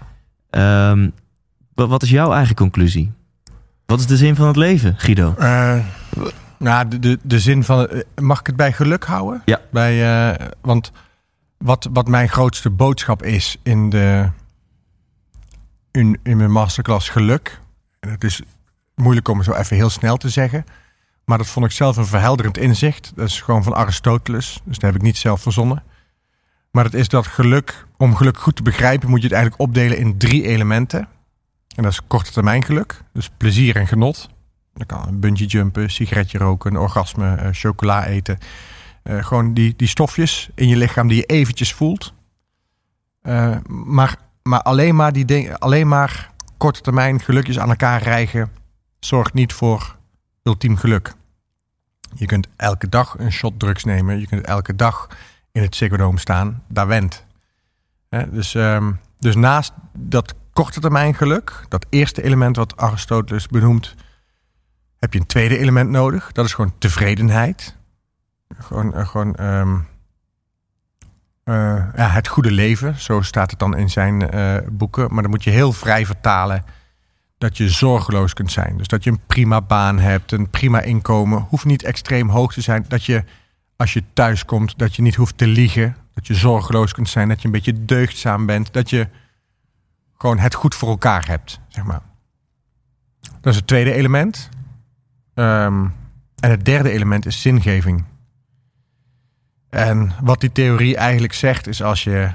Ehm, 0.50 1.10
wa- 1.74 1.88
wat 1.88 2.04
is 2.04 2.10
jouw 2.10 2.32
eigen 2.34 2.56
conclusie? 2.56 3.12
Wat 3.86 4.00
is 4.00 4.06
de 4.06 4.18
zin 4.18 4.36
van 4.36 4.48
het 4.48 4.56
leven, 4.56 4.94
Guido? 4.98 5.34
Eh, 5.38 5.76
nou, 6.60 6.88
de, 6.88 7.00
de, 7.00 7.20
de 7.24 7.40
zin 7.40 7.64
van. 7.64 7.88
eh, 7.88 8.00
Mag 8.22 8.40
ik 8.40 8.48
het 8.48 8.56
bij 8.56 8.74
geluk 8.74 9.04
houden? 9.04 9.42
Ja. 9.46 9.60
Bij, 9.72 10.30
eh, 10.32 10.48
want 10.62 10.92
wat, 11.58 11.90
wat 11.94 12.08
mijn 12.08 12.30
grootste 12.30 12.70
boodschap 12.70 13.24
is 13.24 13.58
in, 13.64 13.90
de, 13.90 14.30
in, 15.92 16.20
in 16.24 16.38
mijn 16.38 16.52
masterclass 16.52 17.10
geluk. 17.10 17.60
En 18.00 18.10
het 18.10 18.24
is 18.24 18.42
moeilijk 18.98 19.28
om 19.28 19.44
zo 19.44 19.54
even 19.54 19.76
heel 19.76 19.90
snel 19.90 20.18
te 20.18 20.30
zeggen. 20.30 20.66
Maar 21.26 21.38
dat 21.38 21.48
vond 21.48 21.66
ik 21.66 21.72
zelf 21.72 21.98
een 21.98 22.06
verhelderend 22.06 22.58
inzicht. 22.58 23.12
Dat 23.16 23.28
is 23.28 23.42
gewoon 23.42 23.64
van 23.64 23.76
Aristoteles. 23.76 24.62
Dus 24.64 24.80
dat 24.80 24.90
heb 24.90 24.96
ik 24.96 25.02
niet 25.02 25.18
zelf 25.18 25.42
verzonnen. 25.42 25.84
Maar 26.72 26.84
het 26.84 26.94
is 26.94 27.08
dat 27.08 27.28
geluk, 27.28 27.86
om 27.98 28.16
geluk 28.16 28.38
goed 28.38 28.56
te 28.56 28.62
begrijpen, 28.62 29.10
moet 29.10 29.22
je 29.22 29.28
het 29.28 29.36
eigenlijk 29.36 29.64
opdelen 29.64 29.98
in 29.98 30.18
drie 30.18 30.44
elementen. 30.44 31.08
En 31.76 31.84
dat 31.84 31.92
is 31.92 32.02
korte 32.08 32.32
termijn 32.32 32.64
geluk. 32.64 33.04
Dus 33.14 33.30
plezier 33.38 33.76
en 33.76 33.88
genot. 33.88 34.30
Dan 34.74 34.86
kan 34.86 35.08
een 35.08 35.20
bungee 35.20 35.48
jumpen, 35.48 35.90
sigaretje 35.90 36.38
roken, 36.38 36.78
orgasme, 36.78 37.36
eh, 37.36 37.50
chocola 37.52 38.06
eten. 38.06 38.38
Eh, 39.04 39.26
gewoon 39.26 39.54
die, 39.54 39.74
die 39.78 39.88
stofjes 39.88 40.50
in 40.56 40.68
je 40.68 40.76
lichaam 40.76 41.08
die 41.08 41.18
je 41.18 41.26
eventjes 41.26 41.74
voelt. 41.74 42.14
Eh, 43.22 43.56
maar, 43.68 44.16
maar, 44.44 44.62
alleen 44.62 44.96
maar 44.96 45.14
die 45.14 45.54
alleen 45.54 45.88
maar 45.88 46.32
korte 46.58 46.82
termijn 46.82 47.20
gelukjes 47.20 47.60
aan 47.60 47.70
elkaar 47.70 48.02
rijgen, 48.02 48.52
zorgt 49.00 49.34
niet 49.34 49.54
voor 49.54 49.96
ultiem 50.44 50.78
geluk. 50.78 51.14
Je 52.14 52.26
kunt 52.26 52.48
elke 52.56 52.90
dag 52.90 53.16
een 53.20 53.32
shot 53.32 53.60
drugs 53.60 53.84
nemen. 53.84 54.20
Je 54.20 54.28
kunt 54.28 54.46
elke 54.46 54.76
dag 54.76 55.08
in 55.52 55.62
het 55.62 55.76
Ziggo 55.76 55.98
Dome 55.98 56.20
staan. 56.20 56.64
Daar 56.68 56.88
went. 56.88 57.26
Dus, 58.30 58.56
ehm, 58.56 58.92
dus 59.20 59.36
naast 59.36 59.74
dat 59.94 60.34
korte 60.54 60.80
termijn 60.80 61.14
geluk, 61.14 61.66
dat 61.68 61.86
eerste 61.90 62.24
element 62.24 62.56
wat 62.56 62.78
Aristoteles 62.78 63.48
benoemt, 63.48 63.96
heb 64.98 65.14
je 65.14 65.20
een 65.20 65.26
tweede 65.26 65.58
element 65.58 65.90
nodig. 65.90 66.32
Dat 66.32 66.46
is 66.46 66.54
gewoon 66.54 66.74
tevredenheid. 66.78 67.76
Gewoon, 68.58 68.94
eh, 68.94 69.08
gewoon 69.08 69.36
ehm, 69.36 69.78
eh, 71.44 71.86
ja, 71.96 72.08
het 72.08 72.28
goede 72.28 72.52
leven, 72.52 73.00
zo 73.00 73.22
staat 73.22 73.50
het 73.50 73.60
dan 73.60 73.78
in 73.78 73.90
zijn 73.90 74.30
eh, 74.30 74.58
boeken. 74.72 75.14
Maar 75.14 75.22
dan 75.22 75.32
moet 75.32 75.44
je 75.44 75.50
heel 75.50 75.72
vrij 75.72 76.06
vertalen 76.06 76.64
dat 77.38 77.58
je 77.58 77.70
zorgeloos 77.70 78.34
kunt 78.34 78.52
zijn. 78.52 78.78
Dus 78.78 78.88
dat 78.88 79.04
je 79.04 79.10
een 79.10 79.26
prima 79.28 79.62
baan 79.62 80.00
hebt, 80.00 80.32
een 80.32 80.50
prima 80.50 80.82
inkomen. 80.82 81.46
Hoeft 81.50 81.66
niet 81.66 81.84
extreem 81.84 82.30
hoog 82.30 82.54
te 82.54 82.62
zijn. 82.62 82.86
Dat 82.88 83.06
je 83.06 83.24
als 83.76 83.94
je 83.94 84.04
thuis 84.14 84.46
komt, 84.46 84.78
dat 84.78 84.96
je 84.96 85.02
niet 85.02 85.16
hoeft 85.16 85.38
te 85.38 85.48
liegen. 85.48 85.96
Dat 86.14 86.28
je 86.28 86.36
zorgeloos 86.36 86.94
kunt 86.94 87.10
zijn, 87.10 87.28
dat 87.28 87.40
je 87.40 87.46
een 87.46 87.52
beetje 87.52 87.86
deugdzaam 87.86 88.46
bent. 88.46 88.74
Dat 88.74 88.90
je 88.90 89.08
gewoon 90.18 90.38
het 90.38 90.54
goed 90.54 90.76
voor 90.76 90.90
elkaar 90.90 91.28
hebt, 91.28 91.60
zeg 91.68 91.84
maar. 91.84 92.02
Dat 93.42 93.54
is 93.54 93.56
het 93.56 93.68
tweede 93.68 93.94
element. 93.94 94.50
Ehm, 95.34 95.88
en 96.40 96.50
het 96.50 96.66
derde 96.66 96.90
element 96.92 97.26
is 97.26 97.42
zingeving. 97.42 98.04
En 99.70 100.12
wat 100.22 100.40
die 100.40 100.52
theorie 100.52 100.98
eigenlijk 100.98 101.34
zegt, 101.34 101.68
is 101.68 101.84
als 101.84 102.04
je 102.04 102.32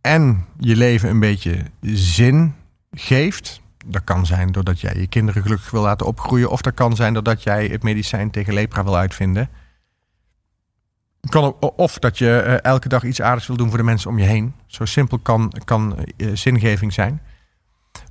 en 0.00 0.46
je 0.58 0.76
leven 0.76 1.08
een 1.08 1.20
beetje 1.20 1.64
zin 1.80 2.54
geeft. 2.90 3.60
Dat 3.84 4.04
kan 4.04 4.26
zijn 4.26 4.52
doordat 4.52 4.80
jij 4.80 4.94
je 4.96 5.06
kinderen 5.06 5.42
gelukkig 5.42 5.70
wil 5.70 5.82
laten 5.82 6.06
opgroeien. 6.06 6.50
Of 6.50 6.62
dat 6.62 6.74
kan 6.74 6.96
zijn 6.96 7.14
doordat 7.14 7.42
jij 7.42 7.66
het 7.66 7.82
medicijn 7.82 8.30
tegen 8.30 8.54
lepra 8.54 8.84
wil 8.84 8.96
uitvinden. 8.96 9.48
Kan 11.28 11.44
ook, 11.44 11.78
of 11.78 11.98
dat 11.98 12.18
je 12.18 12.38
eh, 12.38 12.70
elke 12.70 12.88
dag 12.88 13.04
iets 13.04 13.20
aardigs 13.20 13.46
wil 13.46 13.56
doen 13.56 13.68
voor 13.68 13.78
de 13.78 13.84
mensen 13.84 14.10
om 14.10 14.18
je 14.18 14.24
heen. 14.24 14.54
Zo 14.66 14.84
simpel 14.84 15.18
kan, 15.18 15.52
kan 15.64 15.96
eh, 16.16 16.28
zingeving 16.34 16.92
zijn. 16.92 17.20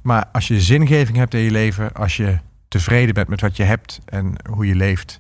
Maar 0.02 0.26
als 0.32 0.48
je 0.48 0.62
zingeving 0.62 1.18
hebt 1.18 1.34
in 1.34 1.40
je 1.40 1.52
leven, 1.52 1.94
als 1.94 2.18
je 2.18 2.38
tevreden 2.68 3.14
bent 3.14 3.28
met 3.28 3.42
wat 3.42 3.58
je 3.58 3.64
hebt 3.64 4.00
en 4.06 4.36
hoe 4.50 4.68
je 4.68 4.76
leeft, 4.76 5.20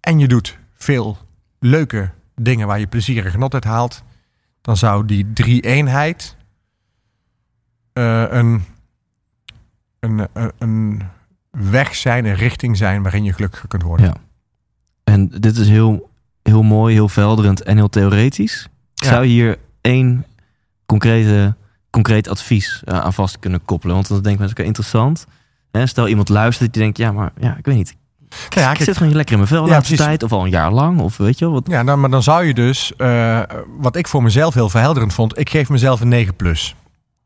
en 0.00 0.18
je 0.18 0.28
doet 0.28 0.58
veel 0.74 1.18
leuke 1.58 2.10
dingen 2.34 2.66
waar 2.66 2.78
je 2.78 2.86
plezier 2.86 3.24
en 3.24 3.30
genot 3.30 3.54
uit 3.54 3.64
haalt, 3.64 4.02
dan 4.60 4.76
zou 4.76 5.04
die 5.04 5.32
drie-eenheid 5.32 6.36
eh, 7.92 8.24
een, 8.28 8.64
een, 10.58 11.02
weg 11.50 11.94
zijn, 11.94 12.24
een 12.24 12.34
richting 12.34 12.76
zijn 12.76 13.02
waarin 13.02 13.24
je 13.24 13.32
gelukkig 13.32 13.64
kunt 13.68 13.82
worden. 13.82 14.06
Ja. 14.06 14.14
En 15.04 15.28
dit 15.28 15.56
is 15.56 15.68
heel, 15.68 16.10
heel 16.42 16.62
mooi, 16.62 16.94
heel 16.94 17.08
velderend 17.08 17.62
en 17.62 17.76
heel 17.76 17.88
theoretisch. 17.88 18.68
Ja. 18.94 19.08
Zou 19.08 19.22
je 19.22 19.28
hier 19.28 19.58
één 19.80 20.24
concrete 20.86 21.54
concreet 21.90 22.28
advies 22.28 22.82
eh, 22.84 23.00
aan 23.00 23.12
vast 23.12 23.38
kunnen 23.38 23.64
koppelen. 23.64 23.94
Want 23.94 24.08
dan 24.08 24.22
denken 24.22 24.40
mensen, 24.40 24.58
oké, 24.58 24.66
interessant. 24.66 25.26
Hè, 25.70 25.86
stel 25.86 26.08
iemand 26.08 26.28
luistert 26.28 26.72
die 26.72 26.82
denkt, 26.82 26.98
ja, 26.98 27.12
maar 27.12 27.32
ja, 27.40 27.56
ik 27.56 27.64
weet 27.64 27.76
niet. 27.76 27.96
Ik, 28.28 28.54
Ja, 28.54 28.70
ik 28.70 28.80
zit 28.80 28.96
gewoon 28.96 29.14
lekker 29.14 29.32
in 29.32 29.38
mijn 29.38 29.50
vel 29.50 29.64
de 29.64 29.70
Ja, 29.70 29.80
tijd. 29.80 30.22
Of 30.22 30.32
al 30.32 30.44
een 30.44 30.50
jaar 30.50 30.72
lang. 30.72 31.00
Of 31.00 31.16
weet 31.16 31.38
je 31.38 31.44
wel. 31.44 31.54
Wat, 31.54 31.66
Ja, 31.68 31.84
dan, 31.84 32.00
maar 32.00 32.10
dan 32.10 32.22
zou 32.22 32.44
je 32.44 32.54
dus, 32.54 32.96
eh, 32.96 33.40
wat 33.78 33.96
ik 33.96 34.08
voor 34.08 34.22
mezelf 34.22 34.54
heel 34.54 34.68
verhelderend 34.68 35.14
vond, 35.14 35.38
ik 35.38 35.50
geef 35.50 35.68
mezelf 35.68 36.00
een 36.00 36.08
9 36.08 36.36
plus. 36.36 36.74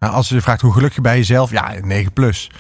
Nou, 0.01 0.13
als 0.15 0.29
je 0.29 0.41
vraagt 0.41 0.61
hoe 0.61 0.73
gelukkig 0.73 0.95
je 0.97 1.01
bij 1.03 1.17
jezelf, 1.17 1.51
ja, 1.51 1.77
een 1.77 1.87
9 1.87 2.13
plus. 2.13 2.51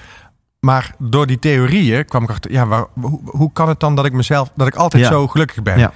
Maar 0.60 0.94
door 0.98 1.26
die 1.26 1.38
theorieën 1.38 2.04
kwam 2.04 2.22
ik 2.22 2.30
achter, 2.30 2.52
ja, 2.52 2.66
waar, 2.66 2.84
hoe, 3.00 3.20
hoe 3.24 3.52
kan 3.52 3.68
het 3.68 3.80
dan 3.80 3.94
dat 3.94 4.04
ik 4.06 4.12
mezelf, 4.12 4.50
dat 4.56 4.66
ik 4.66 4.74
altijd 4.74 5.02
Ja. 5.02 5.08
zo 5.08 5.26
gelukkig 5.28 5.62
ben? 5.62 5.78
Ja. 5.78 5.92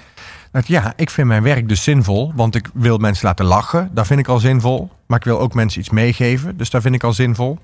Dat, 0.52 0.66
ja, 0.66 0.92
ik 0.96 1.10
vind 1.10 1.28
mijn 1.28 1.42
werk 1.42 1.68
dus 1.68 1.82
zinvol, 1.82 2.32
want 2.34 2.54
ik 2.54 2.68
wil 2.74 2.98
mensen 2.98 3.26
laten 3.26 3.44
lachen. 3.44 3.90
Dat 3.92 4.06
vind 4.06 4.20
ik 4.20 4.28
al 4.28 4.38
zinvol. 4.38 4.90
Maar 5.06 5.18
ik 5.18 5.24
wil 5.24 5.40
ook 5.40 5.54
mensen 5.54 5.80
iets 5.80 5.90
meegeven, 5.90 6.56
dus 6.56 6.70
dat 6.70 6.82
vind 6.82 6.94
ik 6.94 7.04
al 7.04 7.12
zinvol. 7.12 7.58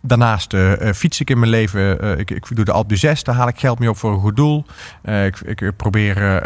Daarnaast 0.00 0.52
eh, 0.54 0.92
fiets 0.92 1.20
ik 1.20 1.30
in 1.30 1.38
mijn 1.38 1.50
leven. 1.50 2.00
eh, 2.00 2.18
ik, 2.18 2.30
ik 2.30 2.56
doe 2.56 2.64
de 2.64 2.72
Alpe 2.72 2.94
d'Huez, 2.94 3.22
daar 3.22 3.34
haal 3.34 3.48
ik 3.48 3.58
geld 3.58 3.78
mee 3.78 3.88
op 3.90 3.96
voor 3.96 4.12
een 4.12 4.20
goed 4.20 4.36
doel. 4.36 4.64
Ik, 5.02 5.40
ik 5.40 5.76
probeer 5.76 6.42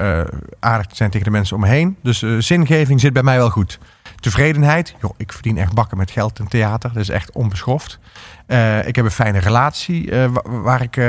aardig 0.60 0.86
te 0.86 0.96
zijn 0.96 1.10
tegen 1.10 1.26
de 1.26 1.32
mensen 1.32 1.56
om 1.56 1.62
me 1.62 1.68
heen. 1.68 1.96
Dus 2.02 2.24
zingeving 2.38 3.00
zit 3.00 3.12
bij 3.12 3.22
mij 3.22 3.36
wel 3.36 3.50
goed. 3.50 3.78
Tevredenheid. 4.20 4.94
Joh, 5.00 5.10
ik 5.16 5.32
verdien 5.32 5.58
echt 5.58 5.72
bakken 5.74 5.96
met 5.96 6.10
geld 6.10 6.38
in 6.38 6.48
theater. 6.48 6.92
Dat 6.92 7.02
is 7.02 7.08
echt 7.08 7.32
onbeschoft. 7.32 7.98
Eh, 8.46 8.86
ik 8.86 8.96
heb 8.96 9.04
een 9.04 9.10
fijne 9.10 9.38
relatie 9.38 10.10
eh, 10.10 10.26
wa- 10.30 10.42
waar 10.60 10.82
ik 10.82 10.96
eh, 10.96 11.04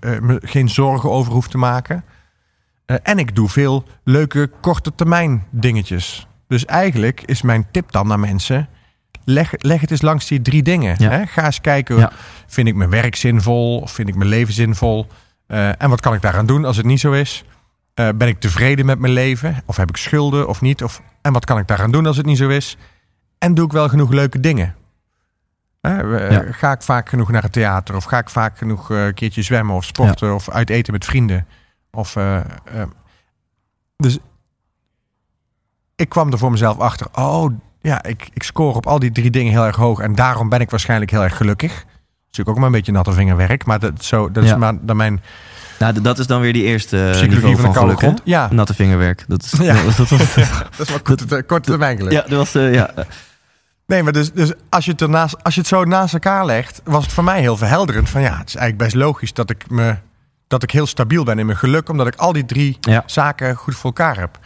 me 0.00 0.38
geen 0.42 0.68
zorgen 0.68 1.10
over 1.10 1.32
hoef 1.32 1.48
te 1.48 1.58
maken. 1.58 2.04
En 3.02 3.18
ik 3.18 3.34
doe 3.34 3.48
veel 3.48 3.84
leuke 4.04 4.50
korte 4.60 4.94
termijn 4.94 5.44
dingetjes. 5.50 6.26
Dus 6.48 6.64
eigenlijk 6.64 7.22
is 7.22 7.42
mijn 7.42 7.66
tip 7.70 7.92
dan 7.92 8.06
naar 8.06 8.20
mensen... 8.20 8.68
Leg, 9.26 9.52
leg 9.58 9.80
het 9.80 9.90
eens 9.90 10.02
langs 10.02 10.26
die 10.26 10.42
drie 10.42 10.62
dingen. 10.62 10.94
Ja. 10.98 11.10
Hè? 11.10 11.26
Ga 11.26 11.44
eens 11.44 11.60
kijken, 11.60 11.96
Ja. 11.96 12.12
vind 12.46 12.68
ik 12.68 12.74
mijn 12.74 12.90
werk 12.90 13.16
zinvol? 13.16 13.78
Of 13.78 13.90
vind 13.92 14.08
ik 14.08 14.14
mijn 14.14 14.28
leven 14.28 14.54
zinvol? 14.54 15.06
En 15.46 15.88
wat 15.88 16.00
kan 16.00 16.14
ik 16.14 16.22
daaraan 16.22 16.46
doen 16.46 16.64
als 16.64 16.76
het 16.76 16.86
niet 16.86 17.00
zo 17.00 17.12
is? 17.12 17.44
Ben 17.94 18.20
ik 18.28 18.40
tevreden 18.40 18.86
met 18.86 18.98
mijn 18.98 19.12
leven? 19.12 19.62
Of 19.66 19.76
heb 19.76 19.88
ik 19.88 19.96
schulden 19.96 20.48
of 20.48 20.60
niet? 20.60 20.82
Of, 20.82 21.00
en 21.24 21.32
wat 21.32 21.44
kan 21.44 21.58
ik 21.58 21.66
daaraan 21.66 21.90
doen 21.90 22.06
als 22.06 22.16
het 22.16 22.26
niet 22.26 22.38
zo 22.38 22.48
is? 22.48 22.76
En 23.38 23.54
doe 23.54 23.64
ik 23.66 23.72
wel 23.72 23.88
genoeg 23.88 24.10
leuke 24.10 24.40
dingen? 24.40 24.74
Hè, 25.80 26.18
eh, 26.18 26.30
Ja. 26.30 26.52
Ga 26.52 26.72
ik 26.72 26.82
vaak 26.82 27.08
genoeg 27.08 27.30
naar 27.30 27.42
het 27.42 27.52
theater? 27.52 27.96
Of 27.96 28.04
ga 28.04 28.18
ik 28.18 28.30
vaak 28.30 28.58
genoeg 28.58 28.90
eh, 28.90 29.06
een 29.06 29.14
keertje 29.14 29.42
zwemmen 29.42 29.74
of 29.76 29.84
sporten? 29.84 30.34
Of 30.34 30.50
uit 30.50 30.70
eten 30.70 30.92
met 30.92 31.04
vrienden? 31.04 31.46
Of, 31.90 32.16
eh, 32.16 32.40
dus 33.96 34.18
ik 35.96 36.08
kwam 36.08 36.32
er 36.32 36.38
voor 36.38 36.50
mezelf 36.50 36.78
achter. 36.78 37.06
Oh, 37.14 37.50
ja, 37.80 38.02
ik, 38.02 38.28
ik 38.32 38.42
score 38.42 38.74
op 38.76 38.86
al 38.86 38.98
die 38.98 39.12
drie 39.12 39.30
dingen 39.30 39.52
heel 39.52 39.64
erg 39.66 39.76
hoog. 39.76 40.00
En 40.00 40.14
daarom 40.14 40.48
ben 40.48 40.60
ik 40.60 40.70
waarschijnlijk 40.70 41.10
heel 41.10 41.22
erg 41.22 41.36
gelukkig. 41.36 41.72
Dat 41.72 41.82
is 41.86 42.24
natuurlijk 42.26 42.48
ook 42.48 42.56
maar 42.56 42.66
een 42.66 42.72
beetje 42.72 42.92
natte 42.92 43.12
vingerwerk. 43.12 43.64
Maar 43.64 43.78
dat, 43.78 44.04
zo, 44.04 44.30
dat 44.30 44.44
Ja. 44.44 44.52
is 44.52 44.56
maar 44.58 44.74
dan 44.80 44.96
mijn 44.96 45.22
nou, 45.78 46.00
dat 46.00 46.18
is 46.18 46.26
dan 46.26 46.40
weer 46.40 46.52
die 46.52 46.62
eerste 46.62 46.96
eh, 47.04 47.10
psychologie 47.10 47.48
niveau 47.48 47.72
van 47.72 47.74
van 47.88 47.98
geluk. 47.98 48.18
Ja, 48.24 48.48
Natte 48.52 48.74
vingerwerk. 48.74 49.24
Dat 49.28 49.42
is, 49.42 49.50
Ja. 49.60 49.74
dat, 49.82 49.96
dat 49.96 50.08
was, 50.08 50.34
dat 50.76 50.78
is 50.78 50.88
wel 50.88 51.00
korte, 51.02 51.42
korte 51.42 51.70
termijn 51.70 51.96
geluk. 51.96 52.12
ja, 52.12 52.20
dat 52.20 52.30
was, 52.38 52.54
eh, 52.54 52.74
ja. 52.74 52.90
Nee, 53.86 54.02
maar 54.02 54.12
dus, 54.12 54.32
dus 54.32 54.52
als, 54.68 54.84
je 54.84 54.90
het 54.90 55.00
ernaast, 55.02 55.42
als 55.44 55.54
je 55.54 55.60
het 55.60 55.68
zo 55.68 55.84
naast 55.84 56.14
elkaar 56.14 56.46
legt, 56.46 56.80
was 56.84 57.04
het 57.04 57.12
voor 57.12 57.24
mij 57.24 57.40
heel 57.40 57.56
verhelderend. 57.56 58.08
Van 58.10 58.20
ja, 58.20 58.38
het 58.38 58.48
is 58.48 58.54
eigenlijk 58.54 58.90
best 58.90 59.04
logisch 59.04 59.32
dat 59.32 59.50
ik, 59.50 59.70
me, 59.70 59.96
dat 60.48 60.62
ik 60.62 60.70
heel 60.70 60.86
stabiel 60.86 61.24
ben 61.24 61.38
in 61.38 61.46
mijn 61.46 61.58
geluk, 61.58 61.88
omdat 61.88 62.06
ik 62.06 62.14
al 62.16 62.32
die 62.32 62.44
drie 62.44 62.76
Ja. 62.80 63.02
zaken 63.06 63.56
goed 63.56 63.74
voor 63.74 63.84
elkaar 63.84 64.18
heb. 64.18 64.38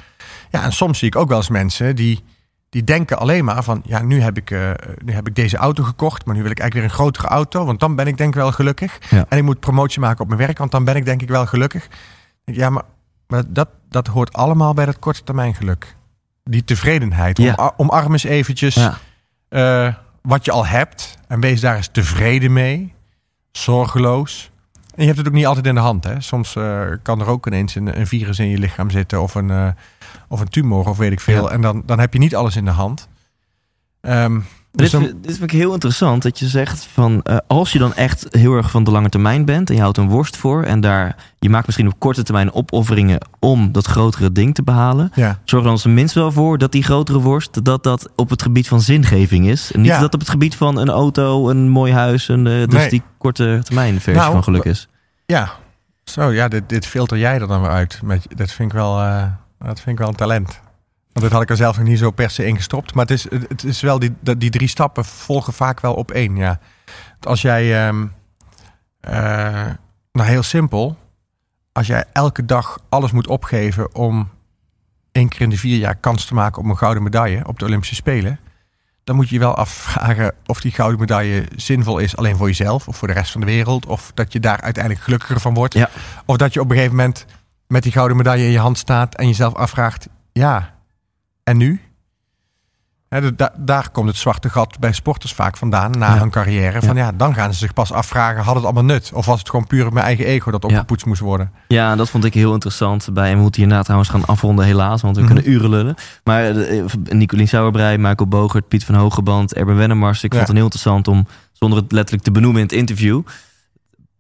Ja, 0.51 0.63
en 0.63 0.73
soms 0.73 0.99
zie 0.99 1.09
ik 1.09 1.17
ook 1.17 1.29
wel 1.29 1.37
eens 1.37 1.49
mensen 1.49 1.97
die, 1.97 2.25
die 2.71 2.85
denken 2.85 3.19
alleen 3.19 3.45
maar 3.45 3.63
van, 3.63 3.83
ja, 3.85 4.03
nu 4.03 4.21
heb, 4.21 4.37
ik, 4.37 4.51
eh, 4.51 4.71
nu 5.05 5.13
heb 5.13 5.29
ik 5.29 5.35
deze 5.35 5.57
auto 5.57 5.83
gekocht, 5.83 6.25
maar 6.25 6.35
nu 6.35 6.43
wil 6.43 6.51
ik 6.51 6.59
eigenlijk 6.59 6.91
weer 6.91 6.99
een 6.99 7.05
grotere 7.05 7.35
auto, 7.35 7.65
want 7.65 7.81
dan 7.81 7.97
ben 7.97 8.07
ik 8.07 8.17
denk 8.17 8.29
ik 8.29 8.41
wel 8.41 8.53
gelukkig. 8.53 8.99
Ja. 9.11 9.25
En 9.29 9.39
ik 9.39 9.45
moet 9.45 9.61
promotie 9.61 10.01
maken 10.01 10.21
op 10.21 10.27
mijn 10.27 10.41
werk, 10.41 10.59
want 10.59 10.71
dan 10.71 10.85
ben 10.85 10.97
ik 10.97 11.05
denk 11.05 11.23
ik 11.23 11.29
wel 11.29 11.47
gelukkig. 11.47 11.89
Ja, 12.45 12.71
maar, 12.71 12.83
maar 13.27 13.43
dat, 13.49 13.69
dat 13.89 14.07
hoort 14.07 14.33
allemaal 14.33 14.75
bij 14.75 14.85
dat 14.85 14.99
korte 14.99 15.23
termijn 15.23 15.55
geluk. 15.55 15.97
Die 16.45 16.65
tevredenheid. 16.65 17.39
Ja. 17.39 17.55
Om, 17.55 17.73
omarm 17.77 18.13
eens 18.13 18.25
eventjes 18.25 18.75
ja. 18.75 18.99
eh, 19.49 19.95
wat 20.23 20.45
je 20.45 20.51
al 20.51 20.67
hebt. 20.67 21.19
En 21.29 21.41
wees 21.41 21.61
daar 21.61 21.77
eens 21.77 21.89
tevreden 21.93 22.53
mee. 22.53 22.95
Zorgeloos. 23.53 24.51
En 24.95 25.01
je 25.03 25.07
hebt 25.07 25.19
het 25.19 25.29
ook 25.29 25.35
niet 25.35 25.47
altijd 25.47 25.67
in 25.67 25.75
de 25.75 25.81
hand. 25.81 26.05
Hè? 26.05 26.21
Soms 26.21 26.57
eh, 26.57 26.83
kan 27.03 27.21
er 27.21 27.27
ook 27.27 27.47
ineens 27.47 27.75
een, 27.75 27.99
een 27.99 28.07
virus 28.07 28.39
in 28.39 28.49
je 28.49 28.59
lichaam 28.59 28.91
zitten. 28.91 29.23
Of 29.23 29.35
een, 29.35 29.75
of 30.29 30.41
een 30.41 30.49
tumor 30.49 30.89
of 30.89 30.97
weet 30.97 31.13
ik 31.13 31.21
veel. 31.21 31.45
Ja. 31.45 31.51
En 31.51 31.61
dan, 31.61 31.83
dan 31.87 31.99
heb 32.01 32.13
je 32.13 32.19
niet 32.19 32.35
alles 32.37 32.57
in 32.57 32.65
de 32.65 32.71
hand. 32.71 33.09
Ehm, 34.01 34.41
dus 34.73 34.91
Dit, 34.91 35.01
dit 35.23 35.37
vind 35.39 35.43
ik 35.53 35.59
heel 35.59 35.73
interessant 35.73 36.23
dat 36.23 36.39
je 36.39 36.47
zegt 36.47 36.85
van 36.93 37.23
eh, 37.23 37.37
als 37.47 37.73
je 37.73 37.79
dan 37.79 37.95
echt 37.95 38.27
heel 38.31 38.55
erg 38.55 38.71
van 38.71 38.85
de 38.85 38.91
lange 38.91 39.09
termijn 39.09 39.45
bent 39.45 39.69
en 39.71 39.75
je 39.77 39.81
houdt 39.83 39.97
een 39.99 40.09
worst 40.09 40.37
voor 40.37 40.63
en 40.63 40.81
daar 40.81 41.17
je 41.39 41.51
maakt 41.51 41.67
misschien 41.67 41.87
op 41.87 41.99
korte 41.99 42.23
termijn 42.23 42.53
opofferingen 42.53 43.19
om 43.39 43.73
dat 43.73 43.87
grotere 43.87 44.33
ding 44.33 44.55
te 44.55 44.63
behalen. 44.63 45.11
ja. 45.15 45.39
Zorg 45.45 45.65
dan 45.65 45.77
tenminste 45.77 46.19
wel 46.19 46.33
voor 46.33 46.59
dat 46.59 46.73
die 46.73 46.83
grotere 46.83 47.21
worst 47.21 47.65
dat 47.65 47.83
dat 47.83 48.09
op 48.17 48.31
het 48.31 48.43
gebied 48.43 48.69
van 48.69 48.81
zingeving 48.81 49.47
is. 49.49 49.73
En 49.73 49.81
niet 49.81 49.91
Ja. 49.91 50.01
dat 50.01 50.15
op 50.15 50.21
het 50.21 50.29
gebied 50.31 50.57
van 50.57 50.77
een 50.79 50.91
auto, 50.91 51.49
een 51.49 51.69
mooi 51.69 51.93
huis, 51.93 52.29
een, 52.29 52.47
eh, 52.47 52.53
dus 52.67 52.75
Nee. 52.81 52.89
die 52.89 53.03
korte 53.19 53.61
termijn 53.63 53.95
versie 53.95 54.21
Nou, 54.23 54.33
van 54.33 54.43
geluk 54.45 54.65
is. 54.65 54.89
ja. 55.27 55.51
Zo, 56.05 56.33
ja, 56.33 56.49
dit, 56.49 56.69
dit 56.69 56.87
filter 56.87 57.19
jij 57.19 57.41
er 57.41 57.47
dan 57.49 57.61
weer 57.61 57.71
uit. 57.71 58.01
Met, 58.05 58.27
dat, 58.37 58.51
vind 58.53 58.71
ik 58.73 58.77
wel, 58.79 59.01
eh, 59.01 59.23
dat 59.59 59.81
vind 59.81 59.89
ik 59.89 59.99
wel 59.99 60.09
een 60.09 60.15
talent. 60.15 60.61
Want 61.13 61.25
dit 61.25 61.33
had 61.33 61.43
ik 61.43 61.51
er 61.51 61.57
zelf 61.57 61.77
nog 61.79 61.87
niet 61.87 61.99
zo 61.99 62.11
per 62.11 62.31
se 62.31 62.47
in 62.47 62.57
gestopt. 62.57 62.95
Maar 62.95 63.07
het 63.07 63.15
is, 63.15 63.27
het 63.49 63.65
is 63.65 63.81
wel, 63.81 63.99
die, 63.99 64.15
dat- 64.21 64.41
die 64.41 64.51
drie 64.51 64.69
stappen 64.69 65.05
volgen 65.05 65.53
vaak 65.53 65.81
wel 65.81 65.95
op 65.95 66.11
één, 66.11 66.37
ja. 66.37 66.59
Als 67.21 67.43
jij, 67.43 67.87
ehm, 67.87 68.07
eh, 69.01 69.67
nou 70.13 70.29
heel 70.29 70.43
simpel. 70.43 70.97
Als 71.73 71.87
jij 71.87 72.05
elke 72.13 72.45
dag 72.45 72.79
alles 72.89 73.13
moet 73.13 73.27
opgeven 73.27 73.95
om 73.95 74.29
één 75.13 75.29
keer 75.29 75.41
in 75.41 75.51
de 75.51 75.59
vier 75.59 75.79
jaar 75.79 75.95
kans 75.97 76.25
te 76.25 76.35
maken 76.35 76.63
op 76.63 76.69
een 76.69 76.77
gouden 76.79 77.03
medaille 77.03 77.47
op 77.47 77.59
de 77.59 77.65
Olympische 77.65 77.95
Spelen. 77.95 78.39
Dan 79.05 79.17
moet 79.17 79.29
je 79.29 79.35
je 79.35 79.41
wel 79.41 79.55
afvragen 79.55 80.35
of 80.47 80.61
die 80.61 80.73
gouden 80.73 81.01
medaille 81.01 81.45
zinvol 81.57 81.99
is 81.99 82.17
alleen 82.17 82.37
voor 82.37 82.47
jezelf 82.47 82.89
of 82.89 82.97
voor 82.97 83.09
de 83.09 83.15
rest 83.15 83.33
van 83.33 83.41
de 83.41 83.47
wereld. 83.47 83.87
Of 83.87 84.11
dat 84.15 84.33
je 84.33 84.41
daar 84.41 84.61
uiteindelijk 84.61 85.05
gelukkiger 85.05 85.41
van 85.41 85.55
wordt. 85.55 85.75
Ja. 85.75 85.91
Of 86.25 86.37
dat 86.37 86.53
je 86.53 86.61
op 86.61 86.71
een 86.71 86.77
gegeven 86.77 86.97
moment 86.97 87.27
met 87.69 87.83
die 87.83 87.93
gouden 87.93 88.17
medaille 88.17 88.45
in 88.45 88.51
je 88.51 88.59
hand 88.59 88.79
staat 88.79 89.15
en 89.15 89.27
jezelf 89.27 89.55
afvraagt, 89.55 90.09
ja, 90.33 90.75
en 91.45 91.57
nu? 91.57 91.81
Da- 93.37 93.53
daar 93.57 93.91
komt 93.91 94.09
het 94.09 94.17
zwarte 94.17 94.51
gat 94.51 94.79
bij 94.79 94.93
sporters 94.93 95.33
vaak 95.33 95.57
vandaan 95.57 95.91
na 95.91 96.15
Ja. 96.15 96.19
hun 96.21 96.31
carrière. 96.31 96.83
Van 96.83 96.97
ja. 96.97 97.13
dan 97.13 97.35
gaan 97.35 97.53
ze 97.53 97.59
zich 97.59 97.73
pas 97.73 97.93
afvragen, 97.93 98.43
had 98.43 98.55
het 98.55 98.65
allemaal 98.65 98.85
nut? 98.85 99.11
Of 99.15 99.27
was 99.27 99.39
het 99.39 99.51
gewoon 99.51 99.67
puur 99.67 99.93
mijn 99.93 100.05
eigen 100.05 100.25
ego 100.25 100.51
dat 100.51 100.63
Ja. 100.63 100.69
opgepoetst 100.69 101.07
moest 101.07 101.21
worden? 101.21 101.53
Ja, 101.69 101.97
dat 101.97 102.11
vond 102.11 102.25
ik 102.25 102.35
heel 102.35 102.53
interessant 102.53 103.09
bij. 103.13 103.31
En 103.31 103.37
we 103.37 103.43
moeten 103.43 103.61
hierna 103.61 103.83
trouwens 103.83 104.11
gaan 104.11 104.25
afronden, 104.25 104.65
helaas, 104.65 105.03
want 105.03 105.17
we 105.17 105.23
Mhm. 105.23 105.33
kunnen 105.35 105.51
uren 105.53 105.71
lullen. 105.71 105.95
Maar 106.25 106.57
eh, 106.57 106.85
Nicolien 107.03 107.49
Sauerbrei, 107.49 107.97
Michael 107.99 108.29
Bogert, 108.29 108.69
Piet 108.69 108.85
van 108.85 108.95
Hogeband, 108.95 109.55
Erben 109.55 109.77
Wennemars. 109.77 110.23
Ik 110.25 110.33
vond 110.35 110.47
het 110.47 110.57
heel 110.57 110.65
interessant 110.65 111.09
om, 111.09 111.27
zonder 111.53 111.79
het 111.79 111.93
letterlijk 111.93 112.25
te 112.25 112.31
benoemen 112.31 112.61
in 112.61 112.67
het 112.67 112.77
interview, 112.77 113.23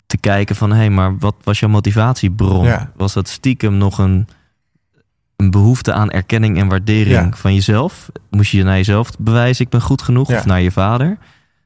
te 0.08 0.18
kijken 0.18 0.56
van, 0.56 0.70
hé, 0.70 0.76
hey, 0.76 0.90
maar 0.90 1.18
wat 1.18 1.34
was 1.44 1.58
jouw 1.58 1.68
motivatiebron? 1.68 2.64
Ja. 2.64 2.90
Was 2.96 3.12
dat 3.12 3.28
stiekem 3.28 3.76
nog 3.76 3.98
een, 3.98 4.28
een 5.36 5.50
behoefte 5.50 5.92
aan 5.92 6.10
erkenning 6.10 6.58
en 6.58 6.68
waardering 6.68 7.30
Ja. 7.30 7.36
van 7.36 7.54
jezelf? 7.54 8.08
Moest 8.30 8.50
je 8.50 8.62
naar 8.62 8.76
jezelf 8.76 9.10
bewijzen, 9.18 9.64
ik 9.64 9.70
ben 9.70 9.80
goed 9.80 10.02
genoeg? 10.02 10.28
Ja. 10.28 10.38
Of 10.38 10.44
naar 10.44 10.60
je 10.60 10.70
vader? 10.70 11.18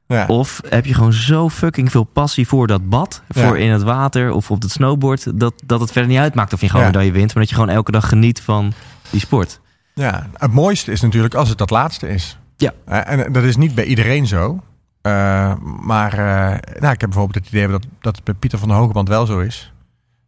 Ja. 0.07 0.25
Of 0.27 0.61
heb 0.69 0.85
je 0.85 0.93
gewoon 0.93 1.13
zo 1.13 1.49
fucking 1.49 1.91
veel 1.91 2.03
passie 2.03 2.47
voor 2.47 2.67
dat 2.67 2.89
bad, 2.89 3.21
voor 3.29 3.57
in 3.57 3.71
het 3.71 3.83
water 3.83 4.31
of 4.31 4.51
op 4.51 4.61
het 4.61 4.71
snowboard, 4.71 5.39
dat, 5.39 5.53
dat 5.65 5.79
het 5.79 5.91
verder 5.91 6.11
niet 6.11 6.19
uitmaakt 6.19 6.53
of 6.53 6.61
je 6.61 6.69
gewoon 6.69 6.85
medaille 6.85 7.11
wint, 7.11 7.33
maar 7.33 7.43
dat 7.43 7.49
je 7.49 7.55
gewoon 7.59 7.75
elke 7.75 7.91
dag 7.91 8.09
geniet 8.09 8.41
van 8.41 8.73
die 9.09 9.19
sport. 9.19 9.59
Ja, 9.93 10.29
het 10.37 10.51
mooiste 10.53 10.91
is 10.91 11.01
natuurlijk 11.01 11.33
als 11.33 11.49
het 11.49 11.57
dat 11.57 11.69
laatste 11.69 12.07
is. 12.09 12.37
Ja. 12.57 12.71
Eh, 12.85 13.19
En 13.25 13.33
dat 13.33 13.43
is 13.43 13.55
niet 13.55 13.75
bij 13.75 13.85
iedereen 13.85 14.27
zo. 14.27 14.59
Eh, 15.03 15.53
maar 15.81 16.13
eh, 16.13 16.79
nou, 16.79 16.93
ik 16.93 17.01
heb 17.01 17.09
bijvoorbeeld 17.09 17.35
het 17.45 17.47
idee 17.53 17.67
dat, 17.67 17.85
dat 18.01 18.15
het 18.15 18.23
bij 18.25 18.33
Pieter 18.33 18.59
van 18.59 18.67
der 18.67 18.77
Hogeband 18.77 19.07
wel 19.07 19.25
zo 19.25 19.39
is. 19.39 19.73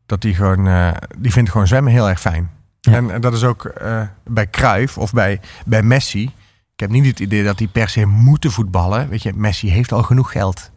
Dat 0.05 0.21
die 0.21 0.35
gewoon, 0.35 0.67
eh, 0.67 0.91
die 1.17 1.31
vindt 1.31 1.49
gewoon 1.51 1.67
zwemmen 1.67 1.91
heel 1.91 2.09
erg 2.09 2.19
fijn. 2.19 2.49
Ja. 2.81 2.93
En, 2.93 3.11
en 3.11 3.21
dat 3.21 3.33
is 3.33 3.43
ook 3.43 3.73
bij 4.23 4.49
Cruijff 4.49 4.97
of 4.97 5.13
bij, 5.13 5.39
bij 5.65 5.81
Messi. 5.83 6.23
Ik 6.73 6.79
heb 6.79 6.89
niet 6.89 7.05
het 7.05 7.19
idee 7.19 7.43
dat 7.43 7.57
die 7.57 7.67
per 7.67 7.89
se 7.89 8.05
moeten 8.05 8.51
voetballen. 8.51 9.09
Weet 9.09 9.23
je, 9.23 9.31
Messi 9.35 9.69
heeft 9.69 9.91
al 9.91 10.03
genoeg 10.03 10.31
geld. 10.31 10.71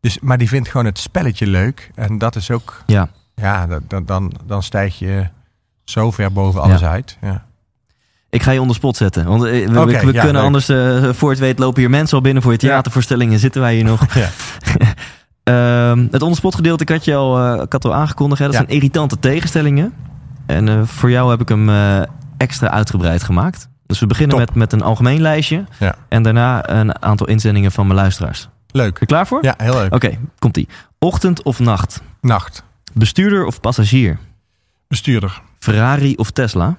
Dus, 0.00 0.20
maar 0.20 0.38
die 0.38 0.48
vindt 0.48 0.68
gewoon 0.68 0.86
het 0.86 0.98
spelletje 0.98 1.46
leuk. 1.46 1.90
En 1.94 2.18
dat 2.18 2.36
is 2.36 2.50
ook, 2.50 2.82
Ja, 2.86 3.08
ja, 3.34 3.66
dat- 3.66 4.06
dan, 4.08 4.32
dan 4.44 4.62
stijg 4.62 4.98
je 4.98 5.28
zo 5.84 6.10
ver 6.10 6.32
boven 6.32 6.60
alles 6.62 6.80
Ja. 6.80 6.90
uit. 6.90 7.18
Ja. 7.20 7.46
Ik 8.30 8.42
ga 8.42 8.50
je 8.50 8.60
onder 8.60 8.76
spot 8.76 8.96
zetten, 8.96 9.24
want 9.24 9.44
eh, 9.44 9.50
we, 9.50 9.72
we- 9.72 9.80
Oké, 9.80 9.90
we 10.06 10.12
ja, 10.12 10.22
kunnen 10.22 10.32
leuk. 10.32 10.42
anders, 10.42 10.68
eh, 10.68 11.08
voor 11.12 11.30
het 11.30 11.38
weet 11.38 11.58
lopen 11.58 11.80
hier 11.80 11.90
mensen 11.90 12.16
al 12.16 12.22
binnen 12.22 12.42
voor 12.42 12.52
je 12.52 12.58
Ja. 12.60 12.68
theatervoorstellingen, 12.68 13.38
zitten 13.38 13.60
wij 13.60 13.74
hier 13.74 13.84
nog. 13.84 14.06
Ja. 14.14 14.28
Ehm, 15.42 16.06
het 16.10 16.22
onderspotgedeelte, 16.22 16.82
ik 16.82 16.88
had 16.88 17.04
je 17.04 17.14
al, 17.14 17.62
ik 17.62 17.72
had 17.72 17.84
al 17.84 17.94
aangekondigd, 17.94 18.40
hè, 18.40 18.46
dat 18.46 18.54
zijn 18.54 18.68
irritante 18.68 19.18
tegenstellingen. 19.18 19.92
En 20.46 20.86
voor 20.86 21.10
jou 21.10 21.30
heb 21.30 21.40
ik 21.40 21.48
hem 21.48 21.68
extra 22.36 22.70
uitgebreid 22.70 23.22
gemaakt. 23.22 23.68
Dus 23.86 23.98
we 23.98 24.06
beginnen 24.06 24.36
Top. 24.36 24.46
met, 24.46 24.54
met 24.54 24.72
een 24.72 24.82
algemeen 24.82 25.20
lijstje. 25.20 25.64
En 26.08 26.22
daarna 26.22 26.70
een 26.70 27.02
aantal 27.02 27.26
inzendingen 27.28 27.72
van 27.72 27.86
mijn 27.86 27.98
luisteraars. 27.98 28.48
Leuk. 28.70 28.98
je 29.00 29.06
klaar 29.06 29.26
voor? 29.26 29.38
Ja, 29.44 29.54
heel 29.56 29.74
leuk. 29.74 29.94
Oké, 29.94 30.18
komt-ie. 30.38 30.68
Ochtend 30.98 31.42
of 31.42 31.58
nacht? 31.58 32.00
Nacht. 32.20 32.62
Bestuurder 32.92 33.44
of 33.44 33.60
passagier? 33.60 34.18
Bestuurder. 34.88 35.42
Ferrari 35.58 36.14
of 36.16 36.30
Tesla? 36.30 36.76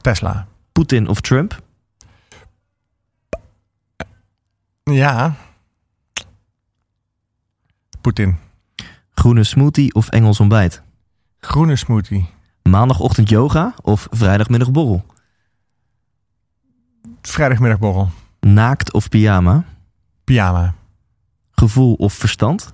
Tesla. 0.00 0.46
Poetin 0.78 1.08
of 1.08 1.20
Trump? 1.20 1.62
Ja. 4.84 5.36
Poetin. 8.00 8.38
Groene 9.14 9.44
smoothie 9.44 9.94
of 9.94 10.08
Engels 10.08 10.40
ontbijt? 10.40 10.82
Groene 11.40 11.76
smoothie. 11.76 12.30
Maandagochtend 12.62 13.28
yoga 13.28 13.74
of 13.82 14.06
vrijdagmiddag 14.10 14.70
borrel? 14.70 15.04
Vrijdagmiddagborrel. 17.22 18.10
Naakt 18.40 18.92
of 18.92 19.08
pyjama? 19.08 19.64
Pyjama. 20.24 20.74
Gevoel 21.50 21.94
of 21.94 22.12
verstand? 22.12 22.70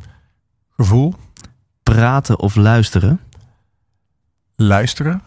Gevoel. 0.76 1.14
Praten 1.82 2.38
of 2.38 2.54
luisteren? 2.54 3.20
Luisteren. 4.56 5.22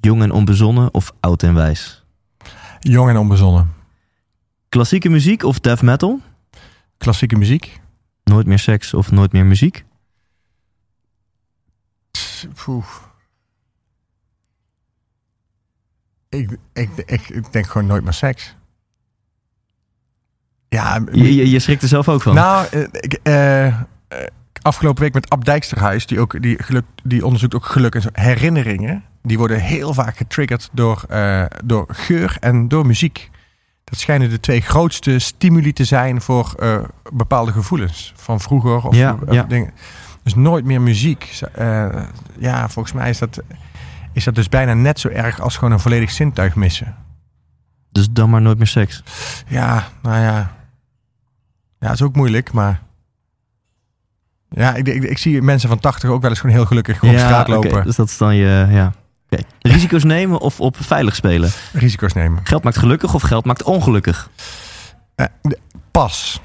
Jong 0.00 0.22
en 0.22 0.30
onbezonnen 0.30 0.94
of 0.94 1.12
oud 1.20 1.42
en 1.42 1.54
wijs? 1.54 2.04
Jong 2.80 3.08
en 3.08 3.16
onbezonnen. 3.16 3.72
Klassieke 4.68 5.08
muziek 5.08 5.42
of 5.42 5.60
death 5.60 5.82
metal? 5.82 6.20
Klassieke 6.98 7.36
muziek. 7.36 7.80
Nooit 8.24 8.46
meer 8.46 8.58
seks 8.58 8.94
of 8.94 9.10
nooit 9.10 9.32
meer 9.32 9.46
muziek? 9.46 9.84
Poeh. 12.64 12.84
Ik, 16.28 16.56
ik, 16.72 16.90
ik, 17.06 17.28
ik 17.28 17.52
denk 17.52 17.66
gewoon 17.66 17.86
nooit 17.86 18.02
meer 18.04 18.12
seks. 18.12 18.56
Ja, 20.68 21.00
Je, 21.12 21.34
je, 21.34 21.50
je 21.50 21.58
schrikt 21.58 21.82
er 21.82 21.88
zelf 21.88 22.08
ook 22.08 22.22
van. 22.22 22.34
nou, 22.34 22.66
eh, 22.70 22.80
ik, 22.90 23.18
eh, 23.22 23.66
eh, 23.66 23.74
afgelopen 24.62 25.02
week 25.02 25.14
met 25.14 25.30
Ab 25.30 25.44
Dijksterhuis, 25.44 26.06
die, 26.06 26.20
ook, 26.20 26.42
die, 26.42 26.62
geluk, 26.62 26.84
die 27.02 27.24
onderzoekt 27.24 27.54
ook 27.54 27.64
geluk 27.64 27.94
en 27.94 28.02
zo. 28.02 28.08
Herinneringen, 28.12 29.04
die 29.22 29.38
worden 29.38 29.60
heel 29.60 29.94
vaak 29.94 30.16
getriggerd 30.16 30.68
door, 30.72 31.04
eh, 31.08 31.44
door 31.64 31.84
geur 31.88 32.36
en 32.40 32.68
door 32.68 32.86
muziek. 32.86 33.30
Dat 33.84 33.98
schijnen 33.98 34.30
de 34.30 34.40
twee 34.40 34.60
grootste 34.60 35.18
stimuli 35.18 35.72
te 35.72 35.84
zijn 35.84 36.20
voor 36.20 36.54
eh, 36.58 36.78
bepaalde 37.12 37.52
gevoelens. 37.52 38.12
Van 38.16 38.40
vroeger 38.40 38.86
of, 38.86 38.94
Ja, 38.94 39.16
of 39.26 39.34
ja. 39.34 39.42
dingen. 39.42 39.70
Dus 40.22 40.34
nooit 40.34 40.64
meer 40.64 40.80
muziek. 40.80 41.40
Eh, 41.54 41.86
ja, 42.38 42.68
volgens 42.68 42.94
mij 42.94 43.10
is 43.10 43.18
dat, 43.18 43.42
is 44.12 44.24
dat 44.24 44.34
dus 44.34 44.48
bijna 44.48 44.74
net 44.74 45.00
zo 45.00 45.08
erg 45.08 45.40
als 45.40 45.56
gewoon 45.56 45.72
een 45.72 45.80
volledig 45.80 46.10
zintuig 46.10 46.54
missen. 46.54 46.96
Dus 47.92 48.10
dan 48.10 48.30
maar 48.30 48.42
nooit 48.42 48.58
meer 48.58 48.66
seks. 48.66 49.02
Ja, 49.46 49.88
nou 50.02 50.20
ja. 50.20 50.54
Ja, 51.78 51.92
is 51.92 52.02
ook 52.02 52.16
moeilijk, 52.16 52.52
maar... 52.52 52.82
Ja, 54.48 54.74
ik, 54.74 54.88
ik, 54.88 55.02
ik 55.02 55.18
zie 55.18 55.42
mensen 55.42 55.68
van 55.68 55.78
80 55.78 56.10
ook 56.10 56.20
wel 56.20 56.30
eens 56.30 56.40
gewoon 56.40 56.56
heel 56.56 56.66
gelukkig 56.66 56.98
gewoon 56.98 57.14
op 57.14 57.20
straat 57.20 57.48
oké, 57.48 57.50
lopen. 57.50 57.84
dus 57.84 57.96
dat 57.96 58.08
is 58.08 58.16
dan 58.16 58.36
je... 58.36 58.66
Ja. 58.70 58.92
Risico's 59.58 60.04
nemen 60.04 60.40
of 60.40 60.60
op 60.60 60.76
veilig 60.80 61.14
spelen? 61.14 61.50
Risico's 61.72 62.12
nemen. 62.12 62.40
Geld 62.44 62.62
maakt 62.62 62.78
gelukkig 62.78 63.14
of 63.14 63.22
geld 63.22 63.44
maakt 63.44 63.62
ongelukkig? 63.62 64.30
Eh, 65.14 65.26
pas. 65.90 66.40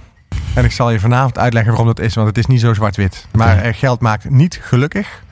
En 0.56 0.66
ik 0.66 0.72
zal 0.72 0.92
je 0.92 1.00
vanavond 1.00 1.38
uitleggen 1.38 1.72
waarom 1.72 1.96
dat 1.96 2.06
is, 2.06 2.16
want 2.16 2.28
het 2.28 2.38
is 2.38 2.46
niet 2.46 2.60
zo 2.60 2.74
zwart-wit. 2.74 3.28
Maar 3.32 3.58
eh, 3.58 3.74
geld 3.74 4.00
maakt 4.00 4.30
niet 4.30 4.60
gelukkig. 4.62 5.24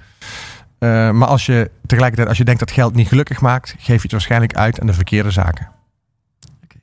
Eh, 0.80 1.12
maar 1.12 1.28
als 1.28 1.46
je 1.46 1.72
tegelijkertijd, 1.86 2.28
als 2.28 2.38
je 2.38 2.44
denkt 2.44 2.60
dat 2.60 2.72
geld 2.72 2.96
niet 2.96 3.08
gelukkig 3.08 3.42
maakt, 3.42 3.76
geef 3.78 3.96
je 3.96 4.02
het 4.02 4.12
waarschijnlijk 4.12 4.56
uit 4.56 4.80
aan 4.80 4.88
de 4.88 4.94
verkeerde 4.94 5.32
zaken. 5.32 5.70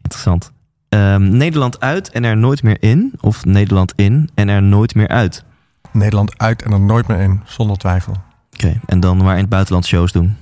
Interessant. 0.02 0.52
Ehm, 0.88 1.36
Nederland 1.36 1.80
uit 1.80 2.10
en 2.10 2.24
er 2.24 2.36
nooit 2.36 2.62
meer 2.62 2.76
in? 2.82 3.12
Of 3.20 3.44
Nederland 3.44 3.92
in 3.96 4.30
en 4.34 4.48
er 4.48 4.62
nooit 4.62 4.94
meer 4.94 5.08
uit? 5.08 5.44
Nederland 5.92 6.38
uit 6.38 6.62
en 6.62 6.72
er 6.72 6.80
nooit 6.80 7.06
meer 7.08 7.20
in, 7.20 7.40
zonder 7.44 7.76
twijfel. 7.76 8.16
Oké, 8.52 8.80
en 8.86 9.00
dan 9.00 9.16
maar 9.16 9.34
in 9.34 9.40
het 9.40 9.48
buitenland 9.48 9.86
shows 9.86 10.12
doen. 10.12 10.36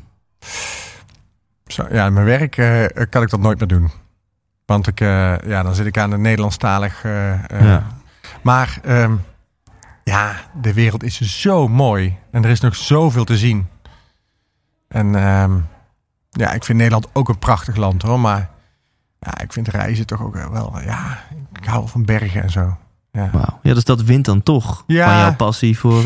Zo, 1.66 1.86
ja, 1.90 2.06
in 2.06 2.12
mijn 2.12 2.26
werk 2.26 2.56
eh, 2.56 2.84
kan 3.10 3.22
ik 3.22 3.30
dat 3.30 3.40
nooit 3.40 3.58
meer 3.58 3.68
doen. 3.68 3.90
Want 4.66 4.86
ik, 4.86 5.00
eh, 5.00 5.38
ja, 5.38 5.62
dan 5.62 5.74
zit 5.74 5.86
ik 5.86 5.98
aan 5.98 6.10
de 6.10 6.18
Nederlandstalig. 6.18 7.04
eh, 7.04 7.48
Ja. 7.60 7.86
Maar 8.42 8.78
ehm, 8.82 9.12
ja, 10.04 10.34
de 10.60 10.72
wereld 10.72 11.02
is 11.02 11.40
zo 11.40 11.68
mooi. 11.68 12.16
En 12.30 12.44
er 12.44 12.50
is 12.50 12.60
nog 12.60 12.76
zoveel 12.76 13.24
te 13.24 13.36
zien. 13.36 13.66
En 14.88 15.14
ehm, 15.14 15.52
ja, 16.30 16.52
ik 16.52 16.64
vind 16.64 16.78
Nederland 16.78 17.08
ook 17.12 17.28
een 17.28 17.38
prachtig 17.38 17.76
land 17.76 18.02
hoor. 18.02 18.20
Maar 18.20 18.50
ja, 19.20 19.40
ik 19.40 19.52
vind 19.52 19.68
reizen 19.68 20.06
toch 20.06 20.22
ook 20.22 20.34
wel. 20.50 20.80
Ja, 20.84 21.18
ik 21.60 21.64
hou 21.64 21.88
van 21.88 22.04
bergen 22.04 22.42
en 22.42 22.50
zo. 22.50 22.76
Ja. 23.12 23.30
Wauw. 23.32 23.58
Ja, 23.62 23.74
dus 23.74 23.84
dat 23.84 24.02
wint 24.02 24.24
dan 24.24 24.42
toch 24.42 24.84
Ja. 24.86 25.08
van 25.08 25.18
jouw 25.18 25.34
passie 25.36 25.78
voor 25.78 26.02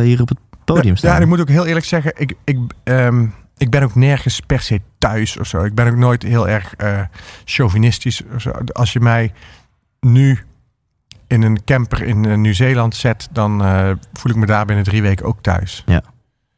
hier 0.00 0.20
op 0.20 0.28
het 0.28 0.38
podium 0.64 0.96
staan. 0.96 1.10
Ja, 1.10 1.16
en 1.16 1.22
ik 1.22 1.28
moet 1.28 1.40
ook 1.40 1.48
heel 1.48 1.66
eerlijk 1.66 1.86
zeggen, 1.86 2.12
ik, 2.16 2.34
ik, 2.44 2.58
ehm, 2.82 3.26
ik 3.60 3.70
ben 3.70 3.82
ook 3.82 3.94
nergens 3.94 4.40
per 4.40 4.60
se 4.60 4.80
thuis 4.98 5.36
of 5.36 5.46
zo. 5.46 5.64
Ik 5.64 5.74
ben 5.74 5.86
ook 5.88 5.96
nooit 5.96 6.22
heel 6.22 6.48
erg 6.48 6.74
eh, 6.76 7.00
chauvinistisch. 7.44 8.22
Of 8.34 8.40
zo. 8.40 8.50
Als 8.72 8.92
je 8.92 9.00
mij 9.00 9.32
nu 10.00 10.38
in 11.26 11.42
een 11.42 11.64
camper 11.64 12.02
in 12.02 12.24
eh, 12.24 12.36
Nieuw-Zeeland 12.36 12.96
zet, 12.96 13.28
dan 13.32 13.64
eh, 13.64 13.90
voel 14.12 14.32
ik 14.32 14.38
me 14.38 14.46
daar 14.46 14.66
binnen 14.66 14.84
drie 14.84 15.02
weken 15.02 15.26
ook 15.26 15.42
thuis. 15.42 15.84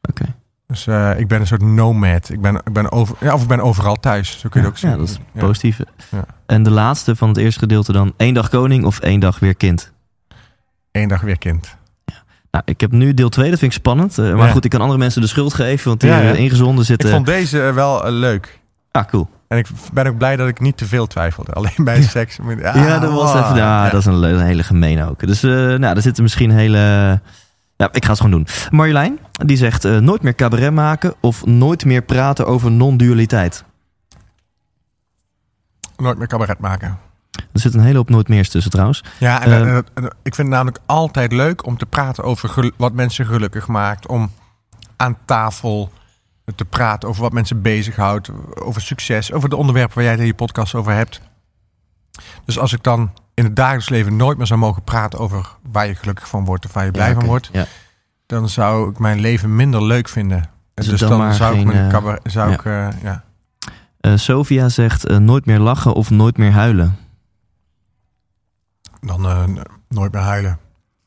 Oké. 0.09 0.25
Dus 0.67 0.87
ik 1.19 1.29
ben 1.29 1.41
een 1.41 1.47
soort 1.47 1.63
nomad. 1.63 2.29
Ik 2.31 2.41
ben, 2.41 2.55
ik 2.55 2.73
ben 2.73 2.93
over, 2.93 3.17
ja, 3.21 3.35
of 3.35 3.43
ik 3.43 3.49
ben 3.49 3.61
overal 3.61 3.95
thuis. 3.95 4.39
Zo 4.41 4.49
kun 4.49 4.61
je 4.63 4.67
Ja, 4.67 4.73
het 4.73 4.73
ook 4.73 4.79
zien. 4.79 4.91
ja, 4.91 4.97
dat 4.97 5.09
is 5.09 5.19
Ja. 5.33 5.41
positief. 5.41 5.81
Ja. 6.11 6.25
En 6.47 6.63
de 6.63 6.71
laatste 6.71 7.17
van 7.17 7.29
het 7.29 7.37
eerste 7.37 7.59
gedeelte 7.59 7.93
dan. 7.93 8.15
één 8.17 8.35
dag 8.35 8.49
koning 8.49 8.85
of 8.85 8.99
één 9.01 9.21
dag 9.21 9.39
weer 9.39 9.55
kind? 9.57 9.93
Eén 10.93 11.09
dag 11.09 11.21
weer 11.21 11.39
kind. 11.39 11.77
Nou, 12.53 12.65
ik 12.67 12.81
heb 12.81 12.93
nu 12.93 13.15
deel 13.15 13.29
2, 13.29 13.51
dat 13.51 13.59
vind 13.59 13.73
ik 13.73 13.79
spannend. 13.79 14.19
Eh, 14.19 14.35
maar 14.35 14.47
Ja. 14.47 14.53
goed, 14.53 14.65
ik 14.65 14.71
kan 14.71 14.81
andere 14.81 14.99
mensen 14.99 15.21
de 15.21 15.27
schuld 15.27 15.55
geven, 15.55 15.89
want 15.89 16.01
die 16.01 16.11
Ja, 16.11 16.19
ja. 16.19 16.31
eh, 16.33 16.39
ingezonden 16.39 16.85
zitten. 16.85 17.09
Ik 17.09 17.15
vond 17.15 17.27
deze 17.27 17.63
eh, 17.67 17.75
wel 17.75 18.11
leuk. 18.11 18.61
Ah, 18.91 19.05
cool. 19.07 19.29
En 19.49 19.59
ik 19.59 19.67
ben 19.93 20.07
ook 20.07 20.19
blij 20.19 20.37
dat 20.37 20.49
ik 20.49 20.61
niet 20.61 20.77
te 20.77 20.87
veel 20.87 21.07
twijfelde. 21.07 21.53
Alleen 21.59 21.73
bij 21.85 22.03
seks. 22.03 22.39
ja, 22.59 22.99
dat 22.99 23.13
was 23.13 23.33
ah, 23.33 23.45
even. 23.45 23.57
Ja, 23.57 23.89
dat 23.91 24.01
is 24.01 24.07
een, 24.07 24.19
le- 24.19 24.29
een 24.29 24.41
hele 24.45 24.63
gemeen 24.63 25.03
ook. 25.05 25.27
Dus 25.27 25.41
nou, 25.43 25.79
daar 25.79 26.03
zitten 26.03 26.23
misschien 26.23 26.51
hele. 26.51 26.79
Ja, 27.77 27.89
ik 27.93 28.05
ga 28.05 28.11
het 28.11 28.21
gewoon 28.21 28.33
doen. 28.45 28.47
Marjolein, 28.71 29.19
die 29.47 29.57
zegt 29.57 30.01
nooit 30.01 30.23
meer 30.23 30.35
cabaret 30.35 30.73
maken 30.73 31.15
of 31.21 31.45
nooit 31.47 31.85
meer 31.85 32.03
praten 32.03 32.47
over 32.47 32.71
non-dualiteit. 32.71 33.65
Nooit 35.97 36.19
meer 36.19 36.27
cabaret 36.27 36.59
maken. 36.59 36.99
Er 37.53 37.61
zit 37.61 37.75
een 37.75 37.81
hele 37.81 37.97
hoop 37.97 38.11
nooit 38.11 38.29
meers 38.29 38.49
tussen 38.49 38.71
trouwens. 38.71 39.05
Ja, 39.19 39.43
en, 39.43 39.53
Ehm. 39.53 39.67
en- 39.69 39.85
en- 39.95 40.05
ik 40.05 40.35
vind 40.35 40.37
het 40.37 40.47
namelijk 40.57 40.79
altijd 40.87 41.33
leuk 41.33 41.67
om 41.67 41.77
te 41.79 41.87
praten 41.87 42.25
over 42.25 42.71
wat 42.77 42.93
mensen 42.93 43.27
gelukkig 43.27 43.67
maakt. 43.67 44.07
Om 44.07 44.31
aan 44.97 45.17
tafel 45.25 45.93
te 46.55 46.65
praten 46.65 47.09
over 47.09 47.23
wat 47.23 47.33
mensen 47.33 47.63
bezighoudt. 47.63 48.31
Over 48.55 48.81
succes, 48.83 49.33
over 49.33 49.49
de 49.49 49.57
onderwerpen 49.57 49.95
waar 49.95 50.03
jij 50.05 50.13
het 50.13 50.21
in 50.21 50.27
je 50.27 50.35
podcast 50.35 50.75
over 50.75 50.93
hebt. 50.93 51.21
Dus 52.45 52.59
als 52.59 52.73
ik 52.73 52.83
dan 52.83 53.11
in 53.35 53.45
het 53.45 53.57
dagelijks 53.57 53.89
leven 53.89 54.17
nooit 54.17 54.37
meer 54.39 54.47
zou 54.47 54.61
mogen 54.61 54.83
praten 54.83 55.19
over 55.19 55.47
waar 55.73 55.87
je 55.87 55.95
gelukkig 55.95 56.29
van 56.29 56.45
wordt 56.45 56.65
of 56.65 56.73
waar 56.73 56.85
je 56.85 56.91
blij 56.91 57.09
Ja, 57.09 57.15
van 57.15 57.25
wordt, 57.25 57.49
Ja. 57.53 57.67
dan 58.27 58.49
zou 58.49 58.91
ik 58.91 58.99
mijn 58.99 59.21
leven 59.21 59.57
minder 59.57 59.85
leuk 59.85 60.09
vinden. 60.09 60.51
Dus 60.75 60.87
Dus, 60.87 61.01
dan 61.01 61.09
zou 61.35 61.59
ik 61.59 61.65
mijn 61.67 61.93
eh, 61.93 62.15
zou 62.25 62.49
ja. 62.51 62.55
ik, 62.55 62.65
eh, 62.65 62.89
ja. 63.03 63.23
Eh, 64.01 64.13
Sophia 64.17 64.69
zegt 64.69 65.19
nooit 65.19 65.47
meer 65.47 65.59
lachen 65.59 65.93
of 65.93 66.11
nooit 66.11 66.37
meer 66.37 66.51
huilen. 66.53 66.97
Dan 69.07 69.27
eh, 69.27 69.45
nooit 69.89 70.13
meer 70.13 70.23
huilen. 70.23 70.59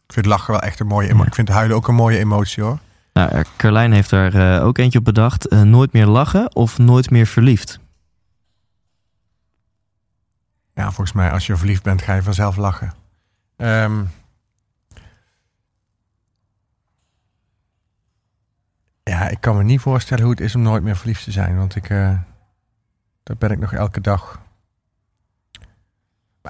Ik 0.08 0.14
vind 0.14 0.26
lachen 0.26 0.52
wel 0.54 0.62
echt 0.62 0.80
een 0.80 0.88
mooie 0.88 1.08
emotie. 1.08 1.24
Ja. 1.24 1.28
Ik 1.28 1.36
vind 1.36 1.50
huilen 1.50 1.76
ook 1.76 1.88
een 1.88 1.96
mooie 1.96 2.18
emotie 2.18 2.64
hoor. 2.64 2.80
Nou, 3.14 3.30
eh, 3.30 3.44
Carlijn 3.58 3.92
heeft 3.92 4.10
daar 4.10 4.34
eh, 4.34 4.66
ook 4.66 4.78
eentje 4.78 5.00
op 5.00 5.06
bedacht. 5.06 5.50
Nooit 5.50 5.94
meer 5.94 6.06
lachen 6.06 6.56
of 6.56 6.78
nooit 6.78 7.10
meer 7.10 7.26
verliefd. 7.26 7.80
Ja, 10.74 10.84
volgens 10.84 11.12
mij 11.12 11.32
als 11.32 11.46
je 11.46 11.56
verliefd 11.56 11.84
bent 11.84 12.02
ga 12.02 12.14
je 12.14 12.24
vanzelf 12.24 12.56
lachen. 12.56 12.94
Ehm, 13.58 14.04
ja, 19.04 19.30
ik 19.30 19.42
kan 19.42 19.58
me 19.58 19.64
niet 19.64 19.80
voorstellen 19.82 20.24
hoe 20.24 20.34
het 20.34 20.42
is 20.42 20.56
om 20.56 20.62
nooit 20.62 20.84
meer 20.84 20.96
verliefd 20.96 21.24
te 21.24 21.32
zijn. 21.32 21.58
Want 21.58 21.76
ik, 21.76 21.90
eh, 21.90 22.20
dat 23.24 23.38
ben 23.38 23.52
ik 23.52 23.60
nog 23.60 23.74
elke 23.74 24.02
dag. 24.02 24.40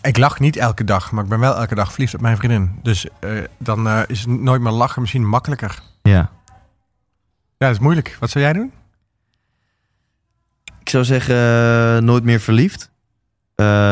Ik 0.01 0.17
lach 0.17 0.39
niet 0.39 0.57
elke 0.57 0.83
dag, 0.83 1.11
maar 1.11 1.23
ik 1.23 1.29
ben 1.29 1.39
wel 1.39 1.55
elke 1.55 1.75
dag 1.75 1.91
verliefd 1.91 2.13
op 2.13 2.21
mijn 2.21 2.37
vriendin. 2.37 2.79
Dus 2.81 3.07
eh, 3.19 3.31
dan 3.57 3.87
eh, 3.87 4.01
is 4.07 4.25
nooit 4.25 4.61
meer 4.61 4.71
lachen 4.71 5.01
misschien 5.01 5.27
makkelijker. 5.27 5.81
Ja. 6.01 6.29
Ja, 7.57 7.67
dat 7.67 7.71
is 7.71 7.79
moeilijk. 7.79 8.17
Wat 8.19 8.29
zou 8.29 8.43
jij 8.43 8.53
doen? 8.53 8.71
Ik 10.79 10.89
zou 10.89 11.03
zeggen 11.03 11.35
eh, 11.35 12.01
nooit 12.01 12.23
meer 12.23 12.39
verliefd. 12.39 12.93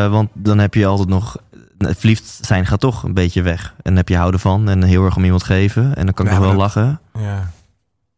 Want 0.09 0.29
dan 0.33 0.59
heb 0.59 0.73
je 0.73 0.85
altijd 0.85 1.09
nog... 1.09 1.37
Verliefd 1.77 2.39
zijn 2.41 2.65
gaat 2.65 2.79
toch 2.79 3.03
een 3.03 3.13
beetje 3.13 3.41
weg. 3.41 3.73
En 3.75 3.81
dan 3.83 3.95
heb 3.95 4.09
je 4.09 4.17
houden 4.17 4.39
van 4.39 4.69
en 4.69 4.83
heel 4.83 5.05
erg 5.05 5.15
om 5.15 5.23
iemand 5.23 5.43
geven. 5.43 5.95
En 5.95 6.05
dan 6.05 6.13
kan 6.13 6.25
ik 6.25 6.31
nog 6.31 6.41
wel 6.41 6.53
lachen. 6.53 6.99
Ja. 7.13 7.51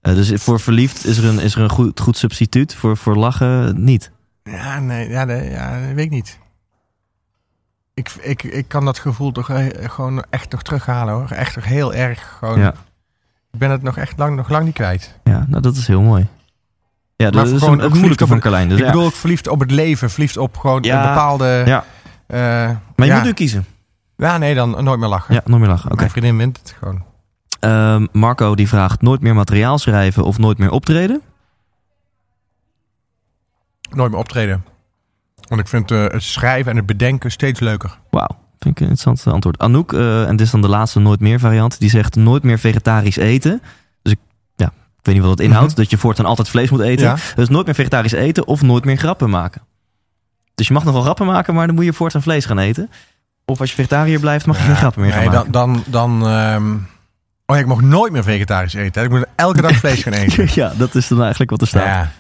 Dus 0.01 0.31
voor 0.33 0.59
verliefd 0.59 1.05
is 1.05 1.17
er 1.17 1.25
een, 1.25 1.39
is 1.39 1.55
er 1.55 1.61
een 1.61 1.69
goed, 1.69 1.99
goed 1.99 2.17
substituut. 2.17 2.75
Voor, 2.75 2.97
voor 2.97 3.15
lachen 3.15 3.83
niet. 3.83 4.11
Ja, 4.43 4.79
nee, 4.79 5.09
ja, 5.09 5.23
nee, 5.23 5.49
ja, 5.49 5.79
weet 5.93 6.05
ik 6.05 6.11
niet. 6.11 6.39
Ik, 7.95 8.09
ik, 8.21 8.43
ik 8.43 8.67
kan 8.67 8.85
dat 8.85 8.99
gevoel 8.99 9.31
toch 9.31 9.49
eh, 9.49 9.89
gewoon 9.89 10.23
echt 10.29 10.51
nog 10.51 10.61
terughalen 10.61 11.13
hoor. 11.13 11.29
Echt 11.29 11.55
nog 11.55 11.65
heel 11.65 11.93
erg. 11.93 12.35
Gewoon, 12.39 12.59
Ja. 12.59 12.73
Ik 13.51 13.59
ben 13.61 13.71
het 13.71 13.81
nog 13.83 13.97
echt 13.97 14.17
lang, 14.17 14.35
nog 14.35 14.49
lang 14.49 14.65
niet 14.65 14.73
kwijt. 14.73 15.17
Ja, 15.23 15.45
nou 15.47 15.61
dat 15.61 15.75
is 15.75 15.87
heel 15.87 16.01
mooi. 16.01 16.27
Ja, 17.15 17.29
dat 17.29 17.47
is 17.47 17.59
gewoon 17.59 17.77
een, 17.77 17.83
het 17.83 17.93
moeilijke 17.93 18.27
van 18.27 18.39
Carlijn. 18.39 18.69
Dus 18.69 18.77
ik 18.77 18.83
ja. 18.85 18.91
bedoel 18.91 19.05
ook 19.05 19.13
verliefd 19.13 19.47
op 19.47 19.59
het 19.59 19.71
leven. 19.71 20.09
Verliefd 20.09 20.37
op 20.37 20.57
gewoon 20.57 20.83
Ja, 20.83 21.01
een 21.03 21.07
bepaalde... 21.09 21.63
ja. 21.65 21.83
eh, 22.27 22.37
Maar 22.95 23.07
je 23.07 23.13
moet 23.13 23.23
nu 23.23 23.33
kiezen. 23.33 23.65
Ja, 24.17 24.37
nee, 24.37 24.55
dan 24.55 24.83
nooit 24.83 24.99
meer 24.99 25.09
lachen. 25.09 25.33
Ja, 25.33 25.41
nooit 25.45 25.61
meer 25.61 25.69
lachen. 25.69 25.85
Oké. 25.85 25.95
Mijn 25.99 26.09
vriendin 26.09 26.37
wint 26.37 26.57
het 26.57 26.75
gewoon. 26.79 27.03
Ehm, 27.59 28.05
Marco 28.11 28.55
die 28.55 28.67
vraagt 28.67 29.01
nooit 29.01 29.21
meer 29.21 29.35
materiaal 29.35 29.77
schrijven 29.77 30.23
of 30.23 30.37
nooit 30.37 30.57
meer 30.57 30.71
optreden. 30.71 31.21
Nooit 33.89 34.11
meer 34.11 34.19
optreden. 34.19 34.65
Want 35.47 35.61
ik 35.61 35.67
vind 35.67 35.91
eh, 35.91 36.03
het 36.07 36.23
schrijven 36.23 36.71
en 36.71 36.77
het 36.77 36.85
bedenken 36.85 37.31
steeds 37.31 37.59
leuker. 37.59 37.97
Wauw, 38.09 38.27
vind 38.59 38.75
ik 38.79 38.83
een 38.85 38.89
interessant 38.89 39.33
antwoord. 39.33 39.59
Anouk, 39.59 39.93
eh, 39.93 40.23
en 40.27 40.35
dit 40.35 40.45
is 40.45 40.51
dan 40.51 40.61
de 40.61 40.67
laatste 40.67 40.99
nooit 40.99 41.19
meer 41.19 41.39
variant, 41.39 41.79
die 41.79 41.89
zegt 41.89 42.15
nooit 42.15 42.43
meer 42.43 42.59
vegetarisch 42.59 43.17
eten. 43.17 43.61
Dus 44.01 44.11
ik, 44.13 44.19
ja, 44.55 44.65
ik 44.67 45.01
weet 45.01 45.15
niet 45.15 45.23
wat 45.23 45.37
dat 45.37 45.45
inhoudt, 45.45 45.71
Mhm. 45.71 45.81
dat 45.81 45.89
je 45.89 45.97
voortaan 45.97 46.25
altijd 46.25 46.49
vlees 46.49 46.69
moet 46.69 46.81
eten. 46.81 47.05
Ja. 47.05 47.15
Dus 47.35 47.49
nooit 47.49 47.65
meer 47.65 47.75
vegetarisch 47.75 48.11
eten 48.11 48.47
of 48.47 48.61
nooit 48.61 48.85
meer 48.85 48.97
grappen 48.97 49.29
maken. 49.29 49.61
Dus 50.55 50.67
je 50.67 50.73
mag 50.73 50.83
nog 50.83 50.93
wel 50.93 51.01
grappen 51.03 51.25
maken, 51.25 51.53
maar 51.53 51.65
dan 51.67 51.75
moet 51.75 51.85
je 51.85 51.93
voortaan 51.93 52.21
vlees 52.21 52.45
gaan 52.45 52.59
eten. 52.59 52.89
Of 53.45 53.59
als 53.59 53.69
je 53.69 53.75
vegetariër 53.75 54.19
blijft, 54.19 54.45
mag 54.45 54.57
je 54.57 54.63
geen 54.63 54.75
grappen 54.75 55.01
meer 55.01 55.11
gaan 55.11 55.21
nee, 55.21 55.29
maken. 55.29 55.51
dan, 55.51 55.83
dan, 55.85 56.19
dan 56.19 56.27
ehm, 56.29 56.73
Oh 57.47 57.55
ja, 57.55 57.61
ik 57.61 57.67
mag 57.67 57.81
nooit 57.81 58.11
meer 58.11 58.23
vegetarisch 58.23 58.73
eten. 58.73 59.01
hè. 59.01 59.07
Ik 59.07 59.13
moet 59.13 59.25
elke 59.35 59.61
dag 59.61 59.75
vlees 59.83 60.03
gaan 60.03 60.13
eten. 60.13 60.47
ja, 60.53 60.73
dat 60.77 60.95
is 60.95 61.07
dan 61.07 61.21
eigenlijk 61.21 61.49
wat 61.51 61.61
er 61.61 61.67
staat. 61.67 61.85
Ja. 61.85 62.11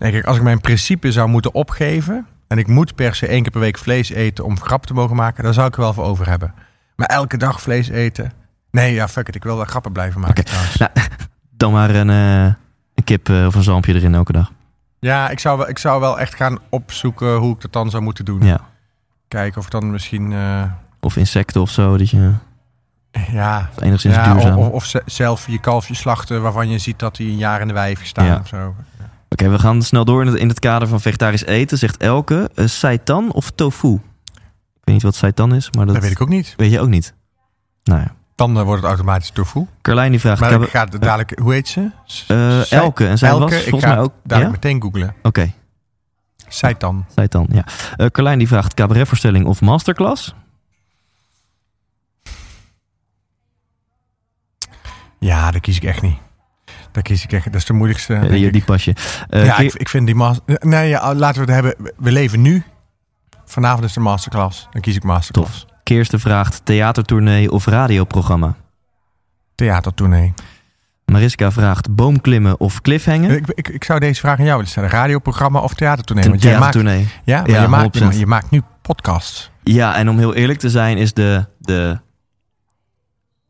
Nee, 0.00 0.12
kijk, 0.12 0.24
als 0.24 0.36
ik 0.36 0.42
mijn 0.42 0.60
principe 0.60 1.12
zou 1.12 1.28
moeten 1.28 1.54
opgeven... 1.54 2.26
en 2.46 2.58
ik 2.58 2.66
moet 2.66 2.94
per 2.94 3.14
se 3.14 3.26
één 3.26 3.42
keer 3.42 3.50
per 3.50 3.60
week 3.60 3.78
vlees 3.78 4.10
eten 4.10 4.44
om 4.44 4.60
grap 4.60 4.86
te 4.86 4.94
mogen 4.94 5.16
maken... 5.16 5.44
dan 5.44 5.54
zou 5.54 5.66
ik 5.66 5.74
er 5.74 5.80
wel 5.80 5.92
voor 5.92 6.04
over 6.04 6.28
hebben. 6.28 6.54
Maar 6.96 7.06
elke 7.08 7.36
dag 7.36 7.60
vlees 7.60 7.88
eten... 7.88 8.32
Nee, 8.70 8.94
ja, 8.94 9.08
fuck 9.08 9.28
it. 9.28 9.34
Ik 9.34 9.42
wil 9.42 9.56
wel 9.56 9.64
grappen 9.64 9.92
blijven 9.92 10.20
maken 10.20 10.44
trouwens. 10.44 10.76
Nou, 10.76 10.90
dan 11.56 11.72
maar 11.72 11.90
een, 11.94 12.10
eh, 12.10 12.44
een 12.94 13.04
kip 13.04 13.28
eh, 13.28 13.46
of 13.46 13.54
een 13.54 13.62
zalmpje 13.62 13.94
erin 13.94 14.14
elke 14.14 14.32
dag. 14.32 14.52
Ja, 14.98 15.28
ik 15.30 15.38
zou, 15.38 15.58
wel, 15.58 15.68
ik 15.68 15.78
zou 15.78 16.00
wel 16.00 16.20
echt 16.20 16.34
gaan 16.34 16.58
opzoeken 16.68 17.36
hoe 17.36 17.54
ik 17.54 17.60
dat 17.60 17.72
dan 17.72 17.90
zou 17.90 18.02
moeten 18.02 18.24
doen. 18.24 18.42
Ja. 18.42 18.60
Kijken 19.28 19.60
of 19.60 19.68
dan 19.68 19.90
misschien... 19.90 20.32
eh, 20.32 20.62
Of 21.00 21.16
insecten 21.16 21.60
of 21.60 21.70
zo, 21.70 21.96
dat 21.96 22.10
je 22.10 22.32
ja, 23.32 23.70
enigszins 23.78 24.14
ja 24.14 24.32
duurzaam... 24.32 24.58
of, 24.58 24.68
of 24.68 24.84
ze- 24.84 25.02
zelf 25.06 25.46
je 25.46 25.60
kalfje 25.60 25.94
slachten... 25.94 26.42
waarvan 26.42 26.68
je 26.68 26.78
ziet 26.78 26.98
dat 26.98 27.16
hij 27.16 27.26
een 27.26 27.36
jaar 27.36 27.60
in 27.60 27.68
de 27.68 27.80
heeft 27.80 28.00
gestaan 28.00 28.24
Ja. 28.24 28.38
of 28.42 28.48
zo. 28.48 28.74
Oké, 29.32 29.48
we 29.48 29.58
gaan 29.58 29.82
snel 29.82 30.04
door 30.04 30.20
in 30.20 30.26
het, 30.26 30.36
in 30.36 30.48
het 30.48 30.58
kader 30.60 30.88
van 30.88 31.00
vegetarisch 31.00 31.44
eten. 31.44 31.78
Zegt 31.78 31.96
Elke, 31.96 32.50
eh, 32.54 32.66
seitan 32.66 33.32
of 33.32 33.50
tofu? 33.50 33.92
Ik 33.94 34.00
weet 34.86 34.94
niet 34.94 35.02
wat 35.02 35.14
seitan 35.14 35.54
is, 35.54 35.70
maar 35.70 35.84
dat, 35.86 35.94
Dat 35.94 36.02
weet 36.04 36.12
ik 36.12 36.20
ook 36.20 36.28
niet. 36.28 36.54
weet 36.56 36.70
je 36.70 36.80
ook 36.80 36.88
niet. 36.88 37.14
Nou 37.84 38.00
ja. 38.00 38.14
Dan 38.34 38.56
eh, 38.58 38.62
wordt 38.62 38.80
het 38.82 38.90
automatisch 38.90 39.30
tofu. 39.30 39.66
Carlijn 39.82 40.10
die 40.10 40.20
vraagt... 40.20 40.40
Maar 40.40 40.62
ik 40.62 40.68
ga 40.68 40.84
dadelijk... 40.86 41.38
Hoe 41.38 41.52
heet 41.52 41.68
ze? 41.68 41.90
eh, 42.28 42.72
Elke, 42.72 43.06
en 43.06 43.18
zij 43.18 43.28
Elke, 43.28 43.44
was 43.44 43.54
ik 43.54 43.68
volgens 43.68 43.84
ga 43.90 43.94
mij 43.96 44.04
ook... 44.04 44.12
dadelijk 44.24 44.54
Ja? 44.62 44.68
meteen 44.70 44.82
googlen. 44.82 45.14
Oké, 45.22 45.52
Seitan. 46.48 47.04
seitan, 47.14 47.46
ja. 47.52 47.64
Eh 47.96 48.06
Carlijn 48.06 48.38
die 48.38 48.48
vraagt 48.48 48.74
cabaretvoorstelling 48.74 49.46
of 49.46 49.60
masterclass? 49.60 50.34
Ja, 55.18 55.50
daar 55.50 55.60
kies 55.60 55.76
ik 55.76 55.84
echt 55.84 56.02
niet. 56.02 56.18
Daar 56.92 57.02
kies 57.02 57.24
ik 57.24 57.32
echt. 57.32 57.44
Dat 57.44 57.54
is 57.54 57.64
de 57.64 57.72
moeilijkste. 57.72 58.14
Ja, 58.14 58.50
die, 58.50 58.64
pas 58.64 58.84
je. 58.84 58.94
Eh, 59.28 59.44
ja, 59.44 59.58
ik, 59.58 59.74
ik 59.74 59.88
vind 59.88 60.06
die 60.06 60.14
master. 60.14 60.56
Nee, 60.60 60.88
ja, 60.88 61.14
laten 61.14 61.46
we 61.46 61.52
het 61.52 61.64
hebben. 61.64 61.92
We 61.96 62.12
leven 62.12 62.40
nu. 62.42 62.62
Vanavond 63.44 63.84
is 63.84 63.92
de 63.92 64.00
masterclass. 64.00 64.68
Dan 64.70 64.80
kies 64.82 64.96
ik 64.96 65.02
masterclass. 65.02 65.66
Kirsten 65.82 66.20
vraagt 66.20 66.64
theatertournee 66.64 67.50
of 67.50 67.66
radioprogramma? 67.66 68.56
Theatertournee. 69.54 70.34
Mariska 71.04 71.52
vraagt 71.52 71.94
boomklimmen 71.94 72.60
of 72.60 72.80
cliffhangen? 72.80 73.30
Ik, 73.30 73.46
ik, 73.54 73.68
ik 73.68 73.84
zou 73.84 74.00
deze 74.00 74.20
vraag 74.20 74.38
aan 74.38 74.44
jou 74.44 74.56
willen 74.56 74.70
stellen: 74.70 74.90
radioprogramma 74.90 75.60
of 75.60 75.74
theatertournee? 75.74 76.28
Want 76.28 76.42
jij 76.42 76.58
maakt, 76.58 76.74
ja, 76.74 76.82
maar 76.82 77.50
Ja, 77.50 77.60
je, 77.60 77.68
maakt, 77.68 78.00
100%. 78.14 78.18
je 78.18 78.26
maakt 78.26 78.50
nu 78.50 78.62
podcasts. 78.82 79.50
Ja, 79.62 79.96
en 79.96 80.08
om 80.08 80.18
heel 80.18 80.34
eerlijk 80.34 80.58
te 80.58 80.70
zijn 80.70 80.96
is 80.98 81.12
de, 81.12 81.46
de 81.58 81.98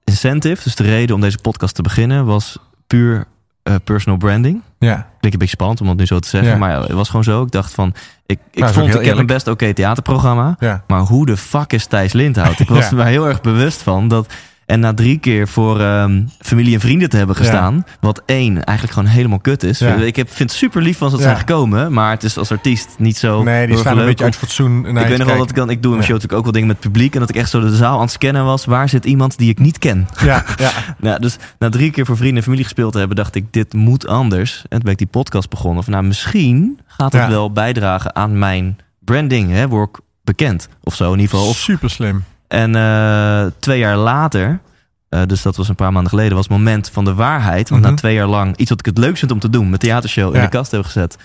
incentive, 0.05 0.62
dus 0.62 0.75
de 0.75 0.83
reden 0.83 1.15
om 1.15 1.21
deze 1.21 1.39
podcast 1.39 1.75
te 1.75 1.83
beginnen, 1.83 2.27
was 2.27 2.59
puur 2.91 3.25
eh, 3.62 3.75
personal 3.85 4.19
branding. 4.19 4.62
Ja. 4.79 4.95
Klinkt 4.95 5.23
een 5.23 5.31
beetje 5.39 5.47
spannend 5.47 5.81
om 5.81 5.87
dat 5.87 5.97
nu 5.97 6.07
zo 6.07 6.19
te 6.19 6.29
zeggen, 6.29 6.51
Ja. 6.51 6.57
maar 6.57 6.81
het 6.81 6.91
was 6.93 7.07
gewoon 7.09 7.25
zo. 7.25 7.43
Ik 7.43 7.51
dacht 7.51 7.75
van, 7.75 7.95
ik, 8.27 8.39
ik 8.51 8.65
ook 8.65 8.71
vond, 8.71 8.95
ik 8.95 9.05
heb 9.05 9.17
een 9.17 9.27
best 9.27 9.49
oké 9.49 9.73
theaterprogramma, 9.73 10.57
Ja. 10.59 10.83
maar 10.87 11.01
hoe 11.01 11.27
de 11.27 11.37
fuck 11.37 11.73
is 11.73 11.87
Thijs 11.87 12.12
Lindhout? 12.12 12.59
Ik 12.61 12.69
was 12.69 12.91
Ja. 12.91 12.97
er 12.99 13.05
heel 13.05 13.27
erg 13.29 13.41
bewust 13.41 13.83
van 13.83 14.09
dat... 14.09 14.33
En 14.71 14.81
na 14.81 14.95
drie 14.95 15.19
keer 15.19 15.49
voor 15.49 15.81
ehm, 15.81 16.23
familie 16.39 16.75
en 16.75 16.81
vrienden 16.81 17.09
te 17.09 17.17
hebben 17.17 17.37
gestaan, 17.37 17.85
wat 18.01 18.23
één 18.27 18.65
eigenlijk 18.65 18.99
gewoon 18.99 19.13
helemaal 19.13 19.39
kut 19.39 19.63
is. 19.63 19.79
Ja. 19.79 19.95
Ik 19.95 20.17
heb, 20.17 20.29
vind 20.33 20.51
het 20.51 20.59
super 20.59 20.83
lief 20.83 20.99
van 20.99 21.11
ze 21.11 21.17
dat 21.17 21.25
Ja. 21.25 21.31
zijn 21.31 21.47
gekomen, 21.47 21.93
maar 21.93 22.11
het 22.11 22.23
is 22.23 22.39
als 22.39 22.51
artiest 22.51 22.89
niet 22.99 23.17
zo. 23.17 23.43
Nee, 23.43 23.67
die 23.67 23.77
staan 23.79 23.99
een 23.99 24.05
beetje 24.05 24.25
uit 24.25 24.37
fatsoen. 24.37 24.87
ik 24.87 25.07
weet 25.07 25.19
nog 25.19 25.27
wel 25.29 25.39
dat 25.39 25.51
ik 25.51 25.57
dan, 25.57 25.71
ik 25.71 25.83
doe 25.83 25.93
in 25.93 25.99
mijn 25.99 26.01
Ja. 26.01 26.07
show 26.07 26.13
natuurlijk 26.15 26.33
ook 26.39 26.43
wel 26.45 26.53
dingen 26.53 26.69
met 26.69 26.81
publiek. 26.81 27.15
En 27.15 27.21
dat 27.21 27.29
ik 27.29 27.35
echt 27.37 27.51
zo 27.51 27.61
de 27.61 27.77
zaal 27.77 27.95
aan 27.95 28.01
het 28.01 28.11
scannen 28.11 28.45
was. 28.45 28.65
Waar 28.65 28.89
zit 28.89 29.05
iemand 29.05 29.39
die 29.39 29.51
ik 29.51 29.59
niet 29.59 29.79
ken? 29.79 30.09
Ja, 30.25 30.45
ja. 30.57 30.71
Nou, 31.01 31.21
dus 31.21 31.37
na 31.59 31.69
drie 31.69 31.91
keer 31.91 32.07
voor 32.07 32.17
vrienden 32.17 32.37
en 32.37 32.43
familie 32.43 32.65
gespeeld 32.65 32.93
te 32.93 32.99
hebben, 32.99 33.17
dacht 33.17 33.35
ik, 33.35 33.53
dit 33.53 33.73
moet 33.73 34.07
anders. 34.07 34.57
En 34.63 34.69
toen 34.69 34.81
ben 34.83 34.93
ik 34.93 34.99
die 34.99 35.07
podcast 35.07 35.51
begonnen. 35.51 35.85
Van, 35.85 35.93
nou, 35.93 36.05
misschien 36.05 36.79
gaat 36.87 37.13
het 37.13 37.29
wel 37.29 37.53
bijdragen 37.53 38.15
aan 38.15 38.39
mijn 38.39 38.79
branding. 39.05 39.51
Hè? 39.51 39.69
Word 39.69 39.89
ik 39.89 39.99
bekend 40.25 40.69
of 40.83 40.95
zo 40.95 41.13
in 41.13 41.19
ieder 41.19 41.31
geval. 41.35 41.49
Of- 41.49 41.57
Super 41.57 41.91
slim. 41.91 42.25
En 42.51 42.74
eh, 42.77 43.47
twee 43.59 43.78
jaar 43.78 43.97
later, 43.97 44.60
eh, 45.09 45.22
dus 45.27 45.43
dat 45.43 45.56
was 45.56 45.68
een 45.68 45.74
paar 45.74 45.93
maanden 45.93 46.10
geleden, 46.10 46.35
was 46.36 46.44
het 46.48 46.56
moment 46.56 46.90
van 46.90 47.05
de 47.05 47.14
waarheid. 47.14 47.68
Want 47.68 47.82
Mhm. 47.82 47.90
na 47.90 47.97
twee 47.97 48.14
jaar 48.14 48.27
lang 48.27 48.56
iets 48.56 48.70
wat 48.70 48.78
ik 48.78 48.86
het 48.86 48.98
leukst 48.98 49.18
vind 49.18 49.31
om 49.32 49.39
te 49.39 49.51
doen, 49.51 49.66
mijn 49.66 49.78
theatershow 49.81 50.35
in 50.35 50.40
de 50.40 50.48
kast 50.48 50.70
heb 50.70 50.85
gezet, 50.85 51.16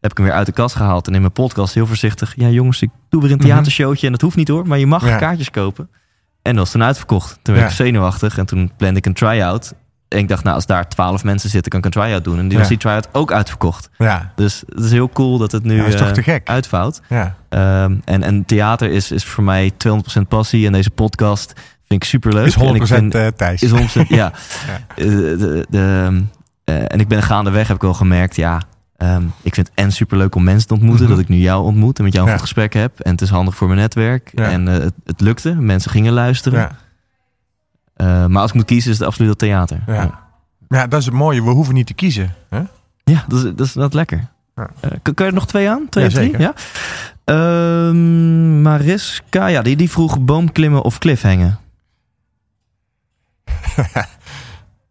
heb 0.00 0.10
ik 0.10 0.16
hem 0.16 0.26
weer 0.26 0.34
uit 0.36 0.46
de 0.46 0.52
kast 0.52 0.74
gehaald. 0.76 1.06
En 1.06 1.14
in 1.14 1.20
mijn 1.20 1.32
podcast 1.32 1.74
heel 1.74 1.86
voorzichtig, 1.86 2.32
ja 2.36 2.48
jongens, 2.48 2.82
ik 2.82 2.90
doe 3.08 3.22
weer 3.22 3.30
een 3.30 3.36
Mhm. 3.36 3.46
theatershowtje 3.46 4.06
en 4.06 4.12
dat 4.12 4.20
hoeft 4.20 4.36
niet 4.36 4.48
hoor, 4.48 4.66
maar 4.66 4.78
je 4.78 4.86
mag 4.86 5.06
Ja. 5.06 5.16
kaartjes 5.16 5.50
kopen. 5.50 5.88
En 6.42 6.50
dat 6.54 6.62
was 6.64 6.70
toen 6.72 6.82
uitverkocht. 6.82 7.38
Toen 7.42 7.54
werd 7.54 7.66
Ja. 7.66 7.72
ik 7.72 7.76
zenuwachtig 7.86 8.38
en 8.38 8.46
toen 8.46 8.72
plande 8.76 8.98
ik 8.98 9.06
een 9.06 9.12
try-out. 9.14 9.72
En 10.12 10.18
ik 10.18 10.28
dacht, 10.28 10.42
nou 10.44 10.54
als 10.56 10.66
daar 10.66 10.88
twaalf 10.88 11.24
mensen 11.24 11.50
zitten, 11.50 11.70
kan 11.70 11.80
ik 11.80 11.84
een 11.86 12.02
try-out 12.02 12.24
doen. 12.24 12.38
En 12.38 12.48
die 12.48 12.58
was 12.58 12.68
die 12.68 12.76
try-out 12.76 13.08
ook 13.12 13.32
uitverkocht. 13.32 13.90
Ja. 13.98 14.32
Dus 14.36 14.62
het 14.68 14.84
is 14.84 14.90
heel 14.90 15.08
cool 15.08 15.38
dat 15.38 15.52
het 15.52 15.64
nu 15.64 15.74
Ja, 15.76 15.78
dat 15.82 15.88
is 15.92 15.94
toch 15.98 16.06
eh, 16.08 16.12
te 16.12 16.22
gek? 16.22 16.48
uitvouwt. 16.48 17.00
Ja. 17.08 17.34
Ehm, 17.48 17.94
en, 18.04 18.22
en 18.22 18.44
theater 18.44 18.90
is, 18.90 19.10
is 19.10 19.24
voor 19.24 19.44
mij 19.44 19.70
200% 20.18 20.20
passie. 20.28 20.66
En 20.66 20.72
deze 20.72 20.90
podcast 20.90 21.52
vind 21.86 22.02
ik 22.02 22.04
super 22.08 22.32
leuk. 22.32 22.46
Is 22.46 22.54
100% 22.56 22.58
en 22.60 22.74
ik 22.74 22.86
vind, 22.86 23.14
eh, 23.14 23.26
Thijs. 23.26 23.62
is 23.62 23.70
100%, 23.70 23.74
ja. 24.08 24.16
Ja. 24.16 24.32
Eh, 24.96 25.04
de, 25.06 25.66
de, 25.68 26.22
eh, 26.64 26.74
en 26.86 27.00
ik 27.00 27.08
ben 27.08 27.22
gaandeweg, 27.22 27.66
heb 27.66 27.76
ik 27.76 27.82
wel 27.82 27.94
gemerkt, 27.94 28.36
ja. 28.36 28.60
ehm, 28.96 29.22
ik 29.42 29.54
vind 29.54 29.68
het 29.68 29.76
en 29.76 29.92
super 29.92 30.16
leuk 30.18 30.34
om 30.34 30.44
mensen 30.44 30.68
te 30.68 30.74
ontmoeten. 30.74 31.04
Mhm. 31.04 31.12
Dat 31.14 31.22
ik 31.22 31.28
nu 31.28 31.36
jou 31.36 31.64
ontmoet 31.64 31.98
en 31.98 32.04
met 32.04 32.12
jou 32.12 32.24
een 32.24 32.30
Ja. 32.32 32.38
goed 32.38 32.46
gesprek 32.48 32.72
heb. 32.72 33.00
En 33.00 33.10
het 33.10 33.20
is 33.20 33.28
handig 33.30 33.54
voor 33.54 33.66
mijn 33.68 33.80
netwerk. 33.80 34.30
Ja. 34.34 34.44
En 34.50 34.66
het, 34.66 34.94
het 35.04 35.20
lukte. 35.20 35.54
Mensen 35.54 35.90
gingen 35.90 36.12
luisteren. 36.12 36.58
Ja. 36.58 36.70
Eh, 38.02 38.26
maar 38.26 38.40
als 38.40 38.50
ik 38.50 38.56
moet 38.56 38.64
kiezen, 38.64 38.90
is 38.90 38.98
het 38.98 39.06
absoluut 39.06 39.30
dat 39.30 39.38
theater. 39.38 39.82
Ja. 39.86 39.94
Ja, 39.94 40.20
ja, 40.68 40.86
dat 40.86 41.00
is 41.00 41.06
het 41.06 41.14
mooie. 41.14 41.42
We 41.42 41.50
hoeven 41.50 41.74
niet 41.74 41.86
te 41.86 41.94
kiezen. 41.94 42.34
Hè? 42.48 42.62
Ja, 43.04 43.24
dat, 43.28 43.44
is, 43.44 43.54
dat 43.54 43.66
is 43.66 43.72
dat 43.72 43.94
lekker. 43.94 44.28
Ja. 44.56 44.70
Eh, 44.80 44.90
kun, 45.02 45.14
kun 45.14 45.24
je 45.24 45.30
er 45.30 45.36
nog 45.36 45.46
twee 45.46 45.70
aan? 45.70 45.88
Twee 45.88 46.06
of 46.06 46.12
drie? 46.12 46.38
Ja. 46.38 46.54
Ehm, 47.24 48.62
Mariska, 48.62 49.46
ja, 49.46 49.62
die, 49.62 49.76
die 49.76 49.90
vroeg 49.90 50.20
boomklimmen 50.20 50.82
of 50.82 50.98
cliffhangen. 50.98 51.58
die 53.74 54.04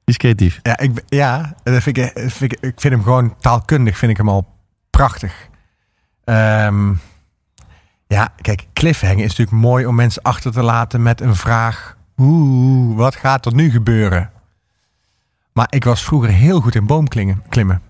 is 0.06 0.18
creatief. 0.18 0.60
Ja, 0.64 0.78
ik, 0.78 1.04
ja 1.08 1.56
dat 1.64 1.84
vind 1.84 1.98
ik, 1.98 2.16
dat 2.16 2.32
vind 2.32 2.52
ik, 2.52 2.60
ik 2.60 2.82
vind 2.82 2.94
hem 2.94 3.04
gewoon 3.04 3.36
taalkundig 3.40 3.98
vind 3.98 4.12
ik 4.12 4.18
hem 4.18 4.30
al 4.30 4.48
prachtig. 4.90 5.50
Ehm, 6.24 6.94
ja, 8.08 8.34
kijk, 8.42 8.68
cliffhanger 8.74 9.24
is 9.24 9.30
natuurlijk 9.30 9.58
mooi 9.58 9.86
om 9.86 9.96
mensen 9.96 10.22
achter 10.22 10.52
te 10.52 10.62
laten 10.62 11.02
met 11.02 11.22
een 11.22 11.36
vraag. 11.36 12.00
Oeh, 12.22 12.98
wat 12.98 13.16
gaat 13.16 13.46
er 13.46 13.54
nu 13.54 13.72
gebeuren? 13.72 14.32
Maar 15.54 15.68
ik 15.70 15.84
was 15.84 16.04
vroeger 16.04 16.30
heel 16.30 16.62
goed 16.62 16.76
in 16.76 16.86
boomklimmen. 16.86 17.44
klimmen. 17.50 17.82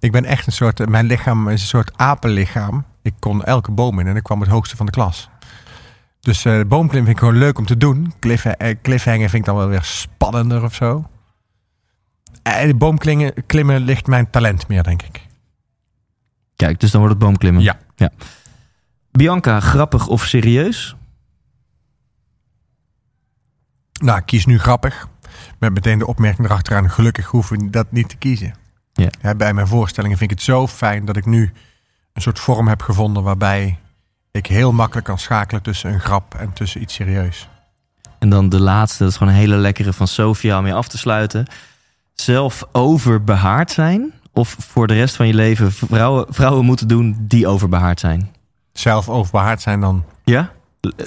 Ik 0.00 0.12
ben 0.12 0.24
echt 0.24 0.46
een 0.46 0.52
soort, 0.52 0.88
mijn 0.88 1.06
lichaam 1.06 1.48
is 1.48 1.60
een 1.60 1.66
soort 1.66 1.92
apenlichaam. 1.96 2.84
Ik 3.02 3.14
kon 3.18 3.44
elke 3.44 3.70
boom 3.70 3.98
in 3.98 4.06
en 4.06 4.16
ik 4.16 4.22
kwam 4.22 4.40
het 4.40 4.50
hoogste 4.50 4.76
van 4.76 4.86
de 4.86 4.92
klas. 4.92 5.28
Dus 6.20 6.44
eh 6.44 6.52
boomklimmen 6.52 7.04
vind 7.04 7.08
ik 7.08 7.18
gewoon 7.18 7.38
leuk 7.38 7.58
om 7.58 7.66
te 7.66 7.76
doen. 7.76 8.12
Cliff, 8.18 8.44
eh, 8.44 8.76
cliffhanger 8.82 9.28
vind 9.28 9.34
ik 9.34 9.44
dan 9.44 9.56
wel 9.56 9.68
weer 9.68 9.82
spannender 9.82 10.62
of 10.62 10.74
zo. 10.74 11.08
Eh, 12.42 12.74
boomklimmen 12.76 13.32
klimmen 13.46 13.80
ligt 13.80 14.06
mijn 14.06 14.30
talent 14.30 14.68
meer, 14.68 14.82
denk 14.82 15.02
ik. 15.02 15.26
Kijk, 16.56 16.80
dus 16.80 16.90
dan 16.90 17.00
wordt 17.00 17.16
het 17.16 17.24
boomklimmen. 17.24 17.62
Ja. 17.62 17.78
ja. 17.96 18.10
Bianca, 19.10 19.60
grappig 19.60 20.06
of 20.06 20.24
serieus? 20.24 20.96
Nou, 23.98 24.20
kies 24.20 24.46
nu 24.46 24.58
grappig. 24.58 25.08
Met 25.58 25.74
meteen 25.74 25.98
de 25.98 26.06
opmerking 26.06 26.46
erachteraan. 26.46 26.90
Gelukkig 26.90 27.26
hoeven 27.26 27.58
we 27.58 27.70
dat 27.70 27.86
niet 27.92 28.08
te 28.08 28.16
kiezen. 28.16 28.54
Ja. 28.92 29.08
Hè, 29.20 29.36
bij 29.36 29.54
mijn 29.54 29.66
voorstellingen 29.66 30.18
vind 30.18 30.30
ik 30.30 30.36
het 30.36 30.46
zo 30.46 30.66
fijn 30.66 31.04
dat 31.04 31.16
ik 31.16 31.26
nu 31.26 31.52
een 32.12 32.22
soort 32.22 32.38
vorm 32.38 32.68
heb 32.68 32.82
gevonden 32.82 33.22
waarbij 33.22 33.78
ik 34.30 34.46
heel 34.46 34.72
makkelijk 34.72 35.06
kan 35.06 35.18
schakelen 35.18 35.62
tussen 35.62 35.92
een 35.92 36.00
grap 36.00 36.34
en 36.34 36.52
tussen 36.52 36.82
iets 36.82 36.94
serieus. 36.94 37.48
En 38.18 38.28
dan 38.28 38.48
de 38.48 38.60
laatste, 38.60 39.02
dat 39.02 39.12
is 39.12 39.18
gewoon 39.18 39.32
een 39.32 39.38
hele 39.38 39.56
lekkere 39.56 39.92
van 39.92 40.08
Sofia 40.08 40.58
om 40.58 40.66
je 40.66 40.72
af 40.72 40.88
te 40.88 40.98
sluiten. 40.98 41.46
Zelf 42.14 42.64
overbehaard 42.72 43.70
zijn 43.70 44.12
of 44.32 44.56
voor 44.58 44.86
de 44.86 44.94
rest 44.94 45.16
van 45.16 45.26
je 45.26 45.34
leven 45.34 45.72
vrouwen, 45.72 46.26
vrouwen 46.28 46.64
moeten 46.64 46.88
doen 46.88 47.16
die 47.20 47.46
overbehaard 47.46 48.00
zijn? 48.00 48.34
Zelf 48.72 49.08
overbehaard 49.08 49.60
zijn 49.60 49.80
dan. 49.80 50.04
Ja? 50.24 50.52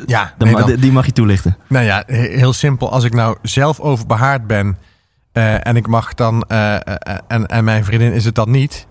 Ja, 0.05 0.33
nee, 0.37 0.55
dan- 0.55 0.75
Die 0.75 0.91
mag 0.91 1.05
je 1.05 1.11
toelichten. 1.11 1.57
Nou 1.67 1.85
ja, 1.85 2.03
he- 2.05 2.37
heel 2.37 2.53
simpel. 2.53 2.91
Als 2.91 3.03
ik 3.03 3.13
nou 3.13 3.37
zelf 3.41 3.79
overbehaard 3.79 4.47
ben 4.47 4.77
eh, 5.31 5.67
en 5.67 5.75
ik 5.75 5.87
mag 5.87 6.13
dan, 6.13 6.43
eh, 6.47 6.75
eh, 6.75 6.81
en, 7.27 7.45
en 7.47 7.63
mijn 7.63 7.83
vriendin 7.85 8.13
is 8.13 8.25
het 8.25 8.35
dan 8.35 8.51
niet, 8.51 8.87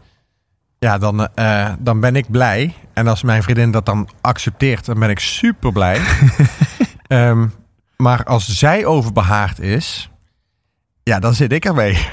ja, 0.78 0.98
dan, 0.98 1.28
eh, 1.34 1.72
dan 1.78 2.00
ben 2.00 2.16
ik 2.16 2.30
blij. 2.30 2.74
En 2.94 3.06
als 3.06 3.22
mijn 3.22 3.42
vriendin 3.42 3.70
dat 3.70 3.86
dan 3.86 4.08
accepteert, 4.20 4.84
dan 4.84 4.98
ben 4.98 5.10
ik 5.10 5.18
super 5.18 5.72
blij. 5.72 6.00
Ehm, 7.06 7.46
maar 7.96 8.24
als 8.24 8.58
zij 8.58 8.84
overbehaard 8.86 9.58
is, 9.60 10.10
ja, 11.02 11.18
dan 11.18 11.34
zit 11.34 11.52
ik 11.52 11.64
ermee. 11.64 11.98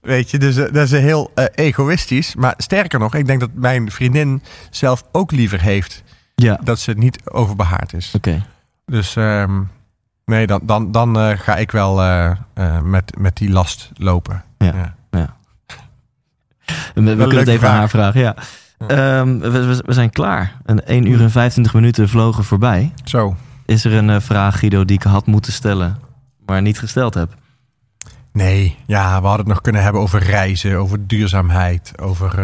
Weet 0.00 0.30
je, 0.30 0.38
dus 0.38 0.56
eh, 0.56 0.72
dat 0.72 0.84
is 0.84 0.90
heel 0.90 1.30
eh, 1.34 1.44
egoïstisch. 1.54 2.34
Maar 2.34 2.54
sterker 2.56 2.98
nog, 2.98 3.14
ik 3.14 3.26
denk 3.26 3.40
dat 3.40 3.50
mijn 3.54 3.90
vriendin 3.90 4.42
zelf 4.70 5.02
ook 5.12 5.32
liever 5.32 5.60
heeft 5.60 6.02
Ja, 6.42 6.52
oké. 6.52 6.64
dat 6.64 6.78
ze 6.78 6.92
niet 6.92 7.30
overbehaard 7.30 7.92
is. 7.92 8.14
Dus 8.84 9.16
ehm, 9.16 9.62
nee, 10.24 10.46
dan, 10.46 10.60
dan, 10.62 10.92
dan 10.92 11.18
eh, 11.18 11.38
ga 11.38 11.56
ik 11.56 11.70
wel 11.70 12.02
eh, 12.02 12.30
eh, 12.54 12.80
met, 12.82 13.18
met 13.18 13.36
die 13.36 13.50
last 13.50 13.90
lopen. 13.94 14.44
Ja. 14.58 14.96
We, 16.94 17.02
we 17.02 17.16
kunnen 17.16 17.38
het 17.38 17.48
even 17.48 17.68
aan 17.68 17.76
haar 17.76 17.88
vragen. 17.88 18.20
Ja. 18.20 18.34
Ehm, 18.78 19.38
we, 19.38 19.50
we, 19.50 19.82
we 19.86 19.92
zijn 19.92 20.10
klaar. 20.10 20.56
Een 20.64 20.84
1 20.84 21.06
uur 21.06 21.20
en 21.20 21.30
25 21.30 21.74
minuten 21.74 22.08
vlogen 22.08 22.44
voorbij. 22.44 22.92
Zo. 23.04 23.36
Is 23.66 23.84
er 23.84 23.92
een 23.92 24.22
vraag, 24.22 24.58
Guido, 24.58 24.84
die 24.84 24.96
ik 24.96 25.02
had 25.02 25.26
moeten 25.26 25.52
stellen, 25.52 25.98
maar 26.46 26.62
niet 26.62 26.78
gesteld 26.78 27.14
heb? 27.14 27.34
Nee, 28.32 28.76
ja, 28.86 29.20
we 29.20 29.26
hadden 29.26 29.46
het 29.46 29.54
nog 29.54 29.60
kunnen 29.60 29.82
hebben 29.82 30.02
over 30.02 30.22
reizen, 30.22 30.78
over 30.78 31.06
duurzaamheid, 31.06 31.92
over, 32.00 32.38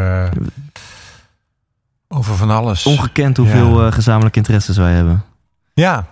over 2.08 2.34
van 2.36 2.50
alles. 2.50 2.86
Ongekend 2.86 3.36
hoeveel 3.36 3.80
Ja. 3.80 3.86
eh, 3.86 3.92
gezamenlijke 3.92 4.38
interesses 4.38 4.76
wij 4.76 4.92
hebben. 4.92 5.24
Ja, 5.74 6.06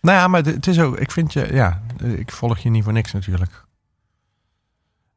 nou 0.00 0.18
ja, 0.18 0.28
maar 0.28 0.42
het 0.44 0.66
is 0.66 0.80
ook, 0.80 0.98
ik 0.98 1.10
vind 1.10 1.32
je, 1.32 1.48
ja, 1.52 1.80
ik 2.04 2.32
volg 2.32 2.58
je 2.58 2.70
niet 2.70 2.84
voor 2.84 2.92
niks 2.92 3.12
natuurlijk. 3.12 3.64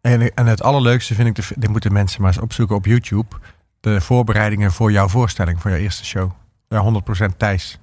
En, 0.02 0.34
en 0.34 0.46
het 0.46 0.64
allerleukste 0.64 1.14
vind 1.16 1.28
ik, 1.28 1.36
de, 1.36 1.54
dit 1.56 1.70
moeten 1.70 1.94
mensen 1.94 2.22
maar 2.22 2.32
eens 2.34 2.42
opzoeken 2.42 2.76
op 2.76 2.86
YouTube, 2.86 3.36
de 3.80 4.02
voorbereidingen 4.02 4.72
voor 4.72 4.92
jouw 4.92 5.08
voorstelling, 5.08 5.62
voor 5.62 5.72
jouw 5.72 5.80
eerste 5.80 6.06
show. 6.06 6.32
Ja, 6.70 7.02
100% 7.24 7.38
Thijs. 7.38 7.80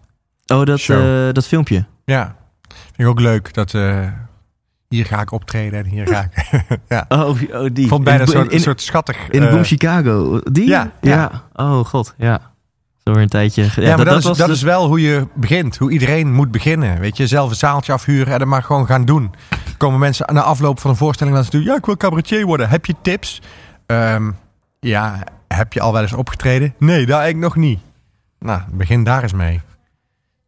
Oh, 0.46 0.64
dat, 0.64 0.80
eh, 0.88 1.32
dat 1.32 1.46
filmpje. 1.46 1.84
Ja, 2.04 2.36
vind 2.68 2.98
ik 2.98 3.06
ook 3.06 3.20
leuk 3.20 3.54
dat 3.54 3.74
eh, 3.74 4.06
hier 4.94 5.06
ga 5.06 5.20
ik 5.20 5.32
optreden 5.32 5.78
en 5.78 5.86
hier 5.86 6.06
ga 6.06 6.28
ik. 6.30 6.62
ja. 6.88 7.04
Oh, 7.08 7.28
oh 7.52 7.68
die. 7.72 7.88
Vond 7.88 8.04
bijna 8.04 8.20
in, 8.20 8.26
een 8.26 8.32
soort, 8.32 8.52
in, 8.52 8.60
soort 8.60 8.80
schattig. 8.82 9.28
in 9.28 9.42
eh, 9.42 9.50
Boom 9.50 9.64
Chicago. 9.64 10.40
Die? 10.52 10.68
ja, 10.68 10.90
ja. 11.00 11.42
Oh, 11.52 11.84
god, 11.84 12.14
ja. 12.16 12.40
Zo 13.04 13.12
weer 13.12 13.22
een 13.22 13.28
tijdje. 13.28 13.68
Ja, 13.76 13.96
maar 13.96 14.04
dat, 14.04 14.18
is, 14.18 14.24
was 14.24 14.38
dat 14.38 14.46
de- 14.46 14.52
is 14.52 14.62
wel 14.62 14.86
hoe 14.86 15.00
je 15.00 15.26
begint. 15.34 15.76
Hoe 15.76 15.90
iedereen 15.90 16.32
moet 16.32 16.50
beginnen. 16.50 17.00
Weet 17.00 17.16
je, 17.16 17.26
zelf 17.26 17.50
een 17.50 17.56
zaaltje 17.56 17.92
afhuren 17.92 18.32
en 18.32 18.38
dan 18.38 18.48
maar 18.48 18.62
gewoon 18.62 18.86
gaan 18.86 19.04
doen. 19.04 19.30
Komen 19.76 19.98
mensen 19.98 20.34
na 20.34 20.42
afloop 20.42 20.80
van 20.80 20.90
een 20.90 20.96
voorstelling 20.96 21.34
naar 21.36 21.44
ze 21.44 21.50
toe. 21.50 21.62
Ja, 21.62 21.76
ik 21.76 21.86
wil 21.86 21.96
cabaretier 21.96 22.46
worden. 22.46 22.68
Heb 22.68 22.86
je 22.86 22.94
tips? 23.02 23.42
Ehm, 23.86 24.30
ja, 24.80 25.18
heb 25.48 25.72
je 25.72 25.80
al 25.80 25.92
wel 25.92 26.02
eens 26.02 26.12
opgetreden? 26.12 26.74
Nee, 26.78 27.06
daar 27.06 27.20
eigenlijk 27.20 27.54
nog 27.54 27.64
niet. 27.64 27.78
Nou, 28.38 28.60
begin 28.70 29.04
daar 29.04 29.22
eens 29.22 29.32
mee. 29.32 29.60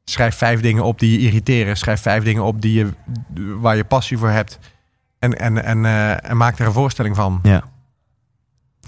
Schrijf 0.05 0.37
vijf 0.37 0.61
dingen 0.61 0.85
op 0.85 0.99
die 0.99 1.13
je 1.13 1.19
irriteren. 1.27 1.77
Schrijf 1.77 2.01
vijf 2.01 2.25
dingen 2.25 2.43
op 2.45 2.63
die 2.63 2.73
je, 2.73 2.89
waar 3.61 3.77
je 3.77 3.85
passie 3.85 4.19
voor 4.19 4.29
hebt. 4.29 4.59
En, 5.19 5.39
en, 5.39 5.65
en, 5.65 5.85
eh, 5.85 6.31
en 6.31 6.37
maak 6.37 6.59
er 6.59 6.67
een 6.67 6.73
voorstelling 6.73 7.17
van. 7.17 7.39
Ja. 7.43 7.63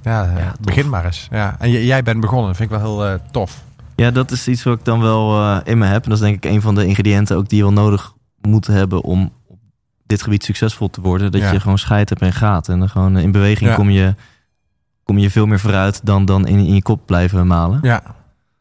Ja, 0.02 0.24
eh, 0.28 0.36
Ja, 0.38 0.54
begin 0.60 0.88
maar 0.88 1.04
eens. 1.04 1.28
Ja. 1.30 1.56
En 1.58 1.70
j- 1.70 1.86
jij 1.86 2.02
bent 2.02 2.20
begonnen. 2.20 2.46
Dat 2.46 2.56
vind 2.56 2.70
ik 2.70 2.78
wel 2.78 2.86
heel 2.86 3.06
eh, 3.06 3.20
tof. 3.30 3.62
ja, 3.96 4.10
dat 4.10 4.30
is 4.30 4.48
iets 4.48 4.62
wat 4.62 4.78
ik 4.78 4.84
dan 4.84 5.00
wel 5.00 5.40
eh, 5.40 5.58
in 5.64 5.78
me 5.78 5.86
heb. 5.86 6.02
En 6.04 6.08
dat 6.10 6.18
is 6.18 6.24
denk 6.24 6.44
ik 6.44 6.50
een 6.50 6.60
van 6.60 6.74
de 6.74 6.86
ingrediënten 6.86 7.36
ook 7.36 7.48
die 7.48 7.58
je 7.58 7.64
wel 7.64 7.72
nodig 7.72 8.12
moet 8.40 8.66
hebben 8.66 9.02
om 9.02 9.32
op 9.48 9.58
dit 10.06 10.22
gebied 10.22 10.44
succesvol 10.44 10.90
te 10.90 11.00
worden. 11.00 11.32
Dat 11.32 11.40
Ja. 11.40 11.50
je 11.52 11.60
gewoon 11.60 11.78
scheid 11.78 12.08
hebt 12.08 12.20
en 12.22 12.32
gaat. 12.32 12.68
En 12.68 12.78
dan 12.78 12.88
gewoon 12.88 13.16
in 13.18 13.32
beweging 13.32 13.70
Ja. 13.70 13.76
kom, 13.76 13.90
je, 13.90 14.14
kom 15.04 15.18
je 15.18 15.30
veel 15.30 15.46
meer 15.46 15.60
vooruit 15.60 16.00
dan, 16.06 16.24
dan 16.24 16.46
in, 16.46 16.58
in 16.58 16.74
je 16.74 16.82
kop 16.82 17.06
blijven 17.06 17.46
malen. 17.46 17.78
Ja, 17.82 18.02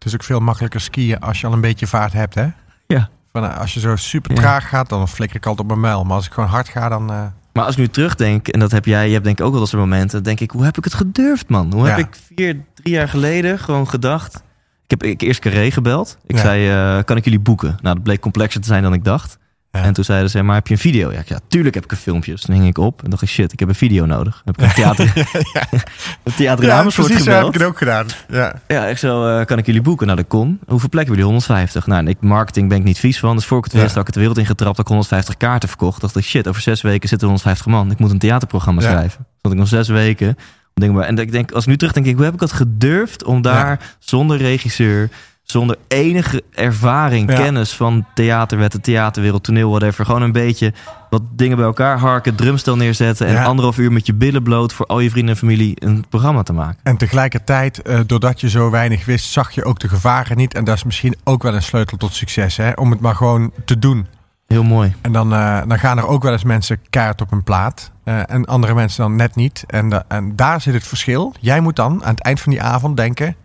het 0.04 0.14
is 0.14 0.14
ook 0.14 0.24
veel 0.24 0.40
makkelijker 0.40 0.82
skiën 0.82 1.20
als 1.20 1.42
je 1.42 1.48
al 1.48 1.54
een 1.54 1.62
beetje 1.62 1.88
vaart 1.88 2.14
hebt, 2.14 2.36
hè? 2.36 2.48
Ja. 2.88 3.10
Van, 3.32 3.44
eh, 3.44 3.58
als 3.58 3.74
je 3.74 3.80
zo 3.80 3.96
super 3.96 4.32
Ja. 4.32 4.38
traag 4.38 4.70
gaat, 4.70 4.90
dan 4.90 5.08
flikker 5.08 5.38
ik 5.38 5.46
altijd 5.46 5.62
op 5.62 5.68
mijn 5.68 5.80
muil. 5.94 6.04
Maar 6.04 6.16
als 6.16 6.26
ik 6.26 6.32
gewoon 6.34 6.50
hard 6.50 6.70
ga, 6.70 6.90
dan... 6.90 7.12
eh, 7.12 7.22
Maar 7.54 7.64
als 7.66 7.74
ik 7.74 7.80
nu 7.80 7.88
terugdenk, 7.88 8.48
en 8.48 8.60
dat 8.60 8.72
heb 8.72 8.86
jij, 8.86 9.06
je 9.08 9.12
hebt 9.14 9.24
denk 9.26 9.40
ik 9.40 9.46
ook 9.46 9.52
wel 9.52 9.60
dat 9.60 9.70
soort 9.70 9.82
momenten, 9.82 10.24
denk 10.24 10.40
ik, 10.40 10.52
hoe 10.52 10.64
heb 10.64 10.78
ik 10.78 10.84
het 10.84 10.94
gedurfd, 10.94 11.50
man? 11.50 11.74
Hoe 11.74 11.88
heb 11.88 11.98
ik 11.98 12.08
vier, 12.36 12.58
drie 12.74 12.94
jaar 12.94 13.10
geleden 13.10 13.60
gewoon 13.60 13.88
gedacht? 13.90 14.36
Ik 14.84 14.90
heb 14.90 15.04
ik 15.04 15.22
eerst 15.22 15.40
Carré 15.40 15.72
gebeld. 15.72 16.18
Ik 16.28 16.36
Ja. 16.36 16.42
zei, 16.42 16.70
eh, 16.98 17.04
kan 17.04 17.18
ik 17.18 17.24
jullie 17.24 17.40
boeken? 17.40 17.78
Nou, 17.82 17.96
dat 17.96 18.04
bleek 18.04 18.20
complexer 18.20 18.62
te 18.62 18.68
zijn 18.68 18.84
dan 18.84 18.94
ik 18.94 19.04
dacht. 19.04 19.38
Ja. 19.78 19.84
En 19.84 19.94
toen 19.94 20.04
zeiden 20.04 20.30
ze, 20.30 20.42
maar 20.42 20.56
heb 20.56 20.68
je 20.68 20.74
een 20.74 20.80
video? 20.80 21.12
Ja, 21.12 21.20
ik 21.20 21.28
ja, 21.28 21.40
tuurlijk 21.48 21.76
heb 21.76 21.84
ik 21.84 21.92
een 21.92 21.98
filmpje. 21.98 22.32
Dus 22.32 22.42
toen 22.42 22.56
hing 22.56 22.68
ik 22.68 22.78
op 22.78 23.04
en 23.04 23.10
dacht 23.10 23.22
ik, 23.22 23.30
shit, 23.30 23.54
ik 23.54 23.60
heb 23.60 23.70
een 23.70 23.76
video 23.76 24.06
nodig. 24.06 24.42
Dan 24.46 24.56
heb 24.56 24.58
ik 24.58 24.68
een 24.68 24.74
theater, 24.84 25.14
een 26.24 26.34
theater 26.36 26.72
Amersfoort 26.72 27.08
precies 27.08 27.26
heb 27.26 27.46
ik 27.48 27.54
het 27.54 27.64
ook 27.64 27.78
gedaan. 27.78 28.06
Ja. 28.30 28.56
Ja, 28.68 28.86
ik 28.86 28.98
zo, 28.98 29.28
eh, 29.40 29.46
kan 29.46 29.58
ik 29.58 29.66
jullie 29.66 29.82
boeken? 29.82 30.06
Nou, 30.08 30.18
dat 30.20 30.28
kon. 30.28 30.48
Hoeveel 30.68 30.90
plekken 30.90 30.98
hebben 31.16 31.16
jullie? 31.16 31.24
150. 31.24 31.88
Nou, 31.88 32.00
en 32.00 32.08
ik, 32.08 32.18
marketing 32.22 32.70
ben 32.70 32.78
ik 32.78 32.84
niet 32.84 33.00
vies 33.00 33.20
van. 33.20 33.36
Dus 33.36 33.46
voor 33.46 33.58
ik 33.58 33.64
het 33.64 33.74
Ja. 33.74 33.80
wist, 33.80 33.92
had 33.92 34.00
ik 34.00 34.06
het 34.06 34.14
de 34.16 34.20
wereld 34.20 34.40
ingetrapt. 34.40 34.76
Dat 34.76 34.86
ik 34.86 34.92
150 34.92 35.38
kaarten 35.38 35.70
verkocht. 35.70 36.02
Dacht 36.02 36.16
ik, 36.16 36.24
shit, 36.24 36.48
over 36.48 36.62
zes 36.62 36.82
weken 36.82 37.10
zitten 37.10 37.28
er 37.28 37.34
150 37.34 37.66
man. 37.66 37.92
Ik 37.92 38.00
moet 38.00 38.12
een 38.12 38.20
theaterprogramma 38.20 38.82
Ja. 38.82 38.90
schrijven. 38.90 39.26
Zat 39.42 39.52
ik 39.52 39.58
nog 39.58 39.68
zes 39.68 39.88
weken. 39.88 40.36
En 40.74 41.18
ik 41.18 41.32
denk, 41.32 41.52
als 41.52 41.64
ik 41.64 41.70
nu 41.70 41.78
terug 41.78 41.94
denk, 41.94 42.06
ik, 42.06 42.16
hoe 42.16 42.24
heb 42.24 42.34
ik 42.34 42.40
dat 42.40 42.52
gedurfd 42.52 43.24
om 43.24 43.42
daar 43.42 43.96
zonder 44.00 44.38
regisseur, 44.38 45.10
zonder 45.44 45.78
enige 45.88 46.44
ervaring, 46.52 47.30
Ja. 47.30 47.36
kennis 47.36 47.74
van 47.76 48.06
theaterwetten, 48.14 48.82
theaterwereld, 48.82 49.44
toneel, 49.44 49.70
whatever. 49.70 50.06
Gewoon 50.06 50.22
een 50.22 50.32
beetje 50.32 50.74
wat 51.10 51.22
dingen 51.32 51.58
bij 51.58 51.66
elkaar 51.66 51.98
harken, 52.00 52.36
drumstel 52.36 52.76
neerzetten 52.76 53.28
en 53.28 53.34
Ja. 53.34 53.44
anderhalf 53.44 53.78
uur 53.78 53.92
met 53.92 54.06
je 54.06 54.14
billen 54.14 54.44
bloot 54.44 54.74
voor 54.74 54.86
al 54.86 55.00
je 55.00 55.10
vrienden 55.10 55.34
en 55.34 55.40
familie 55.40 55.76
een 55.80 56.06
programma 56.10 56.44
te 56.44 56.54
maken. 56.54 56.80
En 56.84 56.98
tegelijkertijd, 56.98 57.82
eh, 57.82 58.00
doordat 58.06 58.42
je 58.42 58.50
zo 58.50 58.70
weinig 58.70 59.06
wist, 59.06 59.32
zag 59.32 59.52
je 59.52 59.64
ook 59.64 59.80
de 59.80 59.88
gevaren 59.90 60.38
niet. 60.38 60.54
En 60.54 60.64
dat 60.64 60.76
is 60.76 60.84
misschien 60.84 61.16
ook 61.24 61.44
wel 61.44 61.54
een 61.56 61.64
sleutel 61.64 61.98
tot 61.98 62.14
succes, 62.14 62.58
hè? 62.58 62.72
Om 62.72 62.92
het 62.92 63.00
maar 63.00 63.16
gewoon 63.16 63.52
te 63.66 63.80
doen. 63.80 64.08
Heel 64.48 64.64
mooi. 64.64 64.94
En 65.02 65.12
dan, 65.12 65.34
eh, 65.34 65.62
dan 65.68 65.80
gaan 65.80 65.98
er 65.98 66.08
ook 66.08 66.24
wel 66.24 66.32
eens 66.32 66.44
mensen 66.44 66.80
kaart 66.90 67.22
op 67.22 67.32
een 67.32 67.44
plaat. 67.44 67.92
eh, 68.04 68.30
en 68.30 68.46
andere 68.46 68.74
mensen 68.74 69.02
dan 69.04 69.16
net 69.16 69.36
niet. 69.36 69.64
En, 69.68 69.90
da- 69.90 70.04
en 70.08 70.36
daar 70.36 70.62
zit 70.62 70.74
het 70.74 70.88
verschil. 70.88 71.34
Jij 71.40 71.60
moet 71.60 71.76
dan 71.76 72.04
aan 72.04 72.12
het 72.12 72.22
eind 72.22 72.42
van 72.42 72.52
die 72.52 72.62
avond 72.62 72.98
denken... 72.98 73.36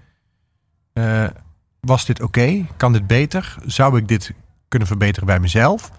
was 1.81 2.05
dit 2.05 2.23
oké? 2.23 2.67
Kan 2.77 2.93
dit 2.93 3.07
beter? 3.07 3.57
Zou 3.67 3.97
ik 3.99 4.09
dit 4.09 4.33
kunnen 4.69 4.89
verbeteren 4.89 5.27
bij 5.27 5.41
mezelf? 5.41 5.91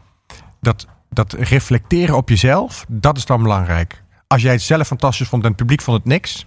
Dat, 0.62 0.88
dat 1.10 1.34
reflecteren 1.34 2.16
op 2.16 2.30
jezelf, 2.30 2.86
dat 2.88 3.18
is 3.18 3.26
dan 3.26 3.42
belangrijk. 3.42 4.04
Als 4.28 4.42
jij 4.42 4.52
het 4.52 4.62
zelf 4.62 4.88
fantastisch 4.88 5.28
vond 5.28 5.42
en 5.44 5.48
het 5.48 5.58
publiek 5.58 5.82
vond 5.82 5.98
het 5.98 6.06
niks... 6.06 6.46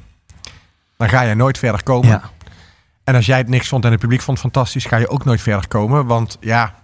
dan 0.97 1.09
ga 1.09 1.23
je 1.23 1.35
nooit 1.35 1.59
verder 1.59 1.83
komen. 1.83 2.09
Ja. 2.09 2.23
En 3.05 3.15
als 3.15 3.27
jij 3.27 3.39
het 3.39 3.49
niks 3.49 3.69
vond 3.69 3.85
en 3.85 3.91
het 3.91 4.01
publiek 4.01 4.21
vond 4.21 4.43
het 4.43 4.53
fantastisch... 4.53 4.85
ga 4.85 4.97
je 4.97 5.09
ook 5.09 5.25
nooit 5.25 5.41
verder 5.41 5.69
komen. 5.69 6.07
Want 6.07 6.37
ja, 6.41 6.75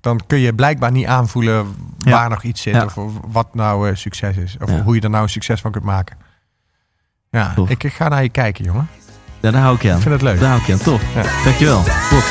dan 0.00 0.20
kun 0.26 0.38
je 0.38 0.54
blijkbaar 0.54 0.92
niet 0.92 1.06
aanvoelen 1.06 1.74
Ja. 1.98 2.10
waar 2.10 2.28
nog 2.30 2.42
iets 2.42 2.62
zit. 2.62 2.74
Ja. 2.74 2.84
Of 2.84 2.94
wat 3.26 3.54
nou 3.54 3.88
eh, 3.90 3.96
succes 3.96 4.36
is. 4.36 4.56
Of 4.60 4.70
hoe 4.70 4.94
je 4.94 5.00
er 5.00 5.10
nou 5.10 5.22
een 5.22 5.28
succes 5.28 5.60
van 5.60 5.70
kunt 5.72 5.84
maken. 5.84 6.16
Ja, 7.30 7.54
Tof. 7.54 7.70
ik, 7.70 7.84
ik 7.84 7.92
ga 7.92 8.08
naar 8.08 8.22
je 8.22 8.28
kijken, 8.28 8.64
jongen. 8.64 8.88
Ja, 9.40 9.50
daar 9.50 9.62
hou 9.62 9.74
ik 9.74 9.82
je 9.82 9.90
aan. 9.90 9.96
Ik 9.96 10.02
vind 10.02 10.14
het 10.14 10.22
leuk. 10.22 10.40
Daar 10.40 10.48
hou 10.48 10.60
ik 10.60 10.66
je 10.66 10.72
aan. 10.72 10.78
Tof. 10.78 11.00
Ja. 11.14 11.22
Dankjewel. 11.44 11.82
Box. 12.10 12.24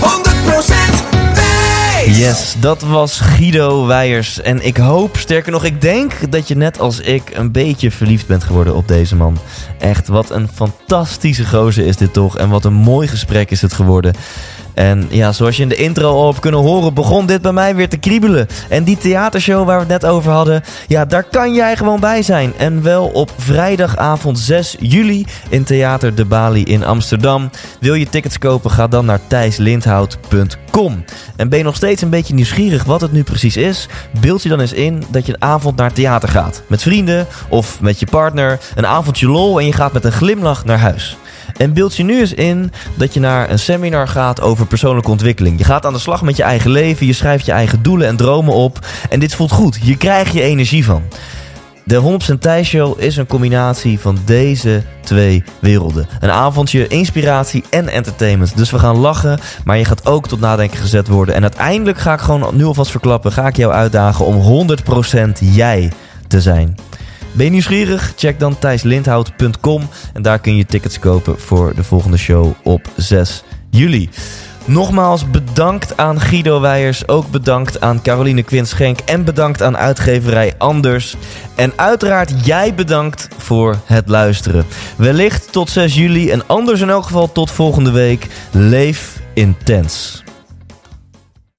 100% 0.00 1.08
Thijs! 1.34 2.18
Yes, 2.18 2.54
dat 2.60 2.82
was 2.82 3.20
Guido 3.20 3.86
Weijers. 3.86 4.40
En 4.40 4.66
ik 4.66 4.76
hoop, 4.76 5.16
sterker 5.16 5.52
nog, 5.52 5.64
ik 5.64 5.80
denk 5.80 6.32
dat 6.32 6.48
je 6.48 6.56
net 6.56 6.80
als 6.80 7.00
ik 7.00 7.30
een 7.34 7.52
beetje 7.52 7.90
verliefd 7.90 8.26
bent 8.26 8.44
geworden 8.44 8.74
op 8.74 8.88
deze 8.88 9.16
man. 9.16 9.38
Echt, 9.78 10.08
wat 10.08 10.30
een 10.30 10.48
fantastische 10.54 11.46
gozer 11.46 11.86
is 11.86 11.96
dit 11.96 12.12
toch. 12.12 12.38
En 12.38 12.48
wat 12.48 12.64
een 12.64 12.72
mooi 12.72 13.08
gesprek 13.08 13.50
is 13.50 13.62
het 13.62 13.72
geworden. 13.72 14.14
En 14.78 15.06
ja, 15.10 15.32
zoals 15.32 15.56
je 15.56 15.62
in 15.62 15.68
de 15.68 15.76
intro 15.76 16.10
al 16.10 16.26
hebt 16.26 16.40
kunnen 16.40 16.60
horen, 16.60 16.94
begon 16.94 17.26
dit 17.26 17.42
bij 17.42 17.52
mij 17.52 17.74
weer 17.74 17.88
te 17.88 17.96
kriebelen. 17.96 18.46
En 18.68 18.84
die 18.84 18.98
theatershow 18.98 19.66
waar 19.66 19.76
we 19.76 19.92
het 19.92 20.02
net 20.02 20.10
over 20.10 20.32
hadden, 20.32 20.62
ja, 20.88 21.04
daar 21.04 21.22
kan 21.22 21.54
jij 21.54 21.76
gewoon 21.76 22.00
bij 22.00 22.22
zijn. 22.22 22.52
En 22.56 22.82
wel 22.82 23.06
op 23.06 23.30
vrijdagavond 23.36 24.38
6 24.38 24.76
juli 24.80 25.26
in 25.48 25.64
Theater 25.64 26.14
de 26.14 26.24
Bali 26.24 26.64
in 26.64 26.84
Amsterdam. 26.84 27.50
Wil 27.80 27.94
je 27.94 28.08
tickets 28.08 28.38
kopen, 28.38 28.70
ga 28.70 28.86
dan 28.86 29.04
naar 29.04 29.20
thijslindhout.com. 29.26 31.04
En 31.36 31.48
ben 31.48 31.58
je 31.58 31.64
nog 31.64 31.76
steeds 31.76 32.02
een 32.02 32.10
beetje 32.10 32.34
nieuwsgierig 32.34 32.84
wat 32.84 33.00
het 33.00 33.12
nu 33.12 33.22
precies 33.22 33.56
is? 33.56 33.88
Beeld 34.20 34.42
je 34.42 34.48
dan 34.48 34.60
eens 34.60 34.72
in 34.72 35.02
dat 35.08 35.26
je 35.26 35.32
een 35.32 35.42
avond 35.42 35.76
naar 35.76 35.92
theater 35.92 36.28
gaat. 36.28 36.62
Met 36.66 36.82
vrienden 36.82 37.26
of 37.48 37.80
met 37.80 38.00
je 38.00 38.06
partner. 38.06 38.58
Een 38.74 38.86
avondje 38.86 39.28
lol 39.28 39.58
en 39.58 39.66
je 39.66 39.72
gaat 39.72 39.92
met 39.92 40.04
een 40.04 40.12
glimlach 40.12 40.64
naar 40.64 40.78
huis. 40.78 41.16
En 41.56 41.72
beeld 41.72 41.96
je 41.96 42.04
nu 42.04 42.20
eens 42.20 42.34
in 42.34 42.72
dat 42.94 43.14
je 43.14 43.20
naar 43.20 43.50
een 43.50 43.58
seminar 43.58 44.08
gaat 44.08 44.40
over 44.40 44.66
persoonlijke 44.66 45.10
ontwikkeling. 45.10 45.58
Je 45.58 45.64
gaat 45.64 45.86
aan 45.86 45.92
de 45.92 45.98
slag 45.98 46.22
met 46.22 46.36
je 46.36 46.42
eigen 46.42 46.70
leven, 46.70 47.06
je 47.06 47.12
schrijft 47.12 47.46
je 47.46 47.52
eigen 47.52 47.82
doelen 47.82 48.08
en 48.08 48.16
dromen 48.16 48.54
op. 48.54 48.86
En 49.10 49.20
dit 49.20 49.34
voelt 49.34 49.52
goed, 49.52 49.78
je 49.82 49.96
krijgt 49.96 50.32
je 50.32 50.42
energie 50.42 50.84
van. 50.84 51.02
De 51.88 52.18
100% 52.34 52.38
Thijs 52.38 52.68
Show 52.68 53.00
is 53.00 53.16
een 53.16 53.26
combinatie 53.26 54.00
van 54.00 54.18
deze 54.24 54.82
twee 55.00 55.44
werelden. 55.60 56.06
Een 56.20 56.30
avondje 56.30 56.86
inspiratie 56.86 57.64
en 57.70 57.88
entertainment. 57.88 58.56
Dus 58.56 58.70
we 58.70 58.78
gaan 58.78 58.96
lachen, 58.96 59.38
maar 59.64 59.78
je 59.78 59.84
gaat 59.84 60.06
ook 60.06 60.28
tot 60.28 60.40
nadenken 60.40 60.78
gezet 60.78 61.08
worden. 61.08 61.34
En 61.34 61.42
uiteindelijk 61.42 61.98
ga 61.98 62.12
ik 62.12 62.20
gewoon 62.20 62.56
nu 62.56 62.64
alvast 62.64 62.90
verklappen, 62.90 63.32
ga 63.32 63.46
ik 63.46 63.56
jou 63.56 63.72
uitdagen 63.72 64.24
om 64.24 64.66
100% 64.66 65.30
jij 65.40 65.92
te 66.26 66.40
zijn. 66.40 66.76
Ben 67.32 67.44
je 67.44 67.50
nieuwsgierig? 67.50 68.12
Check 68.16 68.38
dan 68.38 68.58
thijslindhout.com 68.58 69.88
en 70.12 70.22
daar 70.22 70.38
kun 70.38 70.56
je 70.56 70.66
tickets 70.66 70.98
kopen 70.98 71.40
voor 71.40 71.74
de 71.74 71.84
volgende 71.84 72.16
show 72.16 72.52
op 72.62 72.88
6 72.96 73.42
juli. 73.70 74.08
Nogmaals 74.64 75.30
bedankt 75.30 75.96
aan 75.96 76.20
Guido 76.20 76.60
Weijers, 76.60 77.08
ook 77.08 77.30
bedankt 77.30 77.80
aan 77.80 78.02
Caroline 78.02 78.42
Quint-Schenk 78.42 78.98
en 79.00 79.24
bedankt 79.24 79.62
aan 79.62 79.76
uitgeverij 79.76 80.54
Anders. 80.58 81.16
En 81.56 81.72
uiteraard 81.76 82.46
jij 82.46 82.74
bedankt 82.74 83.28
voor 83.36 83.76
het 83.84 84.08
luisteren. 84.08 84.66
Wellicht 84.96 85.52
tot 85.52 85.70
6 85.70 85.94
juli 85.94 86.30
en 86.30 86.46
anders 86.46 86.80
in 86.80 86.90
elk 86.90 87.04
geval 87.04 87.32
tot 87.32 87.50
volgende 87.50 87.90
week. 87.90 88.26
Leef 88.50 89.20
intens. 89.34 90.22